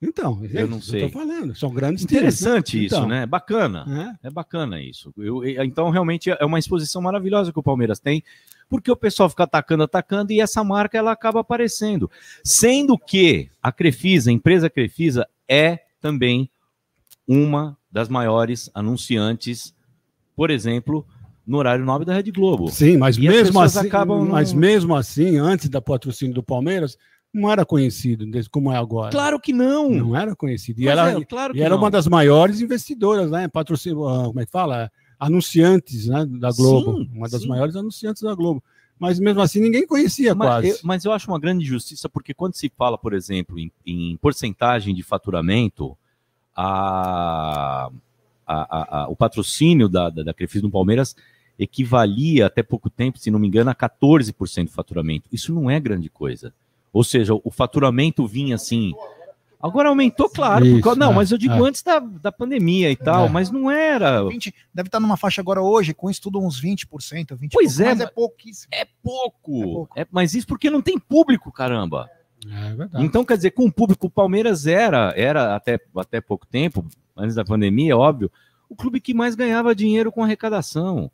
Então, 0.01 0.39
é 0.43 0.61
Eu 0.61 0.67
não 0.67 0.79
sei. 0.81 0.99
que 1.01 1.05
Eu 1.07 1.09
falando. 1.09 1.55
São 1.55 1.73
grandes 1.73 2.03
times, 2.05 2.17
Interessante 2.17 2.77
né? 2.77 2.83
isso, 2.83 2.95
Então, 2.95 3.07
né? 3.07 3.25
Bacana. 3.25 4.15
é. 4.23 4.27
É 4.27 4.29
bacana 4.29 4.79
isso. 4.81 5.11
Eu- 5.17 5.43
eu- 5.43 5.63
então, 5.63 5.89
realmente, 5.89 6.29
é 6.29 6.45
uma 6.45 6.59
exposição 6.59 7.01
maravilhosa 7.01 7.51
que 7.51 7.57
o 7.59 7.63
Palmeiras 7.63 7.99
tem, 7.99 8.23
porque 8.69 8.91
o 8.91 8.95
pessoal 8.95 9.27
fica 9.29 9.43
atacando, 9.43 9.83
atacando, 9.83 10.31
e 10.31 10.39
essa 10.39 10.63
marca 10.63 10.97
ela 10.97 11.11
acaba 11.11 11.39
aparecendo. 11.39 12.11
Sendo 12.43 12.97
que 12.97 13.49
a 13.61 13.71
Crefisa, 13.71 14.29
a 14.29 14.33
empresa 14.33 14.69
Crefisa, 14.69 15.27
é 15.47 15.79
também 15.99 16.49
uma 17.27 17.75
das 17.91 18.07
maiores 18.07 18.69
anunciantes, 18.75 19.73
por 20.35 20.51
exemplo, 20.51 21.07
no 21.47 21.57
horário 21.57 21.85
nobre 21.85 22.05
da 22.05 22.13
Rede 22.13 22.31
Globo. 22.31 22.69
Sim, 22.69 22.97
mas 22.97 23.15
E 23.17 23.21
mesmo 23.21 23.59
assim, 23.61 23.87
acabam 23.87 24.25
mas 24.27 24.51
mesmo 24.51 24.93
assim, 24.95 25.37
antes 25.37 25.69
da 25.69 25.81
patrocínio 25.81 26.35
do 26.35 26.43
Palmeiras, 26.43 26.97
não 27.33 27.49
era 27.51 27.65
conhecido 27.65 28.25
como 28.51 28.71
é 28.71 28.77
agora. 28.77 29.11
Claro 29.11 29.39
que 29.39 29.53
não. 29.53 29.89
Não 29.89 30.15
era 30.15 30.35
conhecido. 30.35 30.81
E 30.81 30.85
Mas 30.85 30.97
era, 30.97 31.11
é, 31.19 31.25
claro 31.25 31.55
e 31.55 31.61
era 31.61 31.69
não. 31.71 31.77
uma 31.77 31.89
das 31.91 32.07
maiores 32.07 32.59
investidoras, 32.61 33.31
né? 33.31 33.47
Patrocínio, 33.47 34.07
ah, 34.07 34.25
como 34.25 34.39
é 34.41 34.45
que 34.45 34.51
fala? 34.51 34.91
Anunciantes 35.19 36.07
né? 36.07 36.25
da 36.25 36.51
Globo. 36.51 36.97
Sim, 36.97 37.09
uma 37.13 37.29
das 37.29 37.41
sim. 37.41 37.47
maiores 37.47 37.75
anunciantes 37.75 38.21
da 38.21 38.35
Globo. 38.35 38.61
Mas 38.99 39.19
mesmo 39.19 39.41
assim 39.41 39.61
ninguém 39.61 39.85
conhecia 39.85 40.33
Mas 40.33 40.47
quase. 40.47 40.67
eu, 40.69 40.77
mas 40.83 41.05
eu 41.05 41.11
acho 41.11 41.29
uma 41.29 41.39
grande 41.39 41.63
injustiça, 41.63 42.09
porque 42.09 42.33
quando 42.33 42.55
se 42.55 42.71
fala, 42.75 42.97
por 42.97 43.13
exemplo, 43.13 43.59
em, 43.59 43.71
em 43.85 44.17
porcentagem 44.17 44.93
de 44.95 45.03
faturamento, 45.03 45.95
a, 46.55 47.89
a- 48.47 48.77
a- 48.77 49.01
a- 49.03 49.07
o 49.09 49.15
patrocínio 49.15 49.87
da, 49.87 50.09
da, 50.09 50.23
da 50.23 50.33
Crefisa 50.33 50.63
no 50.63 50.71
Palmeiras 50.71 51.15
equivalia 51.57 52.45
até 52.47 52.61
pouco 52.61 52.89
tempo, 52.89 53.17
se 53.19 53.31
não 53.31 53.39
me 53.39 53.47
engano, 53.47 53.69
a 53.69 53.75
14% 53.75 54.65
do 54.65 54.71
faturamento. 54.71 55.27
Isso 55.31 55.53
não 55.53 55.69
é 55.69 55.79
grande 55.79 56.09
coisa. 56.09 56.53
Ou 56.93 57.03
seja, 57.03 57.33
o 57.33 57.51
faturamento 57.51 58.25
vinha 58.27 58.55
assim. 58.55 58.93
Agora 59.61 59.89
aumentou, 59.89 60.29
claro. 60.29 60.65
Isso, 60.65 60.81
causa- 60.81 60.99
não, 60.99 61.11
é, 61.11 61.15
mas 61.15 61.31
eu 61.31 61.37
digo 61.37 61.53
é. 61.53 61.59
antes 61.67 61.81
da, 61.81 61.99
da 61.99 62.31
pandemia 62.31 62.91
e 62.91 62.95
tal, 62.95 63.25
É. 63.25 63.29
mas 63.29 63.49
não 63.49 63.71
era. 63.71 64.23
20, 64.23 64.53
deve 64.73 64.87
estar 64.87 64.99
numa 64.99 65.17
faixa 65.17 65.41
agora 65.41 65.61
hoje, 65.61 65.93
com 65.95 66.09
isso 66.09 66.21
tudo 66.21 66.39
uns 66.39 66.61
20%, 66.61 67.35
20%. 67.35 67.49
Pois 67.51 67.79
é, 67.79 67.85
mas 67.89 68.01
é 68.01 68.07
pouquíssimo. 68.07 68.69
É 68.71 68.85
pouco. 69.01 69.59
É 69.59 69.63
pouco. 69.63 69.99
É, 69.99 70.07
mas 70.11 70.35
isso 70.35 70.45
porque 70.45 70.69
não 70.69 70.81
tem 70.81 70.99
público, 70.99 71.51
caramba. 71.51 72.07
É 72.45 72.75
verdade. 72.75 73.03
Então, 73.03 73.25
quer 73.25 73.35
dizer, 73.35 73.51
com 73.51 73.65
o 73.65 73.71
público, 73.71 74.05
o 74.07 74.11
Palmeiras 74.11 74.67
era, 74.67 75.11
era 75.17 75.55
até, 75.55 75.79
até 75.97 76.21
pouco 76.21 76.45
tempo, 76.45 76.85
antes 77.15 77.35
da 77.35 77.43
pandemia, 77.43 77.97
óbvio, 77.97 78.31
o 78.69 78.75
clube 78.75 78.99
que 79.01 79.13
mais 79.13 79.33
ganhava 79.33 79.73
dinheiro 79.73 80.11
com 80.11 80.23
arrecadação. 80.23 81.09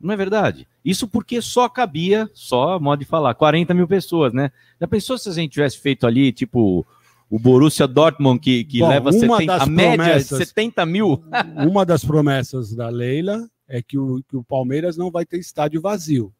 Não 0.00 0.14
é 0.14 0.16
verdade? 0.16 0.66
Isso 0.84 1.06
porque 1.06 1.42
só 1.42 1.68
cabia, 1.68 2.28
só 2.32 2.78
modo 2.80 3.00
de 3.00 3.04
falar, 3.04 3.34
40 3.34 3.74
mil 3.74 3.86
pessoas, 3.86 4.32
né? 4.32 4.50
Já 4.80 4.88
pensou 4.88 5.18
se 5.18 5.28
a 5.28 5.32
gente 5.32 5.52
tivesse 5.52 5.78
feito 5.78 6.06
ali, 6.06 6.32
tipo, 6.32 6.86
o 7.28 7.38
Borussia 7.38 7.86
Dortmund, 7.86 8.40
que, 8.40 8.64
que 8.64 8.78
Bom, 8.80 8.88
leva 8.88 9.10
uma 9.10 9.36
70, 9.36 9.46
das 9.46 9.62
a 9.62 9.66
média 9.66 9.92
é 9.92 9.96
promessas- 9.96 10.48
70 10.48 10.86
mil? 10.86 11.22
Uma 11.68 11.84
das 11.84 12.04
promessas 12.04 12.74
da 12.74 12.88
Leila 12.88 13.46
é 13.68 13.82
que 13.82 13.98
o, 13.98 14.22
que 14.26 14.36
o 14.36 14.42
Palmeiras 14.42 14.96
não 14.96 15.10
vai 15.10 15.24
ter 15.26 15.38
estádio 15.38 15.80
vazio. 15.80 16.32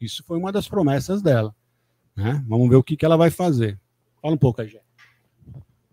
Isso 0.00 0.22
foi 0.26 0.36
uma 0.36 0.52
das 0.52 0.68
promessas 0.68 1.22
dela. 1.22 1.54
né? 2.14 2.44
Vamos 2.46 2.68
ver 2.68 2.76
o 2.76 2.82
que, 2.82 2.96
que 2.96 3.04
ela 3.06 3.16
vai 3.16 3.30
fazer. 3.30 3.78
Fala 4.20 4.34
um 4.34 4.38
pouco 4.38 4.62
Jé. 4.64 4.82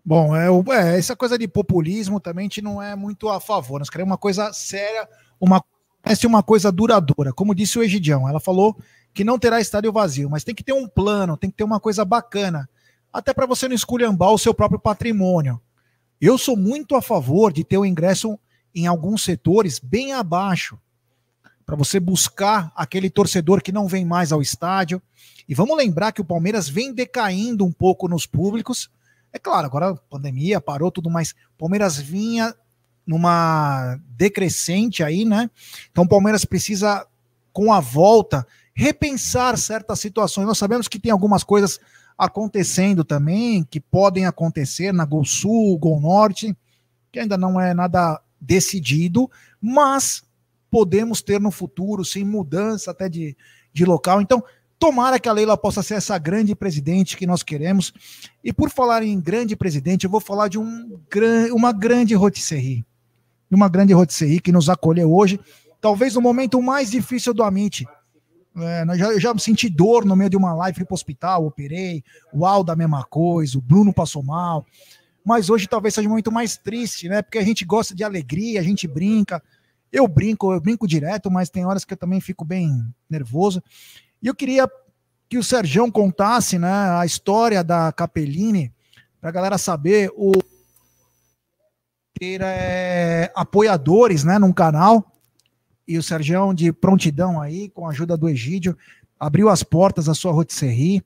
Bom, 0.04 0.36
é, 0.36 0.48
é, 0.76 0.98
essa 0.98 1.16
coisa 1.16 1.38
de 1.38 1.48
populismo 1.48 2.20
também 2.20 2.42
a 2.42 2.44
gente 2.44 2.60
não 2.60 2.82
é 2.82 2.94
muito 2.94 3.30
a 3.30 3.40
favor. 3.40 3.78
Nós 3.78 3.88
queremos 3.88 4.10
uma 4.10 4.18
coisa 4.18 4.52
séria, 4.52 5.08
uma, 5.40 5.56
essa 5.56 5.64
é 6.04 6.28
uma 6.28 6.42
coisa 6.42 6.70
duradoura. 6.70 7.32
Como 7.32 7.54
disse 7.54 7.78
o 7.78 7.82
Egidião, 7.82 8.28
ela 8.28 8.38
falou 8.38 8.76
que 9.12 9.24
não 9.24 9.38
terá 9.38 9.60
estádio 9.60 9.92
vazio, 9.92 10.28
mas 10.28 10.44
tem 10.44 10.54
que 10.54 10.64
ter 10.64 10.72
um 10.72 10.86
plano, 10.86 11.36
tem 11.36 11.50
que 11.50 11.56
ter 11.56 11.64
uma 11.64 11.80
coisa 11.80 12.04
bacana, 12.04 12.68
até 13.12 13.32
para 13.32 13.46
você 13.46 13.68
não 13.68 13.74
esculhambar 13.74 14.30
o 14.30 14.38
seu 14.38 14.52
próprio 14.52 14.78
patrimônio. 14.78 15.60
Eu 16.20 16.36
sou 16.36 16.56
muito 16.56 16.96
a 16.96 17.02
favor 17.02 17.52
de 17.52 17.64
ter 17.64 17.78
o 17.78 17.84
ingresso 17.84 18.38
em 18.74 18.86
alguns 18.86 19.22
setores 19.22 19.78
bem 19.78 20.12
abaixo, 20.12 20.78
para 21.64 21.76
você 21.76 21.98
buscar 21.98 22.72
aquele 22.76 23.08
torcedor 23.08 23.62
que 23.62 23.72
não 23.72 23.86
vem 23.86 24.04
mais 24.04 24.32
ao 24.32 24.42
estádio. 24.42 25.00
E 25.48 25.54
vamos 25.54 25.76
lembrar 25.76 26.12
que 26.12 26.20
o 26.20 26.24
Palmeiras 26.24 26.68
vem 26.68 26.92
decaindo 26.92 27.64
um 27.64 27.72
pouco 27.72 28.08
nos 28.08 28.26
públicos. 28.26 28.90
É 29.32 29.38
claro, 29.38 29.66
agora 29.66 29.90
a 29.90 29.94
pandemia 29.94 30.60
parou 30.60 30.90
tudo 30.90 31.08
mais. 31.08 31.30
O 31.30 31.58
Palmeiras 31.58 31.96
vinha 31.96 32.54
numa 33.06 33.98
decrescente 34.16 35.02
aí, 35.02 35.24
né? 35.24 35.50
Então 35.90 36.04
o 36.04 36.08
Palmeiras 36.08 36.44
precisa, 36.44 37.06
com 37.52 37.72
a 37.72 37.80
volta, 37.80 38.46
repensar 38.74 39.56
certas 39.56 40.00
situações. 40.00 40.46
Nós 40.46 40.58
sabemos 40.58 40.88
que 40.88 40.98
tem 40.98 41.12
algumas 41.12 41.44
coisas 41.44 41.78
acontecendo 42.16 43.04
também, 43.04 43.64
que 43.64 43.80
podem 43.80 44.26
acontecer 44.26 44.92
na 44.92 45.04
Gol 45.04 45.24
Sul, 45.24 45.78
Gol 45.78 46.00
Norte, 46.00 46.56
que 47.12 47.20
ainda 47.20 47.36
não 47.36 47.60
é 47.60 47.74
nada 47.74 48.20
decidido, 48.40 49.30
mas 49.60 50.22
podemos 50.70 51.22
ter 51.22 51.40
no 51.40 51.50
futuro, 51.50 52.04
sim, 52.04 52.24
mudança 52.24 52.90
até 52.90 53.08
de, 53.08 53.36
de 53.72 53.84
local. 53.84 54.20
Então, 54.20 54.42
tomara 54.78 55.18
que 55.18 55.28
a 55.28 55.32
Leila 55.32 55.56
possa 55.56 55.82
ser 55.82 55.94
essa 55.94 56.18
grande 56.18 56.54
presidente 56.54 57.16
que 57.16 57.26
nós 57.26 57.42
queremos. 57.42 57.92
E 58.42 58.52
por 58.52 58.70
falar 58.70 59.02
em 59.02 59.20
grande 59.20 59.56
presidente, 59.56 60.04
eu 60.04 60.10
vou 60.10 60.20
falar 60.20 60.48
de 60.48 60.58
um, 60.58 61.00
uma 61.52 61.72
grande 61.72 62.14
rotisserie. 62.14 62.84
Uma 63.54 63.68
grande 63.68 63.92
rotisserie 63.92 64.40
que 64.40 64.52
nos 64.52 64.68
acolheu 64.68 65.14
hoje, 65.14 65.38
talvez 65.80 66.14
no 66.14 66.20
momento 66.20 66.60
mais 66.62 66.90
difícil 66.90 67.32
do 67.34 67.42
Amit. 67.42 67.86
É, 68.56 68.84
nós 68.84 68.98
já- 68.98 69.12
eu 69.12 69.20
já 69.20 69.36
senti 69.38 69.68
dor 69.68 70.04
no 70.04 70.14
meio 70.14 70.30
de 70.30 70.36
uma 70.36 70.54
live, 70.54 70.76
fui 70.76 70.84
para 70.84 70.92
o 70.92 70.94
hospital, 70.94 71.44
operei, 71.44 72.04
o 72.32 72.46
Aldo 72.46 72.70
a 72.70 72.76
mesma 72.76 73.04
coisa, 73.04 73.58
o 73.58 73.60
Bruno 73.60 73.92
passou 73.92 74.22
mal. 74.22 74.64
Mas 75.24 75.50
hoje 75.50 75.66
talvez 75.66 75.94
seja 75.94 76.06
um 76.06 76.10
momento 76.10 76.30
mais 76.30 76.56
triste, 76.56 77.08
né? 77.08 77.22
Porque 77.22 77.38
a 77.38 77.42
gente 77.42 77.64
gosta 77.64 77.94
de 77.94 78.04
alegria, 78.04 78.60
a 78.60 78.62
gente 78.62 78.86
brinca. 78.86 79.42
Eu 79.90 80.06
brinco, 80.06 80.52
eu 80.52 80.60
brinco 80.60 80.86
direto, 80.86 81.30
mas 81.30 81.48
tem 81.48 81.64
horas 81.64 81.84
que 81.84 81.94
eu 81.94 81.96
também 81.96 82.20
fico 82.20 82.44
bem 82.44 82.84
nervoso. 83.08 83.62
E 84.22 84.26
eu 84.26 84.34
queria 84.34 84.68
que 85.28 85.38
o 85.38 85.42
Serjão 85.42 85.90
contasse 85.90 86.58
né, 86.58 86.68
a 86.68 87.06
história 87.06 87.64
da 87.64 87.90
Capellini, 87.92 88.72
para 89.20 89.30
a 89.30 89.32
galera 89.32 89.56
saber 89.56 90.12
o 90.14 90.32
ter 92.18 92.40
é, 92.42 93.30
apoiadores 93.34 94.24
né, 94.24 94.38
num 94.38 94.52
canal. 94.52 95.12
E 95.86 95.98
o 95.98 96.02
Serjão, 96.02 96.54
de 96.54 96.72
prontidão 96.72 97.40
aí, 97.40 97.68
com 97.68 97.86
a 97.86 97.90
ajuda 97.90 98.16
do 98.16 98.28
Egídio, 98.28 98.76
abriu 99.20 99.48
as 99.48 99.62
portas 99.62 100.06
da 100.06 100.14
sua 100.14 100.32
rotisserie. 100.32 101.02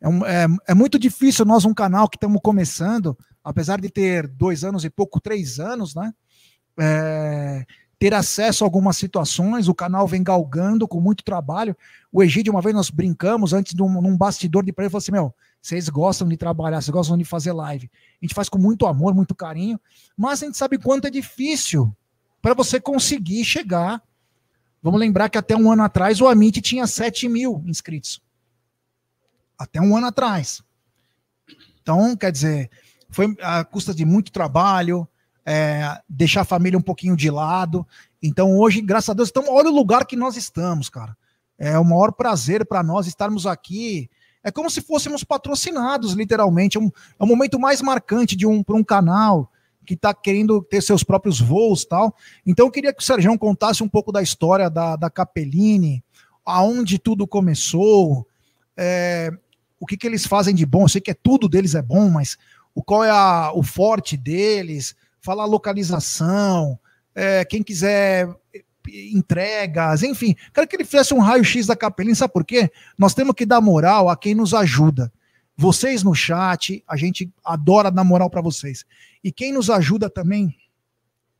É, 0.00 0.08
um- 0.08 0.24
é, 0.24 0.46
é 0.68 0.74
muito 0.74 0.98
difícil 0.98 1.44
nós, 1.44 1.64
um 1.64 1.74
canal 1.74 2.08
que 2.08 2.16
estamos 2.16 2.40
começando, 2.42 3.16
apesar 3.44 3.80
de 3.80 3.90
ter 3.90 4.26
dois 4.26 4.64
anos 4.64 4.84
e 4.84 4.90
pouco, 4.90 5.20
três 5.20 5.60
anos, 5.60 5.94
né? 5.94 6.12
é, 6.78 7.64
ter 7.98 8.14
acesso 8.14 8.64
a 8.64 8.66
algumas 8.66 8.96
situações. 8.96 9.68
O 9.68 9.74
canal 9.74 10.06
vem 10.06 10.22
galgando 10.22 10.88
com 10.88 11.00
muito 11.00 11.22
trabalho. 11.24 11.76
O 12.10 12.22
Egídio, 12.22 12.52
uma 12.52 12.62
vez 12.62 12.74
nós 12.74 12.90
brincamos 12.90 13.52
antes 13.52 13.74
de 13.74 13.82
um, 13.82 14.00
num 14.00 14.16
bastidor 14.16 14.64
de 14.64 14.72
praia, 14.72 14.90
falou 14.90 14.98
assim: 14.98 15.12
Meu, 15.12 15.34
vocês 15.62 15.88
gostam 15.88 16.28
de 16.28 16.36
trabalhar, 16.36 16.82
vocês 16.82 16.92
gostam 16.92 17.16
de 17.16 17.24
fazer 17.24 17.52
live. 17.52 17.88
A 18.20 18.24
gente 18.24 18.34
faz 18.34 18.48
com 18.48 18.58
muito 18.58 18.84
amor, 18.84 19.14
muito 19.14 19.32
carinho, 19.32 19.80
mas 20.16 20.42
a 20.42 20.46
gente 20.46 20.58
sabe 20.58 20.76
quanto 20.76 21.06
é 21.06 21.10
difícil 21.10 21.96
para 22.42 22.52
você 22.52 22.80
conseguir 22.80 23.44
chegar. 23.44 24.02
Vamos 24.82 24.98
lembrar 24.98 25.28
que 25.28 25.38
até 25.38 25.56
um 25.56 25.70
ano 25.70 25.84
atrás 25.84 26.20
o 26.20 26.26
Amit 26.26 26.60
tinha 26.60 26.84
7 26.84 27.28
mil 27.28 27.62
inscritos. 27.64 28.20
Até 29.56 29.80
um 29.80 29.96
ano 29.96 30.08
atrás. 30.08 30.60
Então, 31.80 32.16
quer 32.16 32.32
dizer, 32.32 32.68
foi 33.08 33.32
a 33.40 33.64
custa 33.64 33.94
de 33.94 34.04
muito 34.04 34.32
trabalho, 34.32 35.06
é, 35.46 36.00
deixar 36.08 36.40
a 36.40 36.44
família 36.44 36.78
um 36.78 36.82
pouquinho 36.82 37.16
de 37.16 37.30
lado. 37.30 37.86
Então, 38.20 38.58
hoje, 38.58 38.80
graças 38.80 39.10
a 39.10 39.14
Deus, 39.14 39.28
estamos, 39.28 39.48
olha 39.48 39.70
o 39.70 39.74
lugar 39.74 40.06
que 40.06 40.16
nós 40.16 40.36
estamos, 40.36 40.88
cara. 40.88 41.16
É 41.56 41.78
o 41.78 41.84
maior 41.84 42.10
prazer 42.10 42.66
para 42.66 42.82
nós 42.82 43.06
estarmos 43.06 43.46
aqui. 43.46 44.10
É 44.44 44.50
como 44.50 44.70
se 44.70 44.80
fôssemos 44.80 45.22
patrocinados, 45.22 46.12
literalmente. 46.12 46.76
É 46.76 46.80
um, 46.80 46.90
é 47.18 47.24
o 47.24 47.26
momento 47.26 47.58
mais 47.58 47.80
marcante 47.80 48.34
de 48.34 48.46
um 48.46 48.62
para 48.62 48.76
um 48.76 48.84
canal 48.84 49.50
que 49.84 49.94
está 49.94 50.14
querendo 50.14 50.62
ter 50.62 50.82
seus 50.82 51.02
próprios 51.02 51.40
voos 51.40 51.84
tal. 51.84 52.14
Então, 52.46 52.66
eu 52.66 52.70
queria 52.70 52.92
que 52.92 53.02
o 53.02 53.04
Sérgio 53.04 53.36
contasse 53.38 53.82
um 53.82 53.88
pouco 53.88 54.12
da 54.12 54.22
história 54.22 54.70
da, 54.70 54.96
da 54.96 55.10
Capellini, 55.10 56.04
aonde 56.44 56.98
tudo 56.98 57.26
começou, 57.26 58.26
é, 58.76 59.30
o 59.78 59.86
que, 59.86 59.96
que 59.96 60.06
eles 60.06 60.26
fazem 60.26 60.54
de 60.54 60.64
bom. 60.64 60.82
Eu 60.82 60.88
sei 60.88 61.00
que 61.00 61.10
é 61.10 61.14
tudo 61.14 61.48
deles 61.48 61.74
é 61.74 61.82
bom, 61.82 62.08
mas 62.08 62.36
o 62.74 62.82
qual 62.82 63.04
é 63.04 63.10
a, 63.10 63.52
o 63.54 63.62
forte 63.62 64.16
deles, 64.16 64.94
falar 65.20 65.44
localização, 65.44 66.78
é, 67.14 67.44
quem 67.44 67.62
quiser 67.62 68.28
entregas, 68.88 70.02
enfim. 70.02 70.34
Quero 70.52 70.66
que 70.66 70.76
ele 70.76 70.84
fizesse 70.84 71.14
um 71.14 71.20
raio-x 71.20 71.66
da 71.66 71.76
Capelin, 71.76 72.14
sabe 72.14 72.32
por 72.32 72.44
quê? 72.44 72.70
Nós 72.96 73.14
temos 73.14 73.34
que 73.34 73.46
dar 73.46 73.60
moral 73.60 74.08
a 74.08 74.16
quem 74.16 74.34
nos 74.34 74.54
ajuda. 74.54 75.12
Vocês 75.56 76.02
no 76.02 76.14
chat, 76.14 76.82
a 76.88 76.96
gente 76.96 77.30
adora 77.44 77.90
dar 77.90 78.04
moral 78.04 78.30
para 78.30 78.40
vocês. 78.40 78.84
E 79.22 79.30
quem 79.30 79.52
nos 79.52 79.70
ajuda 79.70 80.08
também 80.10 80.56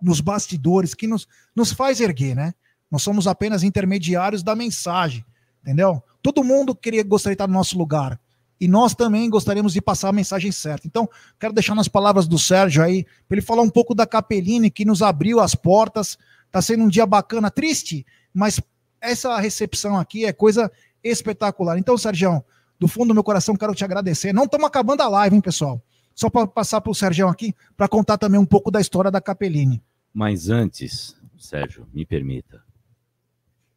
nos 0.01 0.21
bastidores, 0.21 0.95
que 0.95 1.07
nos, 1.07 1.27
nos 1.55 1.73
faz 1.73 2.01
erguer, 2.01 2.35
né? 2.35 2.55
Nós 2.91 3.03
somos 3.03 3.27
apenas 3.27 3.63
intermediários 3.63 4.43
da 4.43 4.55
mensagem, 4.55 5.25
entendeu? 5.63 6.03
Todo 6.23 6.45
mundo 6.45 6.75
queria 6.75 7.03
gostaria 7.03 7.35
de 7.35 7.37
estar 7.37 7.47
no 7.47 7.55
nosso 7.55 7.79
lugar 7.79 8.21
e 8.63 8.69
nós 8.69 8.95
também 8.95 9.29
gostaríamos 9.29 9.73
de 9.73 9.83
passar 9.83 10.11
a 10.11 10.13
mensagem 10.13 10.53
certa. 10.53 10.87
Então, 10.87 11.11
quero 11.41 11.53
deixar 11.53 11.75
nas 11.75 11.89
palavras 11.89 12.29
do 12.29 12.39
Sérgio 12.39 12.81
aí, 12.81 13.05
para 13.27 13.37
ele 13.37 13.43
falar 13.45 13.63
um 13.63 13.69
pouco 13.69 13.93
da 13.93 14.07
Capeline, 14.07 14.71
que 14.71 14.85
nos 14.85 15.03
abriu 15.03 15.41
as 15.41 15.53
portas. 15.53 16.17
Está 16.53 16.61
sendo 16.61 16.85
um 16.85 16.89
dia 16.89 17.07
bacana, 17.07 17.51
triste, 17.51 18.05
mas 18.35 18.61
essa 19.01 19.39
recepção 19.39 19.97
aqui 19.97 20.27
é 20.27 20.35
coisa 20.35 20.71
espetacular. 21.03 21.79
Então, 21.79 21.97
Sérgio, 21.97 22.45
do 22.79 22.87
fundo 22.87 23.09
do 23.09 23.15
meu 23.15 23.25
coração, 23.25 23.57
quero 23.57 23.75
te 23.75 23.83
agradecer. 23.83 24.35
Não 24.35 24.45
estamos 24.45 24.67
acabando 24.67 25.01
a 25.01 25.09
live, 25.09 25.35
hein, 25.35 25.41
pessoal? 25.41 25.83
Só 26.15 26.29
para 26.29 26.47
passar 26.47 26.83
para 26.83 26.91
o 26.91 26.95
Sérgio 26.95 27.27
aqui, 27.27 27.55
para 27.75 27.89
contar 27.89 28.19
também 28.19 28.39
um 28.39 28.45
pouco 28.45 28.71
da 28.71 28.83
história 28.83 29.11
da 29.11 29.19
Capeline. 29.19 29.83
Mas 30.13 30.51
antes, 30.51 31.17
Sérgio, 31.39 31.89
me 31.91 32.05
permita. 32.05 32.63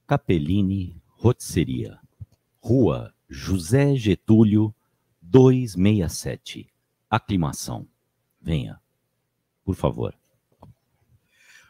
Capelini 0.06 1.02
Rotisseria, 1.08 1.98
Rua 2.60 3.14
José 3.30 3.96
Getúlio 3.96 4.76
267. 5.22 6.68
Aclimação. 7.10 7.88
Venha. 8.42 8.82
Por 9.64 9.76
favor. 9.76 10.14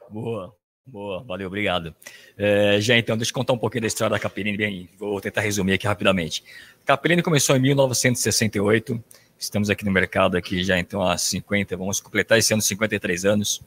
Boa, 0.09 0.55
boa, 0.85 1.23
valeu, 1.23 1.47
obrigado. 1.47 1.93
É, 2.37 2.79
já 2.79 2.97
então, 2.97 3.17
deixa 3.17 3.31
eu 3.31 3.35
contar 3.35 3.53
um 3.53 3.57
pouquinho 3.57 3.81
da 3.81 3.87
história 3.87 4.11
da 4.11 4.19
Capelini, 4.19 4.57
bem, 4.57 4.89
vou 4.97 5.19
tentar 5.19 5.41
resumir 5.41 5.73
aqui 5.73 5.87
rapidamente. 5.87 6.43
Capelini 6.85 7.21
começou 7.21 7.55
em 7.55 7.59
1968, 7.59 9.03
estamos 9.37 9.69
aqui 9.69 9.83
no 9.83 9.91
mercado 9.91 10.37
aqui 10.37 10.63
já 10.63 10.77
então 10.77 11.01
há 11.01 11.17
50, 11.17 11.75
vamos 11.75 11.99
completar 11.99 12.37
esse 12.37 12.53
ano 12.53 12.61
53 12.61 13.25
anos. 13.25 13.61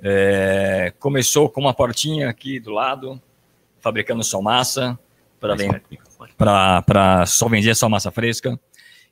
É, 0.00 0.92
começou 0.98 1.48
com 1.48 1.60
uma 1.60 1.74
portinha 1.74 2.28
aqui 2.28 2.60
do 2.60 2.70
lado, 2.70 3.20
fabricando 3.80 4.22
só 4.22 4.40
massa, 4.40 4.98
para 6.36 7.26
só 7.26 7.48
vender 7.48 7.74
só 7.74 7.88
massa 7.88 8.10
fresca. 8.10 8.58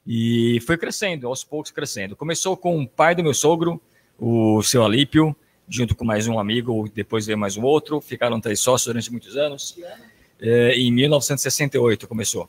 E 0.06 0.60
foi 0.64 0.76
crescendo, 0.78 1.26
aos 1.26 1.42
poucos 1.42 1.72
crescendo. 1.72 2.14
Começou 2.14 2.56
com 2.56 2.80
o 2.80 2.88
pai 2.88 3.14
do 3.14 3.24
meu 3.24 3.34
sogro, 3.34 3.80
o 4.18 4.62
seu 4.62 4.84
Alípio, 4.84 5.34
junto 5.68 5.94
com 5.94 6.04
mais 6.04 6.28
um 6.28 6.38
amigo, 6.38 6.90
depois 6.94 7.26
veio 7.26 7.38
mais 7.38 7.56
um 7.56 7.62
outro, 7.62 8.00
ficaram 8.00 8.40
três 8.40 8.60
sócios 8.60 8.86
durante 8.86 9.10
muitos 9.10 9.36
anos. 9.36 9.76
É, 10.40 10.74
em 10.78 10.92
1968 10.92 12.06
começou. 12.06 12.48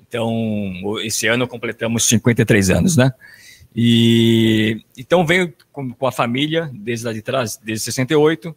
Então, 0.00 0.98
esse 1.02 1.26
ano 1.26 1.46
completamos 1.46 2.04
53 2.04 2.70
anos, 2.70 2.96
né? 2.96 3.12
E 3.74 4.80
então 4.96 5.26
veio 5.26 5.52
com, 5.72 5.92
com 5.92 6.06
a 6.06 6.12
família 6.12 6.70
desde 6.72 7.06
lá 7.06 7.12
de 7.12 7.20
trás, 7.20 7.56
desde 7.56 7.84
68, 7.86 8.54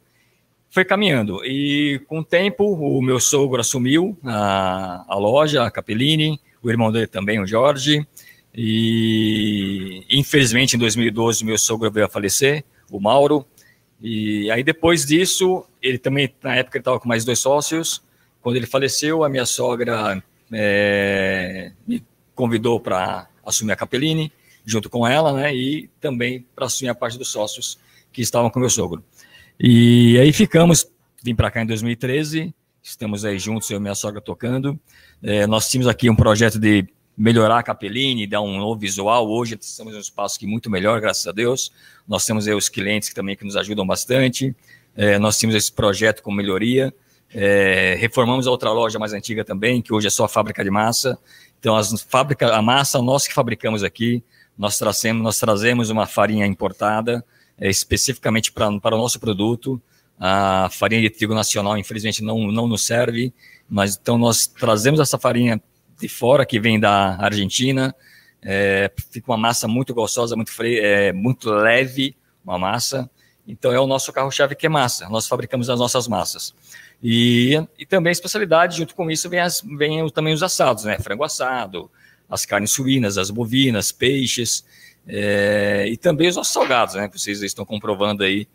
foi 0.70 0.86
caminhando. 0.86 1.44
E 1.44 2.00
com 2.08 2.20
o 2.20 2.24
tempo, 2.24 2.64
o 2.64 3.02
meu 3.02 3.20
sogro 3.20 3.60
assumiu 3.60 4.16
a, 4.24 5.04
a 5.08 5.16
loja, 5.16 5.64
a 5.64 5.72
Capellini, 5.72 6.40
o 6.62 6.70
irmão 6.70 6.92
dele 6.92 7.08
também, 7.08 7.40
o 7.40 7.48
Jorge. 7.48 8.06
E 8.54 10.04
infelizmente 10.10 10.76
em 10.76 10.80
2012 10.80 11.44
meu 11.44 11.58
sogro 11.58 11.92
veio 11.92 12.06
a 12.06 12.10
falecer, 12.10 12.64
o 12.92 13.00
Mauro. 13.00 13.46
E 14.02 14.50
aí 14.52 14.64
depois 14.64 15.06
disso, 15.06 15.66
ele 15.82 15.98
também, 15.98 16.34
na 16.42 16.56
época, 16.56 16.78
ele 16.78 16.82
estava 16.82 17.00
com 17.00 17.08
mais 17.08 17.26
dois 17.26 17.40
sócios. 17.40 18.02
Quando 18.42 18.56
ele 18.56 18.68
faleceu, 18.68 19.24
a 19.24 19.30
minha 19.30 19.46
sogra 19.46 20.24
é, 20.52 21.72
me 21.88 22.04
convidou 22.36 22.80
para 22.80 23.28
assumir 23.46 23.72
a 23.72 23.76
Capellini, 23.76 24.32
junto 24.66 24.90
com 24.90 25.08
ela, 25.08 25.34
né? 25.34 25.56
E 25.56 25.90
também 26.00 26.46
para 26.56 26.66
assumir 26.66 26.90
a 26.90 26.96
parte 26.96 27.18
dos 27.18 27.30
sócios 27.30 27.80
que 28.12 28.22
estavam 28.22 28.50
com 28.50 28.60
meu 28.60 28.70
sogro. 28.70 29.04
E 29.60 30.20
aí 30.20 30.32
ficamos, 30.32 30.88
vim 31.24 31.34
para 31.34 31.50
cá 31.50 31.64
em 31.64 31.66
2013, 31.66 32.54
estamos 32.84 33.26
aí 33.26 33.40
juntos, 33.40 33.70
eu 33.70 33.78
e 33.78 33.82
minha 33.82 33.96
sogra 33.96 34.22
tocando. 34.22 34.80
É, 35.22 35.48
nós 35.48 35.70
tínhamos 35.70 35.88
aqui 35.88 36.10
um 36.10 36.16
projeto 36.16 36.60
de 36.60 36.88
melhorar 37.18 37.58
a 37.58 37.64
Capeline, 37.64 38.28
dar 38.28 38.42
um 38.42 38.58
novo 38.60 38.80
visual. 38.80 39.28
Hoje 39.28 39.58
estamos 39.60 39.94
em 39.94 39.98
um 39.98 40.00
espaço 40.00 40.38
que 40.38 40.46
é 40.46 40.48
muito 40.48 40.70
melhor, 40.70 41.02
graças 41.02 41.26
a 41.26 41.32
Deus. 41.32 41.72
Nós 42.08 42.24
temos 42.26 42.48
aí 42.48 42.54
os 42.54 42.70
clientes 42.70 43.10
que 43.10 43.16
também 43.16 43.36
que 43.36 43.44
nos 43.44 43.58
ajudam 43.58 43.88
bastante. 43.88 44.56
É, 44.96 45.18
nós 45.18 45.40
temos 45.40 45.56
esse 45.56 45.72
projeto 45.72 46.22
com 46.22 46.32
melhoria. 46.32 46.94
É, 47.34 47.96
reformamos 48.00 48.46
a 48.46 48.52
outra 48.52 48.72
loja 48.72 49.00
mais 49.00 49.14
antiga 49.14 49.44
também, 49.44 49.82
que 49.82 49.92
hoje 49.92 50.08
é 50.08 50.10
só 50.12 50.26
a 50.26 50.30
fábrica 50.30 50.64
de 50.64 50.70
massa. 50.70 51.18
Então, 51.60 51.76
as 51.76 52.02
fábrica, 52.04 52.56
a 52.56 52.62
massa 52.62 53.02
nós 53.02 53.28
que 53.28 53.34
fabricamos 53.34 53.84
aqui. 53.84 54.24
Nós 54.56 54.78
trazemos, 54.78 55.24
nós 55.24 55.40
trazemos 55.40 55.90
uma 55.90 56.06
farinha 56.06 56.46
importada, 56.46 57.26
é, 57.58 57.68
especificamente 57.68 58.52
pra, 58.52 58.80
para 58.80 58.96
o 58.96 58.98
nosso 59.00 59.20
produto. 59.20 59.82
A 60.20 60.70
farinha 60.72 61.02
de 61.02 61.10
trigo 61.10 61.34
nacional, 61.34 61.78
infelizmente, 61.78 62.24
não, 62.24 62.52
não 62.52 62.68
nos 62.68 62.86
serve, 62.86 63.34
mas 63.70 63.96
então 63.96 64.18
nós 64.18 64.48
trazemos 64.48 65.00
essa 65.00 65.18
farinha 65.18 65.62
de 66.00 66.08
fora, 66.08 66.46
que 66.46 66.60
vem 66.60 66.80
da 66.80 67.16
Argentina. 67.18 67.96
É, 68.42 68.92
fica 69.12 69.32
uma 69.32 69.38
massa 69.38 69.68
muito 69.68 69.94
gostosa, 69.94 70.36
muito, 70.36 70.52
fre 70.52 70.80
é, 70.80 71.12
muito 71.12 71.50
leve, 71.50 72.16
uma 72.44 72.58
massa. 72.58 73.10
Então 73.48 73.72
é 73.72 73.80
o 73.80 73.88
nosso 73.88 74.12
carro-chave 74.12 74.56
que 74.56 74.66
é 74.66 74.70
massa. 74.70 75.08
Nós 75.10 75.28
fabricamos 75.28 75.70
as 75.70 75.80
nossas 75.80 76.08
massas. 76.08 76.54
E, 77.02 77.62
e 77.78 77.86
também 77.86 78.10
a 78.10 78.12
especialidade, 78.12 78.78
junto 78.78 78.94
com 78.96 79.10
isso, 79.10 79.30
vem, 79.30 79.40
as, 79.40 79.62
vem 79.62 80.08
também 80.10 80.34
os 80.34 80.44
assados, 80.44 80.84
né? 80.84 80.98
Frango 81.00 81.24
assado, 81.24 81.90
as 82.30 82.46
carnes 82.46 82.72
suínas, 82.72 83.18
as 83.18 83.30
bovinas, 83.30 83.92
peixes. 83.92 84.66
É, 85.08 85.86
e 85.88 85.96
também 85.96 86.28
os 86.28 86.36
nossos 86.36 86.54
salgados, 86.54 86.96
né? 86.96 87.08
Que 87.08 87.18
vocês 87.18 87.42
estão 87.42 87.66
comprovando 87.66 88.24
aí. 88.24 88.48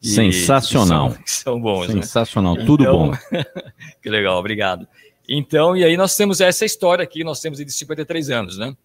Sensacional. 0.00 1.12
Que 1.12 1.30
são, 1.30 1.52
são, 1.54 1.60
bons, 1.60 1.88
né? 1.88 2.02
Sensacional, 2.02 2.56
né? 2.56 2.64
tudo 2.64 2.82
então, 2.82 3.10
bom. 3.10 3.16
que 4.02 4.10
legal, 4.10 4.38
obrigado. 4.38 4.88
Então, 5.28 5.76
e 5.76 5.84
aí 5.84 5.96
nós 5.96 6.16
temos 6.16 6.40
essa 6.40 6.64
história 6.64 7.02
aqui, 7.02 7.22
nós 7.22 7.40
temos 7.40 7.58
de 7.58 7.70
53 7.70 8.30
anos, 8.30 8.58
né? 8.58 8.76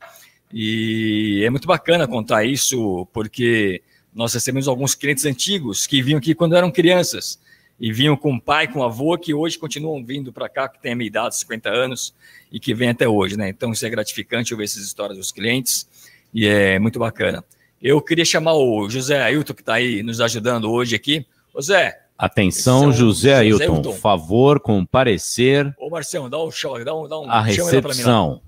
E 0.54 1.44
é 1.46 1.50
muito 1.50 1.68
bacana 1.68 2.08
contar 2.08 2.46
isso, 2.46 3.08
porque 3.12 3.82
nós 4.14 4.34
recebemos 4.34 4.68
alguns 4.68 4.96
clientes 4.96 5.26
antigos 5.26 5.86
que 5.86 6.02
vinham 6.02 6.20
aqui 6.20 6.34
quando 6.34 6.56
eram 6.56 6.72
crianças 6.72 7.40
e 7.80 7.92
vinham 7.92 8.16
com 8.16 8.34
o 8.34 8.42
pai, 8.42 8.68
com 8.68 8.80
o 8.80 8.84
avô, 8.84 9.18
que 9.18 9.34
hoje 9.34 9.58
continuam 9.58 10.04
vindo 10.04 10.34
para 10.34 10.50
cá, 10.50 10.68
que 10.68 10.82
tem 10.82 10.94
a 10.94 10.96
minha 10.96 11.08
idade, 11.08 11.38
50 11.38 11.70
anos, 11.70 12.14
e 12.52 12.60
que 12.60 12.74
vem 12.74 12.90
até 12.90 13.08
hoje, 13.08 13.38
né? 13.38 13.50
Então, 13.50 13.72
isso 13.72 13.86
é 13.86 13.90
gratificante 13.90 14.54
ouvir 14.54 14.64
essas 14.64 14.84
histórias 14.84 15.18
dos 15.18 15.32
clientes 15.32 15.88
e 16.34 16.48
é 16.48 16.80
muito 16.80 16.98
bacana. 16.98 17.44
Eu 17.82 18.02
queria 18.02 18.26
chamar 18.26 18.54
o 18.54 18.90
José 18.90 19.22
Ailton, 19.22 19.54
que 19.54 19.62
está 19.62 19.76
aí 19.76 20.02
nos 20.02 20.20
ajudando 20.20 20.72
hoje 20.72 20.96
aqui. 20.96 21.26
José. 21.54 22.07
Atenção, 22.18 22.92
José 22.92 23.36
Ailton, 23.36 23.60
José 23.60 23.66
Ailton. 23.66 23.94
favor 23.94 24.60
comparecer. 24.60 25.74
Ô, 25.78 25.90
Marcelo, 25.90 26.30
dá 26.30 26.40
um 26.40 26.50
show, 26.50 26.84
dá 26.84 26.96
um, 26.96 27.08
dá 27.08 27.20
um 27.20 27.30
a 27.30 27.42
recepção. 27.42 28.42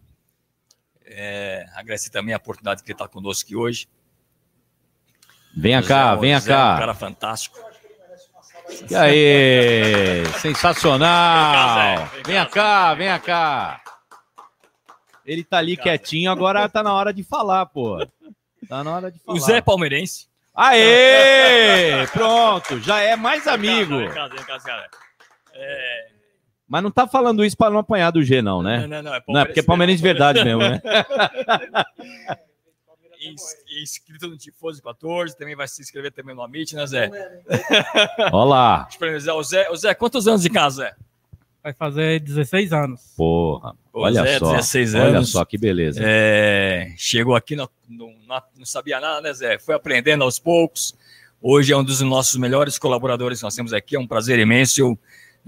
É, 1.05 1.65
agradecer 1.75 2.09
também 2.09 2.33
a 2.33 2.37
oportunidade 2.37 2.81
que 2.81 2.89
ele 2.89 2.95
está 2.95 3.07
conosco 3.07 3.45
aqui 3.45 3.55
hoje. 3.55 3.87
Venha 5.55 5.81
José, 5.81 5.93
cá, 5.93 6.15
venha 6.15 6.39
José 6.39 6.51
cá. 6.51 6.71
É 6.71 6.75
um 6.75 6.79
cara 6.79 6.93
fantástico. 6.93 7.59
E 8.89 8.95
aí, 8.95 10.25
sensacional! 10.39 12.07
Vem 12.25 12.45
cá, 12.47 12.93
vem 12.93 13.19
cá. 13.19 13.81
Ele 15.25 15.43
tá 15.43 15.57
ali 15.57 15.75
quietinho, 15.75 16.31
agora 16.31 16.69
tá 16.69 16.81
na 16.81 16.93
hora 16.93 17.13
de 17.13 17.23
falar, 17.23 17.65
pô. 17.67 18.05
Tá 18.67 18.83
na 18.83 18.95
hora 18.95 19.11
de 19.11 19.19
falar. 19.19 19.37
O 19.37 19.41
Zé 19.41 19.57
é 19.57 19.61
palmeirense. 19.61 20.28
Aê! 20.61 22.05
Pronto, 22.11 22.79
já 22.81 22.99
é 22.99 23.15
mais 23.15 23.47
amigo. 23.47 23.97
Vem 23.97 24.09
cá, 24.09 24.27
vem 24.27 24.43
cá, 24.43 24.57
vem 24.57 24.65
cá. 24.65 24.85
É, 25.53 26.07
Mas 26.67 26.83
não 26.83 26.91
tá 26.91 27.07
falando 27.07 27.43
isso 27.45 27.55
pra 27.57 27.69
não 27.69 27.79
apanhar 27.79 28.11
do 28.11 28.21
G, 28.21 28.41
não, 28.41 28.61
né? 28.61 28.81
Não, 28.81 28.87
não, 28.87 29.01
não. 29.03 29.13
É 29.15 29.23
Não, 29.27 29.39
é 29.41 29.45
porque 29.45 29.59
é 29.61 29.63
palmeirense 29.63 29.97
de 29.97 30.03
verdade 30.03 30.43
mesmo, 30.43 30.61
né? 30.61 30.81
Ins- 33.21 33.55
Inscrito 33.81 34.27
no 34.29 34.37
Tifoso 34.37 34.81
14, 34.81 35.37
também 35.37 35.55
vai 35.55 35.67
se 35.67 35.81
inscrever 35.81 36.11
também 36.11 36.33
no 36.35 36.41
Amit, 36.41 36.75
né, 36.75 36.85
Zé? 36.85 37.09
Olha 38.31 38.45
lá. 38.49 38.87
Deixa 38.99 39.29
eu 39.29 39.35
o 39.37 39.43
Zé, 39.43 39.69
o 39.69 39.75
Zé, 39.75 39.93
quantos 39.93 40.27
anos 40.27 40.41
de 40.41 40.49
casa, 40.49 40.83
Zé? 40.83 40.95
Vai 41.63 41.73
fazer 41.73 42.19
16 42.21 42.71
anos. 42.71 43.01
Porra, 43.17 43.73
Pô, 43.91 44.01
olha 44.03 44.23
Zé, 44.23 44.39
só. 44.39 44.51
16 44.51 44.95
Olha 44.95 45.03
anos. 45.17 45.29
só 45.31 45.43
que 45.43 45.57
beleza. 45.57 45.99
É, 46.01 46.93
chegou 46.97 47.35
aqui, 47.35 47.55
não, 47.55 47.69
não, 47.87 48.13
não 48.57 48.65
sabia 48.65 48.99
nada, 48.99 49.21
né, 49.21 49.33
Zé? 49.33 49.59
Foi 49.59 49.75
aprendendo 49.75 50.23
aos 50.23 50.39
poucos. 50.39 50.95
Hoje 51.41 51.73
é 51.73 51.77
um 51.77 51.83
dos 51.83 51.99
nossos 52.01 52.37
melhores 52.37 52.77
colaboradores 52.77 53.39
que 53.39 53.43
nós 53.43 53.55
temos 53.55 53.73
aqui. 53.73 53.95
É 53.95 53.99
um 53.99 54.07
prazer 54.07 54.39
imenso. 54.39 54.81
Eu 54.81 54.97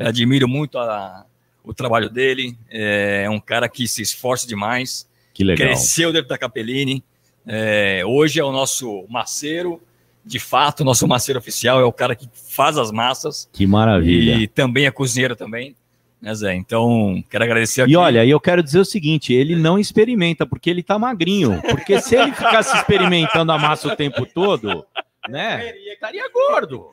admiro 0.08 0.48
muito 0.48 0.78
a- 0.78 1.26
o 1.64 1.74
trabalho 1.74 2.10
dele. 2.10 2.58
É 2.70 3.30
um 3.30 3.40
cara 3.40 3.70
que 3.70 3.88
se 3.88 4.02
esforça 4.02 4.46
demais. 4.48 5.08
Que 5.34 5.44
legal. 5.46 5.68
Cresceu 5.68 6.12
dentro 6.12 6.28
da 6.30 6.38
Capellini. 6.38 7.04
É, 7.48 8.04
hoje 8.06 8.40
é 8.40 8.44
o 8.44 8.52
nosso 8.52 9.06
maceiro. 9.10 9.82
De 10.26 10.40
fato, 10.40 10.84
nosso 10.84 11.08
maceiro 11.08 11.40
oficial 11.40 11.80
é 11.80 11.84
o 11.84 11.92
cara 11.92 12.16
que 12.16 12.30
faz 12.34 12.78
as 12.78 12.92
massas. 12.92 13.50
Que 13.52 13.66
maravilha. 13.66 14.36
E 14.36 14.48
também 14.48 14.86
é 14.86 14.92
cozinheiro 14.92 15.36
também, 15.36 15.76
né, 16.22 16.36
Zé? 16.36 16.54
Então, 16.56 17.24
quero 17.30 17.44
agradecer 17.44 17.82
aqui. 17.82 17.94
E 17.94 17.96
olha, 17.96 18.26
eu 18.26 18.40
quero 18.40 18.62
dizer 18.62 18.80
o 18.80 18.86
seguinte: 18.86 19.34
ele 19.34 19.56
não 19.56 19.80
experimenta, 19.80 20.46
porque 20.46 20.70
ele 20.70 20.84
tá 20.84 21.00
magrinho. 21.00 21.62
Porque 21.70 22.00
se 22.00 22.16
ele 22.16 22.32
ficasse 22.32 22.76
experimentando 22.78 23.52
a 23.52 23.58
massa 23.58 23.88
o 23.88 23.96
tempo 23.96 24.26
todo, 24.26 24.86
né? 25.28 25.74
Estaria 25.94 26.28
gordo. 26.32 26.90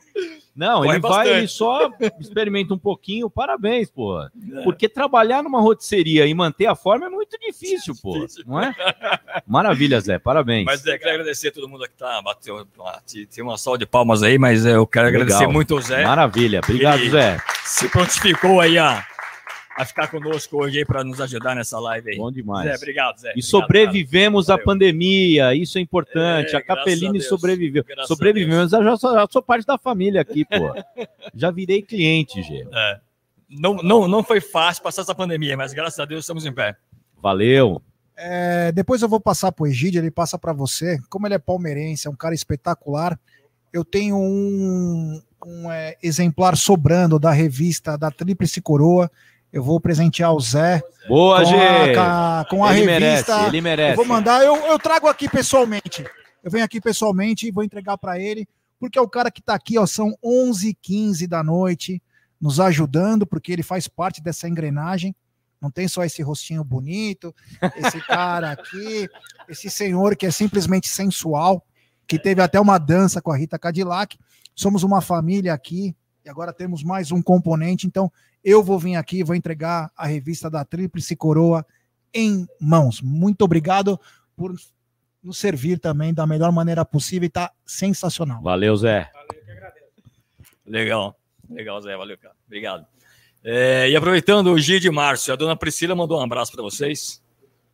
Não, 0.55 0.81
Corre 0.81 0.89
ele 0.89 0.99
vai, 0.99 1.11
bastante. 1.11 1.37
ele 1.37 1.47
só 1.47 1.91
experimenta 2.19 2.73
um 2.73 2.77
pouquinho, 2.77 3.29
parabéns, 3.29 3.89
pô. 3.89 4.19
Porque 4.63 4.89
trabalhar 4.89 5.41
numa 5.41 5.61
rotisseria 5.61 6.25
e 6.25 6.33
manter 6.33 6.65
a 6.65 6.75
forma 6.75 7.05
é 7.05 7.09
muito 7.09 7.37
difícil, 7.39 7.95
pô. 8.01 8.25
Não 8.45 8.61
é? 8.61 8.75
Maravilha, 9.47 9.99
Zé, 10.01 10.19
parabéns. 10.19 10.65
Mas 10.65 10.85
é, 10.85 10.97
quero 10.97 11.11
agradecer 11.11 11.47
a 11.47 11.51
todo 11.53 11.69
mundo 11.69 11.85
que 11.85 11.97
tá, 11.97 12.21
bateu, 12.21 12.67
tem 13.33 13.43
uma 13.43 13.57
salva 13.57 13.77
de 13.77 13.85
palmas 13.85 14.21
aí, 14.21 14.37
mas 14.37 14.65
é, 14.65 14.75
eu 14.75 14.85
quero 14.85 15.07
Legal. 15.07 15.21
agradecer 15.21 15.47
muito 15.47 15.75
ao 15.75 15.81
Zé. 15.81 16.03
Maravilha, 16.03 16.59
obrigado, 16.63 16.99
Ele 16.99 17.11
Zé. 17.11 17.37
Se 17.63 17.87
prontificou 17.87 18.59
aí 18.59 18.77
a, 18.77 19.05
a 19.79 19.85
ficar 19.85 20.09
conosco 20.09 20.61
hoje 20.61 20.79
aí 20.79 20.85
para 20.85 21.05
nos 21.05 21.21
ajudar 21.21 21.55
nessa 21.55 21.79
live 21.79 22.11
aí. 22.11 22.17
Bom 22.17 22.29
demais. 22.29 22.69
Zé, 22.69 22.75
obrigado, 22.75 23.17
Zé. 23.17 23.27
E 23.27 23.29
Obrigado, 23.29 23.49
sobrevivemos 23.49 24.49
à 24.49 24.53
Valeu. 24.53 24.65
pandemia, 24.65 25.55
isso 25.55 25.77
é 25.77 25.81
importante. 25.81 26.53
É, 26.53 26.57
a 26.57 26.61
Capelini 26.61 27.21
sobreviveu. 27.21 27.85
Graças 27.85 28.03
a 28.03 28.07
Sobrevivemos, 28.07 28.73
eu 28.73 28.83
já 28.83 28.97
sou, 28.97 29.13
já 29.13 29.25
sou 29.29 29.41
parte 29.41 29.65
da 29.65 29.77
família 29.77 30.19
aqui, 30.19 30.43
pô. 30.43 30.73
já 31.33 31.49
virei 31.49 31.81
cliente, 31.81 32.43
Gê. 32.43 32.67
É. 32.69 32.99
Não, 33.49 33.75
não, 33.77 34.05
não 34.05 34.21
foi 34.21 34.41
fácil 34.41 34.83
passar 34.83 35.03
essa 35.03 35.15
pandemia, 35.15 35.55
mas 35.55 35.71
graças 35.71 35.97
a 35.97 36.03
Deus 36.03 36.25
estamos 36.25 36.45
em 36.45 36.51
pé. 36.51 36.75
Valeu. 37.21 37.81
É, 38.17 38.73
depois 38.73 39.01
eu 39.01 39.07
vou 39.07 39.21
passar 39.21 39.49
pro 39.53 39.65
Egídio, 39.65 40.01
ele 40.01 40.11
passa 40.11 40.37
para 40.37 40.51
você. 40.51 40.99
Como 41.09 41.25
ele 41.25 41.35
é 41.35 41.39
palmeirense, 41.39 42.05
é 42.05 42.11
um 42.11 42.17
cara 42.17 42.35
espetacular. 42.35 43.17
Eu 43.71 43.85
tenho 43.85 44.17
um, 44.17 45.21
um, 45.45 45.71
é, 45.71 45.95
exemplar 46.03 46.57
sobrando 46.57 47.17
da 47.17 47.31
revista 47.31 47.97
da 47.97 48.11
Tríplice 48.11 48.61
Coroa. 48.61 49.09
Eu 49.51 49.63
vou 49.63 49.79
presentear 49.79 50.33
o 50.33 50.39
Zé 50.39 50.81
Boa, 51.07 51.43
com 51.43 51.99
a- 51.99 52.45
com 52.49 52.65
a 52.65 52.77
ele 52.77 52.85
revista. 52.91 53.31
merece, 53.33 53.47
ele 53.49 53.61
merece. 53.61 53.91
Eu 53.93 53.95
vou 53.95 54.05
mandar, 54.05 54.43
eu, 54.45 54.55
eu 54.55 54.77
trago 54.77 55.07
aqui 55.07 55.27
pessoalmente. 55.27 56.05
Eu 56.43 56.51
venho 56.51 56.63
aqui 56.63 56.79
pessoalmente 56.79 57.47
e 57.47 57.51
vou 57.51 57.63
entregar 57.63 57.97
para 57.97 58.19
ele, 58.19 58.47
porque 58.79 58.97
é 58.97 59.01
o 59.01 59.09
cara 59.09 59.31
que 59.31 59.39
está 59.39 59.55
aqui, 59.55 59.77
ó, 59.77 59.85
são 59.85 60.13
11h15 60.23 61.27
da 61.27 61.43
noite, 61.43 62.01
nos 62.39 62.59
ajudando, 62.59 63.25
porque 63.25 63.51
ele 63.51 63.63
faz 63.63 63.87
parte 63.87 64.21
dessa 64.21 64.47
engrenagem. 64.47 65.15
Não 65.59 65.69
tem 65.69 65.87
só 65.87 66.03
esse 66.05 66.21
rostinho 66.21 66.63
bonito, 66.63 67.35
esse 67.75 67.99
cara 68.07 68.51
aqui, 68.53 69.09
esse 69.49 69.69
senhor 69.69 70.15
que 70.15 70.25
é 70.25 70.31
simplesmente 70.31 70.87
sensual, 70.87 71.65
que 72.07 72.17
teve 72.17 72.41
até 72.41 72.59
uma 72.59 72.77
dança 72.77 73.21
com 73.21 73.31
a 73.31 73.35
Rita 73.37 73.59
Cadillac. 73.59 74.17
Somos 74.55 74.83
uma 74.83 75.01
família 75.01 75.53
aqui 75.53 75.93
e 76.29 76.31
agora 76.31 76.53
temos 76.53 76.83
mais 76.83 77.11
um 77.11 77.23
componente. 77.23 77.87
Então, 77.87 78.11
eu 78.43 78.63
vou 78.63 78.77
vir 78.77 78.95
aqui, 78.95 79.23
vou 79.23 79.35
entregar 79.35 79.91
a 79.97 80.05
revista 80.05 80.47
da 80.47 80.63
Tríplice 80.63 81.15
Coroa 81.15 81.65
em 82.13 82.47
mãos. 82.61 83.01
Muito 83.01 83.41
obrigado 83.41 83.99
por 84.37 84.53
nos 85.23 85.37
servir 85.39 85.79
também 85.79 86.13
da 86.13 86.27
melhor 86.27 86.51
maneira 86.51 86.85
possível 86.85 87.25
e 87.25 87.31
tá 87.31 87.51
sensacional. 87.65 88.43
Valeu, 88.43 88.77
Zé. 88.77 89.09
Legal, 90.67 91.19
legal, 91.49 91.81
Zé, 91.81 91.97
valeu, 91.97 92.15
cara. 92.15 92.35
Obrigado. 92.45 92.85
É, 93.43 93.89
e 93.89 93.95
aproveitando 93.95 94.51
o 94.51 94.59
dia 94.59 94.79
de 94.79 94.91
março, 94.91 95.33
a 95.33 95.35
dona 95.35 95.55
Priscila 95.55 95.95
mandou 95.95 96.19
um 96.19 96.23
abraço 96.23 96.51
para 96.51 96.61
vocês. 96.61 97.23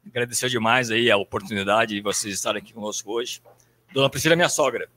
Agradeceu 0.07 0.47
demais 0.47 0.89
aí 0.89 1.11
a 1.11 1.17
oportunidade 1.17 1.95
de 1.95 2.01
vocês 2.01 2.35
estarem 2.35 2.61
aqui 2.61 2.71
conosco 2.71 3.11
hoje. 3.11 3.41
Dona 3.93 4.09
Priscila 4.09 4.33
é 4.33 4.37
minha 4.37 4.47
sogra. 4.47 4.87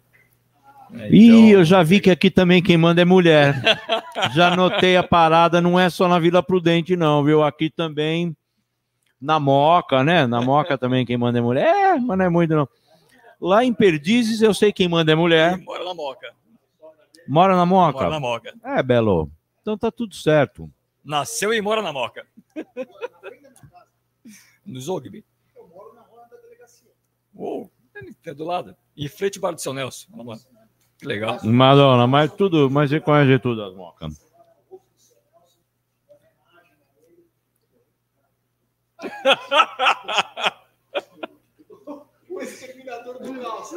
É, 0.95 1.09
Ih, 1.11 1.27
então- 1.27 1.49
eu 1.51 1.65
já 1.65 1.83
vi 1.83 2.01
que 2.01 2.11
aqui 2.11 2.31
também 2.31 2.63
quem 2.63 2.77
manda 2.77 3.03
é 3.03 3.05
mulher. 3.05 3.55
já 4.35 4.55
notei 4.57 4.97
a 4.97 5.03
parada, 5.03 5.61
não 5.61 5.79
é 5.79 5.91
só 5.91 6.09
na 6.09 6.19
Vila 6.19 6.43
Prudente, 6.43 6.97
não, 6.97 7.23
viu? 7.23 7.43
Aqui 7.43 7.71
também, 7.71 8.37
na 9.21 9.39
Moca, 9.39 10.03
né? 10.03 10.27
Na 10.27 10.41
Moca 10.41 10.77
também 10.79 11.05
quem 11.05 11.17
manda 11.17 11.39
é 11.39 11.43
mulher. 11.43 11.67
É, 11.67 11.99
mas 11.99 12.19
não 12.19 12.25
é 12.25 12.29
muito, 12.29 12.55
não. 12.55 12.69
Lá 13.41 13.65
em 13.65 13.73
Perdizes 13.73 14.43
eu 14.43 14.53
sei 14.53 14.73
quem 14.73 14.89
manda 14.89 15.13
é 15.13 15.15
mulher. 15.15 15.59
Mora 15.59 15.85
na 15.85 15.95
Moca. 15.95 16.33
Mora 17.27 17.57
na 17.57 17.67
Moca? 17.67 17.99
Mora 17.99 18.11
na 18.11 18.21
Moca. 18.21 18.55
É, 18.65 18.83
Belo. 18.83 19.31
Então 19.61 19.77
tá 19.77 19.91
tudo 19.91 20.15
certo. 20.15 20.71
Nasceu 21.05 21.53
e 21.53 21.61
mora 21.61 21.83
na 21.83 21.93
Moca. 21.93 22.27
no 24.65 24.81
Zogby. 24.81 25.25
Eu 25.57 25.69
moro 25.69 25.95
na 25.95 26.03
rua 26.03 26.27
da 26.31 26.37
delegacia. 26.39 26.91
Uou, 27.35 27.71
é 28.25 28.35
do 28.35 28.45
lado. 28.45 28.77
Em 28.97 29.09
frente 29.09 29.39
ao 29.39 29.43
bar 29.43 29.53
do 29.53 29.61
seu 29.61 29.73
Nelson. 29.73 30.09
Olha 30.15 30.25
lá. 30.31 30.39
Legal. 31.03 31.39
Madonna, 31.45 32.07
mas 32.07 32.33
tudo, 32.33 32.69
mas 32.71 32.91
você 32.91 33.01
conhece 33.01 33.39
tudo 33.39 33.63
as 33.63 33.75
Moca. 33.75 34.09
O 42.29 42.41
exterminador 42.41 43.19
do 43.21 43.35
caos. 43.41 43.71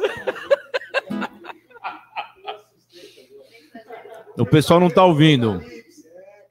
O 4.38 4.46
pessoal 4.46 4.78
não 4.78 4.88
tá 4.88 5.04
ouvindo. 5.04 5.60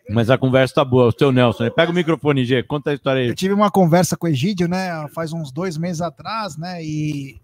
Mas 0.10 0.30
a 0.30 0.38
conversa 0.38 0.76
tá 0.76 0.86
boa. 0.86 1.08
O 1.08 1.12
seu 1.18 1.32
Nelson, 1.32 1.70
pega 1.70 1.90
o 1.90 1.96
microfone, 1.96 2.44
G, 2.44 2.64
conta 2.64 2.92
a 2.92 2.94
história 2.94 3.22
aí. 3.22 3.30
Eu 3.30 3.36
tive 3.36 3.54
uma 3.54 3.72
conversa 3.72 4.18
com 4.18 4.28
o 4.28 4.30
Egídio, 4.30 4.68
né, 4.68 5.08
faz 5.16 5.32
uns 5.32 5.52
dois 5.52 5.78
meses 5.78 6.02
atrás, 6.02 6.58
né, 6.58 6.84
e 6.84 7.40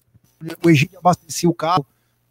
o 0.64 0.70
Egídio 0.70 1.00
abastecia 1.00 1.50
o 1.50 1.54
carro 1.54 1.86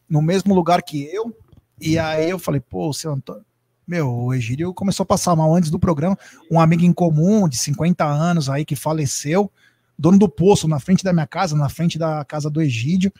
no 0.09 0.23
mesmo 0.23 0.55
lugar 0.55 0.83
que 0.83 1.05
eu, 1.05 1.37
e 1.81 1.99
aí 1.99 2.31
eu 2.31 2.39
falei, 2.39 2.61
pô, 2.61 2.93
seu 2.93 3.13
Antônio, 3.13 3.45
meu, 3.87 4.11
o 4.11 4.35
Egídio 4.35 4.75
começou 4.75 5.05
a 5.05 5.07
passar 5.07 5.37
mal 5.37 5.55
antes 5.55 5.71
do 5.71 5.79
programa, 5.79 6.19
um 6.51 6.61
amigo 6.61 6.85
em 6.85 6.93
comum 6.93 7.49
de 7.49 7.57
50 7.57 8.05
anos 8.05 8.49
aí 8.49 8.65
que 8.65 8.75
faleceu, 8.75 9.51
dono 9.99 10.19
do 10.19 10.29
poço 10.29 10.67
na 10.67 10.81
frente 10.81 11.05
da 11.05 11.13
minha 11.13 11.27
casa, 11.27 11.57
na 11.57 11.69
frente 11.69 11.99
da 11.99 12.25
casa 12.25 12.51
do 12.51 12.61
Egídio, 12.61 13.13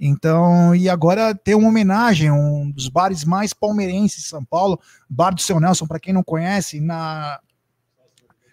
então, 0.00 0.74
e 0.76 0.88
agora 0.88 1.34
tem 1.34 1.56
uma 1.56 1.68
homenagem, 1.68 2.30
um 2.30 2.70
dos 2.70 2.88
bares 2.88 3.24
mais 3.24 3.52
palmeirenses 3.52 4.22
de 4.22 4.28
São 4.28 4.44
Paulo, 4.44 4.80
Bar 5.10 5.34
do 5.34 5.40
Seu 5.40 5.58
Nelson, 5.58 5.86
para 5.86 5.98
quem 5.98 6.12
não 6.12 6.22
conhece, 6.22 6.80
na 6.80 7.40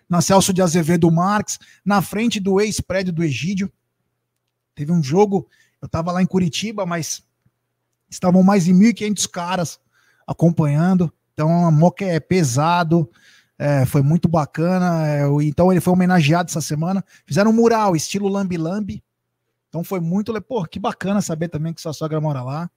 na 0.07 0.21
Celso 0.21 0.53
de 0.53 0.61
Azevedo 0.61 1.09
Marques, 1.09 1.57
na 1.83 1.99
frente 1.99 2.39
do 2.39 2.61
ex-prédio 2.61 3.11
do 3.11 3.23
Egídio. 3.23 3.71
Teve 4.75 4.91
um 4.91 5.01
jogo, 5.01 5.47
eu 5.81 5.87
estava 5.87 6.11
lá 6.11 6.21
em 6.21 6.27
Curitiba, 6.27 6.85
mas 6.85 7.23
estavam 8.09 8.43
mais 8.43 8.65
de 8.65 8.73
1.500 8.73 9.27
caras 9.29 9.79
acompanhando. 10.27 11.11
Então, 11.33 11.65
a 11.65 11.71
Moca 11.71 12.05
é 12.05 12.19
pesado, 12.19 13.09
é, 13.57 13.85
foi 13.85 14.01
muito 14.01 14.27
bacana. 14.27 15.07
é, 15.07 15.21
então, 15.43 15.71
ele 15.71 15.81
foi 15.81 15.93
homenageado 15.93 16.49
essa 16.49 16.61
semana. 16.61 17.03
Fizeram 17.25 17.51
um 17.51 17.53
mural, 17.53 17.95
estilo 17.95 18.27
Lambi 18.27 18.57
Lambi. 18.57 19.03
Então, 19.69 19.83
foi 19.83 19.99
muito. 19.99 20.33
Pô, 20.41 20.63
que 20.65 20.79
bacana 20.79 21.21
saber 21.21 21.49
também 21.49 21.73
que 21.73 21.81
sua 21.81 21.93
sogra 21.93 22.19
mora 22.21 22.41
lá. 22.41 22.69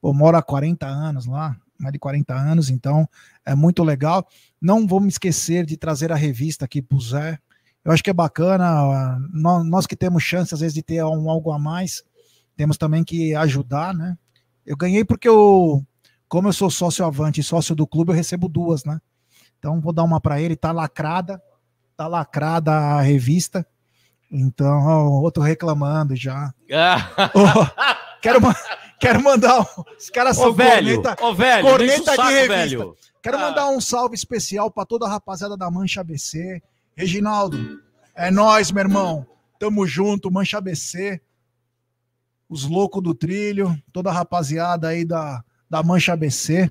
Pô, 0.00 0.12
mora 0.14 0.38
há 0.38 0.42
40 0.42 0.86
anos 0.86 1.26
lá, 1.26 1.56
mais 1.78 1.92
de 1.92 1.98
40 1.98 2.34
anos, 2.34 2.70
então 2.70 3.08
é 3.44 3.54
muito 3.54 3.82
legal. 3.82 4.26
Não 4.60 4.86
vou 4.86 5.00
me 5.00 5.08
esquecer 5.08 5.66
de 5.66 5.76
trazer 5.76 6.12
a 6.12 6.16
revista 6.16 6.64
aqui 6.64 6.80
para 6.80 6.96
o 6.96 7.00
Zé. 7.00 7.38
Eu 7.84 7.92
acho 7.92 8.02
que 8.02 8.10
é 8.10 8.14
bacana. 8.14 9.18
nó- 9.32 9.62
Nós, 9.64 9.86
que 9.86 9.96
temos 9.96 10.22
chance, 10.22 10.52
às 10.54 10.60
vezes, 10.60 10.74
de 10.74 10.82
ter 10.82 11.02
um, 11.04 11.28
algo 11.30 11.50
a 11.52 11.58
mais, 11.58 12.02
temos 12.56 12.76
também 12.78 13.04
que 13.04 13.34
ajudar, 13.34 13.94
né? 13.94 14.16
Eu 14.66 14.76
ganhei 14.76 15.04
porque 15.04 15.28
o, 15.28 15.82
Como 16.28 16.48
eu 16.48 16.52
sou 16.52 16.70
sócio 16.70 17.04
avante 17.04 17.40
e 17.40 17.44
sócio 17.44 17.74
do 17.74 17.86
clube, 17.86 18.10
eu 18.10 18.16
recebo 18.16 18.48
duas, 18.48 18.84
né? 18.84 18.98
Então 19.58 19.80
vou 19.80 19.92
dar 19.92 20.02
uma 20.04 20.20
para 20.20 20.40
ele, 20.40 20.56
tá 20.56 20.72
lacrada, 20.72 21.40
tá 21.96 22.06
lacrada 22.06 22.72
a 22.72 23.00
revista. 23.00 23.66
Então, 24.30 24.86
ó, 24.86 25.08
outro 25.20 25.42
reclamando 25.42 26.16
já. 26.16 26.52
Ó, 27.32 27.66
quero, 28.20 28.40
ma- 28.42 28.56
quero 28.98 29.22
mandar. 29.22 29.60
um- 29.60 29.84
Os 29.96 30.10
caras 30.10 30.36
são 30.36 30.48
Ô, 30.48 30.52
velho, 30.52 31.00
corneta, 31.00 31.24
ô, 31.24 31.32
velho, 31.34 31.62
corneta 31.64 32.14
saco, 32.16 32.22
de 32.28 32.34
revista. 32.34 32.54
velho. 32.78 32.96
Quero 33.22 33.36
Ah. 33.38 33.40
mandar 33.40 33.68
um 33.70 33.80
salve 33.80 34.16
especial 34.16 34.68
para 34.70 34.84
toda 34.84 35.06
a 35.06 35.08
rapaziada 35.08 35.56
da 35.56 35.70
Mancha 35.70 36.00
ABC. 36.00 36.60
Reginaldo, 36.96 37.80
é 38.16 38.30
nós, 38.30 38.72
meu 38.72 38.82
irmão. 38.82 39.24
Tamo 39.60 39.86
junto, 39.86 40.30
Mancha 40.30 40.58
ABC. 40.58 41.20
Os 42.48 42.64
loucos 42.64 43.02
do 43.02 43.14
trilho, 43.14 43.76
toda 43.92 44.10
a 44.10 44.12
rapaziada 44.12 44.88
aí 44.88 45.04
da, 45.04 45.42
da 45.68 45.82
Mancha 45.82 46.12
ABC. 46.12 46.70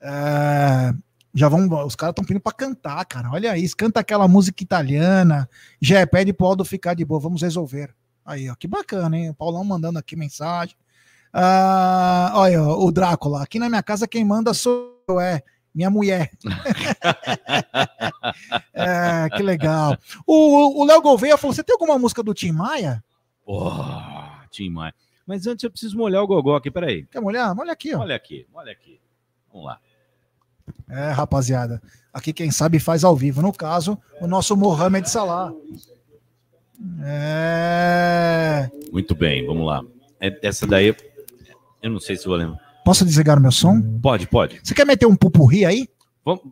É, 0.00 0.94
já 1.34 1.48
vão, 1.48 1.66
os 1.84 1.94
caras 1.94 2.12
estão 2.12 2.24
pedindo 2.24 2.42
para 2.42 2.52
cantar, 2.52 3.04
cara. 3.04 3.30
Olha 3.30 3.56
isso, 3.56 3.76
canta 3.76 4.00
aquela 4.00 4.26
música 4.26 4.62
italiana. 4.62 5.48
Já 5.80 6.00
é, 6.00 6.06
pede 6.06 6.32
pro 6.32 6.46
Aldo 6.46 6.64
ficar 6.64 6.94
de 6.94 7.04
boa, 7.04 7.20
vamos 7.20 7.42
resolver. 7.42 7.94
Aí, 8.24 8.50
ó, 8.50 8.54
que 8.54 8.66
bacana, 8.66 9.16
hein? 9.16 9.30
O 9.30 9.34
Paulão 9.34 9.64
mandando 9.64 9.98
aqui 9.98 10.16
mensagem. 10.16 10.76
Ah, 11.32 12.32
olha, 12.34 12.62
o 12.62 12.90
Drácula. 12.90 13.42
Aqui 13.42 13.58
na 13.58 13.68
minha 13.68 13.82
casa 13.82 14.08
quem 14.08 14.24
manda 14.24 14.54
sou 14.54 15.02
eu, 15.08 15.20
é 15.20 15.42
minha 15.74 15.90
mulher. 15.90 16.30
é, 18.74 19.28
que 19.36 19.42
legal. 19.42 19.96
O 20.26 20.84
Léo 20.84 21.00
Gouveia 21.00 21.36
falou: 21.36 21.54
você 21.54 21.62
tem 21.62 21.74
alguma 21.74 21.98
música 21.98 22.22
do 22.22 22.34
Tim 22.34 22.52
Maia? 22.52 23.02
Porra, 23.44 24.27
Tim 24.48 24.70
Maia. 24.70 24.94
Mas 25.26 25.46
antes 25.46 25.62
eu 25.62 25.70
preciso 25.70 25.96
molhar 25.96 26.22
o 26.22 26.26
gogó 26.26 26.56
aqui, 26.56 26.70
peraí. 26.70 27.04
Quer 27.06 27.20
molhar? 27.20 27.54
Molha 27.54 27.72
aqui, 27.72 27.94
ó. 27.94 28.00
Olha 28.00 28.16
aqui, 28.16 28.46
olha 28.54 28.72
aqui. 28.72 28.98
Vamos 29.52 29.66
lá. 29.66 29.78
É, 30.88 31.10
rapaziada. 31.10 31.82
Aqui 32.12 32.32
quem 32.32 32.50
sabe 32.50 32.78
faz 32.78 33.04
ao 33.04 33.14
vivo. 33.14 33.42
No 33.42 33.52
caso, 33.52 33.98
o 34.20 34.26
nosso 34.26 34.56
Mohamed 34.56 35.08
Salah. 35.08 35.52
É. 37.02 38.70
Muito 38.92 39.14
bem, 39.14 39.46
vamos 39.46 39.66
lá. 39.66 39.82
É, 40.20 40.38
essa 40.42 40.66
daí, 40.66 40.94
eu 41.82 41.90
não 41.90 42.00
sei 42.00 42.16
se 42.16 42.26
vou 42.26 42.36
lembrar. 42.36 42.58
Posso 42.84 43.04
desligar 43.04 43.38
o 43.38 43.40
meu 43.42 43.52
som? 43.52 43.80
Pode, 44.00 44.26
pode. 44.26 44.60
Você 44.62 44.74
quer 44.74 44.86
meter 44.86 45.06
um 45.06 45.14
pupurri 45.16 45.64
aí? 45.64 45.86
Vamos. 46.24 46.42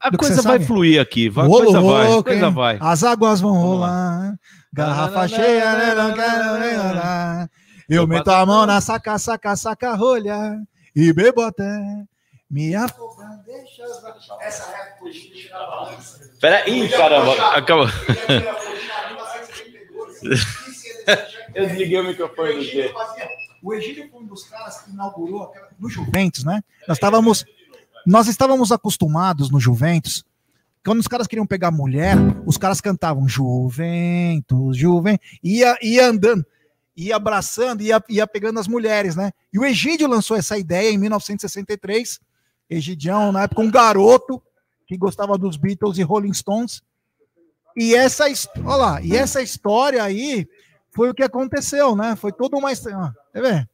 A 0.00 0.10
Do 0.10 0.18
coisa 0.18 0.42
vai 0.42 0.54
sabe? 0.54 0.64
fluir 0.64 1.00
aqui, 1.00 1.28
vai, 1.28 1.46
Ô, 1.46 1.50
coisa 1.50 1.80
vai, 1.80 2.08
louco, 2.08 2.24
coisa 2.30 2.46
hein? 2.46 2.52
vai. 2.52 2.78
As 2.80 3.04
águas 3.04 3.40
vão 3.40 3.52
rolar. 3.54 4.36
Garrafa 4.72 5.28
cheia, 5.28 5.72
né, 5.76 5.94
não 5.94 6.14
quero 6.14 6.58
nem 6.58 6.78
olhar. 6.78 7.50
Eu 7.88 8.06
meto 8.06 8.30
a 8.30 8.44
mão 8.44 8.66
na 8.66 8.80
saca, 8.80 9.18
saca, 9.18 9.56
saca 9.56 9.94
rolha 9.94 10.60
e 10.94 11.12
bebo 11.12 11.40
até 11.42 11.64
me 12.50 12.74
afogar. 12.74 13.38
Deixa 13.46 13.82
essa 14.40 14.70
é 14.70 14.96
Pera 16.40 16.64
aí, 16.64 16.88
caramba, 16.90 17.32
acabou. 17.56 17.86
Eu 21.54 21.66
desliguei 21.66 22.00
o 22.00 22.04
microfone 22.04 22.54
do 22.54 22.62
G. 22.62 22.92
O 23.62 23.74
Egílio 23.74 24.08
foi 24.10 24.20
um 24.20 24.26
dos 24.26 24.44
caras 24.44 24.80
que 24.82 24.90
inaugurou 24.90 25.44
aquela- 25.44 25.68
no 25.78 25.88
Juventus, 25.88 26.44
né? 26.44 26.62
Nós 26.86 26.96
estávamos, 26.96 27.44
nós 28.06 28.28
estávamos 28.28 28.70
acostumados 28.70 29.50
no 29.50 29.58
Juventus. 29.58 30.24
Quando 30.88 31.00
os 31.00 31.06
caras 31.06 31.26
queriam 31.26 31.46
pegar 31.46 31.70
mulher, 31.70 32.16
os 32.46 32.56
caras 32.56 32.80
cantavam 32.80 33.28
Juventus, 33.28 34.74
Juventus, 34.74 35.28
ia, 35.44 35.76
ia 35.82 36.08
andando, 36.08 36.46
ia 36.96 37.14
abraçando, 37.14 37.82
ia, 37.82 38.02
ia 38.08 38.26
pegando 38.26 38.58
as 38.58 38.66
mulheres, 38.66 39.14
né? 39.14 39.32
E 39.52 39.58
o 39.58 39.66
Egídio 39.66 40.08
lançou 40.08 40.34
essa 40.34 40.56
ideia 40.56 40.90
em 40.90 40.96
1963. 40.96 42.18
Egidião, 42.70 43.30
na 43.32 43.42
época, 43.42 43.60
um 43.60 43.70
garoto 43.70 44.42
que 44.86 44.96
gostava 44.96 45.36
dos 45.36 45.58
Beatles 45.58 45.98
e 45.98 46.02
Rolling 46.02 46.32
Stones. 46.32 46.80
E 47.76 47.94
essa, 47.94 48.24
lá, 48.64 49.02
e 49.02 49.14
essa 49.14 49.42
história 49.42 50.02
aí 50.02 50.48
foi 50.90 51.10
o 51.10 51.14
que 51.14 51.22
aconteceu, 51.22 51.94
né? 51.94 52.16
Foi 52.16 52.32
toda 52.32 52.56
uma 52.56 52.72
história. 52.72 52.96
ó, 52.96 53.10
Quer 53.30 53.42
ver? 53.42 53.68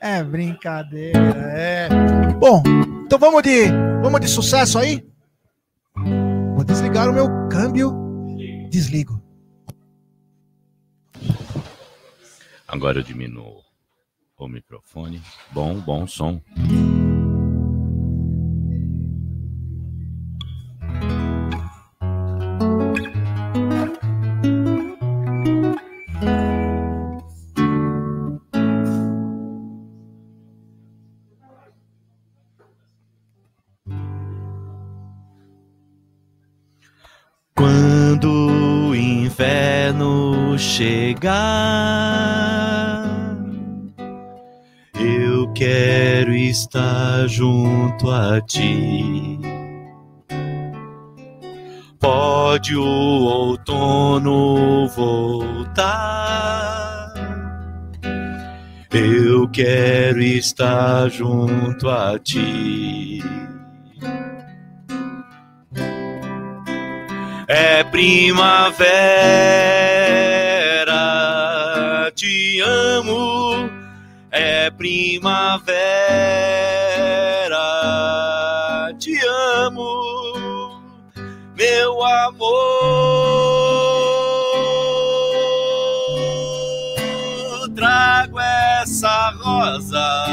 É 0.00 0.22
brincadeira, 0.22 1.18
é. 1.52 1.88
Bom, 2.38 2.62
então 3.04 3.18
vamos 3.18 3.42
de, 3.42 3.66
vamos 4.00 4.20
de 4.20 4.28
sucesso 4.28 4.78
aí? 4.78 5.04
Vou 6.54 6.62
desligar 6.64 7.10
o 7.10 7.12
meu 7.12 7.26
câmbio. 7.48 7.92
Desligo. 8.70 9.20
Agora 12.66 13.00
eu 13.00 13.02
diminuo 13.02 13.60
o 14.38 14.48
microfone. 14.48 15.20
Bom, 15.52 15.80
bom 15.80 16.06
som. 16.06 16.40
Chegar, 41.14 43.04
eu 44.98 45.52
quero 45.52 46.34
estar 46.34 47.28
junto 47.28 48.10
a 48.10 48.40
ti. 48.40 49.38
Pode 52.00 52.74
o 52.76 52.82
outono 52.82 54.88
voltar, 54.88 57.14
eu 58.92 59.48
quero 59.48 60.20
estar 60.20 61.08
junto 61.08 61.88
a 61.88 62.18
ti. 62.18 63.22
É 67.46 67.84
primavera, 67.84 68.94
amo. 72.94 73.70
É 74.30 74.70
primavera, 74.70 75.56
te 78.98 79.16
amo, 79.62 80.82
meu 81.56 82.04
amor. 82.04 82.54
Trago 87.76 88.40
essa 88.40 89.30
rosa 89.40 90.24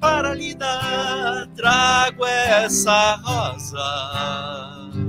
para 0.00 0.34
lhe 0.34 0.54
dar. 0.54 1.46
Trago 1.56 2.24
essa 2.26 3.16
rosa 3.22 5.00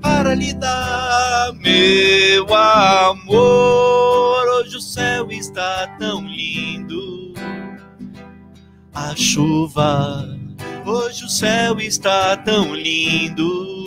para 0.00 0.34
lhe 0.34 0.52
dar, 0.52 1.52
meu 1.54 2.54
amor. 2.54 3.17
Hoje 3.30 4.78
o 4.78 4.80
céu 4.80 5.30
está 5.30 5.86
tão 5.98 6.26
lindo, 6.26 7.34
a 8.94 9.14
chuva. 9.14 10.26
Hoje 10.86 11.26
o 11.26 11.28
céu 11.28 11.78
está 11.78 12.38
tão 12.38 12.74
lindo, 12.74 13.84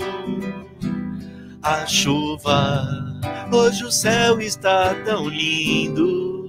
a 1.63 1.87
chuva. 1.87 2.85
Hoje 3.51 3.83
o 3.83 3.91
céu 3.91 4.39
está 4.39 4.93
tão 5.03 5.27
lindo. 5.27 6.47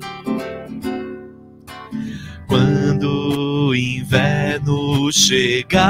Quando 2.46 3.68
o 3.68 3.74
inverno 3.74 5.10
chegar, 5.10 5.82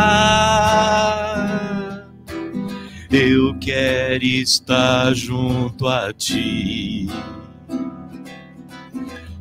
eu 3.13 3.55
quero 3.59 4.25
estar 4.25 5.15
junto 5.15 5.87
a 5.87 6.11
ti. 6.15 7.07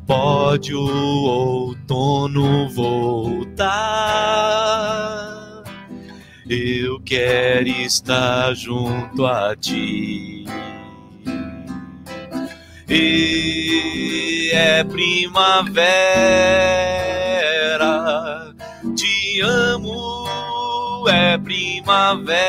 Pode 0.06 0.74
o 0.74 0.84
outono 0.84 2.68
voltar, 2.68 3.62
eu 6.46 7.00
quero 7.00 7.68
estar 7.68 8.54
junto 8.54 9.24
a 9.24 9.56
ti. 9.56 10.44
E 12.90 14.50
é 14.52 14.84
primavera, 14.84 15.72
te 18.94 19.40
amo, 19.40 20.01
é 21.08 21.38
primavera. 21.38 22.48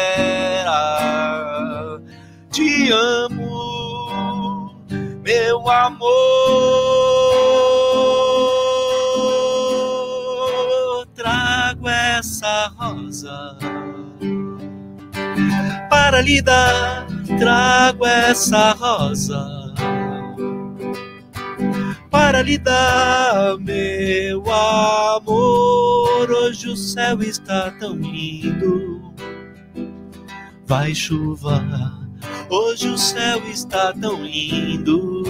Te 2.51 2.91
amo, 2.91 4.75
meu 5.23 5.69
amor. 5.69 6.03
Trago 11.15 11.88
essa 11.89 12.71
rosa 12.77 13.57
para 15.89 16.21
lhe 16.21 16.41
dar. 16.41 17.07
Trago 17.39 18.05
essa 18.05 18.71
rosa 18.73 19.62
para 22.14 22.44
lhe 22.44 22.60
dar, 22.60 23.57
meu 23.57 24.44
amor. 24.52 26.30
Hoje 26.30 26.69
o 26.69 26.77
céu 26.77 27.23
está 27.23 27.72
tão 27.72 27.95
lindo. 27.95 29.11
Vai 30.68 30.94
chuva, 30.94 31.60
hoje 32.52 32.88
o 32.90 32.98
céu 32.99 33.41
está 33.49 33.91
tão 33.94 34.23
lindo. 34.23 35.23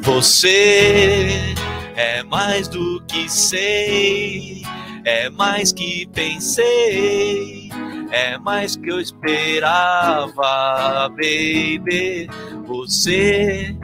Você 0.00 1.54
é 1.94 2.22
mais 2.22 2.68
do 2.68 3.02
que 3.06 3.28
sei, 3.28 4.62
é 5.04 5.28
mais 5.28 5.72
que 5.72 6.06
pensei, 6.14 7.55
é 8.10 8.38
mais 8.38 8.76
que 8.76 8.88
eu 8.88 9.00
esperava, 9.00 10.34
baby. 11.10 12.28
Você 12.66 13.76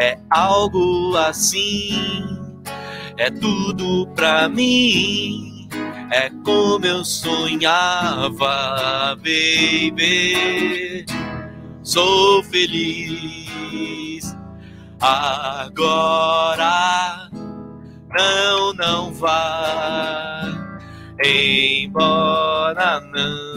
é 0.00 0.18
algo 0.30 1.16
assim, 1.16 2.38
é 3.16 3.30
tudo 3.30 4.06
pra 4.14 4.48
mim, 4.48 5.68
é 6.10 6.30
como 6.44 6.84
eu 6.86 7.04
sonhava, 7.04 8.48
baby. 9.16 11.04
Sou 11.82 12.42
feliz 12.44 14.36
agora. 15.00 16.70
Não, 18.12 18.72
não 18.74 19.12
vá 19.14 20.42
embora, 21.24 23.00
não. 23.00 23.49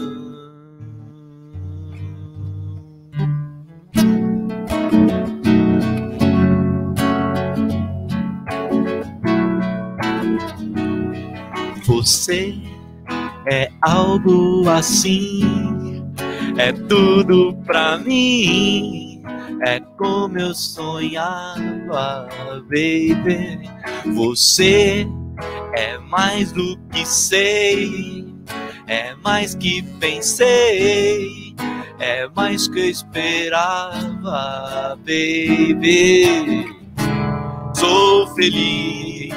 Você 12.04 12.54
é 13.50 13.70
algo 13.80 14.68
assim, 14.68 16.04
é 16.58 16.70
tudo 16.70 17.56
pra 17.64 17.96
mim, 17.96 19.22
é 19.66 19.80
como 19.96 20.38
eu 20.38 20.54
sonhava, 20.54 22.28
baby. 22.68 23.70
Você 24.14 25.06
é 25.78 25.96
mais 25.96 26.52
do 26.52 26.78
que 26.92 27.06
sei, 27.06 28.26
é 28.86 29.14
mais 29.24 29.54
que 29.54 29.80
pensei, 29.98 31.56
é 32.00 32.28
mais 32.36 32.68
que 32.68 32.80
eu 32.80 32.90
esperava, 32.90 34.18
baby. 35.06 36.66
Sou 37.74 38.26
feliz 38.34 39.32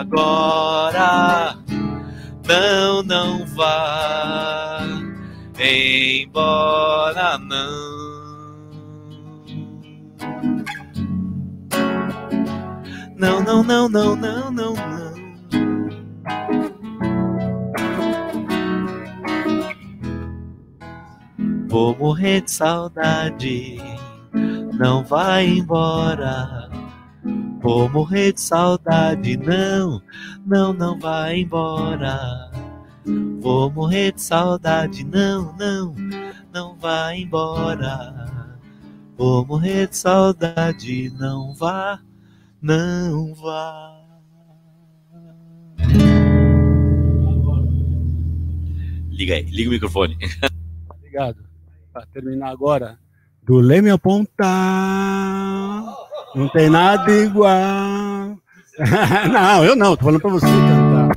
agora. 0.00 1.56
Não, 2.46 3.02
não 3.02 3.46
vá 3.46 4.80
embora, 5.58 7.38
não. 7.38 7.92
Não, 13.16 13.40
não, 13.40 13.62
não, 13.62 13.88
não, 13.88 14.16
não, 14.16 14.50
não, 14.50 14.74
não. 14.74 14.92
Vou 21.68 21.96
morrer 21.96 22.40
de 22.42 22.50
saudade, 22.50 23.78
não 24.74 25.04
vai 25.04 25.46
embora. 25.46 26.71
Vou 27.62 27.88
morrer 27.88 28.32
de 28.32 28.40
saudade, 28.40 29.36
não, 29.36 30.02
não, 30.44 30.72
não 30.72 30.98
vai 30.98 31.38
embora. 31.38 32.50
Vou 33.40 33.70
morrer 33.70 34.12
de 34.12 34.20
saudade, 34.20 35.04
não, 35.04 35.56
não, 35.56 35.94
não 36.52 36.76
vai 36.76 37.20
embora. 37.20 38.52
Vou 39.16 39.46
morrer 39.46 39.88
de 39.88 39.96
saudade, 39.96 41.12
não 41.16 41.54
vá, 41.54 42.00
não 42.60 43.32
vá. 43.32 43.96
Liga 49.08 49.34
aí, 49.34 49.42
liga 49.44 49.70
o 49.70 49.72
microfone. 49.72 50.18
Obrigado. 50.90 51.44
Para 51.92 52.06
terminar 52.06 52.50
agora, 52.50 52.98
do 53.44 53.58
Leme 53.60 53.90
ao 53.90 53.98
Pontal. 54.00 55.41
Não 56.34 56.48
tem 56.48 56.70
nada 56.70 57.12
igual. 57.12 58.38
não, 59.30 59.64
eu 59.64 59.76
não, 59.76 59.96
tô 59.96 60.04
falando 60.04 60.20
pra 60.20 60.30
você 60.30 60.46
cantar. 60.46 61.12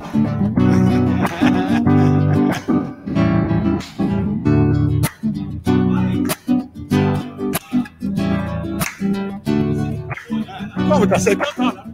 Como 10.88 11.06
tá 11.06 11.18
sem 11.18 11.36
cantar? 11.36 11.86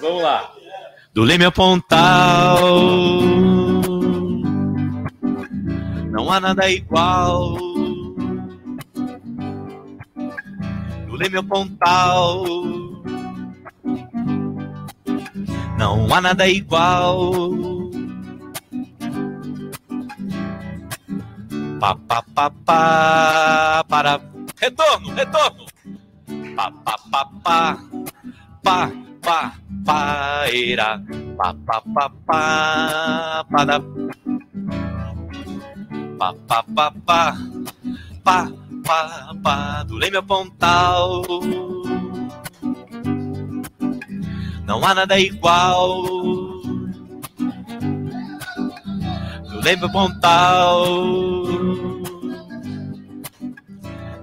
Vamos 0.00 0.22
lá. 0.22 0.50
Do 1.14 1.22
Leme 1.22 1.44
ao 1.44 1.52
Pontal. 1.52 2.70
Não 6.20 6.30
há 6.30 6.38
nada 6.38 6.70
igual. 6.70 7.56
Do 11.06 11.16
Leme 11.16 11.42
Pontal. 11.48 12.44
Não 15.78 16.14
há 16.14 16.20
nada 16.20 16.46
igual. 16.46 17.32
Pá, 21.80 21.96
pá, 22.06 22.22
pá, 22.34 22.50
pá, 22.66 23.84
para. 23.88 24.20
Retorno, 24.60 25.14
retorno. 25.14 25.64
Pá, 26.54 26.70
pá, 26.84 26.98
pá, 27.10 27.30
pá, 27.42 27.78
pá, 28.62 28.92
pá, 29.22 29.54
paira. 29.86 31.02
Pá, 31.38 31.54
pá, 31.64 31.82
pá, 31.94 32.10
pá, 32.26 33.46
para. 33.50 33.80
Pá, 36.20 36.34
pá, 36.46 36.62
pá, 36.62 36.92
pá, 37.06 37.34
pá, 38.22 38.52
pá, 38.84 39.34
pá, 39.42 39.82
do 39.84 39.96
Leme 39.96 40.18
ao 40.18 40.22
Pontal. 40.22 41.22
Não 44.66 44.84
há 44.84 44.94
nada 44.94 45.18
igual. 45.18 46.02
Do 49.48 49.60
Leme 49.64 49.84
ao 49.84 49.90
Pontal. 49.90 50.84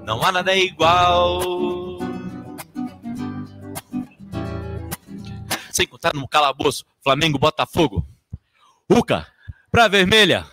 Não 0.05 0.23
há 0.23 0.31
nada 0.31 0.55
igual. 0.55 1.97
Sem 5.71 5.87
contar 5.87 6.13
no 6.13 6.27
calabouço, 6.27 6.85
Flamengo, 7.03 7.39
Botafogo. 7.39 8.05
Uca, 8.87 9.25
pra 9.71 9.87
vermelha. 9.87 10.45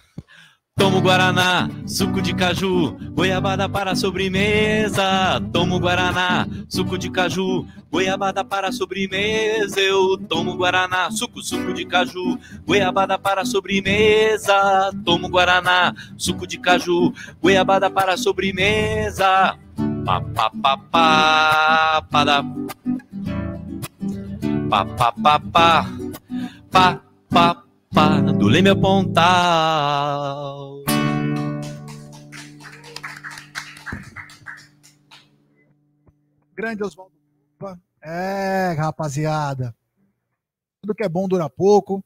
Tomo 0.77 1.01
Guaraná, 1.01 1.71
suco 1.87 2.21
de 2.21 2.35
caju, 2.35 2.97
goiabada 3.15 3.69
para 3.69 3.95
sobremesa. 3.95 5.41
Tomo 5.53 5.79
Guaraná, 5.79 6.47
suco 6.69 6.99
de 6.99 7.11
caju, 7.11 7.65
goiabada 7.91 8.45
para 8.45 8.71
sobremesa. 8.71 9.81
Eu 9.81 10.19
tomo 10.29 10.57
Guaraná, 10.57 11.11
suco, 11.11 11.41
suco 11.43 11.73
de 11.73 11.85
caju, 11.85 12.39
goiabada 12.67 13.17
para 13.17 13.45
sobremesa. 13.45 14.91
Tomo 15.05 15.29
Guaraná, 15.29 15.95
suco 16.17 16.47
de 16.47 16.59
caju, 16.59 17.15
goiabada 17.41 17.89
para 17.89 18.17
sobremesa. 18.17 19.57
Pá, 20.05 20.21
pá, 20.21 20.51
pá, 20.63 20.77
pá, 20.91 22.03
para. 22.11 22.43
Pá, 24.69 24.85
pá, 24.85 25.13
pá, 25.13 25.39
pá, 25.41 25.87
pá, 26.71 27.01
pá, 27.31 27.65
pá, 27.95 28.21
do 28.21 28.49
Leme 28.49 28.75
Pontal. 28.75 29.25
Grande 36.57 36.83
Oswaldo. 36.83 37.15
É, 38.03 38.75
rapaziada. 38.77 39.75
Tudo 40.83 40.95
que 40.95 41.05
é 41.05 41.09
bom 41.09 41.27
dura 41.27 41.49
pouco. 41.49 42.05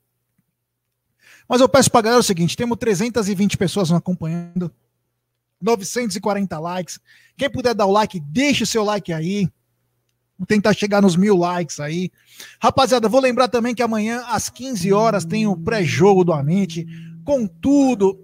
Mas 1.49 1.61
eu 1.61 1.69
peço 1.69 1.91
pra 1.91 2.03
galera 2.03 2.21
o 2.21 2.25
seguinte: 2.25 2.57
temos 2.57 2.79
320 2.79 3.57
pessoas 3.57 3.91
nos 3.91 3.99
acompanhando, 3.99 4.73
940 5.61 6.59
likes. 6.59 7.01
Quem 7.37 7.51
puder 7.51 7.75
dar 7.75 7.87
o 7.87 7.91
like, 7.91 8.21
deixa 8.21 8.63
o 8.63 8.67
seu 8.67 8.85
like 8.85 9.13
aí. 9.13 9.51
Tentar 10.47 10.73
chegar 10.73 11.03
nos 11.03 11.17
mil 11.17 11.37
likes 11.37 11.81
aí. 11.81 12.11
Rapaziada, 12.61 13.09
vou 13.09 13.21
lembrar 13.21 13.49
também 13.49 13.75
que 13.75 13.83
amanhã, 13.83 14.25
às 14.29 14.49
15 14.49 14.93
horas, 14.93 15.25
tem 15.25 15.47
o 15.47 15.57
pré-jogo 15.57 16.25
do 16.25 16.33
Amit, 16.33 16.87
com 17.25 17.47
tudo. 17.47 18.19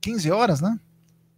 15 0.00 0.30
horas, 0.30 0.60
né? 0.60 0.78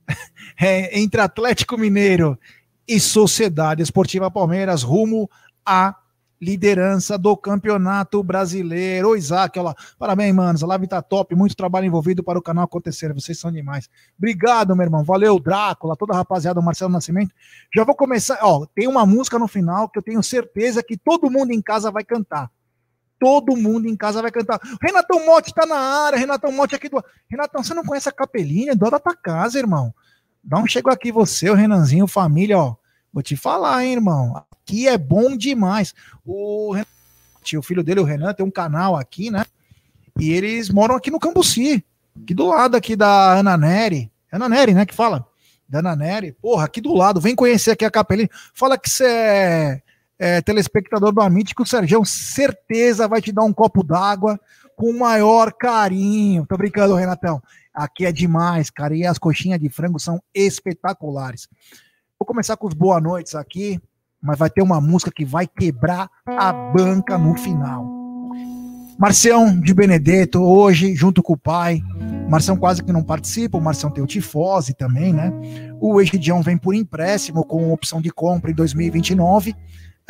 É, 0.62 1.00
entre 1.00 1.22
Atlético 1.22 1.78
Mineiro 1.78 2.38
e 2.86 3.00
Sociedade 3.00 3.82
Esportiva 3.82 4.30
Palmeiras, 4.30 4.82
rumo 4.82 5.30
a 5.64 5.96
liderança 6.40 7.18
do 7.18 7.36
Campeonato 7.36 8.22
Brasileiro. 8.22 9.10
Ô, 9.10 9.16
Isaac, 9.16 9.58
olha 9.58 9.68
lá. 9.68 9.76
Parabéns, 9.98 10.34
manos. 10.34 10.62
A 10.62 10.66
live 10.66 10.86
tá 10.86 11.02
top. 11.02 11.34
Muito 11.34 11.54
trabalho 11.54 11.86
envolvido 11.86 12.24
para 12.24 12.38
o 12.38 12.42
canal 12.42 12.64
acontecer. 12.64 13.12
Vocês 13.12 13.38
são 13.38 13.52
demais. 13.52 13.90
Obrigado, 14.16 14.74
meu 14.74 14.84
irmão. 14.84 15.04
Valeu, 15.04 15.38
Drácula, 15.38 15.96
toda 15.96 16.14
a 16.14 16.16
rapaziada, 16.16 16.60
Marcelo 16.62 16.90
Nascimento. 16.90 17.34
Já 17.74 17.84
vou 17.84 17.94
começar. 17.94 18.38
Ó, 18.42 18.64
tem 18.74 18.88
uma 18.88 19.04
música 19.04 19.38
no 19.38 19.46
final 19.46 19.88
que 19.88 19.98
eu 19.98 20.02
tenho 20.02 20.22
certeza 20.22 20.82
que 20.82 20.96
todo 20.96 21.30
mundo 21.30 21.52
em 21.52 21.60
casa 21.60 21.90
vai 21.90 22.04
cantar. 22.04 22.50
Todo 23.18 23.54
mundo 23.54 23.86
em 23.86 23.94
casa 23.94 24.22
vai 24.22 24.30
cantar. 24.30 24.58
Renatão 24.80 25.26
Motti 25.26 25.52
tá 25.52 25.66
na 25.66 25.76
área. 25.76 26.18
Renatão 26.18 26.50
Motti 26.50 26.74
aqui 26.74 26.88
do. 26.88 27.04
Renatão, 27.28 27.62
você 27.62 27.74
não 27.74 27.84
conhece 27.84 28.08
a 28.08 28.12
capelinha? 28.12 28.74
Dó 28.74 28.88
da 28.88 28.98
tua 28.98 29.14
casa, 29.14 29.58
irmão. 29.58 29.92
Dá 30.42 30.58
um 30.58 30.66
chego 30.66 30.88
aqui, 30.88 31.12
você, 31.12 31.50
o 31.50 31.54
Renanzinho, 31.54 32.06
família, 32.06 32.58
ó. 32.58 32.76
Vou 33.12 33.22
te 33.22 33.36
falar, 33.36 33.84
hein, 33.84 33.92
irmão 33.92 34.42
aqui 34.70 34.86
é 34.86 34.96
bom 34.96 35.36
demais. 35.36 35.92
O, 36.24 36.72
Renan, 36.72 36.86
o 37.58 37.62
filho 37.62 37.82
dele, 37.82 38.00
o 38.00 38.04
Renan, 38.04 38.32
tem 38.32 38.46
um 38.46 38.50
canal 38.50 38.96
aqui, 38.96 39.30
né? 39.30 39.44
E 40.18 40.30
eles 40.30 40.70
moram 40.70 40.94
aqui 40.94 41.10
no 41.10 41.18
Cambuci, 41.18 41.84
aqui 42.22 42.34
do 42.34 42.46
lado 42.46 42.76
aqui 42.76 42.94
da 42.94 43.34
Ana 43.34 43.56
Neri. 43.56 44.10
Ana 44.30 44.48
Neri, 44.48 44.72
né, 44.72 44.86
que 44.86 44.94
fala? 44.94 45.26
Da 45.68 45.80
Ana 45.80 45.96
Neri. 45.96 46.32
Porra, 46.40 46.64
aqui 46.64 46.80
do 46.80 46.94
lado. 46.94 47.20
Vem 47.20 47.34
conhecer 47.34 47.72
aqui 47.72 47.84
a 47.84 47.90
Capelinha. 47.90 48.30
Fala 48.54 48.78
que 48.78 48.88
você 48.88 49.06
é, 49.06 49.82
é 50.18 50.40
telespectador 50.40 51.12
do 51.12 51.20
Amit, 51.20 51.54
que 51.54 51.62
o 51.62 51.66
Sergião 51.66 52.04
certeza 52.04 53.08
vai 53.08 53.20
te 53.20 53.32
dar 53.32 53.42
um 53.42 53.52
copo 53.52 53.82
d'água 53.82 54.38
com 54.76 54.90
o 54.90 54.98
maior 54.98 55.52
carinho. 55.52 56.46
Tô 56.46 56.56
brincando, 56.56 56.94
Renatão. 56.94 57.42
Aqui 57.74 58.06
é 58.06 58.12
demais, 58.12 58.70
cara. 58.70 58.94
E 58.94 59.04
as 59.04 59.18
coxinhas 59.18 59.60
de 59.60 59.68
frango 59.68 59.98
são 59.98 60.22
espetaculares. 60.34 61.48
Vou 62.18 62.26
começar 62.26 62.56
com 62.56 62.66
os 62.66 62.74
boa 62.74 63.00
noites 63.00 63.34
aqui 63.34 63.80
mas 64.22 64.38
vai 64.38 64.50
ter 64.50 64.62
uma 64.62 64.80
música 64.80 65.10
que 65.10 65.24
vai 65.24 65.46
quebrar 65.46 66.10
a 66.26 66.52
banca 66.52 67.16
no 67.16 67.36
final. 67.36 68.00
Marcião 68.98 69.58
de 69.58 69.72
Benedetto, 69.72 70.42
hoje, 70.42 70.94
junto 70.94 71.22
com 71.22 71.32
o 71.32 71.38
pai. 71.38 71.82
Marcião 72.28 72.54
quase 72.54 72.84
que 72.84 72.92
não 72.92 73.02
participa, 73.02 73.56
o 73.56 73.60
Marcião 73.60 73.90
tem 73.90 74.04
o 74.04 74.06
tifose 74.06 74.74
também, 74.74 75.10
né? 75.10 75.32
O 75.80 76.00
Egidião 76.00 76.42
vem 76.42 76.58
por 76.58 76.74
empréstimo 76.74 77.42
com 77.42 77.72
opção 77.72 78.00
de 78.00 78.10
compra 78.10 78.50
em 78.50 78.54
2029. 78.54 79.52
Uh, 79.52 79.56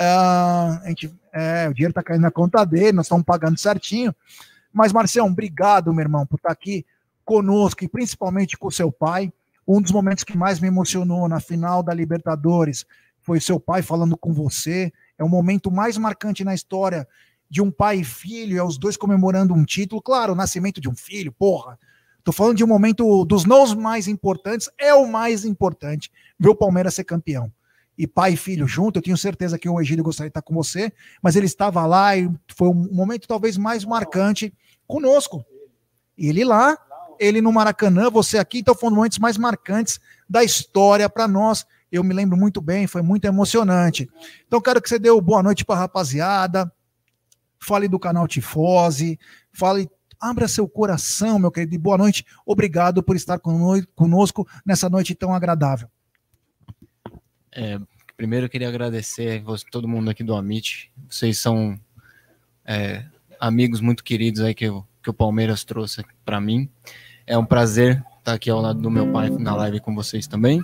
ah, 0.00 0.80
a 0.82 0.88
gente, 0.88 1.14
é, 1.32 1.68
o 1.68 1.74
dinheiro 1.74 1.94
tá 1.94 2.02
caindo 2.02 2.22
na 2.22 2.32
conta 2.32 2.64
dele, 2.64 2.92
nós 2.92 3.06
estamos 3.06 3.24
pagando 3.24 3.58
certinho. 3.58 4.12
Mas, 4.72 4.92
Marcião, 4.92 5.28
obrigado, 5.28 5.94
meu 5.94 6.02
irmão, 6.02 6.26
por 6.26 6.36
estar 6.36 6.48
tá 6.48 6.52
aqui 6.52 6.84
conosco 7.24 7.84
e 7.84 7.88
principalmente 7.88 8.58
com 8.58 8.72
seu 8.72 8.90
pai. 8.90 9.32
Um 9.66 9.80
dos 9.80 9.92
momentos 9.92 10.24
que 10.24 10.36
mais 10.36 10.58
me 10.58 10.66
emocionou 10.66 11.28
na 11.28 11.38
final 11.38 11.80
da 11.80 11.94
Libertadores 11.94 12.84
foi 13.30 13.40
seu 13.40 13.60
pai 13.60 13.80
falando 13.80 14.16
com 14.16 14.32
você. 14.32 14.92
É 15.16 15.22
o 15.22 15.28
momento 15.28 15.70
mais 15.70 15.96
marcante 15.96 16.42
na 16.42 16.52
história 16.52 17.06
de 17.48 17.62
um 17.62 17.70
pai 17.70 18.00
e 18.00 18.04
filho, 18.04 18.58
é 18.58 18.64
os 18.64 18.76
dois 18.76 18.96
comemorando 18.96 19.54
um 19.54 19.64
título. 19.64 20.02
Claro, 20.02 20.32
o 20.32 20.34
nascimento 20.34 20.80
de 20.80 20.88
um 20.88 20.96
filho, 20.96 21.30
porra. 21.30 21.78
Tô 22.24 22.32
falando 22.32 22.56
de 22.56 22.64
um 22.64 22.66
momento 22.66 23.24
dos 23.24 23.44
não 23.44 23.72
mais 23.76 24.08
importantes, 24.08 24.68
é 24.76 24.92
o 24.92 25.06
mais 25.06 25.44
importante, 25.44 26.10
ver 26.36 26.48
o 26.48 26.56
Palmeiras 26.56 26.94
ser 26.94 27.04
campeão. 27.04 27.52
E 27.96 28.04
pai 28.04 28.32
e 28.32 28.36
filho 28.36 28.66
junto, 28.66 28.98
eu 28.98 29.02
tenho 29.02 29.16
certeza 29.16 29.56
que 29.56 29.68
o 29.68 29.80
Egílio 29.80 30.02
gostaria 30.02 30.28
de 30.28 30.32
estar 30.32 30.42
com 30.42 30.52
você, 30.52 30.92
mas 31.22 31.36
ele 31.36 31.46
estava 31.46 31.86
lá 31.86 32.16
e 32.16 32.28
foi 32.56 32.66
um 32.66 32.88
momento 32.92 33.28
talvez 33.28 33.56
mais 33.56 33.84
marcante 33.84 34.52
conosco. 34.88 35.44
Ele 36.18 36.44
lá, 36.44 36.76
ele 37.20 37.40
no 37.40 37.52
Maracanã, 37.52 38.10
você 38.10 38.38
aqui, 38.38 38.58
então 38.58 38.74
foram 38.74 38.96
momentos 38.96 39.20
mais 39.20 39.38
marcantes 39.38 40.00
da 40.28 40.42
história 40.42 41.08
para 41.08 41.28
nós 41.28 41.64
eu 41.90 42.04
me 42.04 42.14
lembro 42.14 42.36
muito 42.36 42.60
bem, 42.60 42.86
foi 42.86 43.02
muito 43.02 43.24
emocionante. 43.24 44.08
Então, 44.46 44.60
quero 44.60 44.80
que 44.80 44.88
você 44.88 44.98
dê 44.98 45.08
boa 45.20 45.42
noite 45.42 45.64
para 45.64 45.76
a 45.76 45.80
rapaziada, 45.80 46.72
fale 47.58 47.88
do 47.88 47.98
canal 47.98 48.28
Tifose, 48.28 49.18
fale, 49.52 49.90
abra 50.20 50.46
seu 50.46 50.68
coração, 50.68 51.38
meu 51.38 51.50
querido, 51.50 51.74
e 51.74 51.78
boa 51.78 51.98
noite. 51.98 52.24
Obrigado 52.46 53.02
por 53.02 53.16
estar 53.16 53.38
conosco 53.38 54.46
nessa 54.64 54.88
noite 54.88 55.14
tão 55.14 55.34
agradável. 55.34 55.88
É, 57.52 57.78
primeiro, 58.16 58.46
eu 58.46 58.50
queria 58.50 58.68
agradecer 58.68 59.42
a 59.46 59.70
todo 59.70 59.88
mundo 59.88 60.10
aqui 60.10 60.22
do 60.22 60.34
Amit. 60.34 60.92
Vocês 61.08 61.38
são 61.38 61.78
é, 62.64 63.04
amigos 63.40 63.80
muito 63.80 64.04
queridos 64.04 64.42
aí 64.42 64.54
que, 64.54 64.66
eu, 64.66 64.86
que 65.02 65.10
o 65.10 65.14
Palmeiras 65.14 65.64
trouxe 65.64 66.04
para 66.24 66.40
mim. 66.40 66.70
É 67.26 67.36
um 67.36 67.44
prazer 67.44 68.04
estar 68.18 68.34
aqui 68.34 68.50
ao 68.50 68.60
lado 68.60 68.80
do 68.80 68.90
meu 68.90 69.10
pai 69.10 69.30
na 69.30 69.54
live 69.56 69.80
com 69.80 69.94
vocês 69.94 70.26
também. 70.26 70.62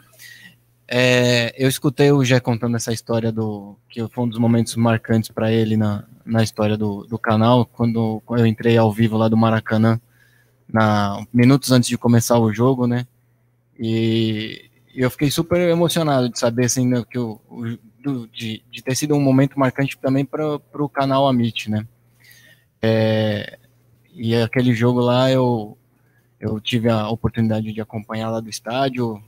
É, 0.88 1.52
eu 1.58 1.68
escutei 1.68 2.12
o 2.12 2.24
Jé 2.24 2.38
contando 2.38 2.76
essa 2.76 2.92
história 2.92 3.32
do 3.32 3.76
que 3.88 4.06
foi 4.08 4.24
um 4.24 4.28
dos 4.28 4.38
momentos 4.38 4.76
marcantes 4.76 5.30
para 5.30 5.50
ele 5.50 5.76
na, 5.76 6.04
na 6.24 6.42
história 6.44 6.76
do, 6.76 7.04
do 7.04 7.18
canal, 7.18 7.66
quando, 7.66 8.22
quando 8.24 8.40
eu 8.40 8.46
entrei 8.46 8.76
ao 8.76 8.92
vivo 8.92 9.16
lá 9.16 9.28
do 9.28 9.36
Maracanã, 9.36 10.00
na, 10.72 11.24
minutos 11.32 11.72
antes 11.72 11.88
de 11.88 11.98
começar 11.98 12.38
o 12.38 12.52
jogo, 12.52 12.86
né? 12.86 13.06
E, 13.78 14.70
e 14.94 15.00
eu 15.00 15.10
fiquei 15.10 15.30
super 15.30 15.60
emocionado 15.68 16.28
de 16.28 16.38
saber 16.38 16.66
assim, 16.66 16.86
né, 16.86 17.04
que 17.10 17.18
o, 17.18 17.40
o 17.50 17.78
do, 18.02 18.28
de, 18.28 18.62
de, 18.70 18.82
ter 18.82 18.94
sido 18.94 19.14
um 19.14 19.20
momento 19.20 19.58
marcante 19.58 19.98
também 19.98 20.24
para 20.24 20.56
o 20.74 20.88
canal 20.88 21.26
Amit, 21.26 21.68
né? 21.68 21.84
É, 22.80 23.58
e 24.14 24.36
aquele 24.36 24.72
jogo 24.72 25.00
lá 25.00 25.30
eu, 25.30 25.76
eu 26.38 26.60
tive 26.60 26.88
a 26.88 27.08
oportunidade 27.08 27.72
de 27.72 27.80
acompanhar 27.80 28.30
lá 28.30 28.38
do 28.38 28.48
estádio, 28.48 29.20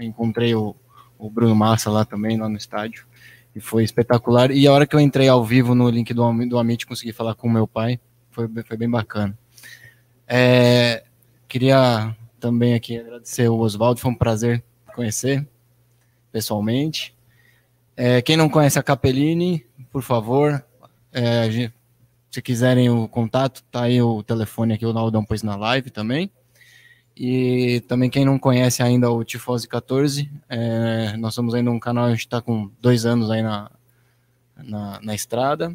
encontrei 0.00 0.54
o, 0.54 0.74
o 1.18 1.30
Bruno 1.30 1.54
Massa 1.54 1.90
lá 1.90 2.04
também, 2.04 2.38
lá 2.38 2.48
no 2.48 2.56
estádio. 2.56 3.06
E 3.54 3.60
foi 3.60 3.84
espetacular. 3.84 4.50
E 4.50 4.66
a 4.66 4.72
hora 4.72 4.86
que 4.86 4.94
eu 4.94 5.00
entrei 5.00 5.28
ao 5.28 5.44
vivo 5.44 5.74
no 5.74 5.88
link 5.88 6.12
do, 6.12 6.46
do 6.46 6.58
Amit, 6.58 6.86
consegui 6.86 7.12
falar 7.12 7.34
com 7.34 7.48
o 7.48 7.50
meu 7.50 7.66
pai. 7.66 7.98
Foi, 8.30 8.48
foi 8.64 8.76
bem 8.76 8.90
bacana. 8.90 9.36
É, 10.26 11.04
queria 11.48 12.14
também 12.38 12.74
aqui 12.74 12.98
agradecer 12.98 13.48
o 13.48 13.58
Oswaldo, 13.58 14.00
foi 14.00 14.10
um 14.10 14.14
prazer 14.14 14.62
conhecer 14.94 15.46
pessoalmente. 16.30 17.14
É, 17.96 18.20
quem 18.20 18.36
não 18.36 18.48
conhece 18.48 18.78
a 18.78 18.82
Capellini, 18.82 19.64
por 19.90 20.02
favor, 20.02 20.62
é, 21.12 21.70
se 22.30 22.42
quiserem 22.42 22.90
o 22.90 23.08
contato, 23.08 23.62
tá 23.70 23.84
aí 23.84 24.02
o 24.02 24.22
telefone 24.22 24.74
aqui, 24.74 24.84
o 24.84 24.92
Naldão 24.92 25.24
pôs 25.24 25.42
na 25.42 25.56
live 25.56 25.90
também. 25.90 26.30
E 27.16 27.80
também 27.88 28.10
quem 28.10 28.26
não 28.26 28.38
conhece 28.38 28.82
ainda 28.82 29.10
o 29.10 29.24
Tifose 29.24 29.66
14, 29.66 30.30
é, 30.50 31.16
nós 31.16 31.34
somos 31.34 31.54
ainda 31.54 31.70
um 31.70 31.78
canal, 31.78 32.04
a 32.04 32.10
gente 32.10 32.20
está 32.20 32.42
com 32.42 32.70
dois 32.78 33.06
anos 33.06 33.30
aí 33.30 33.42
na, 33.42 33.70
na, 34.54 35.00
na 35.00 35.14
estrada. 35.14 35.74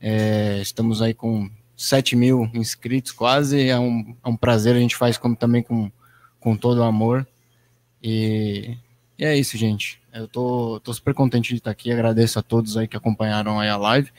É, 0.00 0.58
estamos 0.60 1.00
aí 1.00 1.14
com 1.14 1.48
7 1.76 2.16
mil 2.16 2.50
inscritos 2.52 3.12
quase, 3.12 3.68
é 3.68 3.78
um, 3.78 4.16
é 4.24 4.28
um 4.28 4.36
prazer, 4.36 4.74
a 4.74 4.80
gente 4.80 4.96
faz 4.96 5.16
como, 5.16 5.36
também 5.36 5.62
com, 5.62 5.90
com 6.40 6.56
todo 6.56 6.78
o 6.78 6.84
amor. 6.84 7.24
E, 8.02 8.76
e 9.16 9.24
é 9.24 9.36
isso, 9.36 9.56
gente. 9.56 10.00
Eu 10.12 10.26
tô, 10.26 10.80
tô 10.80 10.92
super 10.92 11.14
contente 11.14 11.50
de 11.50 11.56
estar 11.56 11.70
aqui, 11.70 11.92
agradeço 11.92 12.40
a 12.40 12.42
todos 12.42 12.76
aí 12.76 12.88
que 12.88 12.96
acompanharam 12.96 13.60
aí 13.60 13.68
a 13.68 13.76
live. 13.76 14.10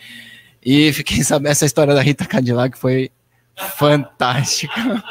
E 0.63 0.93
fiquei 0.93 1.21
sabendo 1.25 1.51
essa 1.51 1.65
história 1.65 1.93
da 1.93 2.01
Rita 2.01 2.25
Cadillac 2.25 2.77
foi 2.77 3.11
fantástica. 3.77 5.03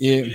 E, 0.00 0.32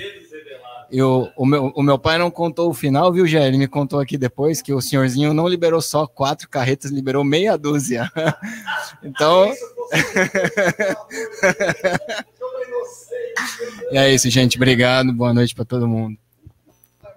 e 0.92 1.02
o, 1.02 1.30
o, 1.36 1.46
meu, 1.46 1.68
o 1.76 1.82
meu 1.82 1.98
pai 1.98 2.18
não 2.18 2.30
contou 2.30 2.70
o 2.70 2.74
final, 2.74 3.12
viu, 3.12 3.26
Gé? 3.26 3.48
Ele 3.48 3.58
me 3.58 3.68
contou 3.68 4.00
aqui 4.00 4.18
depois 4.18 4.62
que 4.62 4.74
o 4.74 4.82
senhorzinho 4.82 5.34
não 5.34 5.48
liberou 5.48 5.82
só 5.82 6.06
quatro 6.06 6.50
carretas, 6.50 6.92
liberou 6.92 7.24
meia 7.24 7.58
dúzia. 7.58 8.12
então. 9.02 9.52
e 13.92 13.98
é 13.98 14.14
isso, 14.14 14.30
gente. 14.30 14.58
Obrigado. 14.58 15.12
Boa 15.14 15.34
noite 15.34 15.56
para 15.56 15.66
todo 15.66 15.88
mundo. 15.88 16.16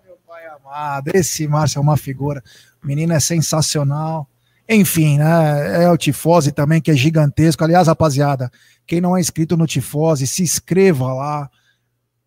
Meu 0.06 0.16
pai 0.26 0.46
amado, 0.46 1.10
esse 1.12 1.46
Márcio 1.46 1.78
é 1.78 1.82
uma 1.82 1.98
figura. 1.98 2.42
O 2.82 2.86
menino 2.86 3.12
é 3.12 3.20
sensacional. 3.20 4.26
Enfim, 4.68 5.18
né? 5.18 5.84
É 5.84 5.90
o 5.90 5.98
Tifose 5.98 6.50
também, 6.50 6.80
que 6.80 6.90
é 6.90 6.94
gigantesco. 6.94 7.62
Aliás, 7.62 7.88
rapaziada, 7.88 8.50
quem 8.86 9.00
não 9.00 9.16
é 9.16 9.20
inscrito 9.20 9.56
no 9.56 9.66
Tifose, 9.66 10.26
se 10.26 10.42
inscreva 10.42 11.12
lá 11.12 11.50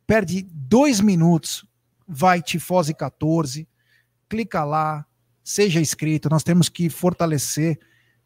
perde 0.10 0.42
dois 0.52 1.00
minutos, 1.00 1.64
vai 2.08 2.42
Tifose 2.42 2.96
14, 2.96 3.68
clica 4.28 4.64
lá, 4.64 5.06
seja 5.44 5.80
inscrito. 5.80 6.32
Nós 6.32 6.42
temos 6.42 6.68
que 6.68 6.90
fortalecer 6.90 7.80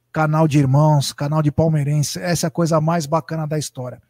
canal 0.10 0.48
de 0.48 0.60
irmãos, 0.60 1.12
canal 1.12 1.42
de 1.42 1.52
palmeirense. 1.52 2.20
Essa 2.20 2.46
é 2.46 2.48
a 2.48 2.52
coisa 2.52 2.80
mais 2.80 3.06
bacana 3.06 3.46
da 3.46 3.60
história. 3.60 4.02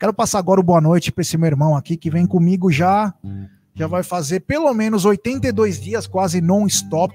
Quero 0.00 0.14
passar 0.14 0.38
agora 0.38 0.58
o 0.58 0.62
boa 0.62 0.80
noite 0.80 1.12
para 1.12 1.20
esse 1.20 1.36
meu 1.36 1.48
irmão 1.48 1.76
aqui 1.76 1.98
que 1.98 2.10
vem 2.10 2.26
comigo 2.26 2.72
já. 2.72 3.12
Já 3.74 3.86
vai 3.86 4.02
fazer 4.02 4.40
pelo 4.40 4.72
menos 4.72 5.04
82 5.04 5.78
dias, 5.78 6.06
quase 6.06 6.40
non-stop. 6.40 7.14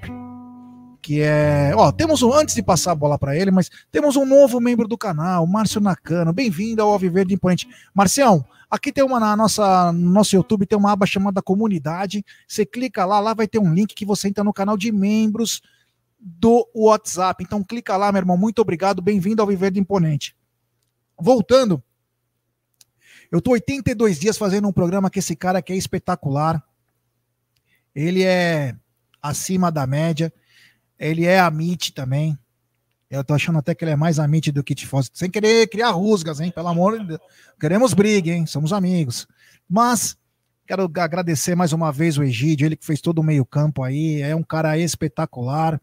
Que 1.03 1.21
é. 1.21 1.73
Ó, 1.75 1.91
temos 1.91 2.23
um. 2.23 2.31
Antes 2.31 2.55
de 2.55 2.63
passar 2.63 2.93
a 2.93 2.95
bola 2.95 3.19
para 3.19 3.35
ele, 3.37 3.51
mas 3.51 3.69
temos 3.91 4.15
um 4.15 4.25
novo 4.25 4.61
membro 4.61 4.87
do 4.87 4.97
canal, 4.97 5.45
Márcio 5.45 5.81
Nakano. 5.81 6.31
Bem-vindo 6.31 6.81
ao 6.81 6.93
Alviverde 6.93 7.33
Imponente. 7.33 7.67
Marcião, 7.93 8.45
aqui 8.71 8.89
tem 8.89 9.03
uma 9.03 9.19
na 9.19 9.35
nossa, 9.35 9.91
no 9.91 10.11
nosso 10.11 10.33
YouTube, 10.33 10.65
tem 10.65 10.77
uma 10.77 10.93
aba 10.93 11.05
chamada 11.05 11.41
Comunidade. 11.41 12.23
Você 12.47 12.65
clica 12.65 13.03
lá, 13.03 13.19
lá 13.19 13.33
vai 13.33 13.49
ter 13.49 13.59
um 13.59 13.73
link 13.73 13.93
que 13.93 14.05
você 14.05 14.29
entra 14.29 14.45
no 14.45 14.53
canal 14.53 14.77
de 14.77 14.93
membros 14.93 15.61
do 16.17 16.65
WhatsApp. 16.73 17.43
Então 17.43 17.61
clica 17.61 17.97
lá, 17.97 18.09
meu 18.09 18.21
irmão. 18.21 18.37
Muito 18.37 18.59
obrigado. 18.59 19.01
Bem-vindo 19.01 19.41
ao 19.41 19.47
Viver 19.49 19.75
Imponente. 19.75 20.33
Voltando, 21.19 21.83
eu 23.29 23.41
tô 23.41 23.51
82 23.51 24.19
dias 24.19 24.37
fazendo 24.37 24.69
um 24.69 24.73
programa 24.73 25.09
que 25.09 25.19
esse 25.19 25.35
cara 25.35 25.61
que 25.61 25.73
é 25.73 25.75
espetacular. 25.75 26.63
Ele 27.93 28.23
é 28.23 28.73
acima 29.21 29.69
da 29.69 29.85
média. 29.85 30.31
Ele 31.03 31.25
é 31.25 31.37
Amit 31.37 31.91
também. 31.93 32.37
Eu 33.09 33.25
tô 33.25 33.33
achando 33.33 33.59
até 33.59 33.75
que 33.75 33.83
ele 33.83 33.91
é 33.91 33.95
mais 33.95 34.19
Amit 34.19 34.51
do 34.53 34.63
que 34.63 34.73
Tifose. 34.73 35.09
Sem 35.13 35.29
querer 35.29 35.67
criar 35.67 35.91
rusgas, 35.91 36.39
hein? 36.39 36.49
Pelo 36.49 36.69
amor 36.69 36.97
de 36.97 37.05
Deus. 37.05 37.19
Queremos 37.59 37.93
briga, 37.93 38.31
hein? 38.31 38.45
Somos 38.45 38.71
amigos. 38.71 39.27
Mas 39.69 40.17
quero 40.65 40.89
agradecer 40.95 41.55
mais 41.55 41.73
uma 41.73 41.91
vez 41.91 42.17
o 42.17 42.23
Egídio, 42.23 42.65
ele 42.65 42.77
que 42.77 42.85
fez 42.85 43.01
todo 43.01 43.19
o 43.19 43.23
meio-campo 43.23 43.83
aí. 43.83 44.21
É 44.21 44.33
um 44.33 44.41
cara 44.41 44.77
espetacular. 44.77 45.79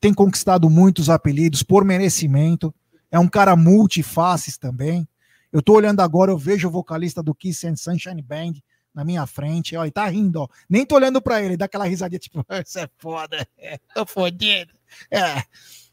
Tem 0.00 0.14
conquistado 0.14 0.70
muitos 0.70 1.10
apelidos 1.10 1.62
por 1.62 1.84
merecimento. 1.84 2.74
É 3.10 3.18
um 3.18 3.28
cara 3.28 3.54
multifaces 3.54 4.56
também. 4.56 5.06
Eu 5.52 5.60
tô 5.60 5.74
olhando 5.74 6.00
agora, 6.00 6.30
eu 6.30 6.38
vejo 6.38 6.68
o 6.68 6.70
vocalista 6.70 7.22
do 7.22 7.34
Kiss 7.34 7.66
and 7.66 7.76
Sunshine 7.76 8.22
Band 8.22 8.54
na 8.94 9.04
minha 9.04 9.26
frente, 9.26 9.76
ó, 9.76 9.84
e 9.84 9.90
tá 9.90 10.06
rindo, 10.06 10.42
ó. 10.42 10.48
Nem 10.68 10.84
tô 10.84 10.96
olhando 10.96 11.20
para 11.20 11.42
ele, 11.42 11.56
dá 11.56 11.64
aquela 11.64 11.86
risadinha 11.86 12.18
tipo, 12.18 12.44
isso 12.64 12.78
é 12.78 12.88
foda, 12.98 13.46
é, 13.58 13.78
tô 13.94 14.04
fodido. 14.06 14.72
É. 15.10 15.42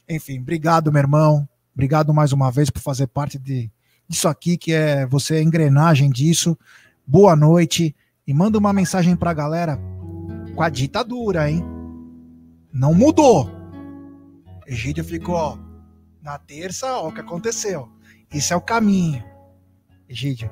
Enfim, 0.07 0.39
obrigado, 0.39 0.91
meu 0.91 0.99
irmão. 0.99 1.47
Obrigado 1.73 2.13
mais 2.13 2.33
uma 2.33 2.51
vez 2.51 2.69
por 2.69 2.81
fazer 2.81 3.07
parte 3.07 3.39
de, 3.39 3.71
disso 4.07 4.27
aqui, 4.27 4.57
que 4.57 4.73
é 4.73 5.05
você 5.05 5.35
a 5.35 5.43
engrenagem 5.43 6.09
disso. 6.09 6.57
Boa 7.05 7.35
noite 7.35 7.95
e 8.27 8.33
manda 8.33 8.57
uma 8.57 8.73
mensagem 8.73 9.15
pra 9.15 9.33
galera 9.33 9.79
com 10.55 10.61
a 10.61 10.69
ditadura, 10.69 11.49
hein? 11.49 11.63
Não 12.73 12.93
mudou. 12.93 13.49
Egídio 14.67 15.03
ficou, 15.03 15.35
ó, 15.35 15.57
na 16.21 16.37
terça, 16.37 16.97
ó, 16.97 17.07
o 17.07 17.11
que 17.11 17.21
aconteceu. 17.21 17.89
Isso 18.31 18.53
é 18.53 18.55
o 18.55 18.61
caminho. 18.61 19.23
Egídio, 20.07 20.51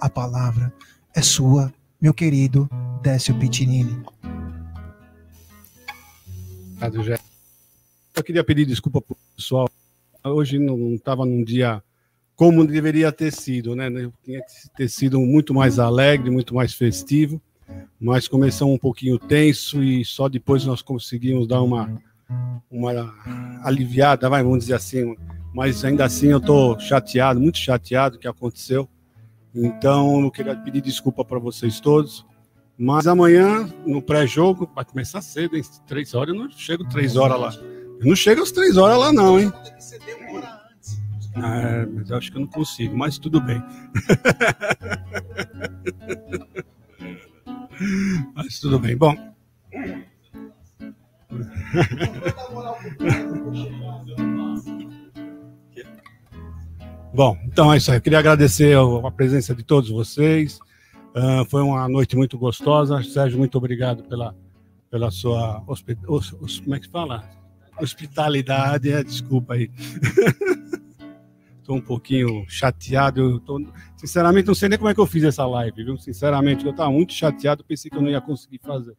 a 0.00 0.08
palavra 0.08 0.72
é 1.14 1.22
sua, 1.22 1.72
meu 2.00 2.12
querido 2.12 2.68
Décio 3.00 3.38
Pitinini. 3.38 4.02
Eu 8.14 8.22
queria 8.24 8.42
pedir 8.42 8.66
desculpa 8.66 9.00
para 9.00 9.14
o 9.14 9.36
pessoal. 9.36 9.68
Hoje 10.24 10.58
não 10.58 10.94
estava 10.94 11.24
num 11.24 11.44
dia 11.44 11.82
como 12.34 12.66
deveria 12.66 13.12
ter 13.12 13.32
sido, 13.32 13.76
né? 13.76 13.88
Tinha 14.24 14.40
que 14.40 14.68
ter 14.76 14.88
sido 14.88 15.20
muito 15.20 15.54
mais 15.54 15.78
alegre, 15.78 16.30
muito 16.30 16.54
mais 16.54 16.74
festivo, 16.74 17.40
mas 18.00 18.26
começou 18.26 18.72
um 18.72 18.78
pouquinho 18.78 19.18
tenso 19.18 19.82
e 19.82 20.04
só 20.04 20.28
depois 20.28 20.64
nós 20.64 20.82
conseguimos 20.82 21.46
dar 21.46 21.62
uma 21.62 22.02
uma 22.70 22.90
aliviada, 23.62 24.28
vamos 24.28 24.60
dizer 24.60 24.74
assim, 24.74 25.14
mas 25.54 25.84
ainda 25.84 26.04
assim 26.04 26.28
eu 26.28 26.38
estou 26.38 26.78
chateado, 26.80 27.38
muito 27.38 27.58
chateado 27.58 28.18
que 28.18 28.26
aconteceu. 28.26 28.88
Então 29.54 30.22
eu 30.22 30.30
queria 30.30 30.56
pedir 30.56 30.80
desculpa 30.80 31.22
para 31.24 31.38
vocês 31.38 31.80
todos. 31.80 32.24
Mas 32.76 33.06
amanhã, 33.06 33.72
no 33.86 34.02
pré-jogo, 34.02 34.68
vai 34.74 34.84
começar 34.84 35.22
cedo, 35.22 35.56
hein? 35.56 35.62
Três 35.86 36.12
horas, 36.12 36.34
eu 36.34 36.40
não 36.40 36.50
chego 36.50 36.82
três 36.88 37.14
horas 37.14 37.40
lá. 37.40 37.54
Eu 38.00 38.06
não 38.06 38.16
chego 38.16 38.42
às 38.42 38.50
três 38.50 38.76
horas 38.76 38.98
lá, 38.98 39.12
não, 39.12 39.38
hein? 39.38 39.52
Ah, 41.36 41.86
mas 41.92 42.10
eu 42.10 42.16
acho 42.16 42.32
que 42.32 42.36
eu 42.36 42.40
não 42.40 42.48
consigo, 42.48 42.96
mas 42.96 43.16
tudo 43.16 43.40
bem. 43.40 43.60
mas 48.34 48.58
tudo 48.58 48.80
bem. 48.80 48.96
Bom. 48.96 49.14
Bom, 57.14 57.38
então 57.44 57.72
é 57.72 57.76
isso 57.76 57.92
aí. 57.92 57.98
Eu 57.98 58.02
queria 58.02 58.18
agradecer 58.18 58.76
a 58.76 59.10
presença 59.12 59.54
de 59.54 59.62
todos 59.62 59.88
vocês. 59.88 60.58
Uh, 61.14 61.48
foi 61.48 61.62
uma 61.62 61.88
noite 61.88 62.16
muito 62.16 62.36
gostosa. 62.36 63.00
Sérgio, 63.04 63.38
muito 63.38 63.56
obrigado 63.56 64.02
pela, 64.02 64.34
pela 64.90 65.12
sua 65.12 65.62
hospi... 65.64 65.94
como 65.94 66.74
é 66.74 66.80
que 66.80 66.88
fala? 66.88 67.22
hospitalidade. 67.80 68.90
É, 68.90 69.04
desculpa 69.04 69.54
aí. 69.54 69.70
Estou 71.60 71.76
um 71.76 71.80
pouquinho 71.80 72.44
chateado. 72.48 73.38
Tô... 73.40 73.64
Sinceramente, 73.96 74.48
não 74.48 74.54
sei 74.54 74.68
nem 74.68 74.76
como 74.76 74.90
é 74.90 74.94
que 74.94 75.00
eu 75.00 75.06
fiz 75.06 75.22
essa 75.22 75.46
live, 75.46 75.84
viu? 75.84 75.96
Sinceramente, 75.96 76.64
eu 76.64 76.72
estava 76.72 76.90
muito 76.90 77.12
chateado. 77.12 77.62
Pensei 77.62 77.88
que 77.88 77.96
eu 77.96 78.02
não 78.02 78.10
ia 78.10 78.20
conseguir 78.20 78.58
fazer. 78.58 78.96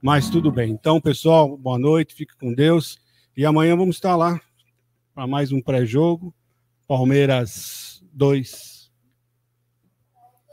Mas 0.00 0.30
tudo 0.30 0.50
bem. 0.50 0.72
Então, 0.72 0.98
pessoal, 0.98 1.58
boa 1.58 1.78
noite. 1.78 2.14
Fique 2.14 2.34
com 2.38 2.54
Deus. 2.54 2.98
E 3.36 3.44
amanhã 3.44 3.76
vamos 3.76 3.96
estar 3.96 4.16
lá 4.16 4.40
para 5.14 5.26
mais 5.26 5.52
um 5.52 5.60
pré-jogo. 5.60 6.34
Palmeiras 6.90 8.02
2, 8.14 8.90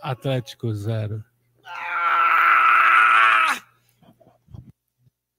Atlético 0.03 0.72
0. 0.72 1.26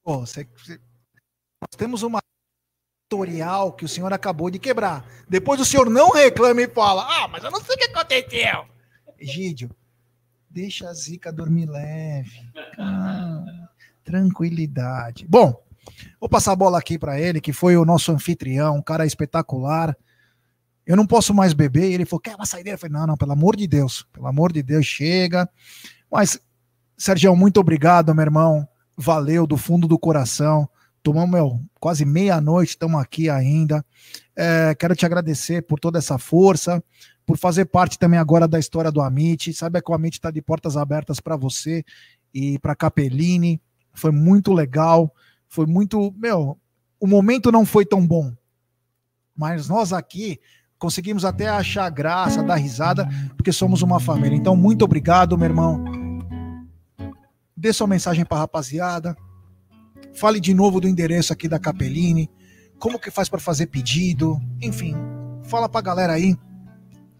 Oh, 0.03 0.27
você, 0.27 0.45
você... 0.57 0.81
Nós 1.61 1.77
temos 1.77 2.03
uma 2.03 2.21
tutorial 3.09 3.75
que 3.75 3.85
o 3.85 3.89
senhor 3.89 4.13
acabou 4.13 4.51
de 4.51 4.59
quebrar. 4.59 5.07
Depois 5.29 5.61
o 5.61 5.65
senhor 5.65 5.89
não 5.89 6.11
reclama 6.11 6.63
e 6.63 6.69
fala: 6.69 7.07
Ah, 7.09 7.29
mas 7.29 7.45
eu 7.45 7.53
não 7.53 7.63
sei 7.63 7.77
o 7.77 7.79
que 7.79 7.85
aconteceu. 7.85 8.67
Egídio, 9.21 9.71
deixa 10.51 10.89
a 10.89 10.95
zica 10.95 11.33
dormir 11.33 11.67
leve. 11.67 12.43
Calma, 12.75 13.71
tranquilidade. 14.03 15.29
Bom, 15.29 15.65
vou 16.19 16.29
passar 16.29 16.51
a 16.51 16.57
bola 16.57 16.77
aqui 16.77 16.99
para 16.99 17.21
ele, 17.21 17.41
que 17.41 17.53
foi 17.53 17.77
o 17.77 17.85
nosso 17.85 18.11
anfitrião, 18.11 18.79
um 18.79 18.83
cara 18.83 19.07
espetacular 19.07 19.97
eu 20.89 20.97
não 20.97 21.07
posso 21.07 21.35
mais 21.35 21.53
beber. 21.53 21.91
E 21.91 21.93
ele 21.93 22.07
falou, 22.07 22.21
quer 22.21 22.35
uma 22.35 22.47
saideira? 22.47 22.77
Eu 22.77 22.81
falei, 22.81 22.99
não, 22.99 23.07
não, 23.07 23.17
pelo 23.17 23.33
amor 23.33 23.55
de 23.55 23.67
Deus, 23.67 24.07
pelo 24.11 24.27
amor 24.27 24.51
de 24.51 24.63
Deus, 24.63 24.87
chega. 24.87 25.47
Mas, 26.11 26.41
Sérgio, 26.97 27.37
muito 27.37 27.61
obrigado, 27.61 28.15
meu 28.15 28.23
irmão. 28.23 28.67
Valeu 28.97 29.47
do 29.47 29.59
fundo 29.59 29.87
do 29.87 29.99
coração. 29.99 30.67
Tomamos, 31.03 31.31
meu, 31.31 31.61
quase 31.79 32.07
meia-noite, 32.07 32.71
estamos 32.71 32.99
aqui 32.99 33.29
ainda. 33.29 33.85
É, 34.35 34.75
quero 34.75 34.97
te 34.97 35.05
agradecer 35.05 35.61
por 35.63 35.79
toda 35.79 35.99
essa 35.99 36.17
força, 36.17 36.83
por 37.27 37.37
fazer 37.37 37.67
parte 37.67 37.99
também 37.99 38.19
agora 38.19 38.49
da 38.49 38.59
história 38.59 38.91
do 38.91 39.03
Amit. 39.03 39.53
Sabe 39.53 39.83
que 39.83 39.91
o 39.91 39.95
Amit 39.95 40.17
está 40.17 40.31
de 40.31 40.41
portas 40.41 40.75
abertas 40.75 41.21
para 41.21 41.37
você 41.37 41.85
e 42.33 42.59
para 42.61 42.75
Capellini. 42.75 43.61
Foi 43.93 44.11
muito 44.11 44.55
legal. 44.55 45.15
Foi 45.49 45.67
muito. 45.67 46.15
Meu, 46.17 46.59
o 46.99 47.07
momento 47.07 47.53
não 47.53 47.67
foi 47.67 47.85
tão 47.85 48.07
bom. 48.07 48.33
Mas 49.37 49.69
nós 49.69 49.93
aqui 49.93 50.41
Conseguimos 50.79 51.25
até 51.25 51.49
achar 51.49 51.91
graça, 51.91 52.43
dar 52.43 52.55
risada, 52.55 53.09
porque 53.37 53.53
somos 53.53 53.83
uma 53.83 53.99
família. 53.99 54.37
Então, 54.37 54.55
muito 54.57 54.85
obrigado, 54.85 55.37
meu 55.37 55.47
irmão. 55.47 55.85
Dê 57.57 57.73
sua 57.73 57.89
mensagem 57.89 58.25
para 58.25 58.39
a 58.39 58.41
rapaziada. 58.43 59.17
Fale 60.15 60.39
de 60.39 60.55
novo 60.55 60.81
do 60.81 60.89
endereço 60.89 61.33
aqui 61.33 61.49
da 61.49 61.59
Capeline. 61.59 62.31
Como 62.79 62.99
que 62.99 63.11
faz 63.11 63.29
para 63.29 63.41
fazer 63.41 63.67
pedido? 63.67 64.41
Enfim, 64.63 64.95
fala 65.43 65.69
para 65.69 65.81
a 65.81 65.83
galera 65.83 66.13
aí. 66.13 66.37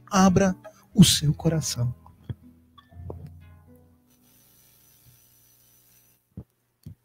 Abra 0.09 0.55
o 0.95 1.05
seu 1.05 1.35
coração. 1.35 1.93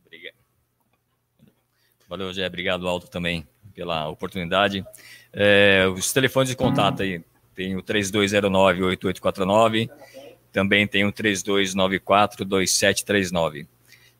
Obrigado. 0.05 0.35
Valeu, 2.07 2.31
Zé. 2.31 2.45
Obrigado, 2.45 2.87
Aldo, 2.87 3.07
também, 3.07 3.47
pela 3.73 4.07
oportunidade. 4.07 4.85
É, 5.33 5.85
os 5.87 6.13
telefones 6.13 6.49
de 6.49 6.55
contato 6.55 7.01
aí, 7.01 7.19
tem 7.55 7.75
o 7.75 7.81
3209-8849, 7.83 9.89
também 10.51 10.87
tem 10.87 11.05
o 11.05 11.11
3294-2739. 11.11 13.67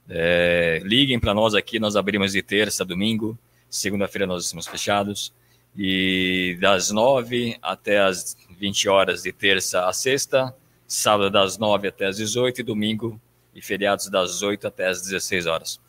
É, 0.10 0.82
liguem 0.84 1.20
para 1.20 1.34
nós 1.34 1.56
aqui, 1.56 1.80
nós 1.80 1.96
abrimos 1.96 2.34
de 2.34 2.42
terça 2.42 2.84
a 2.84 2.86
domingo, 2.86 3.40
segunda-feira 3.70 4.28
nós 4.28 4.44
estamos 4.46 4.68
fechados, 4.68 5.34
e 5.78 6.58
das 6.60 6.92
9 6.92 7.58
até 7.62 8.00
as 8.00 8.36
20 8.60 8.90
horas 8.90 9.24
de 9.24 9.32
terça 9.32 9.88
a 9.88 9.94
sexta, 9.94 10.54
sábado 10.88 11.30
das 11.30 11.58
9 11.58 11.88
até 11.88 12.08
as 12.08 12.18
18 12.18 12.60
e 12.62 12.64
domingo 12.64 13.22
e 13.56 13.62
feriados 13.62 14.10
das 14.10 14.42
8 14.42 14.68
até 14.68 14.88
as 14.88 15.02
16 15.02 15.46
horas. 15.46 15.80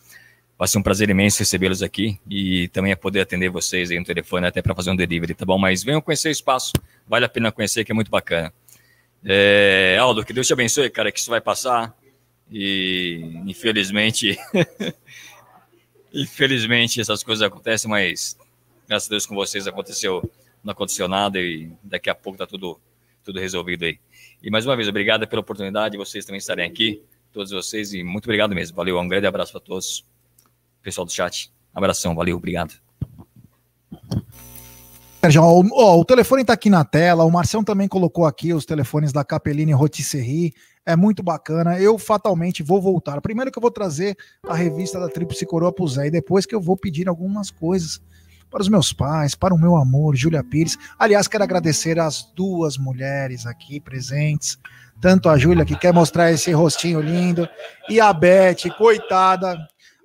Vai 0.56 0.68
ser 0.68 0.78
um 0.78 0.82
prazer 0.82 1.10
imenso 1.10 1.40
recebê-los 1.40 1.82
aqui 1.82 2.18
e 2.30 2.68
também 2.68 2.92
é 2.92 2.96
poder 2.96 3.20
atender 3.20 3.48
vocês 3.48 3.90
aí 3.90 3.98
no 3.98 4.04
telefone 4.04 4.46
até 4.46 4.62
para 4.62 4.74
fazer 4.74 4.90
um 4.90 4.96
delivery, 4.96 5.34
tá 5.34 5.44
bom? 5.44 5.58
Mas 5.58 5.82
venham 5.82 6.00
conhecer 6.00 6.28
o 6.28 6.30
espaço, 6.30 6.72
vale 7.08 7.24
a 7.24 7.28
pena 7.28 7.50
conhecer 7.50 7.84
que 7.84 7.90
é 7.90 7.94
muito 7.94 8.10
bacana. 8.10 8.52
É, 9.24 9.96
Aldo, 10.00 10.24
que 10.24 10.32
Deus 10.32 10.46
te 10.46 10.52
abençoe, 10.52 10.88
cara, 10.90 11.10
que 11.10 11.18
isso 11.18 11.30
vai 11.30 11.40
passar. 11.40 11.96
E 12.50 13.40
infelizmente, 13.46 14.38
infelizmente 16.14 17.00
essas 17.00 17.24
coisas 17.24 17.42
acontecem, 17.42 17.90
mas 17.90 18.38
graças 18.86 19.08
a 19.08 19.10
Deus 19.10 19.26
com 19.26 19.34
vocês 19.34 19.66
aconteceu, 19.66 20.30
não 20.62 20.72
aconteceu 20.72 21.08
nada 21.08 21.40
e 21.40 21.70
daqui 21.82 22.08
a 22.08 22.14
pouco 22.14 22.38
tá 22.38 22.46
tudo, 22.46 22.78
tudo 23.24 23.40
resolvido 23.40 23.86
aí. 23.86 23.98
E 24.40 24.50
mais 24.50 24.64
uma 24.66 24.76
vez, 24.76 24.88
obrigado 24.88 25.26
pela 25.26 25.40
oportunidade 25.40 25.92
de 25.92 25.98
vocês 25.98 26.24
também 26.24 26.38
estarem 26.38 26.64
aqui, 26.64 27.02
todos 27.32 27.50
vocês, 27.50 27.92
e 27.92 28.04
muito 28.04 28.26
obrigado 28.26 28.54
mesmo. 28.54 28.76
Valeu, 28.76 29.00
um 29.00 29.08
grande 29.08 29.26
abraço 29.26 29.50
para 29.50 29.60
todos. 29.60 30.04
Pessoal 30.84 31.06
do 31.06 31.12
chat, 31.12 31.50
abração, 31.74 32.14
valeu, 32.14 32.36
obrigado. 32.36 32.74
Sérgio, 35.22 35.42
o, 35.42 36.00
o 36.00 36.04
telefone 36.04 36.42
está 36.42 36.52
aqui 36.52 36.68
na 36.68 36.84
tela, 36.84 37.24
o 37.24 37.30
Marcião 37.30 37.64
também 37.64 37.88
colocou 37.88 38.26
aqui 38.26 38.52
os 38.52 38.66
telefones 38.66 39.10
da 39.10 39.24
Capelline 39.24 39.72
Rotisserie, 39.72 40.52
é 40.84 40.94
muito 40.94 41.22
bacana, 41.22 41.80
eu 41.80 41.96
fatalmente 41.96 42.62
vou 42.62 42.82
voltar. 42.82 43.22
Primeiro 43.22 43.50
que 43.50 43.56
eu 43.56 43.62
vou 43.62 43.70
trazer 43.70 44.14
a 44.46 44.54
revista 44.54 45.00
da 45.00 45.08
Tríplice 45.08 45.46
Coroa 45.46 45.72
pro 45.72 45.88
Zé, 45.88 46.08
e 46.08 46.10
depois 46.10 46.44
que 46.44 46.54
eu 46.54 46.60
vou 46.60 46.76
pedir 46.76 47.08
algumas 47.08 47.50
coisas 47.50 48.02
para 48.50 48.60
os 48.60 48.68
meus 48.68 48.92
pais, 48.92 49.34
para 49.34 49.54
o 49.54 49.58
meu 49.58 49.76
amor, 49.76 50.14
Júlia 50.14 50.44
Pires. 50.44 50.76
Aliás, 50.98 51.26
quero 51.26 51.42
agradecer 51.42 51.98
às 51.98 52.30
duas 52.36 52.76
mulheres 52.76 53.46
aqui 53.46 53.80
presentes, 53.80 54.58
tanto 55.00 55.30
a 55.30 55.38
Júlia, 55.38 55.64
que 55.64 55.74
quer 55.74 55.94
mostrar 55.94 56.30
esse 56.30 56.52
rostinho 56.52 57.00
lindo, 57.00 57.48
e 57.88 57.98
a 57.98 58.12
Beth, 58.12 58.70
coitada, 58.76 59.56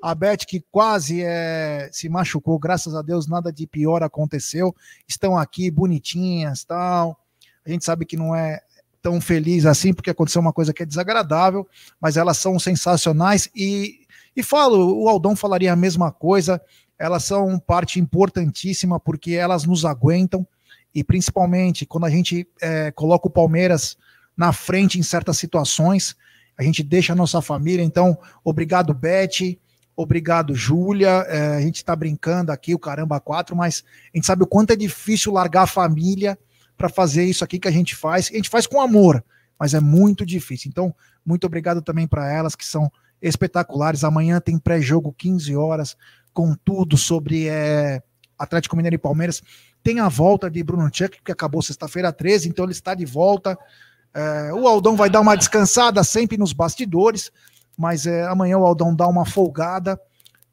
a 0.01 0.15
Beth, 0.15 0.45
que 0.47 0.63
quase 0.71 1.21
é, 1.23 1.89
se 1.91 2.07
machucou, 2.09 2.57
graças 2.57 2.95
a 2.95 3.01
Deus, 3.01 3.27
nada 3.27 3.51
de 3.51 3.67
pior 3.67 4.01
aconteceu. 4.03 4.75
Estão 5.07 5.37
aqui 5.37 5.69
bonitinhas 5.69 6.63
tal. 6.63 7.19
A 7.65 7.69
gente 7.69 7.85
sabe 7.85 8.05
que 8.05 8.17
não 8.17 8.35
é 8.35 8.61
tão 9.01 9.19
feliz 9.19 9.65
assim, 9.65 9.93
porque 9.93 10.09
aconteceu 10.09 10.41
uma 10.41 10.53
coisa 10.53 10.73
que 10.73 10.83
é 10.83 10.85
desagradável, 10.85 11.67
mas 11.99 12.17
elas 12.17 12.37
são 12.37 12.59
sensacionais 12.59 13.49
e, 13.55 14.01
e 14.35 14.43
falo, 14.43 15.01
o 15.01 15.07
Aldão 15.07 15.35
falaria 15.35 15.71
a 15.71 15.75
mesma 15.75 16.11
coisa. 16.11 16.61
Elas 16.97 17.23
são 17.23 17.57
parte 17.59 17.99
importantíssima 17.99 18.99
porque 18.99 19.33
elas 19.33 19.63
nos 19.65 19.85
aguentam 19.85 20.45
e 20.93 21.03
principalmente 21.03 21.85
quando 21.85 22.05
a 22.05 22.09
gente 22.09 22.47
é, 22.61 22.91
coloca 22.91 23.27
o 23.27 23.31
Palmeiras 23.31 23.97
na 24.35 24.51
frente 24.53 24.97
em 24.97 25.03
certas 25.03 25.37
situações, 25.37 26.15
a 26.57 26.63
gente 26.63 26.83
deixa 26.83 27.13
a 27.13 27.15
nossa 27.15 27.41
família. 27.41 27.83
Então, 27.83 28.17
obrigado, 28.43 28.93
Beth. 28.93 29.57
Obrigado, 30.01 30.55
Júlia. 30.55 31.25
É, 31.27 31.57
a 31.57 31.59
gente 31.59 31.75
está 31.75 31.93
brincando 31.93 32.53
aqui, 32.53 32.73
o 32.73 32.79
caramba 32.79 33.19
quatro, 33.19 33.53
mas 33.53 33.83
a 34.13 34.17
gente 34.17 34.25
sabe 34.25 34.43
o 34.43 34.47
quanto 34.47 34.71
é 34.71 34.75
difícil 34.77 35.33
largar 35.33 35.63
a 35.63 35.67
família 35.67 36.39
para 36.77 36.87
fazer 36.87 37.25
isso 37.25 37.43
aqui 37.43 37.59
que 37.59 37.67
a 37.67 37.71
gente 37.71 37.93
faz. 37.97 38.29
A 38.31 38.35
gente 38.37 38.47
faz 38.47 38.65
com 38.65 38.79
amor, 38.79 39.21
mas 39.59 39.73
é 39.73 39.81
muito 39.81 40.25
difícil. 40.25 40.69
Então, 40.69 40.95
muito 41.25 41.45
obrigado 41.45 41.81
também 41.81 42.07
para 42.07 42.31
elas 42.31 42.55
que 42.55 42.65
são 42.65 42.89
espetaculares. 43.21 44.05
Amanhã 44.05 44.39
tem 44.39 44.57
pré-jogo 44.57 45.13
15 45.17 45.53
horas 45.57 45.97
com 46.31 46.55
tudo 46.55 46.95
sobre 46.95 47.49
é, 47.49 48.01
Atlético 48.37 48.77
Mineiro 48.77 48.95
e 48.95 48.99
Palmeiras. 48.99 49.43
Tem 49.83 49.99
a 49.99 50.07
volta 50.07 50.49
de 50.49 50.63
Bruno 50.63 50.89
Tchek, 50.89 51.21
que 51.21 51.31
acabou 51.33 51.61
sexta-feira 51.61 52.13
13, 52.13 52.47
então 52.47 52.63
ele 52.63 52.71
está 52.71 52.95
de 52.95 53.03
volta. 53.03 53.57
É, 54.13 54.53
o 54.53 54.65
Aldão 54.65 54.95
vai 54.95 55.09
dar 55.09 55.19
uma 55.19 55.35
descansada 55.35 56.05
sempre 56.05 56.37
nos 56.37 56.53
bastidores 56.53 57.29
mas 57.79 58.05
é, 58.05 58.25
amanhã 58.25 58.57
o 58.57 58.65
Aldão 58.65 58.93
dá 58.93 59.07
uma 59.07 59.25
folgada. 59.25 59.97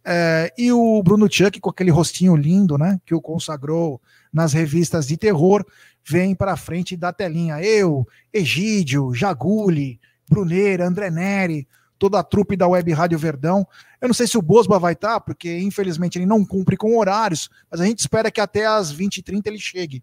É, 0.05 0.55
e 0.57 0.71
o 0.71 1.03
Bruno 1.03 1.27
Chuck, 1.29 1.59
com 1.59 1.69
aquele 1.69 1.91
rostinho 1.91 2.37
lindo, 2.37 2.79
né, 2.79 3.01
que 3.05 3.17
o 3.17 3.21
consagrou 3.21 4.01
nas 4.33 4.53
revistas 4.53 5.09
de 5.09 5.17
terror, 5.17 5.67
vem 6.05 6.37
para 6.37 6.57
frente 6.57 6.97
da 6.97 7.13
telinha. 7.13 7.61
Eu, 7.61 8.07
Egídio, 8.33 9.13
Jaguli, 9.13 9.99
Bruneira, 10.31 10.87
André 10.87 11.11
Neri, 11.11 11.67
toda 11.99 12.21
a 12.21 12.23
trupe 12.23 12.57
da 12.57 12.69
Web 12.69 12.93
Rádio 12.93 13.19
Verdão. 13.19 13.67
Eu 14.01 14.07
não 14.07 14.15
sei 14.15 14.29
se 14.29 14.39
o 14.39 14.43
Bosba 14.43 14.79
vai 14.79 14.93
estar, 14.93 15.15
tá, 15.15 15.21
porque 15.21 15.59
infelizmente 15.59 16.17
ele 16.17 16.27
não 16.27 16.45
cumpre 16.45 16.77
com 16.77 16.97
horários, 16.97 17.51
mas 17.69 17.81
a 17.81 17.87
gente 17.87 17.99
espera 17.99 18.31
que 18.31 18.41
até 18.41 18.67
às 18.67 18.95
20h30 18.95 19.43
ele 19.47 19.59
chegue. 19.59 20.01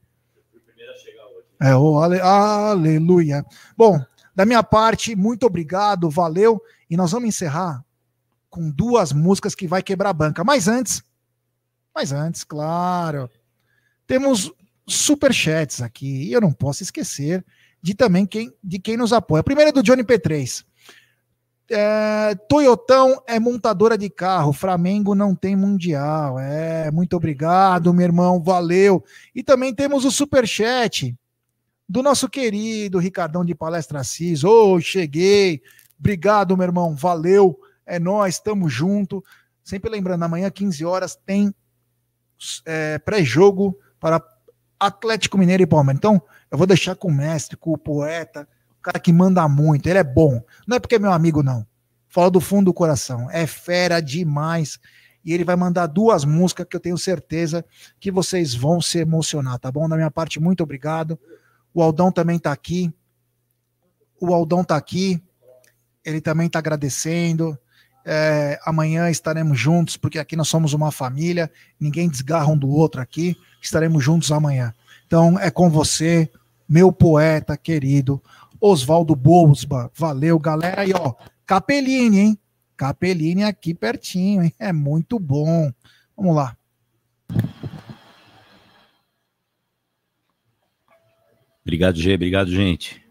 É, 1.62 1.74
oh, 1.74 2.00
ale, 2.00 2.20
aleluia. 2.20 3.46
Bom, 3.78 3.98
da 4.36 4.46
minha 4.46 4.64
parte, 4.64 5.16
muito 5.16 5.46
obrigado, 5.46 6.10
valeu. 6.10 6.62
E 6.94 6.96
nós 6.96 7.12
vamos 7.12 7.30
encerrar 7.30 7.84
com 8.52 8.70
duas 8.70 9.12
músicas 9.12 9.56
que 9.56 9.68
vai 9.68 9.82
quebrar 9.82 10.12
a 10.12 10.14
banca. 10.14 10.44
Mas 10.44 10.68
antes, 10.68 11.02
mas 11.94 12.12
antes, 12.12 12.44
claro, 12.44 13.28
temos 14.06 14.54
superchats 14.86 15.82
aqui. 15.82 16.26
E 16.26 16.32
eu 16.32 16.40
não 16.40 16.54
posso 16.54 16.84
esquecer 16.84 17.44
de 17.82 17.96
também 17.96 18.28
quem, 18.28 18.54
de 18.64 18.78
quem 18.78 18.96
nos 18.96 19.12
apoia. 19.12 19.42
A 19.42 19.44
primeira 19.44 19.70
é 19.70 19.74
do 19.74 19.82
Johnny 19.82 20.04
P3. 20.04 20.64
É, 21.72 22.36
Toyotão 22.48 23.24
é 23.26 23.40
montadora 23.40 23.98
de 23.98 24.08
carro, 24.08 24.54
Flamengo 24.54 25.16
não 25.16 25.34
tem 25.34 25.56
mundial. 25.56 26.38
É, 26.38 26.92
muito 26.92 27.18
obrigado, 27.18 27.92
meu 27.92 28.06
irmão, 28.06 28.40
valeu. 28.40 29.04
E 29.34 29.42
também 29.42 29.74
temos 29.74 30.06
o 30.06 30.12
superchat 30.12 31.18
do 31.90 32.04
nosso 32.04 32.30
querido 32.30 33.00
Ricardão 33.00 33.44
de 33.44 33.56
Palestra 33.56 34.02
Assis. 34.02 34.44
Ô, 34.44 34.76
oh, 34.76 34.80
cheguei. 34.80 35.60
Obrigado, 36.04 36.58
meu 36.58 36.66
irmão. 36.66 36.94
Valeu. 36.94 37.58
É 37.86 37.98
nós, 37.98 38.36
estamos 38.36 38.74
junto. 38.74 39.24
Sempre 39.64 39.90
lembrando, 39.90 40.24
amanhã, 40.24 40.52
15 40.52 40.84
horas, 40.84 41.16
tem 41.16 41.56
é, 42.66 43.00
pré-jogo 43.00 43.80
para 44.02 44.22
Atlético 44.78 45.38
Mineiro 45.38 45.64
e 45.64 45.66
Palmeiras. 45.66 45.98
Então, 45.98 46.22
eu 46.52 46.58
vou 46.58 46.68
deixar 46.68 46.94
com 46.98 47.08
o 47.08 47.14
mestre, 47.14 47.56
com 47.56 47.72
o 47.72 47.78
poeta, 47.78 48.46
o 48.78 48.82
cara 48.82 49.00
que 49.00 49.14
manda 49.14 49.48
muito. 49.48 49.88
Ele 49.88 49.98
é 49.98 50.04
bom. 50.04 50.44
Não 50.68 50.76
é 50.76 50.80
porque 50.82 50.96
é 50.96 51.00
meu 51.00 51.14
amigo, 51.14 51.42
não. 51.42 51.66
Fala 52.10 52.30
do 52.30 52.42
fundo 52.42 52.66
do 52.66 52.74
coração. 52.74 53.32
É 53.32 53.48
fera 53.48 54.02
demais. 54.02 54.82
E 55.24 55.32
ele 55.34 55.46
vai 55.46 55.56
mandar 55.56 55.88
duas 55.88 56.26
músicas 56.26 56.68
que 56.70 56.76
eu 56.76 56.82
tenho 56.82 56.98
certeza 56.98 57.64
que 57.98 58.12
vocês 58.12 58.54
vão 58.54 58.82
se 58.82 58.98
emocionar, 58.98 59.58
tá 59.58 59.72
bom? 59.72 59.88
Da 59.88 59.96
minha 59.96 60.12
parte, 60.12 60.38
muito 60.38 60.64
obrigado. 60.64 61.18
O 61.74 61.82
Aldão 61.82 62.12
também 62.12 62.38
tá 62.38 62.52
aqui. 62.52 62.94
O 64.20 64.34
Aldão 64.34 64.66
tá 64.66 64.76
aqui 64.76 65.24
ele 66.06 66.22
também 66.22 66.48
está 66.48 66.60
agradecendo. 66.60 67.58
É, 68.06 68.60
amanhã 68.66 69.10
estaremos 69.10 69.58
juntos, 69.58 69.96
porque 69.96 70.20
aqui 70.20 70.36
nós 70.36 70.50
somos 70.50 70.74
uma 70.74 70.92
família, 70.92 71.50
ninguém 71.80 72.10
desgarra 72.10 72.52
um 72.52 72.58
do 72.58 72.70
outro 72.70 73.02
aqui, 73.02 73.38
estaremos 73.62 74.04
juntos 74.04 74.32
amanhã. 74.32 74.74
Então 75.08 75.40
é 75.40 75.50
com 75.50 75.70
você, 75.70 76.30
meu 76.68 76.92
poeta 76.92 77.56
querido, 77.56 78.22
Oswaldo 78.60 79.16
Bosba. 79.16 79.92
Valeu, 79.96 80.40
galera. 80.40 80.86
E 80.86 80.94
ó, 80.94 81.14
Capeline, 81.46 82.20
hein? 82.20 82.40
Capeline 82.76 83.44
aqui 83.44 83.74
pertinho, 83.74 84.44
hein? 84.44 84.54
É 84.58 84.74
muito 84.74 85.20
bom. 85.20 85.72
Vamos 86.16 86.36
lá. 86.36 86.58
Obrigado, 91.62 91.98
G. 91.98 92.16
Obrigado, 92.16 92.50
gente. 92.50 93.03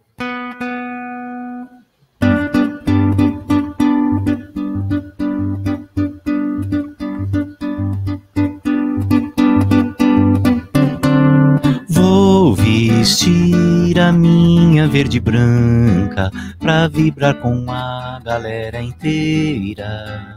Vestir 13.02 13.98
a 13.98 14.12
minha 14.12 14.86
verde 14.86 15.18
branca 15.18 16.30
pra 16.60 16.86
vibrar 16.86 17.34
com 17.34 17.68
a 17.68 18.20
galera 18.24 18.80
inteira. 18.80 20.36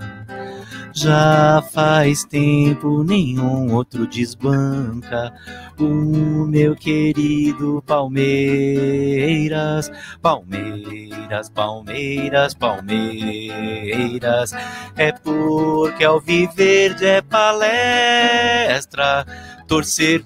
Já 0.91 1.63
faz 1.73 2.23
tempo 2.23 3.03
nenhum 3.03 3.71
outro 3.71 4.07
desbanca 4.07 5.31
o 5.77 6.47
meu 6.47 6.75
querido 6.75 7.83
Palmeiras, 7.85 9.91
Palmeiras, 10.19 11.51
Palmeiras, 11.51 12.55
Palmeiras. 12.55 14.53
É 14.95 15.11
porque 15.11 16.03
ao 16.03 16.19
viver 16.19 16.95
é 17.03 17.21
palestra 17.21 19.23
torcer. 19.65 20.23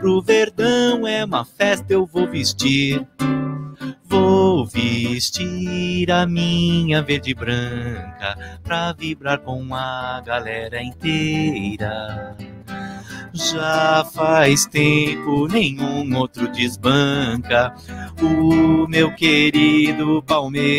Pro 0.00 0.22
Verdão 0.22 1.06
é 1.06 1.24
uma 1.24 1.44
festa, 1.44 1.92
eu 1.92 2.06
vou 2.06 2.28
vestir. 2.28 3.06
Vou 4.04 4.66
vestir 4.66 6.10
a 6.10 6.26
minha 6.26 7.02
verde 7.02 7.34
branca 7.34 8.58
pra 8.62 8.92
vibrar 8.92 9.38
com 9.40 9.74
a 9.74 10.20
galera 10.20 10.82
inteira. 10.82 12.36
Já 13.34 14.04
faz 14.12 14.66
tempo 14.66 15.48
nenhum 15.48 16.18
outro 16.18 16.46
desbanca 16.48 17.74
o 18.20 18.86
meu 18.86 19.14
querido 19.14 20.22
Palmeiras, 20.22 20.70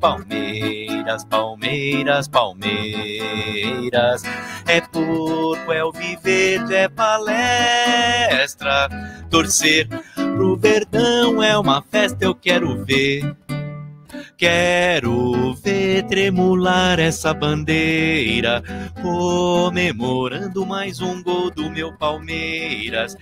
Palmeiras, 0.00 1.26
Palmeiras, 1.26 2.26
Palmeiras. 2.26 4.22
É 4.66 4.80
porco, 4.80 5.72
é 5.72 5.84
o 5.84 5.92
viver, 5.92 6.62
é 6.72 6.88
palestra, 6.88 8.88
torcer 9.28 9.86
pro 10.14 10.56
Verdão 10.56 11.42
é 11.42 11.58
uma 11.58 11.82
festa, 11.82 12.24
eu 12.24 12.34
quero 12.34 12.82
ver. 12.84 13.36
Quero 14.36 15.54
ver 15.54 16.02
tremular 16.04 16.98
essa 16.98 17.32
bandeira, 17.32 18.62
comemorando 19.00 20.66
mais 20.66 21.00
um 21.00 21.22
gol 21.22 21.50
do 21.50 21.70
meu 21.70 21.96
Palmeiras. 21.96 23.16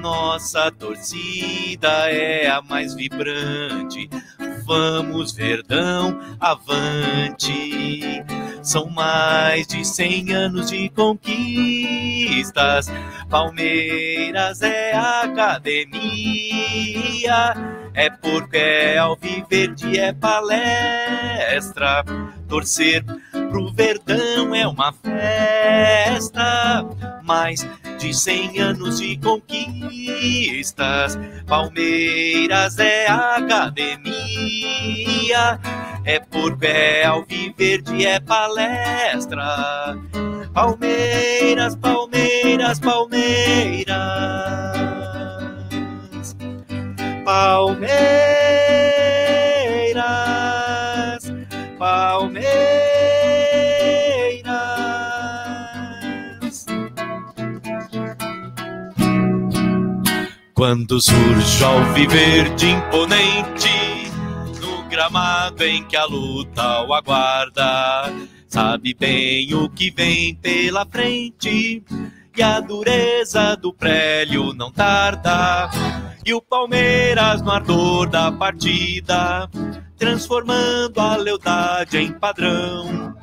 Nossa 0.00 0.70
torcida 0.70 2.10
é 2.10 2.48
a 2.48 2.62
mais 2.62 2.94
vibrante. 2.94 4.08
Vamos, 4.64 5.32
Verdão, 5.32 6.18
avante. 6.38 8.22
São 8.62 8.90
mais 8.90 9.66
de 9.66 9.82
cem 9.84 10.32
anos 10.34 10.70
de 10.70 10.88
conquistas. 10.90 12.86
Palmeiras 13.30 14.60
é 14.60 14.92
academia. 14.92 15.78
É 17.94 18.10
porque 18.10 18.96
ao 18.98 19.16
viver 19.16 19.74
de 19.74 19.98
é 19.98 20.12
palestra. 20.12 22.04
Torcer 22.48 23.04
pro 23.50 23.72
Verdão 23.72 24.54
é 24.54 24.66
uma 24.66 24.92
festa. 24.92 26.84
Mais 27.22 27.66
de 27.98 28.14
cem 28.14 28.58
anos 28.60 28.98
de 28.98 29.16
conquistas. 29.18 31.18
Palmeiras 31.46 32.78
é 32.78 33.06
academia. 33.08 33.98
É 36.04 36.20
porque 36.20 37.02
ao 37.06 37.24
viver 37.24 37.82
de 37.82 38.06
é 38.06 38.20
palestra. 38.20 39.96
Palmeiras, 40.54 41.76
Palmeiras, 41.76 42.80
Palmeiras. 42.80 44.67
Palmeiras, 47.28 47.92
Palmeiras. 51.78 52.48
Quando 60.54 60.98
surge 61.02 61.62
ao 61.62 61.84
viver 61.92 62.48
de 62.54 62.70
imponente 62.70 64.10
no 64.62 64.84
gramado 64.84 65.62
em 65.64 65.84
que 65.84 65.98
a 65.98 66.06
luta 66.06 66.80
o 66.84 66.94
aguarda, 66.94 68.10
sabe 68.46 68.94
bem 68.94 69.52
o 69.52 69.68
que 69.68 69.90
vem 69.90 70.34
pela 70.34 70.86
frente 70.86 71.84
e 72.38 72.42
a 72.42 72.60
dureza 72.60 73.56
do 73.56 73.74
prélio 73.74 74.52
não 74.52 74.70
tarda. 74.70 75.68
E 76.24 76.32
o 76.32 76.40
Palmeiras 76.40 77.42
no 77.42 77.50
ardor 77.50 78.08
da 78.08 78.30
partida, 78.30 79.50
transformando 79.96 81.00
a 81.00 81.16
lealdade 81.16 81.98
em 81.98 82.12
padrão. 82.12 83.16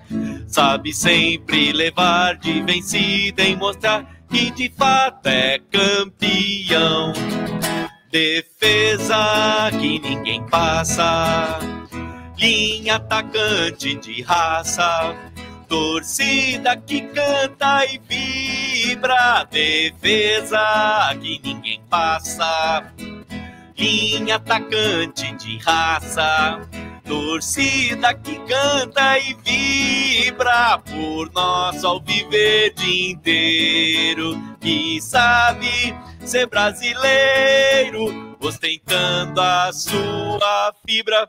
Sabe 0.48 0.94
sempre 0.94 1.72
levar 1.72 2.36
de 2.36 2.62
vencida 2.62 3.44
e 3.44 3.56
mostrar 3.56 4.06
que 4.30 4.52
de 4.52 4.70
fato 4.70 5.28
é 5.28 5.60
campeão. 5.72 7.14
Defesa 8.12 9.70
que 9.80 9.98
ninguém 10.00 10.46
passa, 10.48 11.60
linha 12.38 12.96
atacante 12.96 13.96
de 13.96 14.22
raça 14.24 15.16
Torcida 15.68 16.78
que 16.78 17.02
canta 17.02 17.86
e 17.86 17.98
vibra, 17.98 19.48
defesa 19.50 21.16
que 21.20 21.40
ninguém 21.44 21.82
passa. 21.90 22.94
Linha 23.78 24.36
atacante 24.36 25.34
de 25.36 25.58
raça, 25.58 26.62
torcida 27.04 28.14
que 28.14 28.40
canta 28.40 29.18
e 29.20 29.34
vibra 29.44 30.78
por 30.80 31.32
nós 31.34 31.84
ao 31.84 32.00
viver 32.00 32.74
de 32.74 33.12
inteiro. 33.12 34.40
Que 34.62 35.02
sabe 35.02 35.96
ser 36.24 36.48
brasileiro, 36.48 38.38
ostentando 38.40 39.42
a 39.42 39.72
sua 39.74 40.74
fibra. 40.88 41.28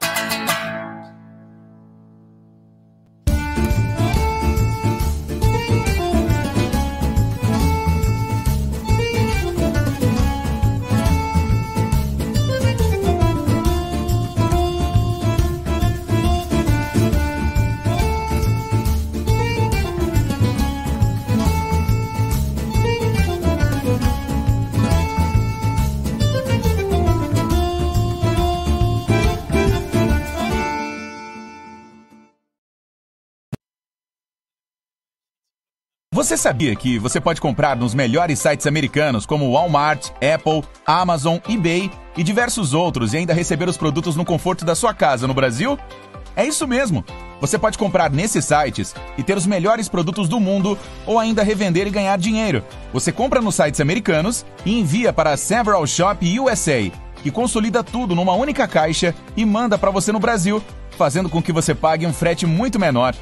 Você 36.17 36.35
sabia 36.35 36.75
que 36.75 36.99
você 36.99 37.21
pode 37.21 37.43
comprar 37.43 37.77
nos 37.77 37.93
melhores 37.95 38.39
sites 38.39 38.67
americanos 38.67 39.27
como 39.27 39.53
Walmart, 39.53 40.13
Apple, 40.13 40.65
Amazon, 40.87 41.37
eBay 41.47 41.91
e 42.17 42.23
diversos 42.23 42.73
outros 42.73 43.13
e 43.13 43.19
ainda 43.19 43.35
receber 43.35 43.69
os 43.69 43.77
produtos 43.77 44.17
no 44.17 44.25
conforto 44.25 44.65
da 44.65 44.75
sua 44.75 44.95
casa 44.95 45.27
no 45.27 45.35
Brasil? 45.35 45.79
É 46.35 46.43
isso 46.43 46.67
mesmo! 46.67 47.05
Você 47.39 47.59
pode 47.59 47.77
comprar 47.77 48.11
nesses 48.11 48.47
sites 48.47 48.95
e 49.19 49.23
ter 49.23 49.37
os 49.37 49.47
melhores 49.47 49.91
produtos 49.91 50.27
do 50.27 50.41
mundo 50.41 50.79
ou 51.05 51.19
ainda 51.19 51.43
revender 51.43 51.87
e 51.87 51.91
ganhar 51.91 52.17
dinheiro. 52.17 52.65
Você 52.95 53.13
compra 53.13 53.43
nos 53.43 53.55
sites 53.55 53.83
americanos 53.83 54.47
e 54.65 54.81
envia 54.81 55.13
para 55.13 55.33
a 55.33 55.37
Several 55.37 55.87
Shop 55.87 56.41
USA, 56.41 56.91
que 57.23 57.31
consolida 57.31 57.85
tudo 57.85 58.15
numa 58.15 58.33
única 58.33 58.67
caixa 58.67 59.15
e 59.37 59.45
manda 59.45 59.77
para 59.77 59.91
você 59.91 60.13
no 60.13 60.19
Brasil, 60.19 60.65
fazendo 60.97 61.29
com 61.29 61.43
que 61.43 61.53
você 61.53 61.75
pague 61.75 62.07
um 62.07 62.13
frete 62.15 62.47
muito 62.47 62.81
menor. 62.81 63.15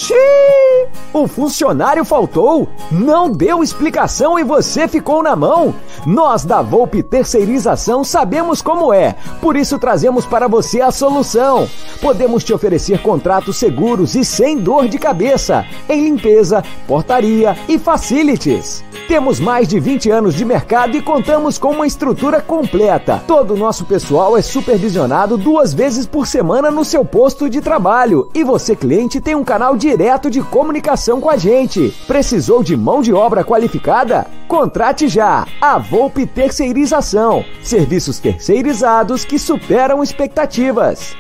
Xiii! 0.01 0.89
O 1.13 1.29
funcionário 1.29 2.07
faltou, 2.07 2.67
não 2.91 3.31
deu 3.31 3.63
explicação 3.63 4.39
e 4.39 4.43
você 4.43 4.89
ficou 4.89 5.23
na 5.23 5.37
mão. 5.37 5.75
Nós 6.07 6.43
da 6.43 6.63
Volpe 6.63 7.03
Terceirização 7.03 8.03
sabemos 8.03 8.63
como 8.63 8.95
é, 8.95 9.15
por 9.43 9.57
isso 9.57 9.79
trazemos 9.79 10.25
para 10.25 10.49
você 10.49 10.81
a 10.81 10.91
solução. 10.91 11.69
Podemos 12.01 12.43
te 12.43 12.55
oferecer 12.55 13.03
contratos 13.03 13.59
seguros 13.59 14.15
e 14.15 14.25
sem 14.25 14.57
dor 14.57 14.89
de 14.89 14.99
cabeça 14.99 15.67
em 15.87 16.05
limpeza, 16.05 16.65
portaria 16.87 17.55
e 17.69 17.79
facilities. 17.79 18.83
Temos 19.11 19.41
mais 19.41 19.67
de 19.67 19.81
20 19.81 20.09
anos 20.09 20.37
de 20.37 20.45
mercado 20.45 20.97
e 20.97 21.03
contamos 21.03 21.59
com 21.59 21.73
uma 21.73 21.85
estrutura 21.85 22.41
completa. 22.41 23.21
Todo 23.27 23.55
o 23.55 23.57
nosso 23.57 23.85
pessoal 23.85 24.39
é 24.39 24.41
supervisionado 24.41 25.37
duas 25.37 25.75
vezes 25.75 26.07
por 26.07 26.29
semana 26.29 26.71
no 26.71 26.85
seu 26.85 27.05
posto 27.05 27.51
de 27.51 27.61
trabalho. 27.61 28.31
E 28.33 28.45
você, 28.45 28.77
cliente, 28.77 29.21
tem 29.21 29.35
um 29.35 29.43
canal 29.43 29.77
direto 29.77 30.31
de 30.31 30.41
comunicação 30.41 31.21
com 31.21 31.29
a 31.29 31.37
gente. 31.37 31.93
Precisou 32.07 32.63
de 32.63 32.77
mão 32.77 33.03
de 33.03 33.13
obra 33.13 33.43
qualificada? 33.43 34.29
Contrate 34.47 35.09
já 35.09 35.45
a 35.61 35.77
Volpe 35.77 36.25
Terceirização. 36.25 37.45
Serviços 37.65 38.21
terceirizados 38.21 39.25
que 39.25 39.41
superam 39.41 40.05
expectativas. 40.05 41.17